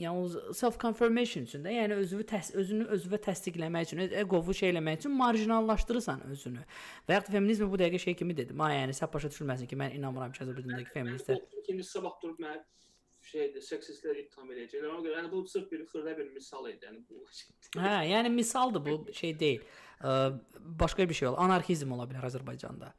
[0.00, 5.02] yəni self confirmation üçün də, yəni özünü təs özünü özünə təsdiqləmək üçün, egovu şey eləmək
[5.02, 6.64] üçün marjinallaşdırırsan özünü.
[7.08, 8.60] Və ya feminizm bu dəqiqə şey kimi dedim.
[8.64, 11.44] Ha, yəni sən başa düşülməsin ki, mən inanmıram ki, Azərbaycandakı feministlər.
[11.60, 12.62] İkinci sabah durub mən
[13.34, 14.90] şeydir, seksistlər ittiham edəcəklər.
[14.92, 16.88] Ona görə yəni bu sırf bir xırda bir misal idi.
[16.88, 17.24] Yəni bu.
[17.76, 19.64] Hə, yəni misaldır bu, şey deyil.
[20.00, 20.18] Ə,
[20.82, 21.40] başqa bir şey ol.
[21.44, 22.92] Anarxizm ola bilər Azərbaycanda.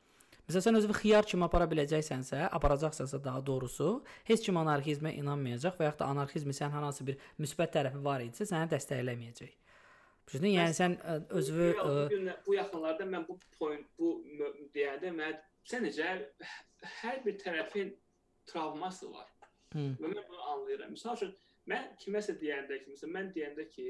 [0.46, 3.88] Məsələn, sən özünü xiyar kimi apara biləcəksənsə, aparacaqsansa daha doğrusu,
[4.28, 8.22] heç kim anarxizmə inanmayacaq və ya da anarxizmi sən hər hansı bir müsbət tərəfi var
[8.22, 9.56] idisə, səni dəstəkləməyəcək.
[10.30, 11.00] Düşünün, yəni sən
[11.40, 14.14] özünü bu, gün, bu yaxınlarda mən bu point, bu
[14.78, 15.34] deyəndə mən
[15.66, 16.14] sən necə
[17.02, 17.96] hər bir tərəfin
[18.46, 19.26] travması var.
[19.74, 19.86] Hı.
[20.02, 20.94] Və mən bunu anlayıram.
[20.96, 21.36] Məsəl üçün
[21.72, 23.88] mən kiməsə deyəndə ki, məsələn mən deyəndə ki,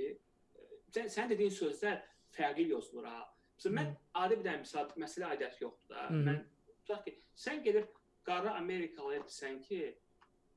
[0.96, 2.02] sən, sən dediyin sözlər
[2.36, 3.22] fərqli yazılır ha.
[3.58, 6.08] Məsələn mən adi bir dənə misal, məsələ aidiyyəti yoxdur da.
[6.10, 6.24] -hı.
[6.28, 6.42] Mən
[6.82, 7.16] tutaq ki,
[7.46, 7.88] sən gedib
[8.28, 9.82] qara Amerikalıya desən ki,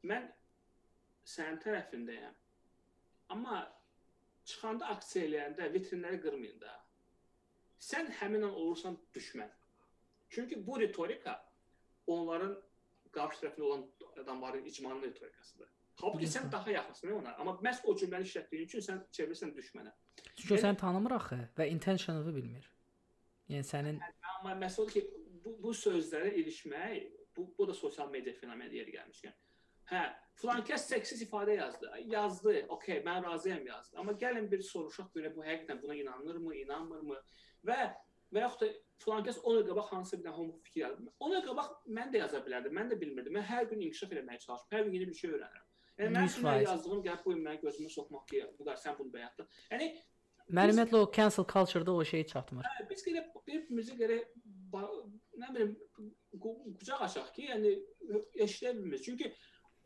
[0.05, 0.31] mən
[1.25, 2.35] sənin tərəfindəyəm.
[3.35, 3.61] Amma
[4.45, 6.75] çıxanda aksiya eləyəndə vitrinləri qırmayın da.
[7.91, 9.51] Sən həmin an olursan düşmən.
[10.31, 11.35] Çünki bu ritorika
[12.07, 12.63] onların
[13.19, 13.85] qarşı tərəfində olan
[14.23, 15.71] adamların icmanın ritorikasıdır.
[16.01, 19.93] Halbuki sən daha yaxınsın ona, amma məhz o cümləni işlətdiyin üçün sən çevirirsən düşmənə.
[20.37, 22.71] Çünki yəni, səni tanımır axı və intentionını bilmir.
[23.51, 23.99] Yəni sənin
[24.37, 25.03] amma məsəl ki,
[25.45, 29.35] bu bu sözlərə ilişmək, bu bu da sosial media fenomeni yeri gəlmişkən.
[29.89, 30.03] Hə,
[30.37, 31.91] filan kəs seksiz ifadə yazdı.
[32.13, 32.55] Yazdı.
[32.77, 33.97] Okay, mən razıyam yazdı.
[33.99, 37.17] Amma gəlin bir soruşaq görə bu həqiqətən buna inanırmı, inanmırmı?
[37.67, 37.79] Və
[38.35, 41.13] və yaxud da filan kəs ona qabaq hansı bir homo fikir yazdı.
[41.21, 42.75] Ona qabaq mən də yaza bilərdim.
[42.79, 43.39] Mən də bilmirdim.
[43.39, 44.71] Mən hər gün inkişaf etməyə çalışıram.
[44.75, 45.67] Hər gün yeni bir şey öyrənirəm.
[45.99, 49.49] Yəni mən şuna yazdığım bu gün mənim gözümə soxmaq ki, bu qədər sən bunu bəyətdin.
[49.73, 49.89] Yəni
[50.51, 52.67] ümumiyyətlə o cancel culture-da o şey çatmır.
[52.67, 54.29] Hə, biz gərək bir-birimizə gərək
[55.43, 55.73] nə bilim
[56.43, 57.75] qucaq açaq ki, yəni
[58.45, 59.05] eşidə bilmirik.
[59.09, 59.33] Çünki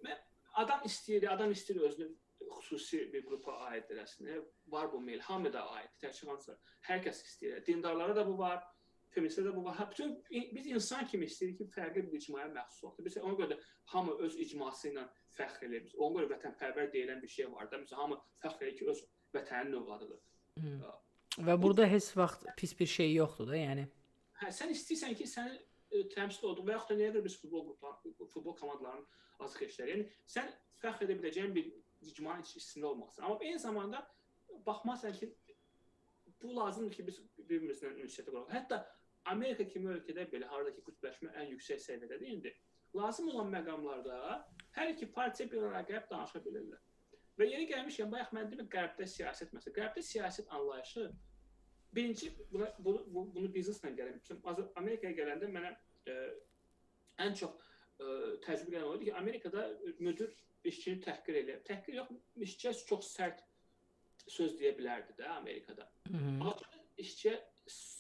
[0.05, 0.21] mən
[0.65, 2.11] adam istəyir, adam istəyir özünü
[2.59, 4.29] xüsusi bir qrupa aid eləsin.
[4.67, 6.59] Var bu meyl, hamı da aid, təkcə hansısa.
[6.89, 7.65] Hər kəs istəyir.
[7.67, 8.63] Dindarlara da bu var,
[9.15, 9.79] feministlərdə də bu var.
[9.91, 13.05] Bütün biz insan kimi istəyirik ki, fərqli bir icmaya məxsus olsun.
[13.07, 13.59] Biz ona görə də
[13.95, 15.97] hamı öz icması ilə fəxr eləyir.
[15.99, 17.81] Ona görə vətənpərvər deyilən bir şey var da.
[17.83, 19.03] Məsələn, hamı fəxr eləyir ki, öz
[19.37, 20.23] vətənin övladıdır.
[21.49, 23.87] Və burada heç vaxt pis bir şey yoxdur da, yəni.
[24.41, 27.65] Hə, sən istəyirsən ki, sənin ə, təmsil olduğun və yaxud da nəyə görə biz futbol
[27.69, 29.07] qrupları, futbol komandalarının
[29.47, 29.95] azıq eşləri.
[29.95, 30.51] Yəni sən
[30.83, 31.71] fəxr edə biləcəyin bir
[32.03, 33.25] icmanın içində olmalısan.
[33.25, 34.03] Amma eyni zamanda
[34.67, 35.31] baxmasan ki,
[36.43, 38.51] bu lazımdır ki, biz bir-birimizlə ünsiyyətə quraq.
[38.53, 38.83] Hətta
[39.31, 42.55] Amerika kimi ölkədə belə hardakı qütbləşmə ən yüksək səviyyədədir indi.
[42.97, 44.17] Lazım olan məqamlarda
[44.77, 46.81] hər iki partiya bir araya gəlib danışa bilirlər.
[47.39, 49.75] Və yeri gəlmişkən bayaq mən dedim qərbdə siyasət məsələ.
[49.79, 51.07] Qərbdə siyasət anlayışı
[51.95, 54.43] birinci buna bunu, bu, bunu bizneslə gəlmişəm.
[54.77, 56.17] Amerikaya gələndə mənə ə, e,
[57.25, 58.11] ən çox ə, e,
[58.45, 59.67] təcrübə edən oldu ki, Amerikada
[59.99, 60.35] müdir
[60.69, 61.65] işçini təhqir eləyir.
[61.69, 62.13] Təhqir yox,
[62.49, 63.43] işçiyə çox sərt
[64.29, 65.89] söz deyə bilərdi də Amerikada.
[66.13, 66.55] Amma
[67.01, 67.39] işçiyə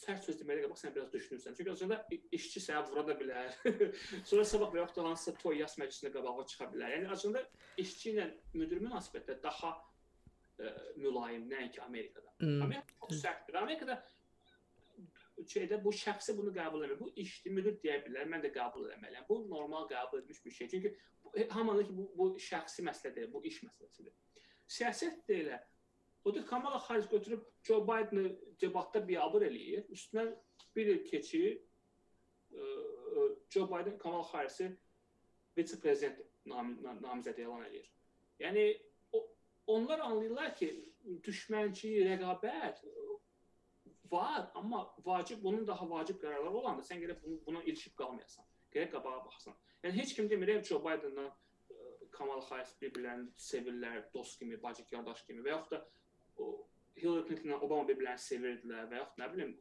[0.02, 1.56] sərt söz deməyə qabaq sən biraz düşünürsən.
[1.56, 1.98] Çünki aslında
[2.38, 3.52] işçi sənə vura da bilər.
[4.30, 6.96] Sonra sabah və yaxud da hansısa toy yas məclisinə qabağa çıxa bilər.
[6.96, 7.44] Yəni aslında
[7.82, 8.26] işçi ilə
[8.58, 12.34] müdir münasibətdə daha ə, e, mülayim nəinki Amerikada.
[12.42, 12.60] Hmm.
[12.66, 13.58] Amerika çox sərtdir.
[13.62, 14.00] Amerikada
[15.52, 17.00] şeydə bu şəxsi bunu qəbul etmir.
[17.00, 19.28] Bu işçi müdir deyə bilər, mən də qəbul etməliyəm.
[19.28, 20.68] Bu normal qəbul edilmiş bir şey.
[20.74, 20.96] Çünki
[21.50, 24.14] hamının ki bu, bu şəxsi məsələ deyil, bu iş məsələsidir.
[24.72, 25.60] Siyasət də elə
[26.24, 29.86] Odur Kamala Harris götürüb Joe Biden'ı debatda biabır eləyir.
[29.90, 30.34] Üstündən
[30.76, 31.60] bir il keçir.
[32.52, 32.62] ə,
[33.50, 34.68] Joe Biden Kamala Harris'i
[35.56, 37.88] vitse-prezident nam namizəd elan edir.
[38.40, 38.64] Yəni
[39.12, 39.22] o,
[39.66, 40.70] onlar anlayırlar ki,
[41.26, 42.84] düşmənçi, rəqabət
[44.12, 48.44] var, amma vacib bunun daha vacib qərarlar olanda sən gərək bunu, buna ilişib qalmayasan.
[48.72, 49.56] Gərək qabağa baxsan.
[49.82, 51.32] Yəni heç kim demir Joe Biden'dan
[52.12, 56.01] Kamala Harris bir-birlərini sevirlər, dost kimi, bacı qardaş kimi və yaxud da o
[57.02, 59.54] Hillary Clinton Obama bir-birlərini sevirdilər və yaxud nə bilim.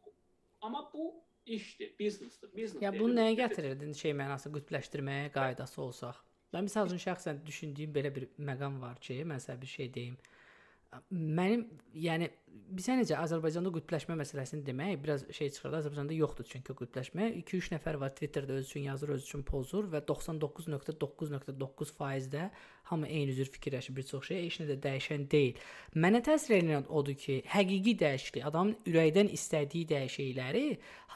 [0.61, 1.07] Amma bu
[1.45, 2.81] işdir, biznesdir, biznes.
[2.83, 6.19] Ya bunu nəyə gətirirdin şey mənası qütbləşdirməyə qaydası olsaq?
[6.51, 10.17] Mən məsəl üçün şəxsən düşündüyüm belə bir məqam var ki, sizə bir şey deyim.
[11.11, 12.27] Mənim, yəni
[12.71, 15.75] bizə necə Azərbaycanda qütbləşmə məsələsini demək biraz şey çıxırdı.
[15.81, 17.25] Azərbaycanda yoxdur çünki qütbləşmə.
[17.41, 22.43] 2-3 nəfər var Twitterdə öz üçün yazır, öz üçün pozur və 99.9.9%-də
[22.91, 25.55] hamı eyni cür fikirləşir bir çox şey, heç nə də dəyişən deyil.
[25.95, 30.65] Mənə təsir edən odur ki, həqiqi dəyişiklik, adamın ürəkdən istədiyi dəyişiklikləri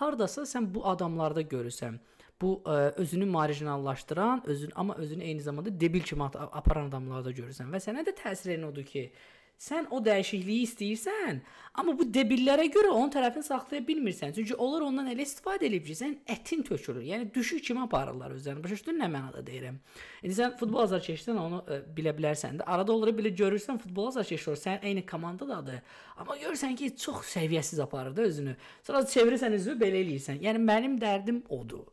[0.01, 1.93] hardasa sən bu adamlarda görürsən
[2.41, 7.79] bu ə, özünü marjinallaşdıran, özün amma özünü eyni zamanda debil kimi aparan adamlarda görürsən və
[7.79, 9.11] sənə də təsir edən odur ki,
[9.55, 11.37] Sən o dəyişikliyi istəyirsən,
[11.79, 14.33] amma bu debillərə görə onun tərəfini saxlaya bilmirsən.
[14.35, 17.05] Çünki onlar ondan elə istifadə edib ki, sən ətin tökülür.
[17.07, 18.63] Yəni düşük kimi aparırlar özlərini.
[18.63, 19.77] Başa düşdün nə mənada deyirəm?
[20.23, 22.67] İndi sən futbol azarkeşdən onu ə, e, bilə bilərsən də.
[22.75, 25.79] Arada olur belə görürsən futbol azarkeşlər sən eyni komandadır.
[26.17, 28.57] Amma görürsən ki, çox səviyyəsiz aparır da özünü.
[28.83, 30.43] Sonra çevirirsən üzü belə eləyirsən.
[30.43, 31.87] Yəni mənim dərdim odur.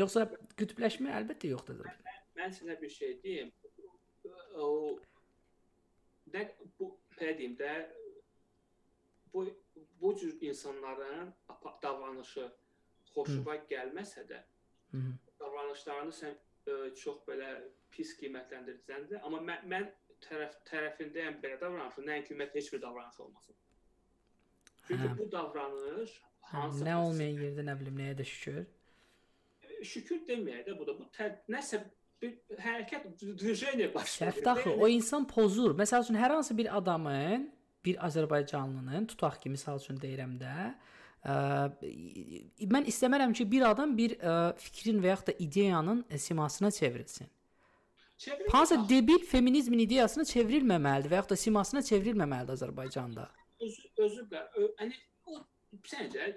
[0.00, 0.24] Yoxsa
[0.56, 1.84] qütbləşmə əlbəttə yoxdur.
[1.84, 3.52] Mən, mən sizə bir şey deyim.
[4.56, 4.96] O
[6.32, 6.48] nə
[6.80, 7.72] bu belə deyim də
[9.34, 9.46] bu
[10.00, 11.32] bu cür insanların
[11.82, 12.48] davranışı
[13.14, 14.40] xoşuma gəlməsə də
[14.92, 15.12] Hı -hı.
[15.40, 16.34] davranışlarını sən
[16.66, 17.48] ə, çox belə
[17.90, 19.88] pis qiymətləndirsən də, amma mən, mən
[20.26, 23.56] tərəf tərəfindəyəm belə davranışın, nəinki ümumiyyətlə heç bir davranış olmasın.
[24.86, 25.18] Çünki hə.
[25.18, 26.20] bu davranış
[26.52, 28.64] hansı nə olmayan yerdə nə bilim nəyə də şükür.
[29.92, 31.82] Şükür deməyək də bu da bu tər, nəsə
[32.21, 34.31] bir hərəkət движение baş verir.
[34.31, 35.75] Səftaxı o insan pozur.
[35.77, 37.47] Məsəl üçün hər hansı bir adamın,
[37.85, 40.55] bir Azərbaycanlının tutaq ki, misal üçün deyirəm də,
[41.23, 41.37] ə,
[42.73, 47.29] mən istəmərəm ki, bir adam bir ə, fikrin və yaxud da ideyanın simasına çevrilsin.
[48.17, 48.51] Çevrilmə.
[48.51, 53.27] Hansı debil feminizmin ideyasını çevrilməməlidir və yaxud da simasına çevrilməməlidir Azərbaycanda.
[53.61, 55.43] Özü özü yəni o
[55.85, 56.31] səncə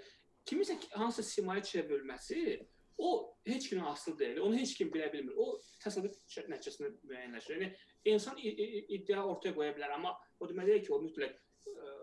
[0.48, 2.60] kimisə hansı simaya çevrilməsi
[2.97, 3.09] O
[3.45, 4.39] heç kimə asılı deyil.
[4.45, 5.35] Onu heç kim bilə bilmir.
[5.37, 6.15] O təsadüf
[6.51, 7.57] nəticəsində müəyyənləşir.
[7.57, 7.71] Yəni
[8.13, 11.95] insan iddia ortaya qoya bilər, amma o demək deyil ki, o mütləq ə,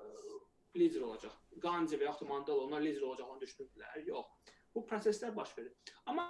[0.76, 1.38] lider olacaq.
[1.62, 4.02] Gandhi və yaxud da Mandela onlar lider olacağını düşünürdülər.
[4.08, 4.52] Yox.
[4.74, 5.72] Bu proseslər baş verir.
[6.08, 6.28] Amma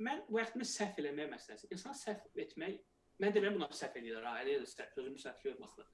[0.00, 1.70] mən vaxtını səhv eləmək məsələsi.
[1.72, 2.80] İnsan səhv etmək
[3.22, 4.24] mən deyirəm buna səhv edirlər.
[4.28, 5.88] Ha, elə də səhv, özümü səhv görməsin.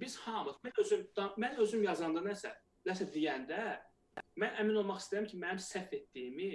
[0.00, 1.04] Biz hamımız mən özüm
[1.40, 2.52] mən özüm yazanda nəsə,
[2.86, 3.60] nəsə deyəndə
[4.40, 6.50] mən əmin olmaq istəyirəm ki, mənim səhv etdiyimi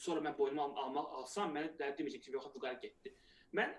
[0.00, 3.14] sonra mən boynuma almaq alsam, mənə deməyəcək ki, yox, bu qədər getdi.
[3.58, 3.74] Mən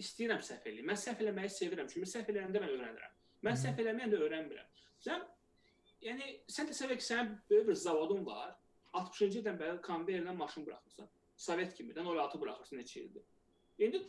[0.00, 0.88] istəyirəm səhv eləyim.
[0.90, 1.88] Mən səhv eləməyi sevirəm.
[1.90, 3.16] Çünki səhv eləyəndə mən öyrənirəm.
[3.46, 4.82] Mən səhv eləməyəndə öyrənmirəm.
[5.04, 5.24] Sən
[6.04, 8.54] yəni sən təsəvvür et ki, sənin böyük bir zavodun var.
[8.94, 11.10] 60-cı ildən bəri konveyerlə maşın buraxırsan.
[11.46, 13.24] Sovet kimidən 06 buraxırsan neçə ildir.
[13.82, 14.02] İndi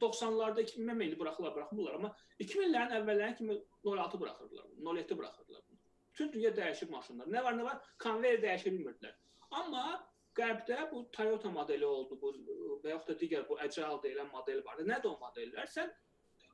[0.00, 2.10] 90-larda 2000 ildə buraxırlar, buraxmırlar, amma
[2.42, 3.56] 2000-lərin əvvəllərinə kimi
[3.86, 5.62] 06 buraxırdılar, 07 buraxırdılar.
[6.12, 7.30] Bütün dünya dəyişib maşınlar.
[7.32, 7.78] Nə var, nə var?
[8.02, 9.14] Konveyer dəyişə bilmirdilər.
[9.56, 9.84] Amma
[10.40, 12.32] Qərbdə bu Toyota modeli oldu, bu
[12.84, 14.80] və yaxud da digər bu Agile deyilən model var.
[14.88, 15.68] Nədir o modellər?
[15.68, 15.90] Sən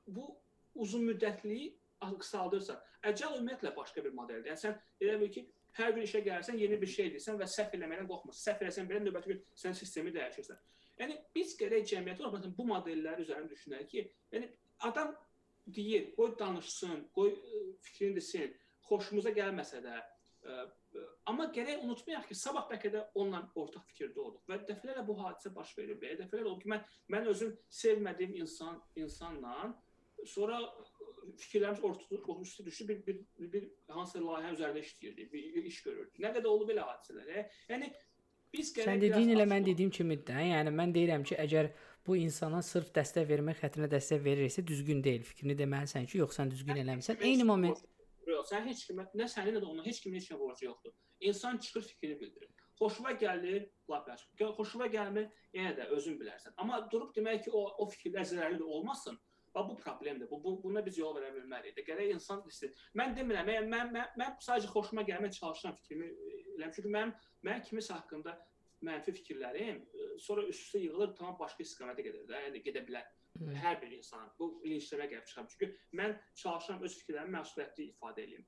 [0.07, 0.31] bu
[0.75, 2.81] uzun müddətliyi qısaldırsan.
[3.07, 4.51] Agile ümumiyyətlə başqa bir modeldir.
[4.51, 5.45] Yəni sən elə bil ki,
[5.79, 8.43] hər bir işə gəlsən, yeni bir şey edirsən və səhv eləməkdən qorxmursan.
[8.49, 10.61] Səhv eləsən belə növbəti gün sən sistemi dəyişirsən.
[11.01, 14.49] Yəni biz gərək cəmiyyət olaraq bu modellər üzərində düşünək ki, yəni
[14.89, 15.13] adam
[15.77, 17.35] deyir, qoy danışsın, qoy
[17.85, 18.55] fikrini desin,
[18.89, 19.99] xoşumuza gəlməsə də,
[21.31, 25.53] Amma gərək unutmayaq ki, sabah bəlkə də onunla ortaq fikirdə olduq və dəfələrlə bu hadisə
[25.55, 25.99] baş verir.
[26.03, 26.85] Belə dəfələr oldu ki, mən
[27.15, 29.73] mən özüm sevmədiyim insan insanla
[30.25, 30.61] sonra
[31.41, 36.21] fikirlərimiz ortaya üstə düşdü, bir bir bir, bir hansı layihə üzərində işləyirdik, bir iş görürdük.
[36.23, 37.51] Nə qədər oldu belə hadisələr.
[37.73, 37.91] Yəni
[38.55, 40.47] biz gərək Sən dediyin elə mən dediyim kimidir də.
[40.53, 41.73] Yəni mən deyirəm ki, əgər
[42.07, 45.27] bu insana sırf dəstək vermək xətrinə dəstək verirsə düzgün deyil.
[45.27, 47.19] Fikrini deməlisən ki, yox sən düzgün eləmisən.
[47.27, 47.83] Eyni moment
[48.27, 50.95] Yox, sən heç kimə, nə sənin nə də onun heç kimin heç kimə borcu yoxdur.
[51.21, 52.51] İnsan çıxır fikrini bildirir.
[52.81, 54.27] Xoşuma gəlir, lap yaxşı.
[54.59, 56.57] Xoşuma gəlmir, yenə də özün bilərsən.
[56.57, 59.19] Amma durub demək ki, o o fikirlər zərərli olmasın.
[59.55, 60.31] Bax bu problemdir.
[60.31, 61.79] Bu, bu buna biz yol verə bilmərik.
[61.87, 62.75] Gərək insan istəyir.
[63.01, 66.11] Mən demirəm, mən mən mən, mən sadəcə xoşuma gəlməyə çalışıram fikrimi
[66.59, 66.75] eləm.
[66.77, 67.15] Çünki mənim
[67.49, 68.37] mən kimisə haqqında
[68.85, 73.07] mənfi fikirlərim e, sonra üst-üstə yığılır, tamam başqa istiqamətə gedir də, yəni gedə bilər.
[73.63, 75.47] Hər bir insan bu linçləmə gəlib çıxar.
[75.53, 78.47] Çünki mən çalışıram öz fikirlərimi məsuliyyətli ifadə edeyim.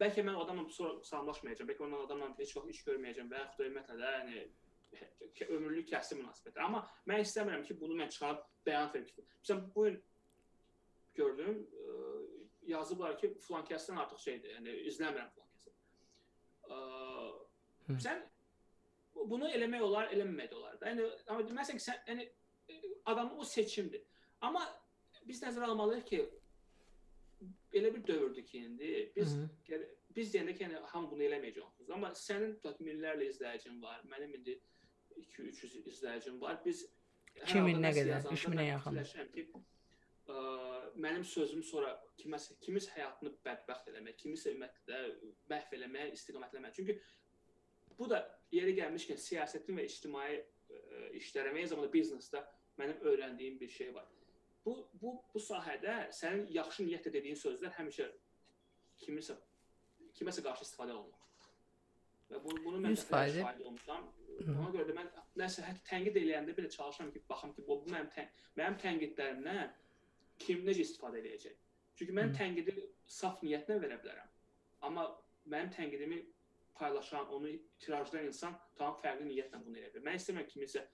[0.00, 3.68] Bəlkə mən adamla sonra salamlaşmayacağam, bəlkə ondan adamla heç vaxt iş görməyəcəm və yaxud da
[3.70, 6.58] ümumiyyətlə də yəni ömürlük kəskin münasibət.
[6.62, 9.08] Amma mən istəmirəm ki, bunu mən çıxarıb bəyan verim
[9.42, 10.02] məsələn bu gün
[11.14, 11.96] gördüm, ə,
[12.72, 15.74] yazıblar ki, filan kəsdən artıq şeydir, yəni izləmirəm filan kəsi.
[18.06, 18.22] Sən
[19.14, 20.92] bu- bunu eləmək olar, eləməmək də olar da.
[20.92, 22.28] Yəni amma deməsən ki, sən yəni
[23.06, 24.02] adamın o seçimdir.
[24.40, 24.62] Amma
[25.26, 26.20] biz nəzərə almalıyıq ki,
[27.72, 29.48] elə bir dövrdür ki, indi biz Hı.
[29.68, 31.90] gəl- biz deyəndə ki, yəni hamı bunu eləməyəcək.
[31.94, 34.02] Amma sənin tutaq minlərlə izləyicin var.
[34.10, 34.58] Mənim indi
[35.16, 36.60] 2-300 izləyicim var.
[36.64, 36.82] Biz
[37.40, 38.12] hər 2000 halda nə nəsə qədər?
[38.16, 39.32] yazanda 3000-ə mən yaxın.
[39.34, 39.46] ki,
[40.28, 40.36] ə,
[41.06, 45.00] mənim sözüm sonra kiməsə kimis həyatını bədbəxt eləmək, kimisə ümumiyyətlə
[45.50, 46.76] məhv eləməyə istiqamətləmək.
[46.76, 46.98] Çünki
[47.98, 48.20] bu da
[48.52, 52.42] yeri gəlmişkən siyasətin və ictimai ə, işlərə və eyni zamanda biznesdə
[52.80, 54.08] mənim öyrəndiyim bir şey var.
[54.64, 58.08] Bu bu bu sahədə sənin yaxşı niyyətlə dediyin sözlər həmişə
[59.02, 59.36] kimisə
[60.18, 61.18] kiməsə qarşı istifadə olunur.
[62.32, 64.04] Və bunu, bunu mən 100% dəfələrlə şahid olmuşam.
[64.52, 65.08] Ona görə də mən
[65.42, 69.74] nəsə hətta tənqid eləyəndə belə çalışıram ki, baxım ki, bu bu mənim tən, mənim tənqidlərimdən
[70.44, 71.58] kim necə istifadə edəcək.
[71.98, 72.76] Çünki mən tənqidi
[73.18, 74.30] saf niyyətlə verə bilərəm.
[74.88, 75.06] Amma
[75.52, 76.22] mənim tənqidimi
[76.82, 77.54] paylaşan, onu
[77.84, 80.06] tirajlayan insan tam fərqli niyyətlə bunu edə bilər.
[80.08, 80.84] Mən istəmirəm kiminsə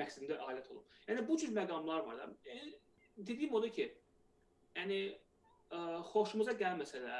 [0.00, 0.84] məqsədimdə alət olum.
[1.08, 2.28] Yəni bu cür məqamlar var da.
[2.46, 2.74] Yəni,
[3.16, 3.88] dediyim odur ki,
[4.78, 5.80] yəni ə,
[6.12, 7.18] xoşumuza gəlməsə də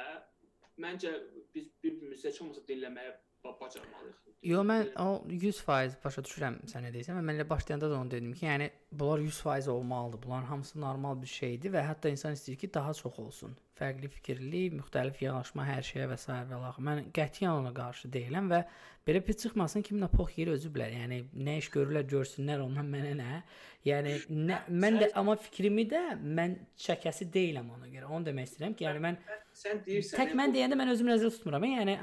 [0.81, 1.11] məncə
[1.55, 4.21] biz bir-birimizə heç olmasa dinləməyə bacarmalıyıq.
[4.41, 8.31] Yo mən o 100% başa düşürəm sən nə deyirsən mən elə başlayanda da onu dedim
[8.33, 10.19] ki, yəni bunlar 100% olmalıdır.
[10.23, 13.53] Bunların hamısı normal bir şeydir və hətta insan istəyir ki, daha çox olsun.
[13.77, 16.33] Fərqli fikirli, müxtəlif yanaşma hər şeyə və s.
[16.49, 16.81] və lax.
[16.87, 18.63] Mən qətiyyən ona qarşı deyiləm və
[19.07, 20.97] belə pis çıxmasın kimin pox yeri özü bilər.
[21.03, 23.43] Yəni nə iş görürlər, görsünlər ondan mənə nə.
[23.85, 24.17] Yəni
[24.49, 28.09] nə mən də amma fikrimi də mən çəkəsi deyiləm ona görə.
[28.09, 29.21] Onu demək istəyirəm ki, yəni mən
[29.61, 31.63] Sən deyirsən Tək mən bu- deyəndə mən özümü nəzərdə tutmuram.
[31.69, 31.93] Yəni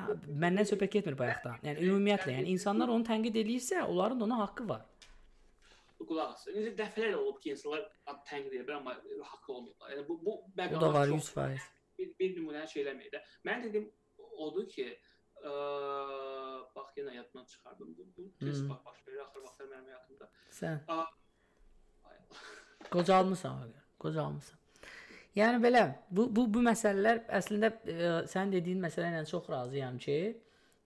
[0.45, 1.57] məndən söhbət getmir bayaqdan.
[1.67, 4.85] Yəni ümumiyyətlə, yəni insanlar onu tənqid eləyirsə, onların da ona haqqı var.
[6.09, 6.45] qulaq as.
[6.55, 8.93] Necə dəfələrlə olub ki, insanlar ad tənqid edir, amma
[9.33, 9.91] haqqı olmurlar.
[9.93, 11.59] Yəni bu bu O da məqamlar var çox 100%.
[11.99, 13.21] bir, bir nümunə şey eləmir də.
[13.45, 13.91] Mən dedim
[14.47, 14.87] odur ki,
[15.43, 15.51] ə,
[16.77, 17.97] bax yenə yaddan çıxardım.
[17.99, 18.71] Bu, bu tez Hmm.
[18.87, 20.27] baş verir axır vaxtlar mənim həyatımda.
[20.61, 20.79] Sən
[22.95, 23.83] qocalmısan görə.
[23.99, 24.59] Qocalmısan.
[25.39, 30.17] Yəni belə bu bu bu məsələlər əslində ə, sən dediyin məsələ ilə çox razıyam ki,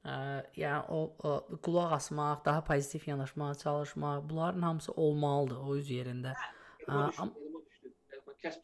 [0.05, 0.17] ə,
[0.59, 0.99] yəni o,
[1.29, 1.33] o
[1.65, 6.35] qulaq asmaq, daha pozitiv yanaşmağa çalışmaq, bunların hamısı olmalıdır o öz yerində.
[6.81, 7.93] Yadıma Aa, düşdü, am- yadıma düşdü.
[8.13, 8.63] Yadıma- Kəsb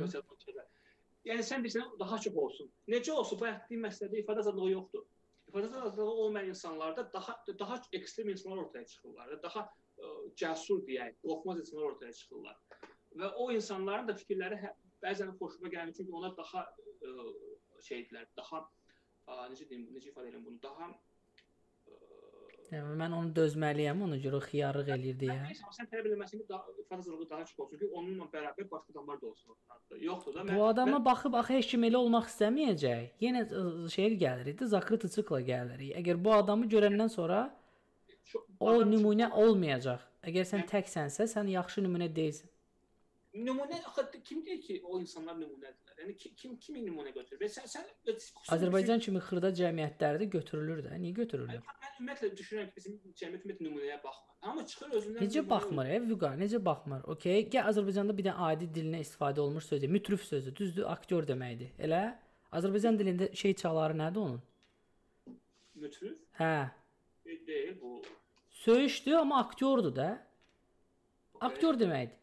[0.00, 0.66] yox, yadıma düşdü.
[1.30, 2.70] Yəni sən deyirsən daha çox olsun.
[2.88, 3.38] Necə olsun?
[3.40, 5.04] Bu etdiyin məsələdə ifadə azadlığı yoxdur.
[5.52, 9.30] İfadə azadlığı olmayan insanlarda daha daha ekstrem insanlar ortaya çıxırlar.
[9.30, 9.60] da, Daha
[9.98, 12.56] ə, cəsur deyək, qorxmaz insanlar ortaya çıxırlar.
[13.20, 17.14] Və o insanların da fikirləri hə- bəzən xoşuma gəlmir çünki onlar daha ə,
[17.86, 20.90] şeydilər, daha ə, necə deyim, necə ifadə edim bunu, daha
[22.70, 25.54] Yəni mən onu dözməliyəm, ona görə xiyarlıq eləyir deyə.
[25.74, 26.58] Sən tələb eləməsin ki,
[26.94, 29.56] azadlığı daha çox olsun ki, onunla bərabər başqa adamlar da olsun.
[29.98, 30.44] Yoxdur da.
[30.54, 33.08] Bu adama baxıb axı heç kim elə olmaq istəməyəcək.
[33.26, 33.64] Yenə ə,
[33.94, 35.96] şeyə gəlirik də, zakrit tıçıqla gəlirik.
[35.98, 37.40] Əgər bu adamı görəndən sonra
[38.60, 40.06] o nümunə olmayacaq.
[40.30, 42.49] Əgər sən təksənsə, sən yaxşı nümunə deyilsən.
[43.34, 46.00] Nümunə axı kim deyir ki, o insanlar nümunədirlər?
[46.00, 47.40] Yəni ki- kim kimi nümunə götürür?
[47.40, 47.84] Və sən sən
[48.56, 50.96] Azərbaycan kimi xırda cəmiyyətlərdə götürülür də.
[51.02, 51.60] Niyə götürülür?
[51.62, 54.34] Mən mən ümumiyyətlə düşünürəm ki, bizim cəmiyyət ümumiyyətlə nümunəyə baxmır.
[54.42, 57.02] Amma çıxır özündən Necə baxmır, e, Vüqa, necə baxmır?
[57.14, 59.88] Okay, gəl Azərbaycanda bir dənə adi dilinə istifadə olunmuş sözdür.
[59.88, 61.70] Mütrif sözü, düzdür, aktyor deməkdir.
[61.78, 62.02] Elə?
[62.52, 64.40] Azərbaycan dilində şey çaları nədir onun?
[65.74, 66.70] Mütrif Hə,
[67.46, 68.02] deyil bu.
[68.50, 70.26] söyüşdür, amma aktyordur da.
[71.40, 72.16] Aktyor deməkdir.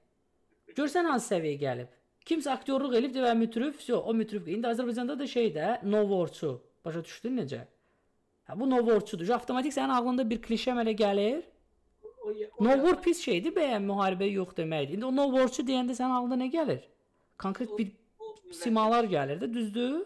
[0.77, 1.93] Görsən hansı səviyyəyə gəlib?
[2.27, 4.47] Kimsə aktyorluq elib və mütrif, vəsə o mütrif.
[4.47, 6.51] İndi Azərbaycanda da şey də novorçu.
[6.85, 7.61] Başa düşdün necə?
[8.47, 9.29] Hə bu novorçudur.
[9.37, 11.45] Avtomatik sənin ağlında bir klişə mələ gəlir.
[12.59, 14.99] Novor pis şeydir, bəyən müharibə yox deməkdir.
[14.99, 16.83] İndi o novorçu deyəndə sənin ağlına nə gəlir?
[17.39, 17.91] Konkret bir
[18.61, 20.05] simalar gəlir də, düzdür?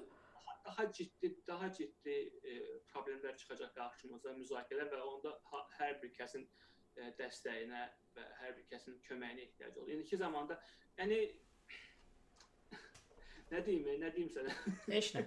[0.71, 2.53] daha ciddi, daha ciddi e,
[2.91, 5.33] problemlər çıxacaq qarşımıza, müzakirələr və onda
[5.77, 6.47] hər bir kəsin
[7.19, 7.83] dəstəyinə
[8.15, 9.91] və hər bir kəsin köməyinə ehtiyac olur.
[9.95, 10.59] İndiki zamanda,
[10.99, 11.19] yəni
[13.51, 14.55] nə deyim, e, nə deyim sənə?
[14.91, 15.25] Heç nə.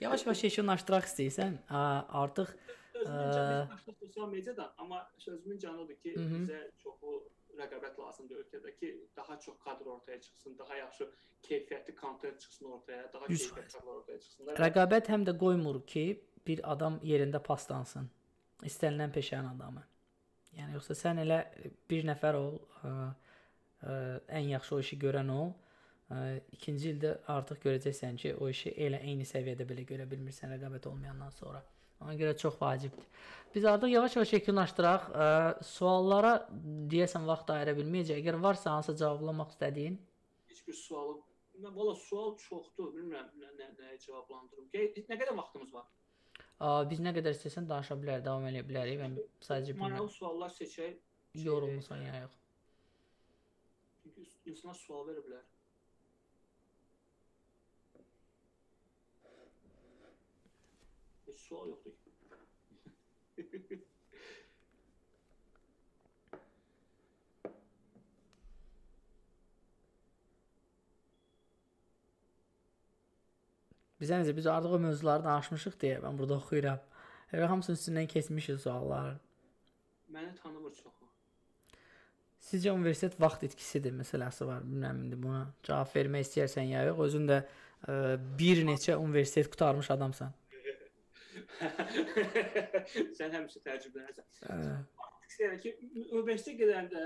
[0.00, 2.52] Yavaş-yavaş yekunlaşdıraq istəyirsən, artıq
[2.96, 3.68] Sözümün canı
[4.00, 6.34] sosial mediadan, amma sözümün canıdır ki, Hı hı.
[6.34, 7.10] bizə çoxu
[7.58, 11.10] rəqabət lazımdır ölkədə ki, daha çox kadr ortaya çıxsın, daha yaxşı
[11.42, 13.28] keyfiyyətli kontent çıxsın ortaya, daha 100%.
[13.28, 14.56] keyfiyyətli kadrlar ortaya çıxsınlar.
[14.56, 16.04] rəqabət həm də qoymur ki,
[16.46, 18.10] bir adam yerində paslansın.
[18.62, 19.84] İstənilən peşənin adamı.
[20.56, 21.42] Yəni yoxsa sən elə
[21.90, 22.92] bir nəfər ol, ə,
[23.82, 23.94] ə,
[24.38, 25.52] ən yaxşı o işi görən ol.
[26.12, 26.20] Ə,
[26.56, 31.34] ikinci ildə artıq görəcəksən ki, o işi elə eyni səviyyədə belə görə bilmirsən rəqabət olmayandan
[31.36, 31.62] sonra.
[32.04, 33.06] Ona görə çox vacibdir.
[33.54, 35.06] Biz artıq yavaş-yavaş yekunlaşdıraq.
[35.12, 35.28] Ə,
[35.64, 36.34] suallara
[36.92, 38.20] deyəsən vaxt ayıra bilməyəcək.
[38.20, 39.96] Əgər varsa hansısa cavablamaq istədiyin.
[40.50, 41.16] Heç bir sualı
[41.64, 44.66] Mən valla sual çoxdur, bilmirəm nə, nə nəyə cavablandırım.
[45.08, 45.86] Nə qədər vaxtımız var?
[46.60, 49.00] Biz nə qədər istəsən danışa bilərik, davam edə bilərik.
[49.02, 50.96] Mən sadəcə Maraqlı suallar seçək.
[51.36, 52.38] Yorulmusan ya yox.
[54.02, 55.42] Çünki insanlar sual verə bilər.
[61.26, 63.82] Heç sual yoxdur ki.
[74.00, 76.80] Bizə necə biz artıq o mövzuları danışmışıq deyə mən burada oxuyuram.
[77.32, 79.20] Elə hamısının üstündən keçmişik sualların.
[80.12, 81.06] Məni tanımır çoxu.
[82.46, 84.60] Sizcə universitet vaxt itkisidir məsələsi var.
[84.66, 87.00] Bilmirəm indi buna cavab vermək istəyirsən ya yox.
[87.08, 87.96] Özün də ə,
[88.38, 90.36] bir neçə universitet qurtarmış adamsan.
[93.16, 94.28] Sən həmişə təcrübələnirsən.
[94.52, 94.54] Ə,
[95.26, 95.74] İstəyirəm ki,
[96.12, 97.02] universitetə gedəndə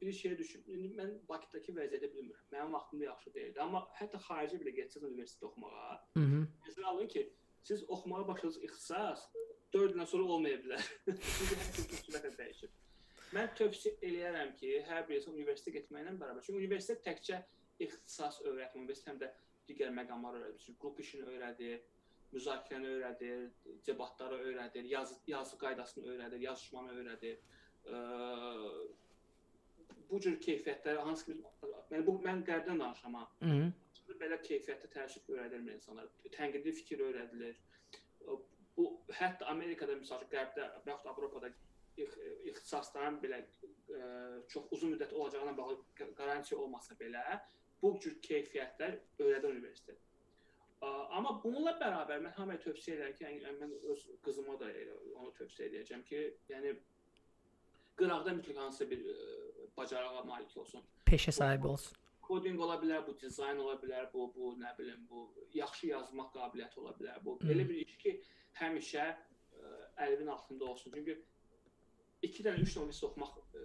[0.00, 0.64] bir şey düşün.
[0.66, 2.46] İndi mən Bakıdakı vəziyyəti bilmirəm.
[2.52, 6.46] Mənim vaxtımda yaxşı deyildi, amma hətta xarici belə getsəz universitetə oxumağa, Mhm.
[6.66, 7.22] Nəzərə alın ki,
[7.62, 9.28] siz oxumağa başladığınız ixtisas
[9.72, 10.84] 4 ildən sonra olmaya bilər.
[12.06, 12.70] Sürətlə dəyişir.
[13.36, 16.42] Mən tövsiyə eləyərəm ki, hər bir insan universitetə getməklə bərabər.
[16.46, 17.42] Çünki universitet təkcə
[17.78, 19.28] ixtisas öyrətmir, universitet həm də
[19.68, 20.62] digər məqamlar öyrədir.
[20.64, 21.82] Çünki qrup işini öyrədir,
[22.32, 23.44] müzakirəni öyrədir,
[23.86, 27.36] debatları öyrədir, yazı yazı qaydasını öyrədir, yazışmanı öyrədir.
[27.88, 28.00] Ə,
[30.10, 33.24] bu cür keyfiyyətləri hansı ki biz- yəni bu mən qərbdən danışıram ha
[34.20, 36.08] belə keyfiyyətli təəssüf öyrədilmir insanlara.
[36.36, 37.54] Tənqidi fikir öyrədilir.
[38.76, 38.84] Bu
[39.20, 41.50] hətta Amerikada məsəl üçün qərbdə və yaxud Avropada
[41.96, 42.18] ix-
[42.50, 45.78] ixtisasların belə ə, çox uzun müddət olacağına bağlı
[46.16, 47.40] qarantiya olmasa belə
[47.82, 49.98] bu cür keyfiyyətlər öyrədir universitet.
[50.80, 55.32] Amma bununla bərabər mən hamıya tövsiyə edirəm ki, yəni mən öz qızıma da elə onu
[55.38, 56.76] tövsiyə edəcəm ki, yəni
[57.98, 59.47] qıraqda mütləq hansısa bir ə,
[59.78, 61.96] bacarığa malik olsun Peşə sahibi olsun.
[62.28, 65.22] kodinq ola bilər, bu dizayn ola bilər, bu bu nə bilim, bu
[65.56, 67.22] yaxşı yazmaq qabiliyyəti ola bilər.
[67.24, 68.12] Bu belə bir iş ki,
[68.60, 69.70] həmişə ə,
[70.04, 70.92] əlinin altında olsun.
[70.92, 71.14] Çünki
[72.28, 73.64] 2 dənə 3 dənə oxumaq ə,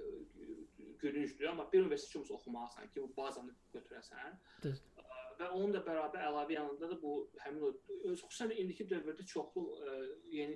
[1.04, 4.40] gülüncdür, amma bir universitet üçün oxumalısan ki, bu bazanı götürəsən.
[4.64, 4.80] Düz.
[4.98, 5.10] Ə,
[5.40, 7.74] Və onun da bərabər əlavə yanında da bu həmin o
[8.14, 9.96] öz xüsusən indiki dövrdə çoxlu ə,
[10.32, 10.56] yeni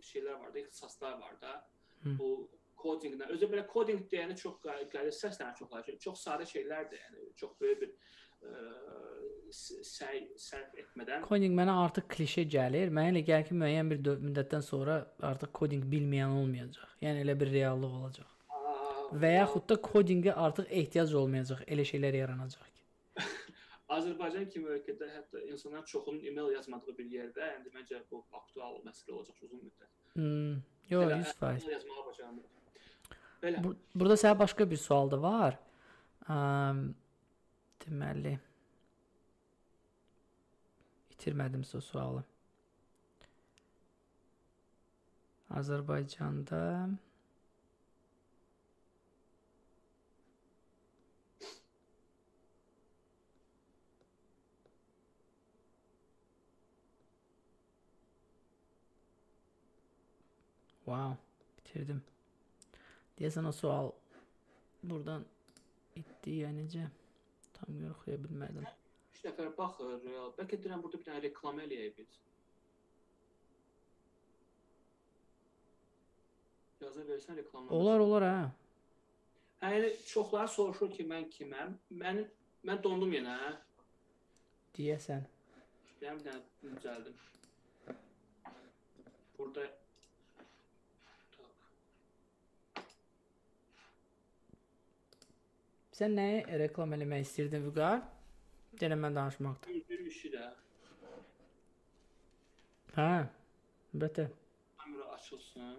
[0.00, 1.56] şeylər var da, ixtisaslar var da.
[2.04, 2.14] Hı.
[2.18, 2.28] Bu
[2.82, 3.28] kodinqlə.
[3.34, 7.90] Özü belə kodinq deyəndə çox qə- qəliz səslənir çox sadə şeylərdir, yəni çox böyük bir
[7.90, 8.52] ə,
[9.50, 12.90] s- səy sərf etmədən Kodinq mənə artıq klişe gəlir.
[12.94, 14.98] Mənə elə gəlir ki, müəyyən bir müddətdən sonra
[15.32, 16.96] artıq kodinq bilməyən olmayacaq.
[17.02, 18.34] Yəni elə bir reallıq olacaq.
[18.48, 21.64] Aa, Və yaxud da kodinqə artıq ehtiyac olmayacaq.
[21.66, 22.84] Elə şeylər yaranacaq ki.
[23.96, 29.14] Azərbaycan kimi ölkədə hətta insanlar çoxunun e-mail yazmadığı bir yerdə, yəni məncə bu aktual məsələ
[29.16, 29.88] olacaq uzun müddət.
[30.18, 30.58] Hmm,
[30.92, 31.54] yox, Belə 100%.
[31.56, 32.44] e-mail yazmağı bacarmır.
[33.42, 33.62] Belə.
[33.62, 35.58] Bur burada sənə başqa bir sual da var.
[36.34, 36.82] Əm,
[37.84, 38.34] deməli
[41.14, 42.24] itirmədim o sualı.
[45.58, 46.64] Azərbaycanda
[60.88, 61.16] Wow,
[61.56, 62.02] bitirdim.
[63.18, 63.92] Deyəsən o sual
[64.82, 65.24] buradan
[65.98, 66.86] itdi ya necə?
[67.56, 68.66] Tam yoxlaya bilmədim.
[69.18, 70.30] 3 nəfər baxır, real.
[70.38, 72.18] Bəlkə deyirəm burada bir dənə reklam eləyək biz.
[76.84, 77.74] Yaza versən reklamlar.
[77.74, 78.36] Olar, olar hə.
[79.62, 81.74] Hə, yəni çoxları soruşur ki, mən kiməm?
[82.04, 82.22] Mən
[82.68, 83.34] mən dondum yenə.
[83.42, 83.50] hə?
[84.78, 85.26] Deyəsən.
[85.98, 87.18] Deyəm dənə düzəldim.
[89.38, 89.66] Burada
[95.98, 98.04] Sən nəyi reklam eləmək istəyirdin Vüqar?
[98.78, 99.72] Yenə mən danışmaqdır.
[99.74, 100.44] bir, bir işi də
[102.94, 103.26] Hə.
[103.94, 104.28] Əlbəttə.
[104.78, 105.74] kamera açılsın.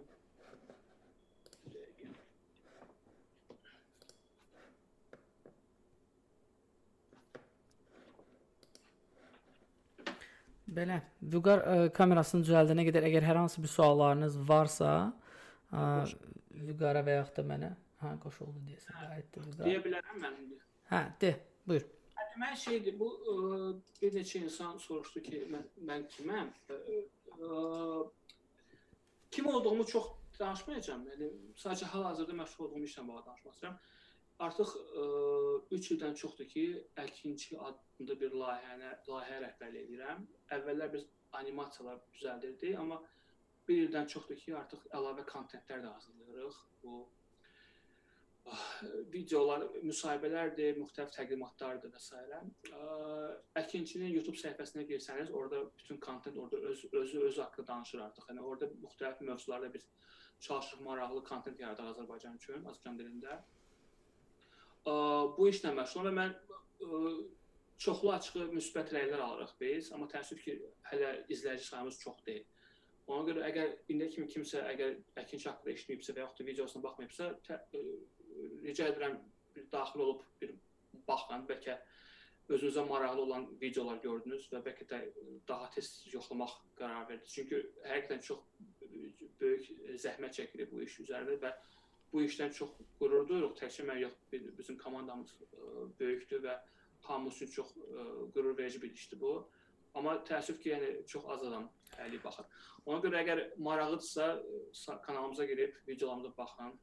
[10.67, 11.01] Belə.
[11.21, 14.95] Vüqar ə, kamerasını düzəldənə qədər əgər hər hansı bir suallarınız varsa,
[15.71, 15.85] ə,
[16.67, 18.99] Vüqara və yaxud da mənə hə qoşuldu deyəsən.
[18.99, 19.65] Qayıtdı Vüqar.
[19.67, 20.59] Deyə bilərəm mən indi.
[20.91, 21.33] Hə, de.
[21.67, 21.87] Buyur.
[22.39, 23.33] Mən şeydir, bu ə,
[24.01, 26.51] bir neçə insan soruşdu ki, mən mən kiməm?
[26.71, 26.99] Ə,
[27.35, 28.03] ə,
[29.31, 30.07] kim olduğumu çox
[30.39, 31.05] danışmayacağam.
[31.11, 31.29] Yəni
[31.59, 33.79] sadəcə hal-hazırda məşğul olduğum işlə bağlı danışmaq istəyirəm.
[34.45, 34.69] Artıq
[35.77, 36.65] 3 ildən çoxdur ki,
[37.03, 40.21] Əkinçi adında bir layihəni, layihə rəhbərlik edirəm.
[40.55, 41.07] Əvvəllər biz
[41.41, 43.01] animasiyalar düzəldirdik, amma
[43.67, 46.61] 1 ildən çoxdur ki, artıq əlavə kontentlər də hazırlayırıq.
[46.83, 47.01] Bu
[49.13, 52.17] videolar, müsahibələrdir, müxtəlif təqdimatlardır və s.
[53.61, 58.29] Əkinçinin YouTube səhifəsinə girsəniz, orada bütün kontent orada öz özü öz haqqında danışır artıq.
[58.31, 59.85] Yəni orada müxtəlif mövzularda biz
[60.39, 63.41] çalışırıq maraqlı kontent yaradaq Azərbaycan üçün, Azərbaycan dilində.
[65.37, 66.31] Bu işlə məşğulam və mən
[67.79, 70.55] çoxlu açığı müsbət rəylər alırıq biz, amma təəssüf ki,
[70.89, 72.47] hələ izləyici sayımız çox deyil.
[73.09, 77.29] Ona görə əgər indiyə kimi kimsə əgər əkinçi haqqında eşitməyibsə və yaxud da videosuna baxmayıbsa,
[78.63, 79.17] rica edirəm
[79.55, 80.53] bir daxil olub bir
[81.07, 81.77] baxın, bəlkə
[82.49, 85.01] özünüzə maraqlı olan videolar gördünüz və bəlkə də
[85.47, 87.33] daha tez yoxlamaq qərar verdiniz.
[87.35, 88.39] Çünki həqiqətən çox
[89.41, 89.69] böyük
[90.05, 91.53] zəhmət çəkilir bu iş üzərində və
[92.13, 93.55] bu işdən çox qürur duyuruq.
[93.59, 95.35] Təkcə mən yox, bizim komandamız
[95.99, 96.57] böyükdür və
[97.05, 97.73] hamımız üçün çox
[98.33, 99.33] qürur verici bir işdir bu.
[99.93, 102.45] Amma təəssüf ki, yəni çox az adam hələ baxır.
[102.85, 104.27] Ona görə əgər maraqlıdırsa,
[105.05, 106.79] kanalımıza girib videolarımıza baxın.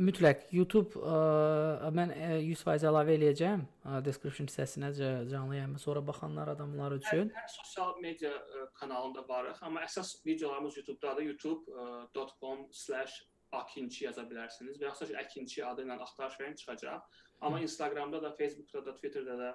[0.00, 4.88] Mütləq YouTube ə, mən 100% əlavə eləyəcəm ə, description hissəsinə
[5.28, 7.28] canlı yayıma sonra baxanlar adamlar üçün.
[7.34, 8.34] Hər, hər sosial media ə,
[8.80, 11.22] kanalında varıq, amma əsas videolarımız YouTube-dadır.
[11.28, 17.00] youtube.com/akinçi yaza bilərsiniz və ya sadəcə Əkinçi adı ilə axtarış verin çıxacaq.
[17.40, 19.50] Amma Instagramda da, Facebookda da, Twitterdə də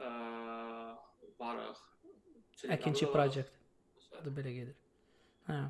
[0.00, 0.02] ə,
[1.40, 1.78] varıq.
[2.78, 3.52] Əkinçi project.
[4.22, 4.76] Adı belə gedir.
[5.50, 5.60] Hə.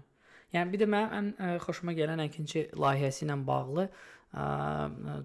[0.56, 4.46] Yəni bir də mənim ən ə, xoşuma gələn əkinçi layihəsi ilə bağlı ə,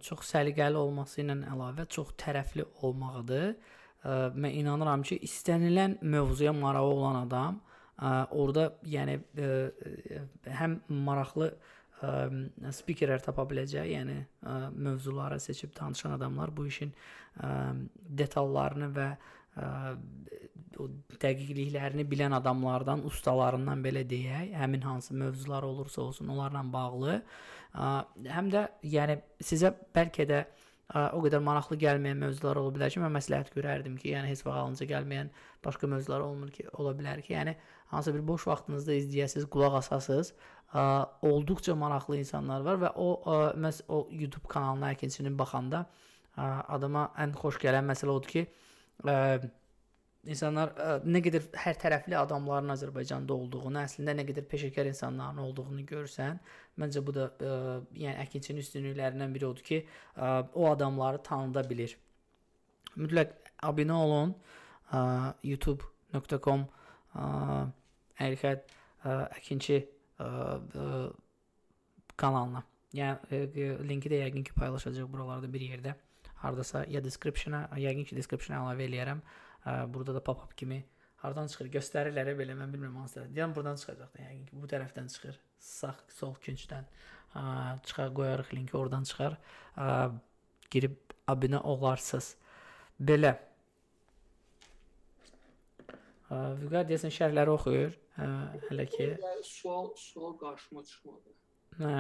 [0.03, 3.51] çox səliqəli olması ilə əlavə çox tərəfli olmağıdır.
[3.51, 7.60] Ə, mən inanıram ki, istənilən mövzuya marağı olan adam
[7.98, 9.51] ə, orada yəni ə,
[10.60, 12.16] həm maraqlı ə,
[12.82, 16.92] spikerlər tapa biləcək, yəni ə, mövzuları seçib danışan adamlar bu işin
[17.40, 17.53] ə,
[18.24, 20.88] detallarını və ə, o
[21.21, 27.21] dəqiqliklərini bilən adamlardan, ustalarından belə deyək, həmin hansı mövzular olursa olsun, onlarla bağlı,
[27.75, 28.65] həm də
[28.95, 30.45] yəni sizə bəlkə də
[30.91, 34.59] o qədər maraqlı gəlməyən mövzular ola bilər ki, mən məsləhət görərdim ki, yəni heç vaxt
[34.59, 35.30] ağlınıza gəlməyən
[35.63, 37.55] başqa mövzular olmur ki, ola bilər ki, yəni
[37.93, 40.33] hansı bir boş vaxtınızda izləyəsiniz, qulaq asasınız,
[40.73, 40.83] ə,
[41.27, 45.85] olduqca maraqlı insanlar var və o ə, məs o YouTube kanalına ikincinin baxanda
[46.35, 48.45] ə, adama ən xoş gələn məsələ odur ki,
[49.07, 49.49] ə,
[50.30, 55.85] insanlar ə, nə qədər hər tərəfli adamların Azərbaycanda olduğunu, əslində nə qədər peşəkar insanların olduğunu
[55.89, 56.39] görsən,
[56.81, 57.55] məncə bu da ə,
[58.03, 59.81] yəni əkinçinin üstünlüklərindən biri odur ki,
[60.15, 61.97] ə, o adamları tanıda bilir.
[62.99, 64.35] Mütləq abunə olun
[65.47, 66.65] youtube.com
[68.19, 68.73] ərixət
[69.07, 70.88] əkinçi ə, ə,
[72.19, 72.65] kanalına.
[72.91, 75.95] Yəni linki də yəqin ki paylaşacaq buralarda bir yerdə.
[76.42, 79.22] Hardasa ya description-a, yəqin ki description-a əlavə eləyərəm.
[79.94, 80.82] Burada da pop-up kimi
[81.22, 83.38] hardan çıxır göstərirlər belə mən bilmirəm hansı tərəfdən.
[83.38, 85.38] Yəni buradan çıxacaq da yəqin ki bu tərəfdən çıxır.
[85.61, 86.90] Sağ sol küncdən
[87.86, 89.38] çıxar qoyarıq linki oradan çıxar.
[90.74, 90.98] Girib
[91.30, 92.34] abunə olarsınız.
[93.11, 93.36] Belə.
[96.32, 97.95] Vüqar deyəsən şərhləri oxuyur.
[98.18, 98.28] Hə,
[98.70, 99.08] hələ ki.
[99.48, 101.34] Sual sual qarşıma çıxmadı.
[101.80, 101.95] Hə.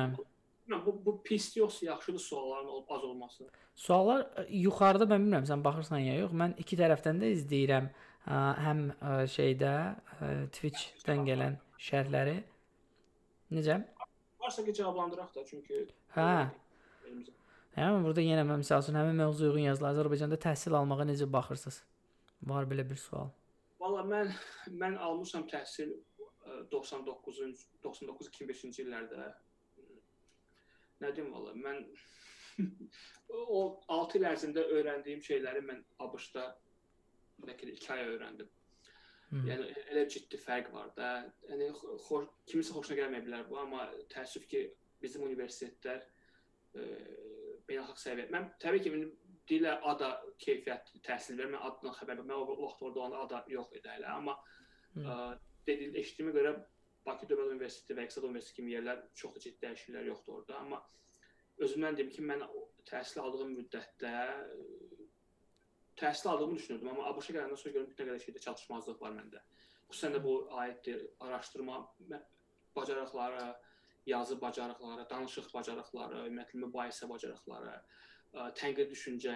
[0.65, 3.47] Bilmirəm, bu bu pis yoxsa yaxşıdır sualların az olması.
[3.75, 6.35] Suallar ə, yuxarıda mən bilmirəm sən baxırsan ya yox.
[6.43, 7.89] Mən iki tərəfdən də izləyirəm.
[8.21, 9.73] Ə, həm ə, şeydə
[10.57, 12.37] Twitch-dən gələn şərhləri.
[13.51, 13.81] Necə?
[14.41, 16.49] Varsa ki cavablandıraq da çünki Hə.
[17.75, 21.77] Hə, burada yenə mən məsəl üçün həmin mövzuya uyğun yazılan Azərbaycanda təhsil almağa necə baxırsınız?
[22.51, 23.29] Var belə bir sual.
[23.79, 24.33] Valla mən
[24.81, 25.93] mən almışam təhsil
[26.71, 27.47] 99-cu
[27.85, 29.29] 99-2005-ci illərdə
[31.01, 31.83] nə deyim valla mən
[33.57, 36.47] o 6 il ərzində öyrəndiyim şeyləri mən ABŞ-da
[37.45, 38.49] bəlkə də 2 ay öyrəndim.
[39.31, 39.45] Hmm.
[39.47, 41.11] Yəni elə ciddi fərq var da.
[41.47, 41.69] Yəni
[42.05, 44.65] xoş, kimisə xoşuna gəlməyə bilər bu, amma təəssüf ki,
[45.01, 46.87] bizim universitetlər e,
[47.69, 48.27] beynəlxalq səviyyə.
[48.35, 48.91] Mən təbii ki,
[49.49, 50.11] dilə ada
[50.43, 51.53] keyfiyyətli təhsil verir.
[51.55, 52.27] Mən adından xəbərim.
[52.27, 54.35] Mən o vaxt orada olanda ada yox idi hələ, amma
[54.97, 55.07] hmm.
[55.07, 56.53] ə, e, dediyim eşitdiyimə görə
[57.05, 60.81] Bakı Dövlət Universiteti və İqtisad Universiteti kimi yerlər çox da ciddi dəyişikliklər yoxdur orada, amma
[61.65, 62.45] özümdən deyim ki, mən
[62.89, 64.13] təhsil aldığım müddətdə
[66.01, 69.41] təhsil aldığımı düşünürdüm, amma ABŞ-a gələndən sonra görürəm ki, nə qədər şeydə çatışmazlıq var məndə.
[69.89, 71.81] Xüsusən də bu aiddir araşdırma
[72.75, 73.49] bacarıqları,
[74.05, 77.75] yazı bacarıqları, danışıq bacarıqları, ümumiyyətlə mübahisə bacarıqları,
[78.57, 79.35] tənqid düşüncə.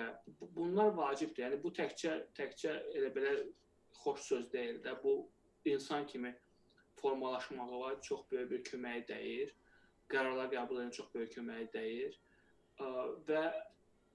[0.55, 1.43] Bunlar vacibdir.
[1.45, 3.33] Yəni bu təkcə təkcə elə belə
[4.03, 4.95] xoş söz deyil də.
[5.03, 5.17] Bu
[5.65, 6.31] insan kimi
[7.01, 9.53] formalaşmağa çox böyük bir köməyi dəyir.
[10.11, 12.17] qərarlar qəbul edən çox böyük köməyi dəyir.
[13.27, 13.43] Və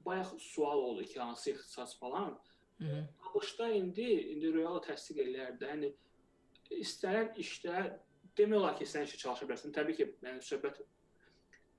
[0.07, 2.39] bayaq sual oldu ki, hansı ixtisas falan.
[2.81, 5.91] ABŞ-da indi indi real təsdiq eləyər də, yəni
[6.81, 7.83] istənilən işdə
[8.39, 9.75] demək olar ki, sən işə çalışa bilərsən.
[9.76, 10.81] Təbii ki, yəni söhbət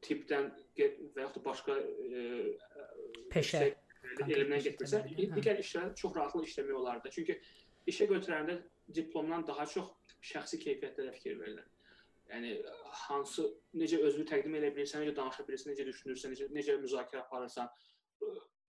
[0.05, 2.27] tipdən və yaxud da başqa e,
[3.33, 3.63] peşə
[4.27, 5.01] elmdən getmirsə,
[5.37, 7.09] digər işlər çox rahatlıqla işləmək olar da.
[7.13, 7.39] Çünki
[7.89, 8.59] işə götürəndə
[8.93, 9.89] diplomdan daha çox
[10.25, 11.67] şəxsi keyfiyyətlərə fikir verilir.
[12.31, 12.51] Yəni
[13.07, 17.71] hansı necə özünü təqdim edə bilirsən, necə danışa bilirsən, necə düşünürsən, necə necə müzakirə aparırsan.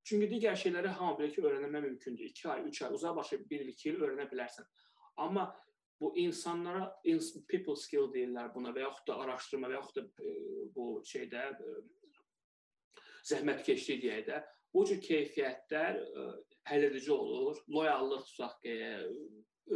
[0.02, 2.30] Çünki digər şeyləri hamı bilir ki, öyrənmək mümkündür.
[2.32, 4.66] 2 ay, 3 ay, uzaqbaşı 1 il, 2 il öyrənə bilərsən.
[5.22, 5.44] Amma
[6.00, 10.32] bu insanlara ins people skill deyirlər buna və yaxud da araşdırma və yaxud da e,
[10.74, 11.74] bu şeydə e,
[13.30, 14.40] zəhmətkeşlik deyək də,
[14.74, 16.26] bu cür keyfiyyətlər e,
[16.72, 17.62] həlledici olur.
[17.70, 18.74] Loyallıq tutaq ki,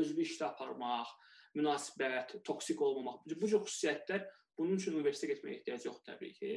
[0.02, 1.14] özlü işdə aparmaq,
[1.56, 3.22] münasibət, toksik olmamaq.
[3.26, 4.26] Bu cür xüsusiyyətlər
[4.58, 6.52] bunun üçün universitetə getməyə ehtiyac yoxdur təbii ki.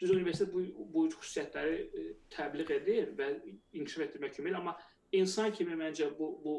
[0.00, 0.64] Düz universitet bu
[0.94, 2.04] bu xüsusiyyətləri e,
[2.34, 3.30] təbliğ edir və
[3.80, 4.76] inkişaf etdirmək kimi, amma
[5.12, 6.56] insan kimi məncə bu bu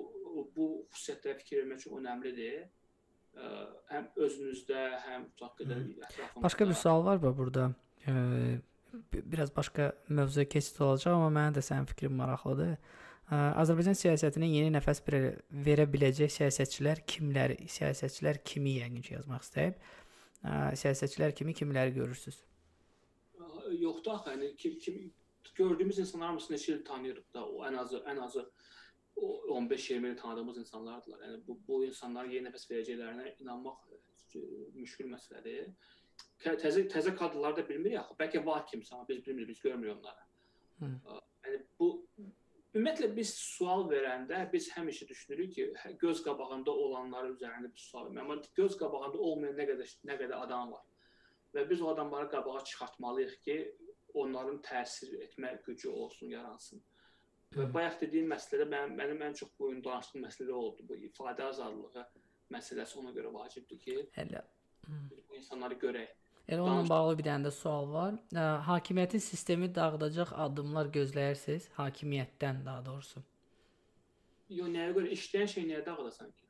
[0.56, 2.66] bu xüsusiyyətlərə fikir vermək çox önəmlidir.
[2.66, 3.52] Ə, e,
[3.94, 6.44] həm özünüzdə, həm tutaq qədər ətrafımızda.
[6.48, 7.70] Başqa bir sual var mı burada?
[8.10, 8.16] Ə,
[9.14, 12.76] biraz başqa mövzuya keçid olacaq, amma mənim də sənin fikrin maraqlıdır.
[13.30, 19.76] Azərbaycan siyasətinə yeni nəfəs verə biləcək siyasətçilər kimlər, siyasətçilər kimi yəqin ki yazmaq istəyib.
[20.82, 22.40] Siyasətçilər kimi kimləri görürsüz?
[23.78, 24.98] Yoxdur axı, yəni kim kim
[25.60, 28.50] gördüyümüz insanlar hamısını neçə il tanıyırıq da, o ən azı ən azı
[29.20, 31.22] 15-20 il tanıdığımız insanlardılar.
[31.28, 33.86] Yəni bu bu insanların yeni nəfəs verəcəklərinə inanmaq
[34.74, 35.70] müşkül məsələdir.
[36.44, 38.18] Təzə təzə kadrları da bilmirik axı.
[38.20, 40.28] Bəlkə var kimsə, amma biz bilmirik, biz görmürük onları.
[40.80, 40.92] Hı.
[41.46, 41.90] Yəni bu
[42.80, 48.06] Ümumiyyətlə biz sual verəndə biz həmişə düşünürük ki, hə, göz qabağında olanlar üzərində bir sual
[48.08, 48.22] vermək.
[48.24, 50.86] Amma göz qabağında olmayan nə qədər nə qədər adam var.
[51.56, 53.58] Və biz o adamları qabağa çıxartmalıyıq ki,
[54.22, 56.86] onların təsir etmə gücü olsun, yaransın.
[57.58, 60.86] Və bayaq dediyim məsələdə mənim, mənim ən çox bu gün danışdığım məsələ oldu.
[60.88, 62.06] Bu ifadə azadlığı
[62.56, 64.46] məsələsi ona görə vacibdir ki, Hələ
[65.28, 66.16] bu insanları görək.
[66.50, 68.16] Elə onunla bağlı bir dənə də sual var.
[68.34, 71.68] Ə, hakimiyyətin sistemi dağıdacaq addımlar gözləyirsiniz?
[71.76, 73.22] Hakimiyyətdən daha doğrusu.
[74.50, 76.48] Yox, nəyə görə işləyən şey nəyə dağıdasan ki?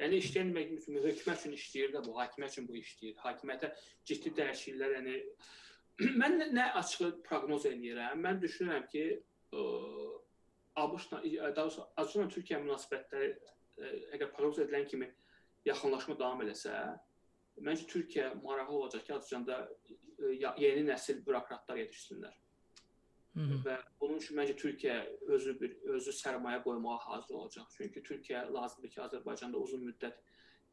[0.00, 3.18] Yəni işləyən demək üçün hökumət üçün işləyir də bu, hakimiyyət üçün bu işləyir.
[3.24, 3.70] Hakimiyyətə
[4.08, 5.18] ciddi dəyişikliklər, yəni
[6.22, 8.22] mən nə açıq proqnoz edirəm.
[8.24, 9.04] Mən düşünürəm ki,
[9.52, 9.66] ə,
[10.86, 15.10] ABŞ-la, daha doğrusu Azərbaycan Türkiyə münasibətləri ə, əgər proqnoz edilən kimi
[15.68, 16.78] yaxınlaşma davam eləsə,
[17.64, 19.58] Məncə Türkiyə maraqlı olacaq ki, Azərbaycanda
[20.18, 22.36] e, yeni nəsil bürokratlar yetişsinlər.
[23.34, 23.58] Hı -hı.
[23.64, 24.96] Və bunun üçün məncə Türkiyə
[25.36, 27.66] özü bir özü sərmayə qoymağa hazır olacaq.
[27.76, 30.16] Çünki Türkiyə lazımdır ki, Azərbaycanda uzun müddət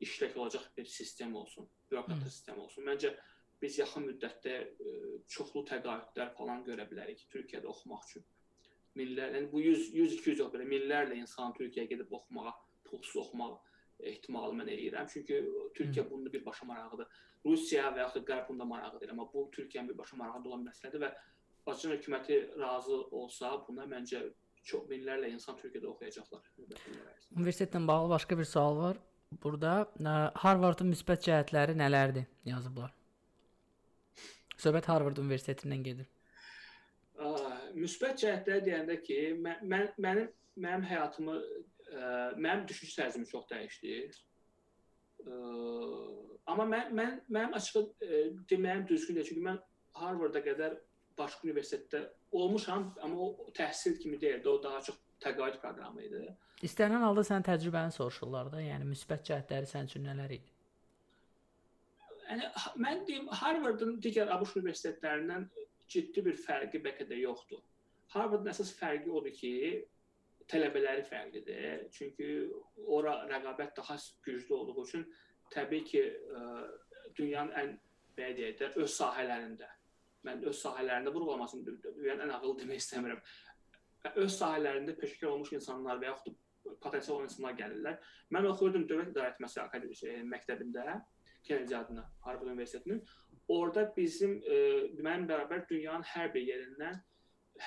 [0.01, 2.83] işlək olacaq bir sistem olsun, bürokrat sistem olsun.
[2.83, 3.15] Məncə
[3.61, 8.25] biz yaxın müddətdə ə, e, çoxlu təqaüdlər falan görə bilərik Türkiyədə oxumaq üçün.
[8.95, 12.53] Minlər, yəni bu 100 100 200 yox belə minlərlə insan Türkiyəyə gedib oxumağa,
[12.85, 13.55] pulsuz oxumağa
[13.99, 15.07] ehtimalı mən eləyirəm.
[15.11, 15.40] Çünki
[15.77, 17.07] Türkiyə bunda birbaşa maraqlıdır.
[17.45, 21.11] Rusiya və yaxud da Qərb bunda maraqlıdır, amma bu Türkiyənin birbaşa maraqlı olan məsələdir və
[21.65, 24.22] Azərbaycan hökuməti razı olsa, buna məncə
[24.65, 26.45] çox minlərlə insan Türkiyədə oxuyacaqlar.
[27.35, 29.01] Universitetlə bağlı başqa bir sual var.
[29.43, 29.72] Burada
[30.41, 32.93] Harvardın müsbət cəhətləri nələrdir yazıblar.
[34.57, 36.07] Söhbət Harvard Universitetindən gedir.
[37.19, 37.32] Ə,
[37.75, 41.35] müsbət cəhətləri deyəndə ki, mən, mən mənim mənim həyatımı
[41.95, 43.93] mənim düşünc tərzimi çox dəyişdi.
[46.45, 47.85] Amma mən mən mənim açığı
[48.51, 49.25] deməyim düzgündür.
[49.27, 49.61] Çünki mən
[49.95, 50.75] Harvarda qədər
[51.17, 52.01] başqa universitetdə
[52.35, 54.49] olmuşam, amma o təhsil kimi deyildi.
[54.49, 56.25] O daha çox təqaüd proqramı idi.
[56.67, 60.51] İstənilən halda sən təcrübəni soruşurlar da, yəni müsbət cəhətləri sənin üçün nələr idi?
[62.25, 62.49] Yəni
[62.82, 65.48] mən deyim Harvardın digər ABŞ universitetlərindən
[65.95, 67.61] ciddi bir fərqi bəlkə də yoxdur.
[68.15, 69.51] Harvardın əsas fərqi odur ki,
[70.51, 71.88] tələbələri fərqlidir.
[71.95, 72.27] Çünki
[72.85, 75.07] ora rəqabət daha güclü olduğu üçün
[75.53, 76.43] təbii ki, ə,
[77.17, 77.74] dünyanın ən
[78.17, 79.69] belə deyək də öz sahələrində
[80.25, 83.22] mən öz sahələrində vurğulamasını dünyanın ən ağıllı demək istəmirəm.
[84.22, 86.38] Öz sahələrində peşəkar olmuş insanlar və yaxud
[86.82, 87.99] potensial olan insanlar gəlirlər.
[88.33, 90.99] Mən oxuyurdum Dövlət İdarəetməsi Akademiyası e, məktəbində,
[91.45, 93.03] Kennedy adına Harvard Universitetinin.
[93.48, 94.57] Orada bizim e,
[94.98, 97.01] mənim bərabər dünyanın hər bir yerindən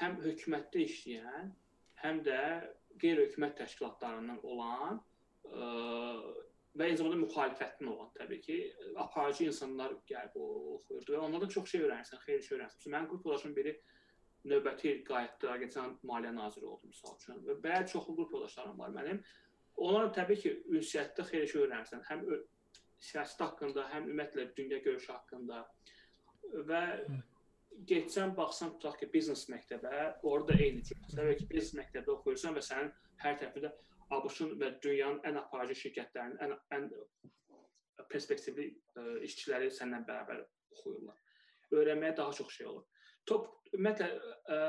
[0.00, 1.52] həm hökumətdə işləyən,
[2.02, 2.40] həm də
[3.02, 5.68] qeyri-hökumət təşkilatlarından olan ə,
[6.78, 8.56] və eyni zamanda müxalifətdən olan təbii ki,
[9.04, 12.92] aparıcı insanlar gəlib oxuyurdu və onlardan çox şey öyrənirsən, xeyli şey öyrənirsən.
[12.94, 13.74] Mənim qrup yoldaşım biri
[14.48, 17.40] növbəti il qayıtdı, Argentina maliyyə naziri oldu məsəl üçün.
[17.48, 19.22] Və belə çoxlu qrup yoldaşlarım var mənim.
[19.78, 22.04] Onlarla təbii ki, ünsiyyətdə xeyli şey öyrənirsən.
[22.10, 22.24] Həm
[23.08, 25.64] siyasət haqqında, həm ümumiyyətlə dünya görüşü haqqında
[26.70, 26.82] və
[27.86, 29.90] getsən baxsan tutaq ki, biznes məktəbə,
[30.26, 30.98] orada eyni cür.
[31.06, 32.90] Məsələn ki, biznes məktəbdə oxuyursan və sənin
[33.22, 33.72] hər tərəfində
[34.16, 36.88] ABŞ-ın və dünyanın ən aparıcı şirkətlərinin ən ən
[38.08, 41.16] perspektivli ə, işçiləri səndən bərabər oxuyurlar.
[41.74, 42.84] Öyrənməyə daha çox şey olur.
[43.28, 44.08] Top ümumiyyətlə
[44.56, 44.60] ə,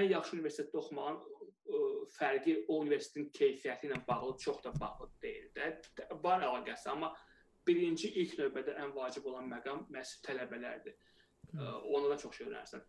[0.00, 1.82] ən yaxşı universitetdə oxumağın ə,
[2.16, 5.70] fərqi o universitetin keyfiyyəti ilə bağlı çox da bağlı deyil də.
[6.24, 7.12] Var əlaqəsi, amma
[7.68, 10.96] birinci ilk növbədə ən vacib olan məqam məhz tələbələrdir.
[11.56, 12.84] Ə, ona da çox şey öyrənirsən.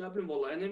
[0.00, 0.70] Nə bilim vallahi, yəni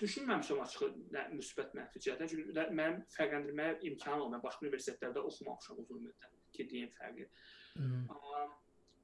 [0.00, 2.30] düşünməmişəm açığı nə müsbət mənfi cəhətdən.
[2.32, 7.28] Çünki mənim fərqləndirməyə imkanım olmayan başqa universitetlərdə oxumamışam uzun müddət ki, deyim fərqi.
[7.80, 8.42] Amma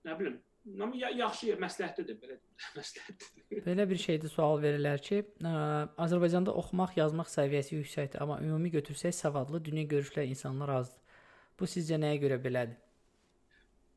[0.04, 0.36] nə bilim,
[0.76, 2.38] amma ya, yaxşı məsləhətlidir belə
[2.78, 3.64] məsləhətlidir.
[3.64, 5.56] Belə bir şeydə sual verirlər ki, ə,
[6.04, 11.20] Azərbaycanda oxumaq, yazmaq səviyyəsi yüksəkdir, amma ümumi götürsək savadlı, dünya görüşlü insanlar azdır.
[11.60, 12.80] Bu sizcə nəyə görə belədir?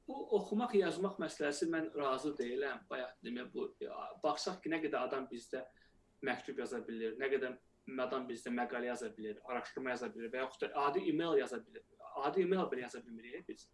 [0.08, 2.84] Bu oxumaq, yazmaq məsələsi mən razı deyiləm.
[2.90, 3.70] Bayaq demək bu
[4.24, 5.64] baxsaq ki, nə qədər adam bizdə
[6.26, 7.56] məktub yaza bilir, nə qədər
[8.04, 11.84] adam bizdə məqalə yaza bilir, araşdırma yaza bilir və yaxud da adi e-mail yaza bilir.
[12.26, 13.68] Adi e-mail belə yaza bilmirik biz.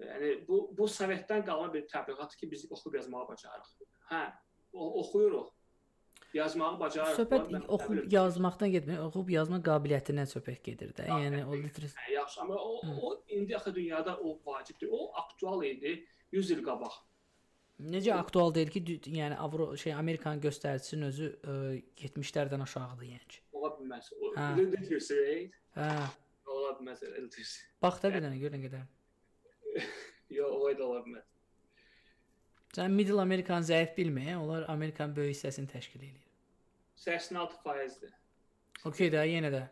[0.00, 3.72] Yəni bu bu Sovetdən qalma bir təbliğatdır ki, biz oxuyub yazmağı bacarırıq.
[4.10, 4.22] Hə,
[4.72, 5.50] oxuyuruq.
[6.34, 7.18] Yazmağı bacarırıq.
[7.20, 11.08] Söhbət oxuyub yazmaqdan getmir, oxuyub yazma qabiliyyətindən söhbət gedir də.
[11.10, 11.98] Yəni o literatur.
[12.00, 12.78] Hə, yaxşı, amma o,
[13.08, 14.88] o indi axı dünyada o vacibdir.
[14.92, 15.98] O aktual idi
[16.32, 16.96] 100 il qabaq.
[17.92, 18.82] Necə aktual deyil ki,
[19.18, 21.56] yəni Avro şey Amerikanın göstəricisinin özü ə,
[22.04, 23.40] 70-lərdən aşağıdır yəni.
[23.52, 24.12] Ola bilməz.
[24.60, 25.60] Literacy rate.
[25.76, 25.90] Hə.
[26.46, 27.60] Ola bilməz literacy.
[27.82, 28.88] Bax da bir dənə gör nə qədər.
[30.38, 31.28] Yox, o da ola bilməz.
[32.72, 36.21] Sən Middle Amerikan zəif bilmə, onlar Amerikanın böyük hissəsini təşkil edir.
[37.02, 38.12] 86%-dir.
[38.88, 39.62] Okay də, yenə də.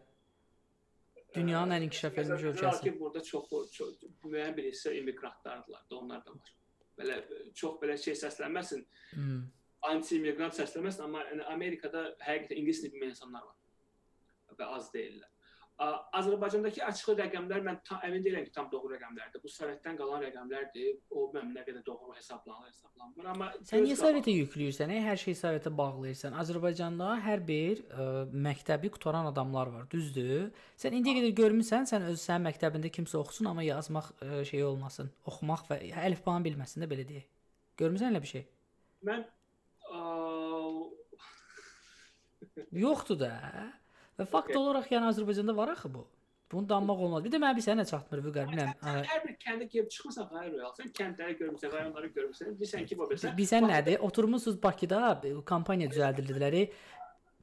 [1.34, 2.82] Dünyanın ən inkişaf etmiş ölkəsi.
[2.82, 6.52] Ki, burada çox, çox müəyyən bir hissə immiqrantlardılar da, onlar da var.
[6.98, 7.20] Belə
[7.54, 8.82] çox belə şey səslənməsin.
[9.14, 9.44] Hmm.
[9.90, 15.30] Anti-immiqrant səslənməsin, amma yəni Amerikada həqiqətən ingilis dilli insanlar var və az deyillər.
[15.80, 19.40] Azərbaycandakı açıq rəqəmlər mən tam əmin deyiləm ki, tam doğru rəqəmlərdir.
[19.40, 20.98] Bu Sovetdən qalan rəqəmlərdir.
[21.16, 23.30] O mənim nə qədər doğru hesablanır, hesablanmır.
[23.32, 24.92] Amma sən niyə Sovetə yükləyirsən?
[25.06, 26.36] Hər şey Sovetə bağlayırsan.
[26.42, 28.10] Azərbaycanda hər bir ə,
[28.48, 30.50] məktəbi qutaran adamlar var, düzdür?
[30.76, 35.08] Sən indiyə qədər görmüsən, sən öz sənin məktəbində kimsə oxusun, amma yazmaq ə, şey olmasın,
[35.32, 37.28] oxumaq və əlifbanı bilməsin də belə deyək.
[37.80, 38.48] Görmüsən elə bir şey?
[39.08, 39.24] Mən
[39.88, 40.04] ə...
[42.84, 43.36] yoxdur da.
[44.20, 44.60] Və fakt okay.
[44.60, 46.04] olaraq yəni Azərbaycanda var axı bu.
[46.52, 47.22] Bunu danmaq olmaz.
[47.24, 48.72] Bir də mənə bir sənə çatmır Vüqar, bilmirəm.
[48.82, 50.72] Hər bir kəndə gəlib çıxmısan Xayır Royal.
[50.76, 52.56] Sən kəndləri görmüsən, rayonları görmüsən.
[52.58, 53.36] Deyirsən ki, bu besən.
[53.38, 54.00] Bilsən nədir?
[54.08, 55.14] Oturmusunuz Bakıda,
[55.46, 56.58] kampaniya düzəldirdilər.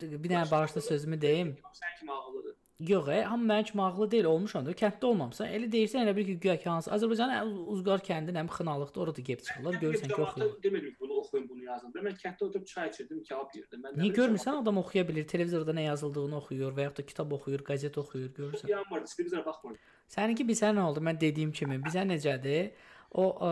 [0.04, 1.56] Bir dənə bağışla sözümü deyim.
[1.80, 2.58] Sən kimi ağıllıdır.
[2.80, 5.48] Yox, e, amma mənim kimi ağlı deyil olmuşam da, kənddə olmamısan.
[5.50, 9.42] Elə deyirsən, elə bir ki, güya ki, hansı Azərbaycanın Uzqar kəndinin həm xınalıqda orada gəlib
[9.48, 10.52] çıxırlar, görürsən ki, oxuyur.
[10.62, 11.96] Ki, bunu oxuyun, bunu yazın.
[11.96, 13.82] Da mən kənddə oturub çay içirdim, kebab yeyirdim.
[13.82, 17.66] Mən Niyə görmürsən, adam oxuya bilir, televizorda nə yazıldığını oxuyur və yaxud da kitab oxuyur,
[17.72, 18.70] qəzet oxuyur, görürsən.
[18.76, 19.82] Yanmır, televizora baxmır.
[20.14, 21.02] Səninki bizə nə oldu?
[21.10, 22.76] Mən dediyim kimi, bizə necədir?
[23.18, 23.52] O ə,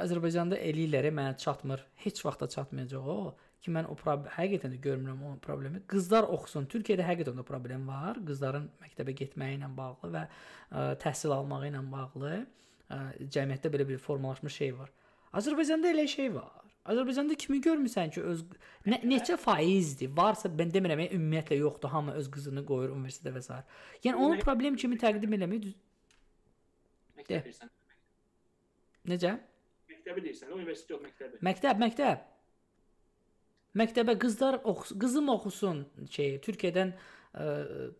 [0.00, 1.84] Azərbaycanda eləyirlər, mənə çatmır.
[2.06, 3.22] Heç vaxt da çatmayacaq o
[3.62, 5.82] ki, mən o problem həqiqətən də görmürəm o problemi.
[5.90, 6.66] Qızlar oxusun.
[6.72, 8.18] Türkiyədə həqiqətən də problem var.
[8.26, 12.98] Qızların məktəbə getməyi ilə bağlı və ə, təhsil almağı ilə bağlı ə,
[13.36, 14.90] cəmiyyətdə belə bir formalaşmış şey var.
[15.38, 16.58] Azərbaycanda elə şey var.
[16.90, 18.42] Azərbaycanda kimi görmüsən ki, öz
[18.90, 20.10] nə, neçə faizdir?
[20.16, 21.92] Varsa mən demirəm, yəni, ümumiyyətlə yoxdur.
[21.94, 23.60] Hamı öz qızını qoyur universitetə və s.
[24.02, 25.78] Yəni onu problem kimi təqdim eləmək düz.
[27.20, 27.70] Məktəb.
[29.12, 29.36] Necə?
[29.92, 31.42] Məktəbi deyirsən, universitet yox, məktəbi.
[31.46, 32.28] Məktəb, məktəb.
[33.78, 35.78] Məktəbə qızlar oxusun, qızım oxusun
[36.12, 37.44] şey, Türkiyədən ə,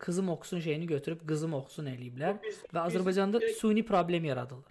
[0.02, 4.68] qızım oxusun şeyini götürüb qızım oxusun eləyiblər biz, və Azərbaycanda biz, süni problem yaradılır.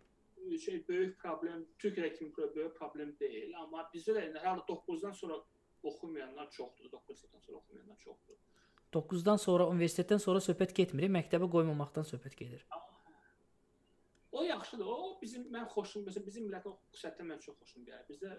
[0.61, 5.39] Şey böyük problem, Türkiyədə kimi böyük problem deyil, amma bizdə də hər halda 9-dan sonra
[5.81, 8.37] oxumayanlar çoxdur, 9-dan sonra oxumayanlar çoxdur.
[8.93, 12.65] 9-dan sonra universitetdən sonra söhbət getmir, məktəbə qoymamaqdan söhbət gedir.
[14.31, 14.85] O yaxşıdır.
[14.85, 18.05] O bizim mən xoşum, məsələn bizim millətin xüsusiyyətlə mən çox xoşum gəlir.
[18.11, 18.37] Bizdə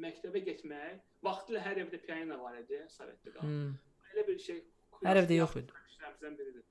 [0.00, 3.46] məktəbə getmək, vaxtilə hər evdə piano var idi, Sovetdə qaldı.
[3.46, 3.72] Hmm.
[4.12, 4.60] Elə bir şey
[5.04, 5.80] hər evdə yox idi.
[6.22, 6.64] Bizdən biridir.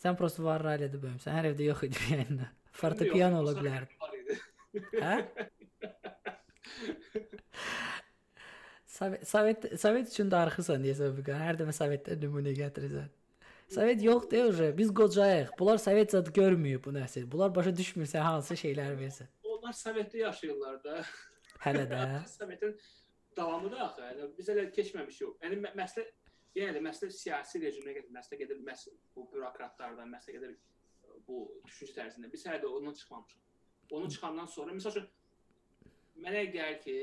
[0.00, 1.34] Sən prosta var raylədə böyümsən.
[1.36, 2.48] Hər evdə yox idi piano.
[2.80, 4.38] Fortepiano ola bilərdi.
[5.00, 5.14] Hə?
[8.86, 11.40] Sovet Sovet Sovet üçün darıxırsan deyəsən bu qədər.
[11.48, 13.08] Hər dəfə Sovetdən nümunə gətirirsən.
[13.70, 15.54] Sovet yox deyir, biz qocayıq.
[15.58, 17.24] Bunlar Sovet zad görmüyor bu nəsil.
[17.32, 19.30] Bunlar başa düşmür sən hansı şeylər versən.
[19.44, 21.04] Onlar Sovetdə yaşayırlar da.
[21.64, 22.00] Hələ də.
[22.28, 22.74] Sovetin
[23.36, 25.40] davamı da axı, yəni biz hələ keçməmişik.
[25.44, 26.06] Yəni məsələ
[26.56, 30.56] yenə də məsələ siyasi rejimə gedir, məsələ gedir məs bu bürokratlardan, məsələ gedir
[31.26, 32.30] bu düşüncə tərzində.
[32.32, 33.44] Biz hələ də ondan çıxmamışıq.
[33.90, 35.10] Onu çıxandan sonra məsəl üçün
[36.24, 36.96] mənə gəlir ki,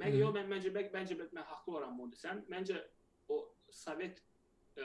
[0.00, 2.80] mən yox mən məncə bəlkə məncə mən haqlı olaram bunu desəm, məncə
[3.28, 4.20] o Sovet
[4.78, 4.84] ə,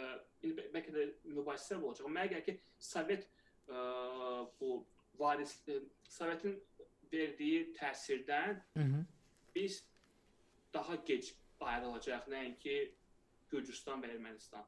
[0.73, 2.07] bəlkə də mübahisələr olacaq.
[2.09, 3.27] Mənə gəlir ki, Sovet
[3.69, 3.81] ə,
[4.59, 4.81] bu
[5.19, 5.77] varis ə,
[6.09, 6.57] Sovetin
[7.13, 9.05] verdiyi təsirdən Hı -hı.
[9.55, 9.83] biz
[10.73, 12.91] daha gec ayrılacaq, nəinki
[13.51, 14.63] Gürcüstan və Ermənistan.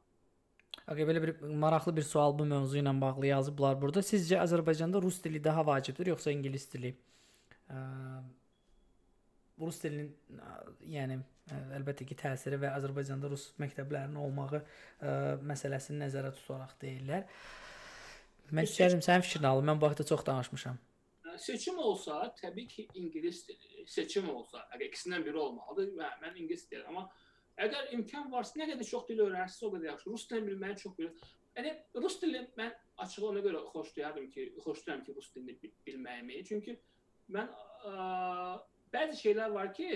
[0.87, 4.01] Okay, belə bir maraqlı bir sual bu mövzu ilə bağlı yazıblar burada.
[4.03, 6.91] Sizcə Azərbaycanda rus dili daha vacibdir yoxsa ingilis dili?
[7.69, 7.77] Ə,
[9.61, 10.55] rus dilinin ə,
[10.95, 15.13] yəni ə, əlbəttə ki, təsiri və Azərbaycanda rus məktəblərinin olmağı ə,
[15.53, 17.29] məsələsini nəzərə tutaraq deyirlər.
[18.51, 19.69] Mən istəyirəm sənin fikrini alım.
[19.71, 20.81] Mən bu haqqda çox danışmışam.
[21.37, 23.85] Seçim olsa, təbii ki, ingilis dili.
[23.89, 25.93] Seçim olsa, əgər ikisindən biri olmalıdır.
[25.97, 27.09] Mən, mən ingilis deyirəm, amma
[27.65, 30.09] əgər imkan varsa, nə qədər çox dil öyrənsəz, o qədər yaxşı.
[30.13, 31.27] Rus dilini bilməyi çox bilir.
[31.57, 36.39] Yəni rus dili mən açığı ona görə xoşlayardım ki, xoşlayıram ki, rus dilini bilməyimi.
[36.49, 36.77] Çünki
[37.35, 37.51] mən
[37.89, 37.93] ə,
[38.93, 39.89] bəzi şeylər var ki,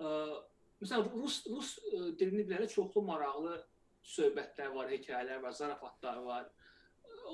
[0.00, 0.12] ə,
[0.82, 1.72] məsələn rus rus
[2.20, 3.56] dilini biləndə çoxlu maraqlı
[4.06, 6.48] söhbətlər var, hekayələr var, zarafatlar var.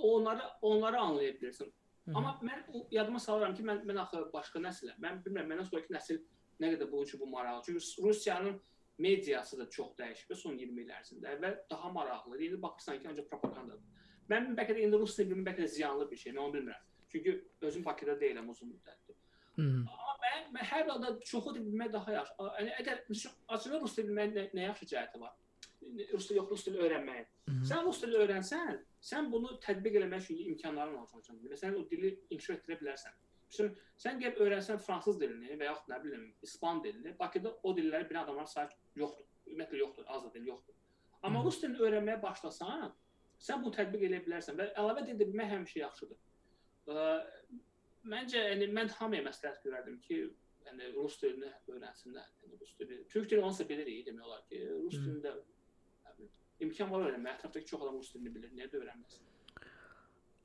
[0.02, 1.70] Onları onları anlaya bilirsən.
[2.06, 2.16] Hı -hı.
[2.16, 4.98] Amma mən yadıma salıram ki, mən mən axı başqa nəsiləm.
[5.04, 6.18] Mən bilmirəm, məndən sonrakı nəsil
[6.60, 7.62] nə qədər bunun üçün bu maraqlı.
[7.66, 8.60] Çünki Rusiyanın
[8.98, 11.36] mediası da çox dəyişib son 20 il ərzində.
[11.36, 12.44] Əvvəl daha maraqlı idi.
[12.44, 13.84] İndi baxırsan ki, ancaq propagandadır.
[14.30, 16.84] Mən bəlkə də indi rus dilinin bəlkə də ziyanlı bir şey, mən onu bilmirəm.
[17.12, 19.16] Çünki özüm Bakıda deyiləm uzun müddətdir.
[19.56, 19.62] Hı.
[19.62, 22.34] Amma mən, mən hər halda çoxu dil bilmək daha yaxşı.
[22.60, 23.02] Yəni əgər
[23.56, 25.34] açığı rus dili bilməyin nə, nə yaxşı cəhəti var?
[26.12, 27.28] Rus dili yox, rus dili öyrənməyin.
[27.68, 31.38] Sən rus dili öyrənsən, sən bunu tətbiq eləmək üçün imkanların olacaq.
[31.58, 33.16] Sən o dili inkişaf etdirə bilərsən.
[33.52, 38.08] Şimdi sən gəlib öyrənsən fransız dilini və yaxud nə bilim ispan dilini, Bakıda o dilləri
[38.08, 38.70] bilən adamlar sayı
[39.02, 39.26] yoxdur.
[39.50, 40.76] Ümumiyyətlə yoxdur, az da dil yoxdur.
[41.22, 41.44] Amma Hı.
[41.46, 42.94] rus dilini öyrənməyə başlasan,
[43.48, 46.22] sən bunu tətbiq edə bilərsən və əlavə dil bilmək həmişə yaxşıdır.
[46.94, 47.04] Ə,
[48.14, 50.22] məncə yəni mən hamıya məsləhət görərdim ki,
[50.66, 52.30] yəni rus dilini öyrənsinlər.
[52.44, 55.34] Yəni rus dili, türk dili onsa bilirik demək olar ki, rus dilində
[56.66, 57.36] imkan var öyrənməyə.
[57.38, 58.52] Ətrafdakı çox adam rus dilini bilir.
[58.56, 59.28] Niyə də öyrənməsin?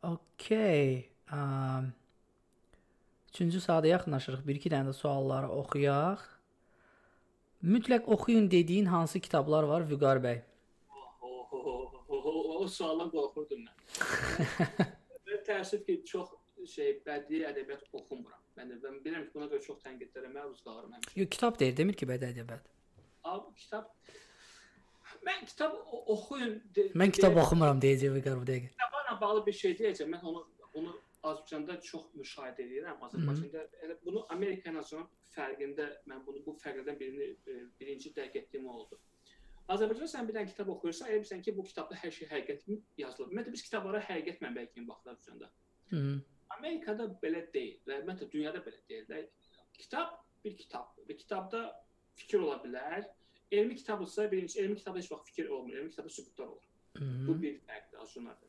[0.07, 1.09] Okay.
[1.33, 1.93] Um,
[3.29, 4.45] üçüncü saata yaxınlaşırıq.
[4.47, 6.25] Bir-iki dənə də sualları oxuyaq.
[7.63, 10.41] Mütləq oxuyun dediyin hansı kitablar var Vüqar bəy?
[11.21, 13.73] O, sualdan qorxurdum mən.
[15.27, 16.29] mən təəssüf ki, çox
[16.73, 18.41] şey bədii ədəbiyyat oxumuram.
[18.57, 21.13] Mən də mən bilirəm ki, buna görə çox tənqidlərə məruz qalıram həmişə.
[21.21, 22.71] Yox, kitab deyir, demir ki, bədii ədəbiyyat.
[23.27, 23.89] Abi kitab
[25.25, 25.75] Mən kitab
[26.13, 26.55] oxuyun.
[26.75, 28.71] De, mən kitab de, oxumuram deyəcək Vüqar bu dəqiqə.
[28.75, 30.13] Kitablarla bağlı bir şey deyəcəm.
[30.15, 30.45] Mən onu
[30.77, 30.93] onu
[31.27, 33.01] Azərbaycanda çox müşahidə edirəm.
[33.07, 38.37] Azərbaycanda elə bunu Amerika ilə son fərqində mən bunu bu fərqlərdən birini e, birinci dərk
[38.41, 38.99] etdiyim oldu.
[39.73, 42.67] Azərbaycanda sən bir dənə kitab oxuyursan, elə bilirsən ki, bu kitabda hər şey həqiqət
[43.01, 43.33] yazılıb.
[43.33, 45.49] Ümumiyyətlə biz kitablara həqiqət mənbəyi kimi baxırıq Azərbaycanda.
[45.91, 46.03] Hı.
[46.55, 49.27] Amerikada belə deyil və ümumiyyətlə dünyada belə deyil.
[49.75, 50.15] Kitab
[50.45, 51.63] bir kitabdır və kitabda
[52.17, 53.03] fikir ola bilər.
[53.51, 55.73] Elmi kitabdırsa, birinci elmi kitabda heç vaxt fikir olmur.
[55.73, 56.63] Elmi kitabda sübutlar olur.
[56.97, 57.27] Hı -hı.
[57.27, 58.47] Bu bir fərqdir Azərbaycan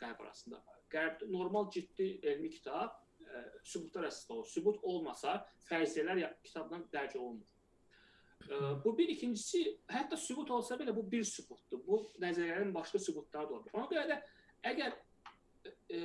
[0.00, 0.60] qərb arasında.
[0.92, 4.50] Qərbdə normal ciddi elmi kitab ə, e, sübutlar əsasında olur.
[4.50, 5.36] Sübut olmasa
[5.68, 7.46] fərziyyələr kitabdan dərc olunmur.
[8.44, 11.82] Ə, e, bu bir ikincisi, hətta sübut olsa belə bu bir sübutdur.
[11.86, 13.72] Bu nəzəriyyələrin başqa sübutları da olur.
[13.72, 14.20] Ona görə də
[14.72, 16.02] əgər ə, e,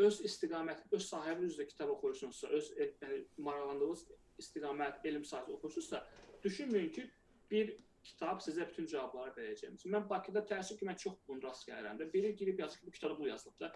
[0.00, 4.06] öz istiqamət, öz sahəniz üzrə kitab oxuyursunuzsa, öz yəni maraqlandığınız
[4.40, 6.00] istiqamət, elm sahəsi oxuyursunuzsa,
[6.44, 7.04] düşünməyin ki,
[7.50, 7.72] bir
[8.04, 9.78] kitab sizə bütün cavabları verəcəm.
[9.94, 12.12] Mən Bakıda təəssüf ki, mən çox bunu rast gəlirəm də.
[12.12, 13.72] Biri girib yazır ki, bu kitabda bu yazılıb da.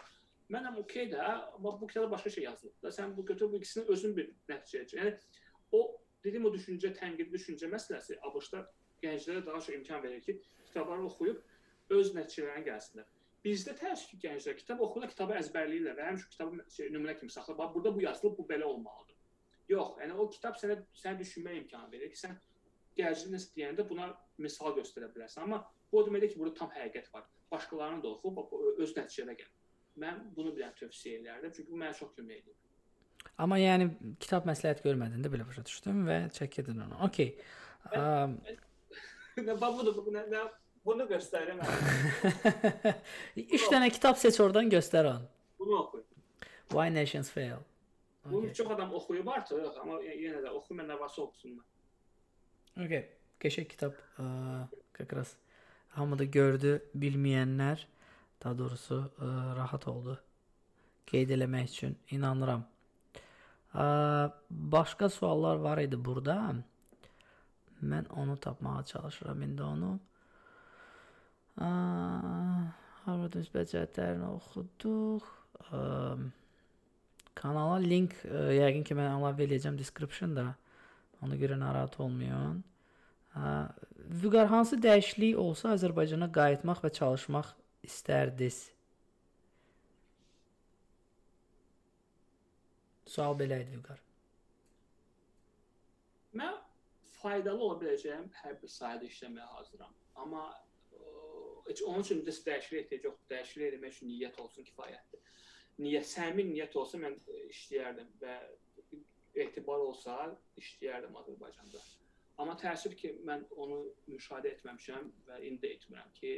[0.53, 1.21] Mənəm okey də,
[1.57, 2.93] amma bu kitabda başqa şey yazılıb da.
[2.97, 4.87] Sən bu götür bu ikisini özün bir nəticəyə.
[4.99, 5.13] Yəni
[5.71, 5.81] o
[6.25, 8.63] dedim o düşüncə, tənqidi düşüncə məsələsi ABŞ-da
[9.03, 13.11] gənclərə daha çox imkan verir ki, kitabları oxuyub öz nəticələrinə gəlsinlər.
[13.45, 17.59] Bizdə təəssüf ki, gənclər kitab oxuyurlar, kitabı əzbərləyirlər və həmişə kitabı şey, nümunə kimi saxlayır.
[17.59, 19.19] Bax, burada bu yazılıb, bu belə olmalıdır.
[19.69, 22.33] Yox, yəni o kitab sənə sənə düşünmə imkanı verir ki, sən
[22.97, 24.09] gənclik nəsə deyəndə buna
[24.41, 25.45] misal göstərə bilərsən.
[25.45, 27.25] Amma bu o deməkdir ki, burada tam həqiqət var.
[27.51, 29.51] Başqalarını da oxu, öz nəticəyə gəl.
[30.03, 32.55] Mən bunu bilən tövsiyə edərdim, çünki bu mənə çox kömək edir.
[33.41, 33.89] Amma yəni
[34.21, 36.99] kitab məsləhət görmədin də belə başa düşdüm və çəkdin onu.
[37.07, 37.35] Okay.
[37.95, 38.37] Um,
[39.47, 40.43] nə babudur bu nə, nə
[40.85, 41.61] bunu göstərim.
[43.59, 45.31] 3 dənə kitab seç oradan göstər onu.
[45.59, 46.03] Bunu oxu.
[46.73, 47.63] Why Nations Fail.
[48.25, 48.53] Bunu okay.
[48.57, 51.65] çox adam oxuyub artıq, amma yenə də oxumayanlar varsa oxusunlar.
[52.79, 53.09] Okay.
[53.39, 54.23] Keşe kitap e,
[54.93, 55.33] kakras.
[55.89, 57.87] Hamı da gördü bilmeyenler
[58.43, 60.19] daha doğrusu e, rahat oldu.
[61.07, 62.65] Qeyd eləmək üçün inanıram.
[63.75, 63.83] E,
[64.49, 66.55] başqa suallar var idi burada.
[67.83, 69.99] Mən onu tapmağa çalışıram indi onu.
[73.05, 75.27] Harvard müsbət cəhətlərini oxuduq.
[75.71, 75.79] E,
[77.35, 80.55] kanala link e, yəqin ki mən əlavə eləyəcəm description-da.
[81.23, 82.63] Ona görə narahat olmayın.
[83.35, 83.51] Hə,
[84.21, 87.51] Vüqar hansı dəyişiklik olsa Azərbaycana qayıtmaq və çalışmaq
[87.87, 88.59] istərdiniz?
[93.15, 94.01] Sual belə idi Vüqar.
[96.35, 96.55] Mən
[97.21, 99.93] faydalı ola biləcəyim hər bir sahədə işləməyə hazıram.
[100.21, 101.01] Amma ə,
[101.69, 103.29] heç onun üçün də dəyişiklik ehtiyac yoxdur.
[103.33, 105.23] Dəyişiklik etmək üçün niyyət olsun kifayətdir.
[105.85, 107.17] Niyyət, səmimi niyyət olsa mən
[107.49, 108.35] işləyərdim və
[109.35, 110.17] etibar olsa
[110.61, 111.81] işləyərdim Azərbaycanda.
[112.41, 113.81] Amma təəssüf ki, mən onu
[114.11, 116.33] müşahidə etməmişəm və indi də etmirəm ki,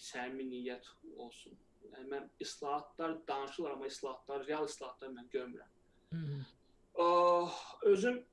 [0.00, 1.56] səmimi niyyət olsun.
[1.92, 5.72] Yəni mən islahatlar danışırlar, amma islahatlar, real islahatlar mən görmürəm.
[6.12, 6.40] Hı -hı.
[6.94, 8.24] Oh, özüm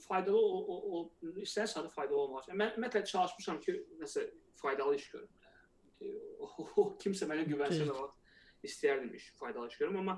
[0.00, 2.48] faydalı o, o, o istər sadə faydalı olmaq.
[2.48, 4.26] Yəni, mən ümumiyyətlə çalışmışam ki, nəsə
[4.58, 5.28] faydalı iş görüm.
[6.76, 8.08] O, kimsə mənə güvənsə də.
[8.66, 10.16] İstəyərdim iş, faydalı iş görüm, amma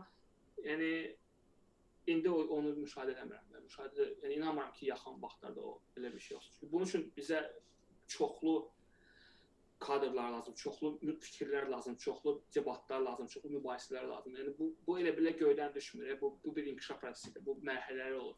[0.65, 1.17] yəni
[2.13, 3.47] indi onu müşahidə etmirəm.
[3.53, 6.55] Mən müşahidə yəni inanmıram ki, yaxın vaxtlarda o belə bir şey olsun.
[6.59, 7.43] Çünki bunun üçün bizə
[8.07, 8.55] çoxlu
[9.79, 14.37] kadrlar lazım, çoxlu fikirlər lazım, çoxlu debatlar lazım, çoxlu mübahisələr lazım.
[14.41, 16.21] Yəni bu bu elə belə göydən düşmür.
[16.21, 17.47] Bu bu bir inkişaf prosesidir.
[17.47, 18.37] Bu mərhələlər olur.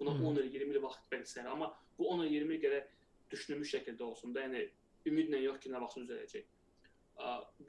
[0.00, 0.24] Buna Hı.
[0.26, 2.84] 10 il, 20 il vaxt verirsən, amma bu 10 il, 20 il gərək
[3.30, 4.68] düşünülmüş şəkildə olsun da, yəni
[5.10, 6.44] ümidlə yox ki, nə vaxt düzələcək.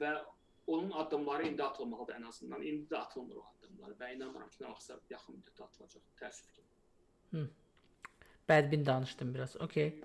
[0.00, 0.12] Və
[0.66, 2.62] onun addımları indi atılmalıdır ən azından.
[2.62, 3.59] İndi də atılmır o addımlar
[4.00, 6.02] və inanmıram ki, nə vaxtsa yaxın müddətdə atılacaq.
[6.20, 6.62] Təəssüf ki.
[8.48, 9.56] Bədbin danışdım biraz.
[9.60, 10.00] Okay.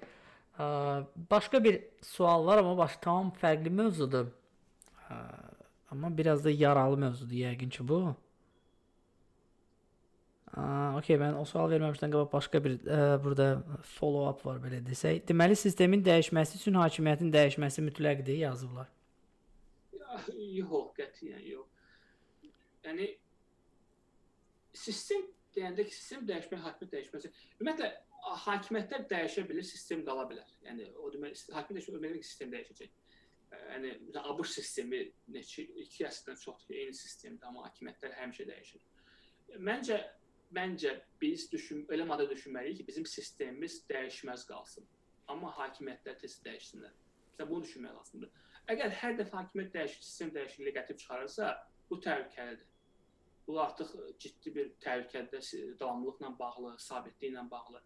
[0.60, 4.28] Aa, başqa bir sual var amma baş tamam fərqli mövzudur.
[5.10, 5.16] Aa,
[5.92, 8.16] amma biraz da yaralı mövzudur yəqin ki bu.
[10.56, 13.48] Aa, okay, mən o sual verməmişdən qabaq başqa bir ə, burada
[13.98, 15.26] follow up var belə desək.
[15.28, 18.88] Deməli sistemin dəyişməsi üçün hakimiyyətin dəyişməsi mütləqdir yazıblar.
[20.00, 20.22] Ya,
[20.62, 21.68] Yox, qətiyyən yox.
[22.86, 23.10] Yəni
[24.80, 25.24] sistem
[25.56, 27.32] deyəndə ki, sistem dəyişmək, hakimiyyət dəyişməsi.
[27.60, 27.90] Ümumiyyətlə
[28.46, 30.52] hakimiyyətlər dəyişə bilir, sistem qala bilər.
[30.66, 32.92] Yəni o demək hakimiyyət dəyişmək o demək sistem dəyişəcək.
[33.56, 38.86] Ə, Yəni ABŞ sistemi neçə 2 əsrdən çoxdur eyni sistemdir, amma hakimiyyətlər həmişə dəyişir.
[39.70, 40.00] Məncə
[40.56, 44.88] məncə biz düşün elə model düşünməliyik ki, bizim sistemimiz dəyişməz qalsın.
[45.32, 46.94] Amma hakimiyyətlər tez dəyişsinlər.
[47.32, 48.36] Məsələn bunu düşünmək lazımdır.
[48.74, 51.50] Əgər hər dəfə hakimiyyət dəyişir, sistem dəyişikliyi gətirib çıxarırsa,
[51.90, 52.70] bu təhlükəlidir.
[53.48, 55.42] Bu artıq ciddi bir təhlükədə
[55.80, 57.82] davamlılıqla bağlı, sabitliklə bağlı.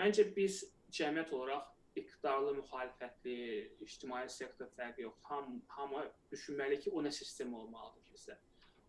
[0.00, 0.62] Məncə biz
[0.94, 3.36] cəmiyyət olaraq iqtidarlı, müxalifətli,
[3.84, 5.28] ictimai sektor fərqi yoxdur.
[5.30, 6.02] Ham hamı
[6.32, 8.38] düşünməli ki, o nə sistem olmalıdır bizdə.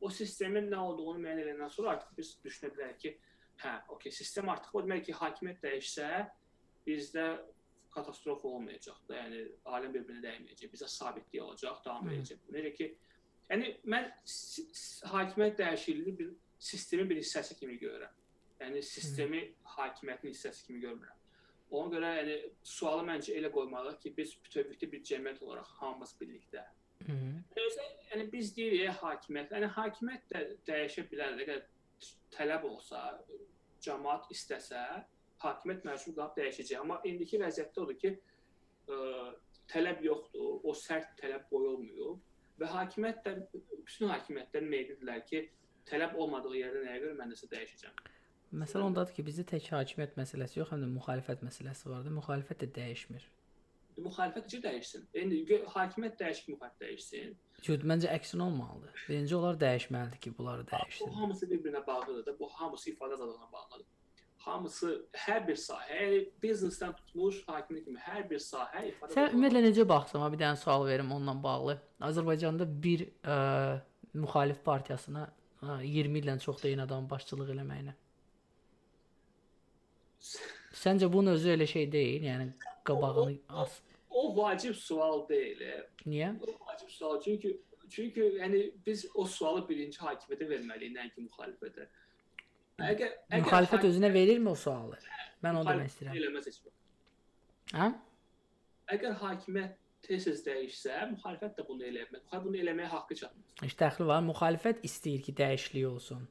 [0.01, 3.13] O sistemin nə olduğunu müəyyən edəndən sonra artıq biz düşünə bilərik ki,
[3.61, 6.09] hə, okey, sistem artıq o demək ki, hakimiyyət dəyişsə,
[6.87, 7.27] bizdə
[7.95, 9.43] katastrofa olmayacaq da, yəni
[9.77, 12.41] aləm bir-birinə dəyməyəcək, bizə sabitlik olacaq, davam edəcək.
[12.55, 12.89] Necə ki,
[13.51, 14.07] yəni mən
[15.11, 18.13] hakimiyyət dəyişikliyi bir sistemin bir hissəsi kimi görürəm.
[18.61, 19.41] Yəni sistemi
[19.75, 21.21] hakimiyyətin hissəsi kimi görmürəm.
[21.75, 26.63] Ona görə yəni sualı məncə elə qoymalıyıq ki, biz bütövlükdə bir cəmiyyət olaraq hamımız birlikdə.
[27.65, 31.41] Özə, yəni biz deyirik hakimiyyət, yəni hakimiyyət də dəyişə bilər.
[31.45, 31.65] Əgər
[32.35, 33.01] tələb olsa,
[33.85, 34.83] cəmaət istəsə,
[35.43, 36.77] hakimiyyət məcbur qalıb dəyişəcək.
[36.79, 38.13] Amma indiki vəziyyətdə odur ki,
[38.87, 38.99] ə,
[39.73, 42.15] tələb yoxdur, o sərt tələb qoyulmuyor
[42.59, 43.33] və hakimiyyət də
[43.85, 45.41] bütün hakimiyyətlər meyillidirlər ki,
[45.89, 48.03] tələb olmadığı yerdə nəyə görə mən nəsə dəyişəcəm.
[48.61, 52.13] Məsələ ondadır ki, bizdə tək hakimiyyət məsələsi yox, həm də müxalifət məsələsi var da.
[52.19, 53.25] Müxalifət də dəyişmir.
[54.05, 55.03] Müxalifət necə dəyişsin?
[55.21, 57.35] İndi gö- hakimiyyət dəyişik, müxalifət dəyişsin.
[57.67, 59.03] Yox, məncə əksinə olmalıdır.
[59.09, 61.13] Birinci onlar dəyişməlidir ki, bunları Bu dəyişsin.
[61.19, 62.39] hamısı bir-birinə bağlıdır da.
[62.39, 63.85] Bu hamısı ifadə azadlığına bağlıdır.
[64.45, 64.91] Hamısı
[65.25, 69.85] hər bir sahə, yəni biznesdən tutmuş hakimlik kimi hər bir sahə ifadə Sən ümumiyyətlə necə
[69.89, 71.75] baxsan, bir dənə sual verim onunla bağlı.
[72.09, 73.37] Azərbaycanda bir ə,
[74.13, 75.25] müxalif partiyasına
[75.63, 77.95] ə, 20 ildən çox da eyni adam başçılıq eləməyinə.
[80.85, 82.49] Səncə bunun özü elə şey deyil, yəni
[82.85, 83.79] qabağını as.
[84.09, 85.61] O vacib sual deyil.
[85.61, 85.81] e.
[86.05, 86.33] Niyə?
[86.41, 87.57] O vacib sual çünki
[87.89, 91.87] çünki yəni biz o sualı birinci hakimiyyətə verməliyik, nəinki müxalifətə.
[92.75, 94.97] Əgər əgər Müxalifət hakim- özünə verirmi o sualı?
[95.43, 96.17] Mən onu demək istəyirəm.
[96.19, 96.79] Eləməz heç vaxt.
[97.71, 97.87] Hə?
[98.95, 102.19] Əgər hakimiyyət tez-tez dəyişsə, müxalifət də bunu eləməz.
[102.25, 103.45] Müxalifət bunu eləməyə haqqı çatmır.
[103.69, 104.21] İşte dəxli var.
[104.27, 106.27] Müxalifət istəyir ki, dəyişiklik olsun.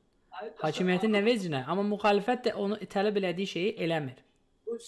[0.60, 1.64] Hakimiyyətin nə vecinə?
[1.66, 4.20] Amma müxalifət də onu tələb elədiyi şeyi eləmir.
[4.66, 4.78] bu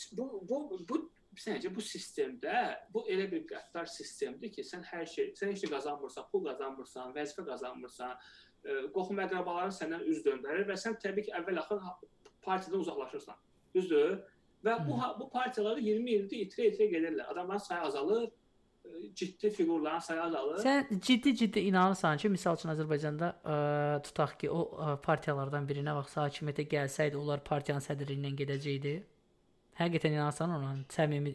[0.48, 5.32] bu bu, bu səncə bu sistemdə bu elə bir qəddar sistemdir ki, sən hər şey,
[5.38, 8.14] sən heç nə qazanmırsan, pul qazanmırsan, vəzifə qazanmırsan,
[8.94, 11.98] qohum əqrabaların səndən üz döndərir və sən təbii ki, əvvəl axır ha-
[12.42, 13.34] partiyadan uzaqlaşırsan.
[13.74, 14.18] Düzdür?
[14.64, 15.00] Və bu Hı.
[15.00, 17.26] ha- bu partiyaları 20 ildir itirə-itirə gedirlər.
[17.32, 18.30] Adamların sayı azalır,
[19.14, 20.58] ciddi fiqurların sayı azalır.
[20.64, 23.56] Sən ciddi-ciddi inanırsan ki, misal üçün Azərbaycanda ə,
[24.02, 28.94] tutaq ki, o ə, partiyalardan birinə vaxt hakimiyyətə gəlsəydi, onlar partiyanın sədrliyindən gedəcəkdi.
[29.78, 30.72] Həqiqətən inanırsan ona?
[30.88, 31.34] Səmimi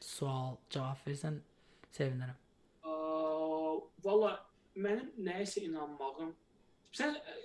[0.00, 1.38] sual cavab versən
[1.96, 2.36] sevinərəm.
[4.04, 4.32] Valla
[4.76, 6.34] mənim nəyisə inanmağım
[6.96, 7.36] sən ə,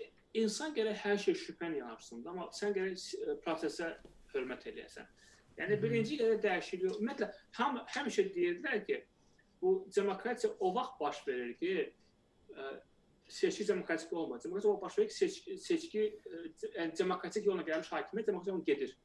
[0.42, 3.92] insan gərək hər şey şübhən yanarsın, amma sən gərək ə, prosesə
[4.34, 5.10] hörmət eləyəsən.
[5.60, 7.02] Yəni birinci yerə dəyişiklik yox.
[7.02, 9.02] Ümumiyyətlə ham həmişə deyirdilər ki,
[9.62, 11.76] bu demokratiya o vaxt baş verir ki,
[12.56, 12.72] ə,
[13.32, 14.44] seçki demokratik olmaz.
[14.44, 16.06] Demokratiya o baş verir ki, seçki, seçki
[16.78, 18.98] yəni demokratik yolla gəlmiş hakimiyyət demokratik yolla gedir.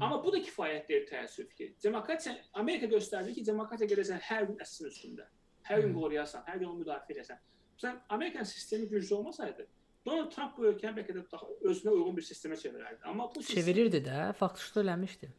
[0.00, 1.66] Amma bu da kifayət deyil təəssüf ki.
[1.84, 5.26] Demokratiya Amerika göstərdi ki, demokratiya gedəsən hər gün əsrin üstündə.
[5.68, 5.98] Hər gün Hı.
[5.98, 7.42] qoruyasan, hər gün onu müdafiə edəsən.
[7.82, 9.66] Sən Amerikan sistemi güclü olmasaydı,
[10.06, 13.02] Donald Trump bu ölkəni bəlkə də daha özünə uyğun bir sistemə çevirərdi.
[13.04, 15.30] Amma bu sistem Çevirirdi də, faktışda eləmişdi.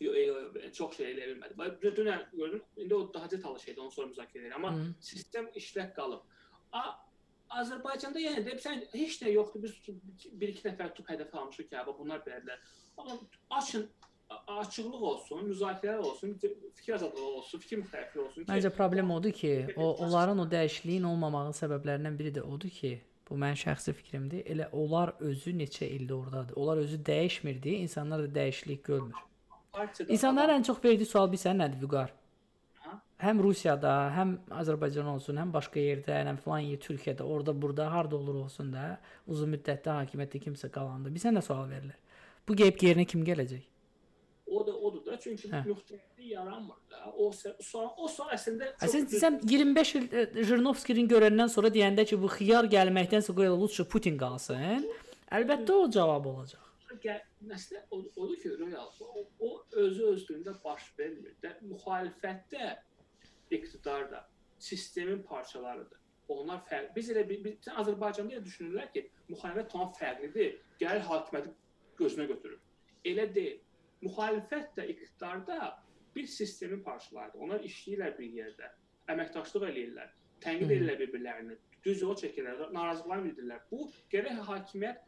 [0.00, 1.58] Yo, yo, yo, çox şey eləyə bilmədi.
[1.58, 4.54] Bax, dü- Dünən gördüm, indi o daha detallı şeydir, onu sonra müzakirə edirəm.
[4.54, 4.86] Amma Hı.
[5.00, 6.20] sistem işlək qalıb.
[6.72, 6.82] A
[7.60, 9.62] Azərbaycanda yenə də sən heç nə yoxdur.
[9.62, 12.58] Biz bir iki nəfər tub hədəf almışıq ki, bunlar belədirlər.
[12.98, 13.18] Amma
[13.50, 13.88] açın
[14.46, 16.38] açıqlıq olsun, müzakirələr olsun,
[16.74, 21.06] fikir azadlığı olsun, fikir müxtəlifliyi olsun ki, Məncə problem odur ki, o onların o dəyişikliyin
[21.06, 22.90] olmamağının səbəblərindən biri də odur ki,
[23.30, 24.44] bu mənim şəxsi fikrimdir.
[24.52, 26.56] Elə onlar özü neçə ildir ordadır.
[26.56, 29.14] Onlar özü dəyişmirdi, insanlar da dəyişiklik görmür.
[30.08, 32.12] İnsanların ən çox verdiyi sual bilirsən nədir Vüqar?
[32.80, 32.96] Ha?
[33.20, 38.16] Həm Rusiyada, həm Azərbaycan olsun, həm başqa yerdə, həm filan yer Türkiyədə, orada, burada, harda
[38.16, 38.88] olur olsun da,
[39.26, 41.98] uzun müddətdə hakimiyyətdə kimsə qalanda bizə nə sual verilir?
[42.48, 43.66] Bu gəlib yerinə kim gələcək?
[44.46, 44.72] o da
[45.16, 45.62] da çünki Hə.
[45.66, 47.02] müxtəliflik yaranmır da.
[47.16, 52.04] O sual o sual əslində Ha, Sən sən 25 il e, Jirinovskinin görəndən sonra deyəndə
[52.08, 54.86] ki, bu xiyar gəlməkdənsə qoy lütfü Putin qalsın.
[55.32, 56.62] Əlbəttə o cavab olacaq.
[57.50, 61.34] məsələ odur ki, real o, o özü özlüyündə baş vermir.
[61.42, 62.76] Də müxalifətdə
[63.50, 64.28] iqtidar da
[64.58, 65.98] sistemin parçalarıdır.
[66.28, 66.94] Onlar fərqli.
[66.96, 70.56] Biz elə biz sən Azərbaycanda elə düşünürlər ki, müxalifət tamam fərqlidir.
[70.80, 71.52] Gəlir hakimiyyəti
[72.00, 72.58] gözünə götürür.
[73.06, 73.60] Elə deyil.
[74.06, 75.72] Müxalifət də iqtidar da
[76.16, 77.40] bir sistemin parçalarıdır.
[77.44, 78.70] Onlar işləyirlər bir yerdə,
[79.12, 83.66] əməkdaşlıq eləyirlər, tənqid edirlər bir-birlərini, düz yol çəkirlər, narazılıqlar bildirirlər.
[83.70, 85.04] Bu gərək hakimiyyət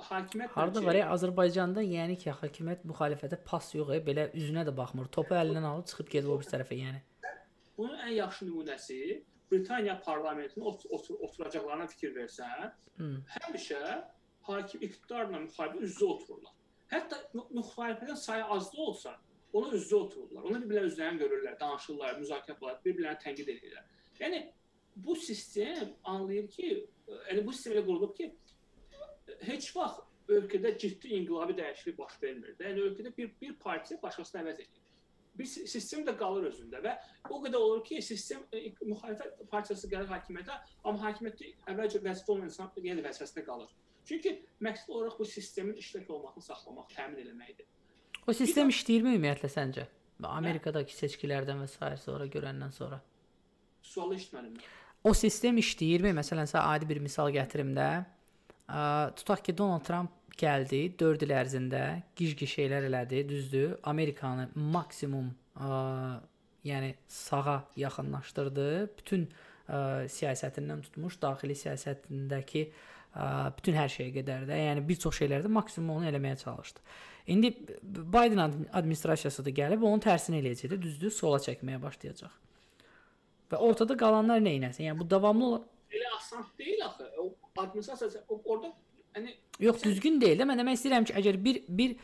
[0.00, 4.74] hakimiyyət Harda var ya Azərbaycanda, yəni ki, hakimiyyət müxalifətə pas yox, e, belə üzünə də
[4.76, 5.10] baxmır.
[5.16, 7.02] Topu əlindən alıb çıxıb gedir o bir tərəfə, yəni.
[7.76, 9.00] Bunun ən yaxşı nümunəsi
[9.50, 12.70] Britaniya parlamentinin ot otur oturacaqlarına fikir versən,
[13.00, 13.10] Hı.
[13.36, 13.82] həmişə
[14.48, 16.54] hakim iqtidarla müxalifət üz-üzə otururlar.
[16.90, 19.16] Hətta mü- müxalifətin sayı az da olsa,
[19.52, 20.42] ona üz-üzə otururlar.
[20.42, 23.84] Ona bir-birlərini üzlərini görürlər, danışırlar, müzakirə aparırlar, bir-birlərini tənqid edirlər.
[24.20, 24.40] Yəni
[24.96, 26.68] bu sistem anlayır ki,
[27.30, 28.30] yəni bu sistem elə qurulub ki,
[29.46, 32.54] heç vaxt ölkədə ciddi inqilabi dəyişiklik baş vermir.
[32.60, 34.86] Yəni ölkədə bir bir partiya başqasını əvəz edir.
[35.38, 36.96] Bir si- sistem də qalır özündə və
[37.30, 42.50] o qədər olur ki, sistem e, müxalifət partiyası gəlir hakimiyyətə, amma hakimiyyətdə əvvəlcə vəzifə olan
[42.50, 43.70] insan yenə də vəzifəsində qalır.
[44.08, 47.66] Çünki məqsəd olaraq bu sistemin işlək olmasını saxlamaq, təmin etməkdir.
[48.26, 49.86] O sistem işləyirmi ümumiyyətlə səncə?
[50.28, 51.90] Amerikadakı seçkilərdən və s.
[52.04, 53.00] sonra görəndən sonra.
[53.82, 54.56] Sualı eşitmədim.
[55.04, 56.12] O sistem işləyirmi?
[56.18, 57.90] Məsələn, sən adi bir misal gətirim də.
[59.16, 61.84] Tutaq ki, Donald Trump gəldi 4 il ərzində
[62.16, 63.78] gic-gic şeylər elədi, düzdür?
[63.88, 65.70] Amerikanı maksimum ə,
[66.68, 68.68] yəni sağa yaxınlaşdırdı.
[69.00, 72.99] Bütün ə, siyasətindən tutmuş daxili siyasətindəki ə,
[73.56, 76.80] bütün hər şeyə qədər də, yəni bir çox şeylərdə maksimum onu eləməyə çalışdı.
[77.30, 77.50] İndi
[77.82, 81.10] Biden ad- administrasiyası da gəlib onun tərsini eləyəcək də, düzdür?
[81.14, 82.32] Sola çəkməyə başlayacaq.
[83.50, 84.86] Və ortada qalanlar nə edəsən?
[84.88, 87.04] Yəni bu davamlı olar Elə asan deyil axı.
[87.18, 88.72] O administrasiya orada
[89.16, 90.46] yəni Yox, düzgün deyil də.
[90.46, 91.96] Mən demək istəyirəm ki, əgər bir bir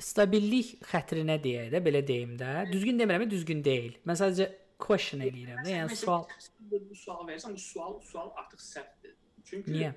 [0.00, 2.54] stabillik xətrinə deyək də, belə deyim də.
[2.72, 3.98] Düzgün demirəm, düzgün deyil.
[4.08, 4.48] Mən sadəcə
[4.80, 5.74] question eləyirəm də.
[5.76, 6.24] Yəni sual
[6.72, 9.14] bu, sual verirsən, bu sual sual artıq səhvdir.
[9.44, 9.92] Çünki niyə?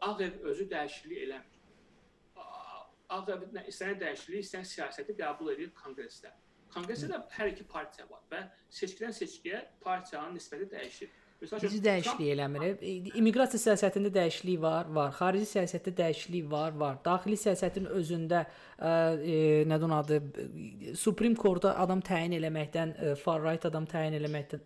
[0.00, 1.58] Ağ ev özü dəyişiklik eləmir.
[3.08, 6.32] Ağ ev istəyən dəyişiklik, istəyən siyasəti qəbul edir konqresdə.
[6.74, 8.46] Konqresdə də hər iki partiya var və
[8.78, 11.12] seçkidən seçkiyə partiyanın nisbəti dəyişir.
[11.44, 12.64] Necə dəyişiklik eləmir?
[12.80, 15.10] E, İmmiqrasiya siyasətində dəyişiklik var, var.
[15.18, 17.00] Xarici siyasətdə dəyişiklik var, var.
[17.04, 19.34] Daxili siyasətin özündə ə, e,
[19.68, 20.20] nədir onun adı?
[20.44, 24.62] e, Supreme Court-a adam təyin eləməkdən, e, far right adam təyin eləməkdən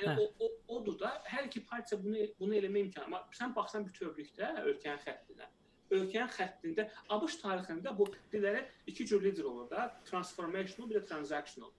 [0.00, 0.28] Yəni Hə.
[0.42, 3.06] o, o odur da hər iki partiya bunu bunu eləmə imkanı.
[3.06, 5.46] Amma sən baxsan bütövlükdə ölkənin xəttinə.
[5.94, 11.70] Ölkənin xəttində ABŞ tarixində bu dillərə iki cür lider olur da, transformational bir də transactional.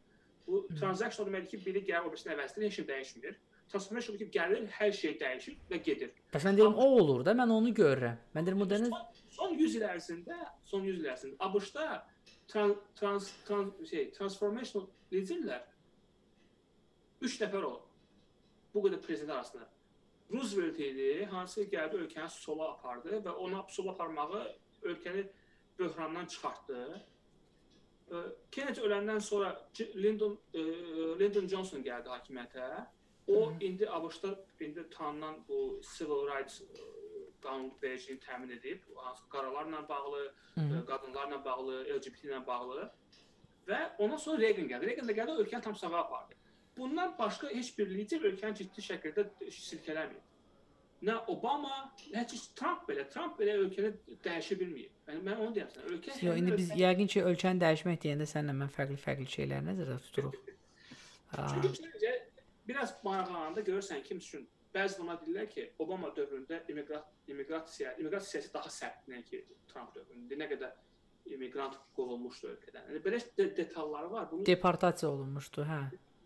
[0.47, 3.37] Bu transactional demək ki, biri gəlir o birisini əvəzləyir, heç nə dəyişmir.
[3.73, 6.11] Transformational ki, gəlir, hər şey dəyişir və gedir.
[6.33, 8.19] Bəs mən deyirəm o olur da, mən onu görürəm.
[8.35, 10.37] Mən deyirəm o dənə Son, son 100 il ərzində,
[10.69, 11.87] son 100 il ərzində ABŞ-da
[12.51, 15.65] trans, trans, trans şey, transformational liderlər
[17.25, 17.84] 3 nəfər olub.
[18.75, 19.69] Bu qədər prezident arasında
[20.33, 24.41] Roosevelt idi, hansı ki gəldi ölkəni sola apardı və ona sola aparmağı
[24.91, 25.25] ölkəni
[25.79, 26.79] böhrandan çıxartdı.
[28.11, 28.15] E,
[28.51, 29.51] Kennedy öləndən sonra
[29.95, 30.63] Lyndon e,
[31.19, 32.85] Lyndon Johnson gəldi hakimiyyətə.
[33.27, 36.89] O indi ABŞ-da indi tanınan bu civil rights e,
[37.41, 40.85] qanun vericiliyi təmin edib, hansı qaralarla bağlı, -hı.
[40.85, 42.89] qadınlarla bağlı, LGBT ilə bağlı
[43.67, 44.89] və ondan sonra Reagan gəldi.
[44.89, 46.44] Reagan da gəldi ölkəni tam sağa apardı.
[46.77, 50.23] Bundan başqa heç bir lider ölkəni ciddi şəkildə silkələməyib.
[51.05, 51.71] Nə Obama,
[52.13, 52.23] nə
[52.57, 54.91] Trump belə, Trump belə ölkəni dəyişə bilməyib.
[55.09, 55.91] Yəni mən onu deyirəm sənə.
[55.91, 60.39] Ölkə Yox, indi biz yəqin ki, ölkəni dəyişmək deyəndə səninlə mən fərqli-fərqli şeylər nəzərdə tuturuq.
[61.35, 62.13] Çünki
[62.67, 68.55] biraz maraqlananda görürsən ki, üçün bəzi adamlar deyirlər ki, Obama dövründə immiqrat immiqrasiya, immiqrasiya siyasəti
[68.55, 70.39] daha sərt nəinki Trump dövründə.
[70.41, 72.89] Nə qədər immiqrant qovulmuşdu ölkədən.
[72.89, 74.27] Yəni belə de detalları var.
[74.31, 75.79] Bunu deportasiya olunmuşdu, hə.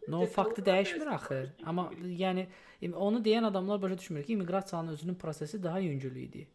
[0.10, 1.40] No faktı dəyişmir axı.
[1.66, 2.48] Amma yəni
[2.94, 6.48] onu deyən adamlar başa düşmür ki, immiqrasiyanın özünün prosesi daha yüngül idi.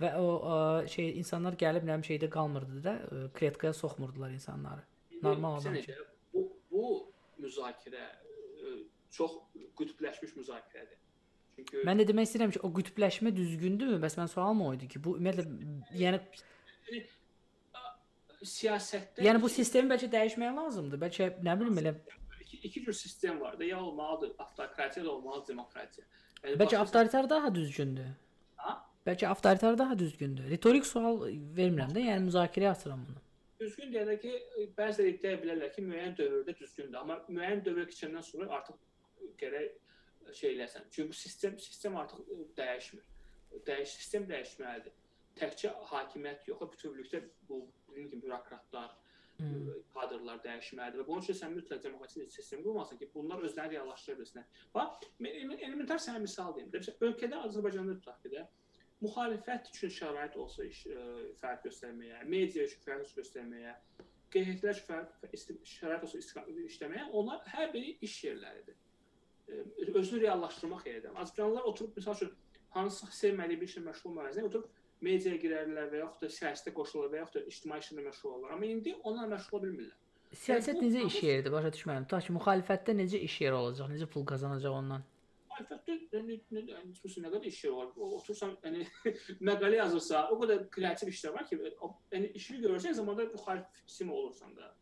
[0.00, 0.56] Və o ə,
[0.92, 4.84] şey insanlar gəlib nəm şeydə qalmırdı da, ə, kletkaya soxmurdular insanları.
[5.22, 5.76] Normal adam.
[6.34, 6.90] Bu bu
[7.40, 8.74] müzakirə ə,
[9.10, 9.38] çox
[9.80, 10.98] qütbləşmiş müzakirədir.
[11.56, 13.96] Çünki Mən də demək istəyirəm ki, o qütbləşmə düzgündürmü?
[14.02, 15.46] Bəs mən sualım o idi ki, bu ümumiyyətlə
[15.96, 16.20] yəni
[18.44, 21.00] siyasətdə Yəni bu sistemi bəlkə dəyişmək lazımdır.
[21.06, 21.94] Bəlkə nə bilim elə
[22.46, 23.64] iki, iki cür sistem var da.
[23.64, 26.06] Ya olmalıdır avtokratiya da olmalıdır demokratiya.
[26.44, 28.10] Yəni bəlkə avtoritar daha düzgündür.
[28.56, 28.74] Ha?
[29.06, 30.50] Bəlkə avtoritar daha düzgündür.
[30.50, 31.22] Retorik sual
[31.58, 33.22] vermirəm də, yəni müzakirəyə açıram bunu.
[33.60, 34.34] Düzgün deyəndə ki,
[34.76, 38.76] bəziləri iddia bilərlər ki, müəyyən dövrdə düzgündür, amma müəyyən dövr keçəndən sonra artıq
[39.40, 40.86] gərək şey eləsən.
[40.90, 42.20] Çünki bu sistem sistem artıq
[42.58, 43.08] dəyişmir.
[43.66, 44.94] Dəyiş sistem dəyişməlidir.
[45.40, 47.62] Təkcə hakimiyyət yox, bütövlükdə bu
[47.96, 48.92] dediyim kimi bürokratlar,
[49.38, 49.80] hmm.
[49.94, 54.62] kadrlar dəyişməlidir və bunun üçün sən mütləq demokratik sistem qurmalısan ki, bunlar özlərini reallaşdıra bilsinlər.
[54.74, 56.70] Bax, elementar sənə misal deyim.
[56.72, 58.46] Məsələn, ölkədə Azərbaycanda tutaq ki də
[59.04, 61.04] müxalifət üçün şərait olsa iş, ə,
[61.40, 63.74] fəaliyyət göstərməyə, media üçün fəaliyyət göstərməyə,
[64.32, 64.80] QHT-lər
[65.36, 68.78] üçün şərait olsa işləməyə, onlar hər biri iş yerləridir.
[69.46, 69.60] Ə,
[70.00, 71.12] özünü reallaşdırmaq yeridir.
[71.12, 72.32] Azərbaycanlılar oturub məsəl üçün
[72.76, 77.22] hansı sevmədiyi bir işlə məşğul olmalılar, oturub mediaya girərlər və yaxud da siyasətə qoşulurlar və
[77.22, 78.54] yaxud da ictimai işlə məşğul olurlar.
[78.56, 79.98] Amma indi onunla məşğul ola bilmirlər.
[80.36, 81.52] Siyasət necə iş yeridir?
[81.54, 82.06] Başa düşmədim.
[82.10, 83.92] Ta ki müxalifətdə necə iş yeri olacaq?
[83.92, 85.04] Necə pul qazanacaq ondan?
[85.50, 87.92] Müxalifətdə nə nə nə qədər iş yeri var?
[88.08, 88.88] Otursan, yəni
[89.48, 91.60] məqalə yazırsa, o qədər kreativ işlər var ki,
[92.12, 94.72] yəni işini görürsən zamanda müxalif kimi olursan da.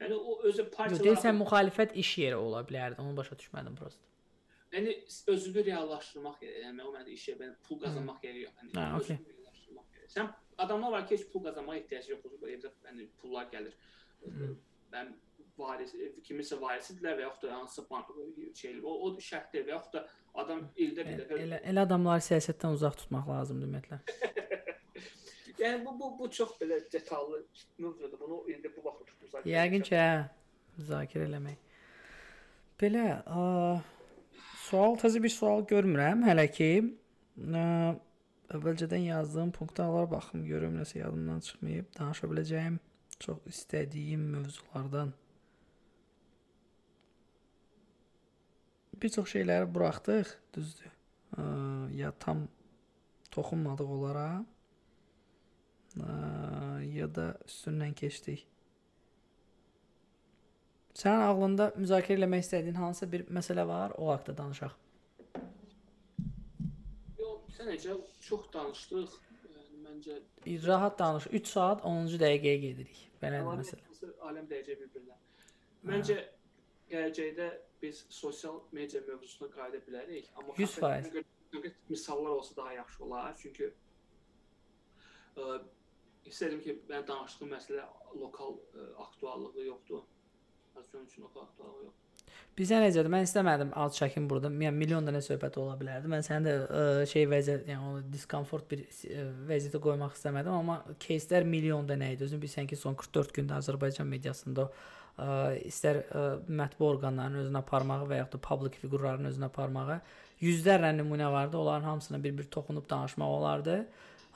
[0.00, 3.02] Yəni o özü partiyalar Deyirsən müxalifət iş yeri ola bilərdi.
[3.02, 4.09] Onu başa düşmədim prosta.
[4.74, 4.94] Yəni
[5.34, 6.60] özünü reallaşdırmaq gəlir.
[6.66, 8.60] Yəni o məndə işə belə pul qazanmaq gəlir yox.
[8.60, 9.18] Yəni hə, okay.
[9.30, 10.12] reallaşdırmaq gəlir.
[10.14, 10.30] Sən
[10.64, 12.36] adamlar var ki, heç pul qazanmağa ehtiyac yoxdur.
[12.54, 13.74] Evdə yəni pullar gəlir.
[14.22, 14.54] Hmm.
[14.94, 15.12] Mən
[15.60, 15.92] varis
[16.26, 18.10] kiminsə varisidirlər və yaxud da hansısa bank
[18.56, 20.04] şey o, o şərtdir və yaxud da
[20.42, 23.98] adam ildə bir dəfə elə elə adamları siyasətdən uzaq tutmaq lazımdır ümumiyyətlə.
[25.62, 27.42] yəni bu bu bu çox belə detallı
[27.78, 28.20] mövzudur.
[28.20, 29.52] Bunu indi bu vaxt müzakirə.
[29.54, 30.12] Yəqin ki, hə,
[30.78, 31.66] müzakirə eləmək.
[32.80, 33.40] Belə, a
[34.70, 36.66] Sual təzə bir sual görmürəm hələ ki.
[37.42, 37.62] Ə,
[38.54, 41.88] əvvəlcədən yazdığım punktlara baxım görüm nəsə yadımdan çıxmayıb.
[41.96, 42.76] Danışa biləcəyim
[43.24, 45.10] çox istədiyim mövzulardan.
[49.02, 50.94] Bir çox şeyləri buraxdıq, düzdür.
[51.34, 51.48] Ə,
[51.98, 52.46] ya tam
[53.34, 54.28] toxunmadıq onlara.
[55.98, 56.14] Ə,
[56.94, 58.46] ya da üstündən keçdik.
[60.98, 64.74] Sənin ağlında müzakirə etmək istədiyin hansısa bir məsələ var, o haqqda danışaq.
[67.20, 67.96] Yox, sən necə
[68.26, 69.14] çox danışdıq.
[69.54, 70.18] Yəni məncə
[70.66, 71.30] rahat danış.
[71.40, 73.00] 3 saat 10-cu dəqiqəyə gedirik.
[73.22, 74.12] Belədir məsələ.
[74.30, 75.18] Aləm dəyəcək bir-birinə.
[75.90, 76.18] Məncə
[76.90, 77.50] gələcəkdə
[77.82, 83.36] biz sosial media mövzusuna qayıda bilərik, amma 100% konkret misallar olsa daha yaxşı olar.
[83.38, 83.70] Çünki
[85.36, 85.60] ə,
[86.26, 87.86] istədim ki, mən danışdığım məsələ
[88.20, 90.08] lokal ə, aktuallığı yoxdur
[90.95, 91.93] kommunikasiyon üçün o faktorlar yox.
[92.55, 93.09] Bizə necədir?
[93.11, 94.47] Mən istəmədim ad çəkim burada.
[94.47, 96.07] Yəni milyon dənə söhbət ola bilərdi.
[96.11, 100.15] Mən səni də ə, e, şey vəziyyət, yəni o diskomfort bir ə, e, vəziyyətə qoymaq
[100.15, 102.23] istəmədim, amma кейslər milyon dənə idi.
[102.29, 104.71] Özün bilirsən ki, son 44 gündə Azərbaycan mediasında ə,
[105.25, 105.27] e,
[105.67, 106.23] istər ə,
[106.61, 109.99] mətbu orqanların özünə aparmağı və yaxud da public fiqurların özünə aparmağı
[110.45, 111.59] yüzlərlə nümunə vardı.
[111.59, 113.79] Onların hamısına bir-bir toxunub danışmaq olardı.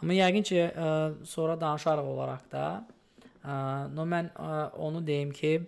[0.04, 0.94] Amma yəqin ki, ə,
[1.24, 2.70] sonra danışarıq olaraq da.
[3.40, 3.60] Ə,
[3.96, 5.62] no mən ə, onu deyim ki,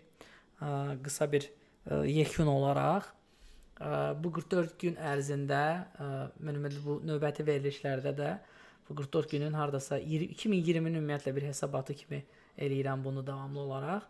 [0.61, 1.51] qısa bir
[2.05, 3.13] yekun olaraq
[4.23, 5.61] bu 44 gün ərzində
[6.41, 8.31] ümumiyyətlə bu növbəti verilişlərdə də
[8.89, 12.23] bu 44 günün hardasa 2020-nin ümumiyyətlə bir hesabatı kimi
[12.57, 14.09] eləyirəm bunu davamlı olaraq.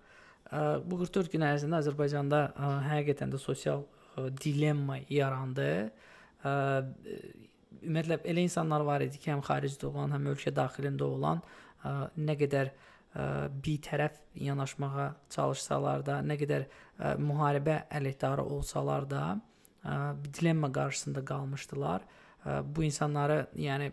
[0.87, 2.43] Bu 44 gün ərzində Azərbaycanda
[2.87, 3.83] həqiqətən də sosial
[4.45, 5.71] dilemma yarandı.
[6.47, 6.53] Ə,
[7.83, 11.43] ümumiyyətlə elə insanlar var idi ki, həm xaricdə olan, həm ölkə daxilində olan
[11.83, 16.67] ə, nə qədər ə, bir tərəf yanaşmağa çalışsalar da, nə qədər
[17.23, 19.23] müharibə əleyhdarı olsalar da,
[20.35, 22.05] dilemma qarşısında qalmışdılar.
[22.77, 23.89] Bu insanları, yəni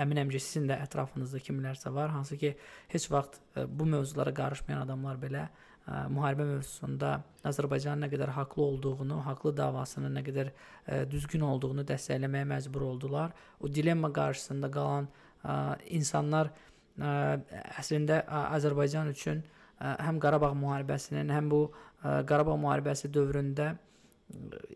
[0.00, 2.54] əminəm ki, sizin də ətrafınızda kimlərsə var, hansı ki,
[2.88, 9.18] heç vaxt bu mövzulara qarışmayan adamlar belə ə, müharibə mövzusunda Azərbaycanın nə qədər haqlı olduğunu,
[9.26, 13.36] haqlı davasının nə qədər ə, düzgün olduğunu dəstəkləməyə məcbur oldular.
[13.60, 15.10] O dilemma qarşısında qalan
[15.44, 15.58] ə,
[15.92, 19.42] insanlar ə, əslində Azərbaycan üçün
[19.80, 21.62] həm Qarabağ müharibəsinin, həm bu
[22.02, 23.72] Qarabağ müharibəsi dövründə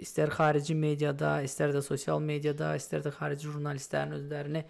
[0.03, 4.65] istər xarici mediada, istər də sosial mediada, istər də xarici jurnalistlərin özlərini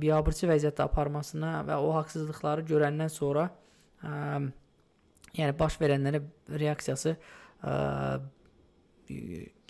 [0.00, 3.50] biabırçı vəziyyətdə aparmasına və o haqsızlıqları görəndən sonra
[4.02, 4.40] ə,
[5.36, 7.76] yəni baş verənlərə reaksiyası ə,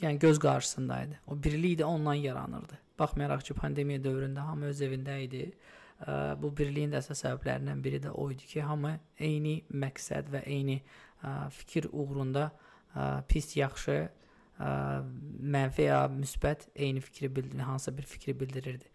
[0.01, 1.21] yəni göz qarşısında idi.
[1.27, 2.79] O birlik də ondan yaranırdı.
[2.99, 5.51] Baxmayaraq ki, pandemiya dövründə hamı öz evində idi.
[5.51, 5.76] Ə,
[6.43, 10.81] bu birliyin də əsas səbəblərindən biri də o idi ki, hamı eyni məqsəd və eyni
[10.81, 13.97] ə, fikir uğrunda ə, pis, yaxşı,
[14.61, 14.75] ə,
[15.57, 18.93] mənfi ya müsbət eyni fikri bildirir, hansısa bir fikri bildirirdi.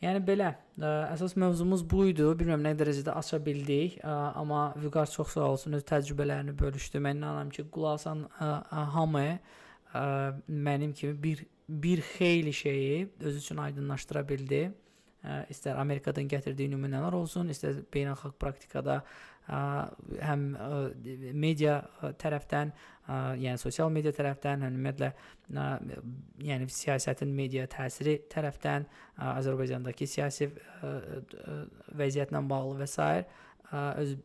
[0.00, 2.24] Yəni belə, ə, əsas mövzumuz bu idi.
[2.24, 7.02] Bilmirəm nə dərəcədə aça bildik, ə, amma Vüqar çox sağ olsun öz təcrübələrini bölüşdü.
[7.02, 10.04] Mən inanıram ki, qulasan ə, ə, hamı ə,
[10.48, 14.72] mənim kimi bir bir xeyli şeyi öz üçün aydınlaşdıra bildi.
[15.20, 19.02] Ə, istər Amerikadan gətirdiyi nümunələr olsun, istər beynəlxalq praktikada
[19.52, 19.58] ə,
[20.24, 20.68] həm ə,
[21.36, 21.74] media
[22.22, 25.66] tərəfdən, ə, yəni sosial media tərəfdən, həm ümumiyyətlə ə,
[26.48, 30.56] yəni siyasətin media təsiri tərəfdən, ə, Azərbaycandakı siyasi ə,
[30.88, 31.60] ə,
[32.00, 33.12] vəziyyətlə bağlı və s.
[33.68, 34.16] Ə, öz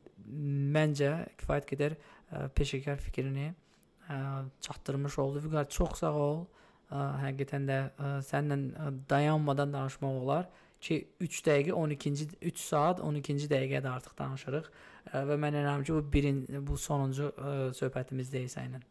[0.79, 4.25] məncə kifayət qədər ə, peşəkar fikrini ə,
[4.63, 5.43] çatdırmış oldu.
[5.43, 6.45] Vüqar çox sağ ol.
[6.87, 10.53] Ə, həqiqətən də ə, səninlə dayanmadan danışmaq olar
[10.85, 14.69] ki 3 dəqiqə 12-ci 3 saat 12-ci dəqiqədə artıq danışırıq
[15.29, 18.81] və mən inanıram ki bu birin bu sonuncu ə, söhbətimiz deyil səninlə.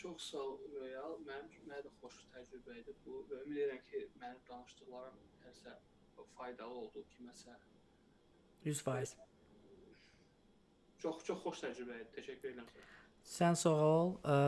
[0.00, 1.16] Çox sağ ol Royal.
[1.28, 5.76] Mənim mənə də xoş təcrübə idi bu və ümid edirəm ki, mənim danışdıqlarım nəsə
[6.36, 7.56] faydalı oldu kiməsə.
[8.64, 9.16] 100%.
[11.04, 12.10] Çox çox xoş təcrübə idi.
[12.18, 12.88] Təşəkkür edirəm sənə.
[13.34, 14.14] Sən sağ ol.
[14.20, 14.38] Ə,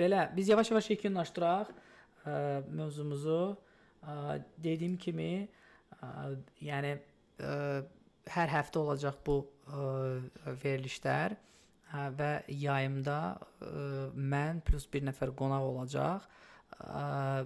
[0.00, 1.74] belə biz yavaş-yavaş yekunlaşdıraq
[2.72, 3.42] mövzumuzu.
[4.04, 4.14] Ə,
[4.64, 5.48] dediyim kimi
[6.64, 6.94] yəni
[8.34, 9.40] hər həftə olacaq bu
[10.62, 11.36] verilişlər
[12.18, 13.18] və yayımda
[14.14, 16.26] mən plus bir nəfər qonaq olacaq.
[16.74, 17.44] Ə,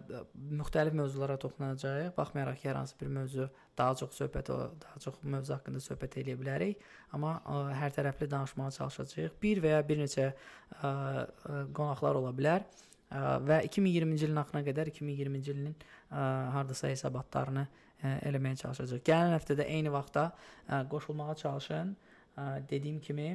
[0.56, 2.14] müxtəlif mövzulara toxunacağıq.
[2.16, 6.16] Baxmayaraq ki, hər hansı bir mövzu daha çox söhbət o, daha çox mövzu haqqında söhbət
[6.22, 9.36] eləyə bilərik, amma ə, hər tərəfli danışmağa çalışacağıq.
[9.42, 10.32] Bir və ya bir neçə ə,
[10.80, 16.24] ə, qonaqlar ola bilər ə, və 2020-ci ilin axırına qədər 2020-ci ilin ə,
[16.56, 19.04] hardasa hesabatlarını ə, eləməyə çalışacağıq.
[19.06, 20.30] Gələn həftədə eyni vaxtda
[20.68, 21.96] ə, qoşulmağa çalışın.
[22.38, 23.32] Ə, dediyim kimi,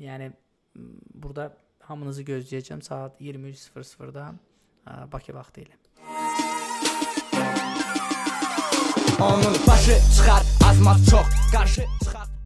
[0.00, 0.30] yəni
[1.14, 1.50] burada
[1.84, 4.32] hamınızı gözləyəcəm saat 23:00-da
[5.12, 5.76] Bakı vaxtı ilə.
[9.20, 12.39] Onun başı çıxar, azmaz çox, qarşı çıxar.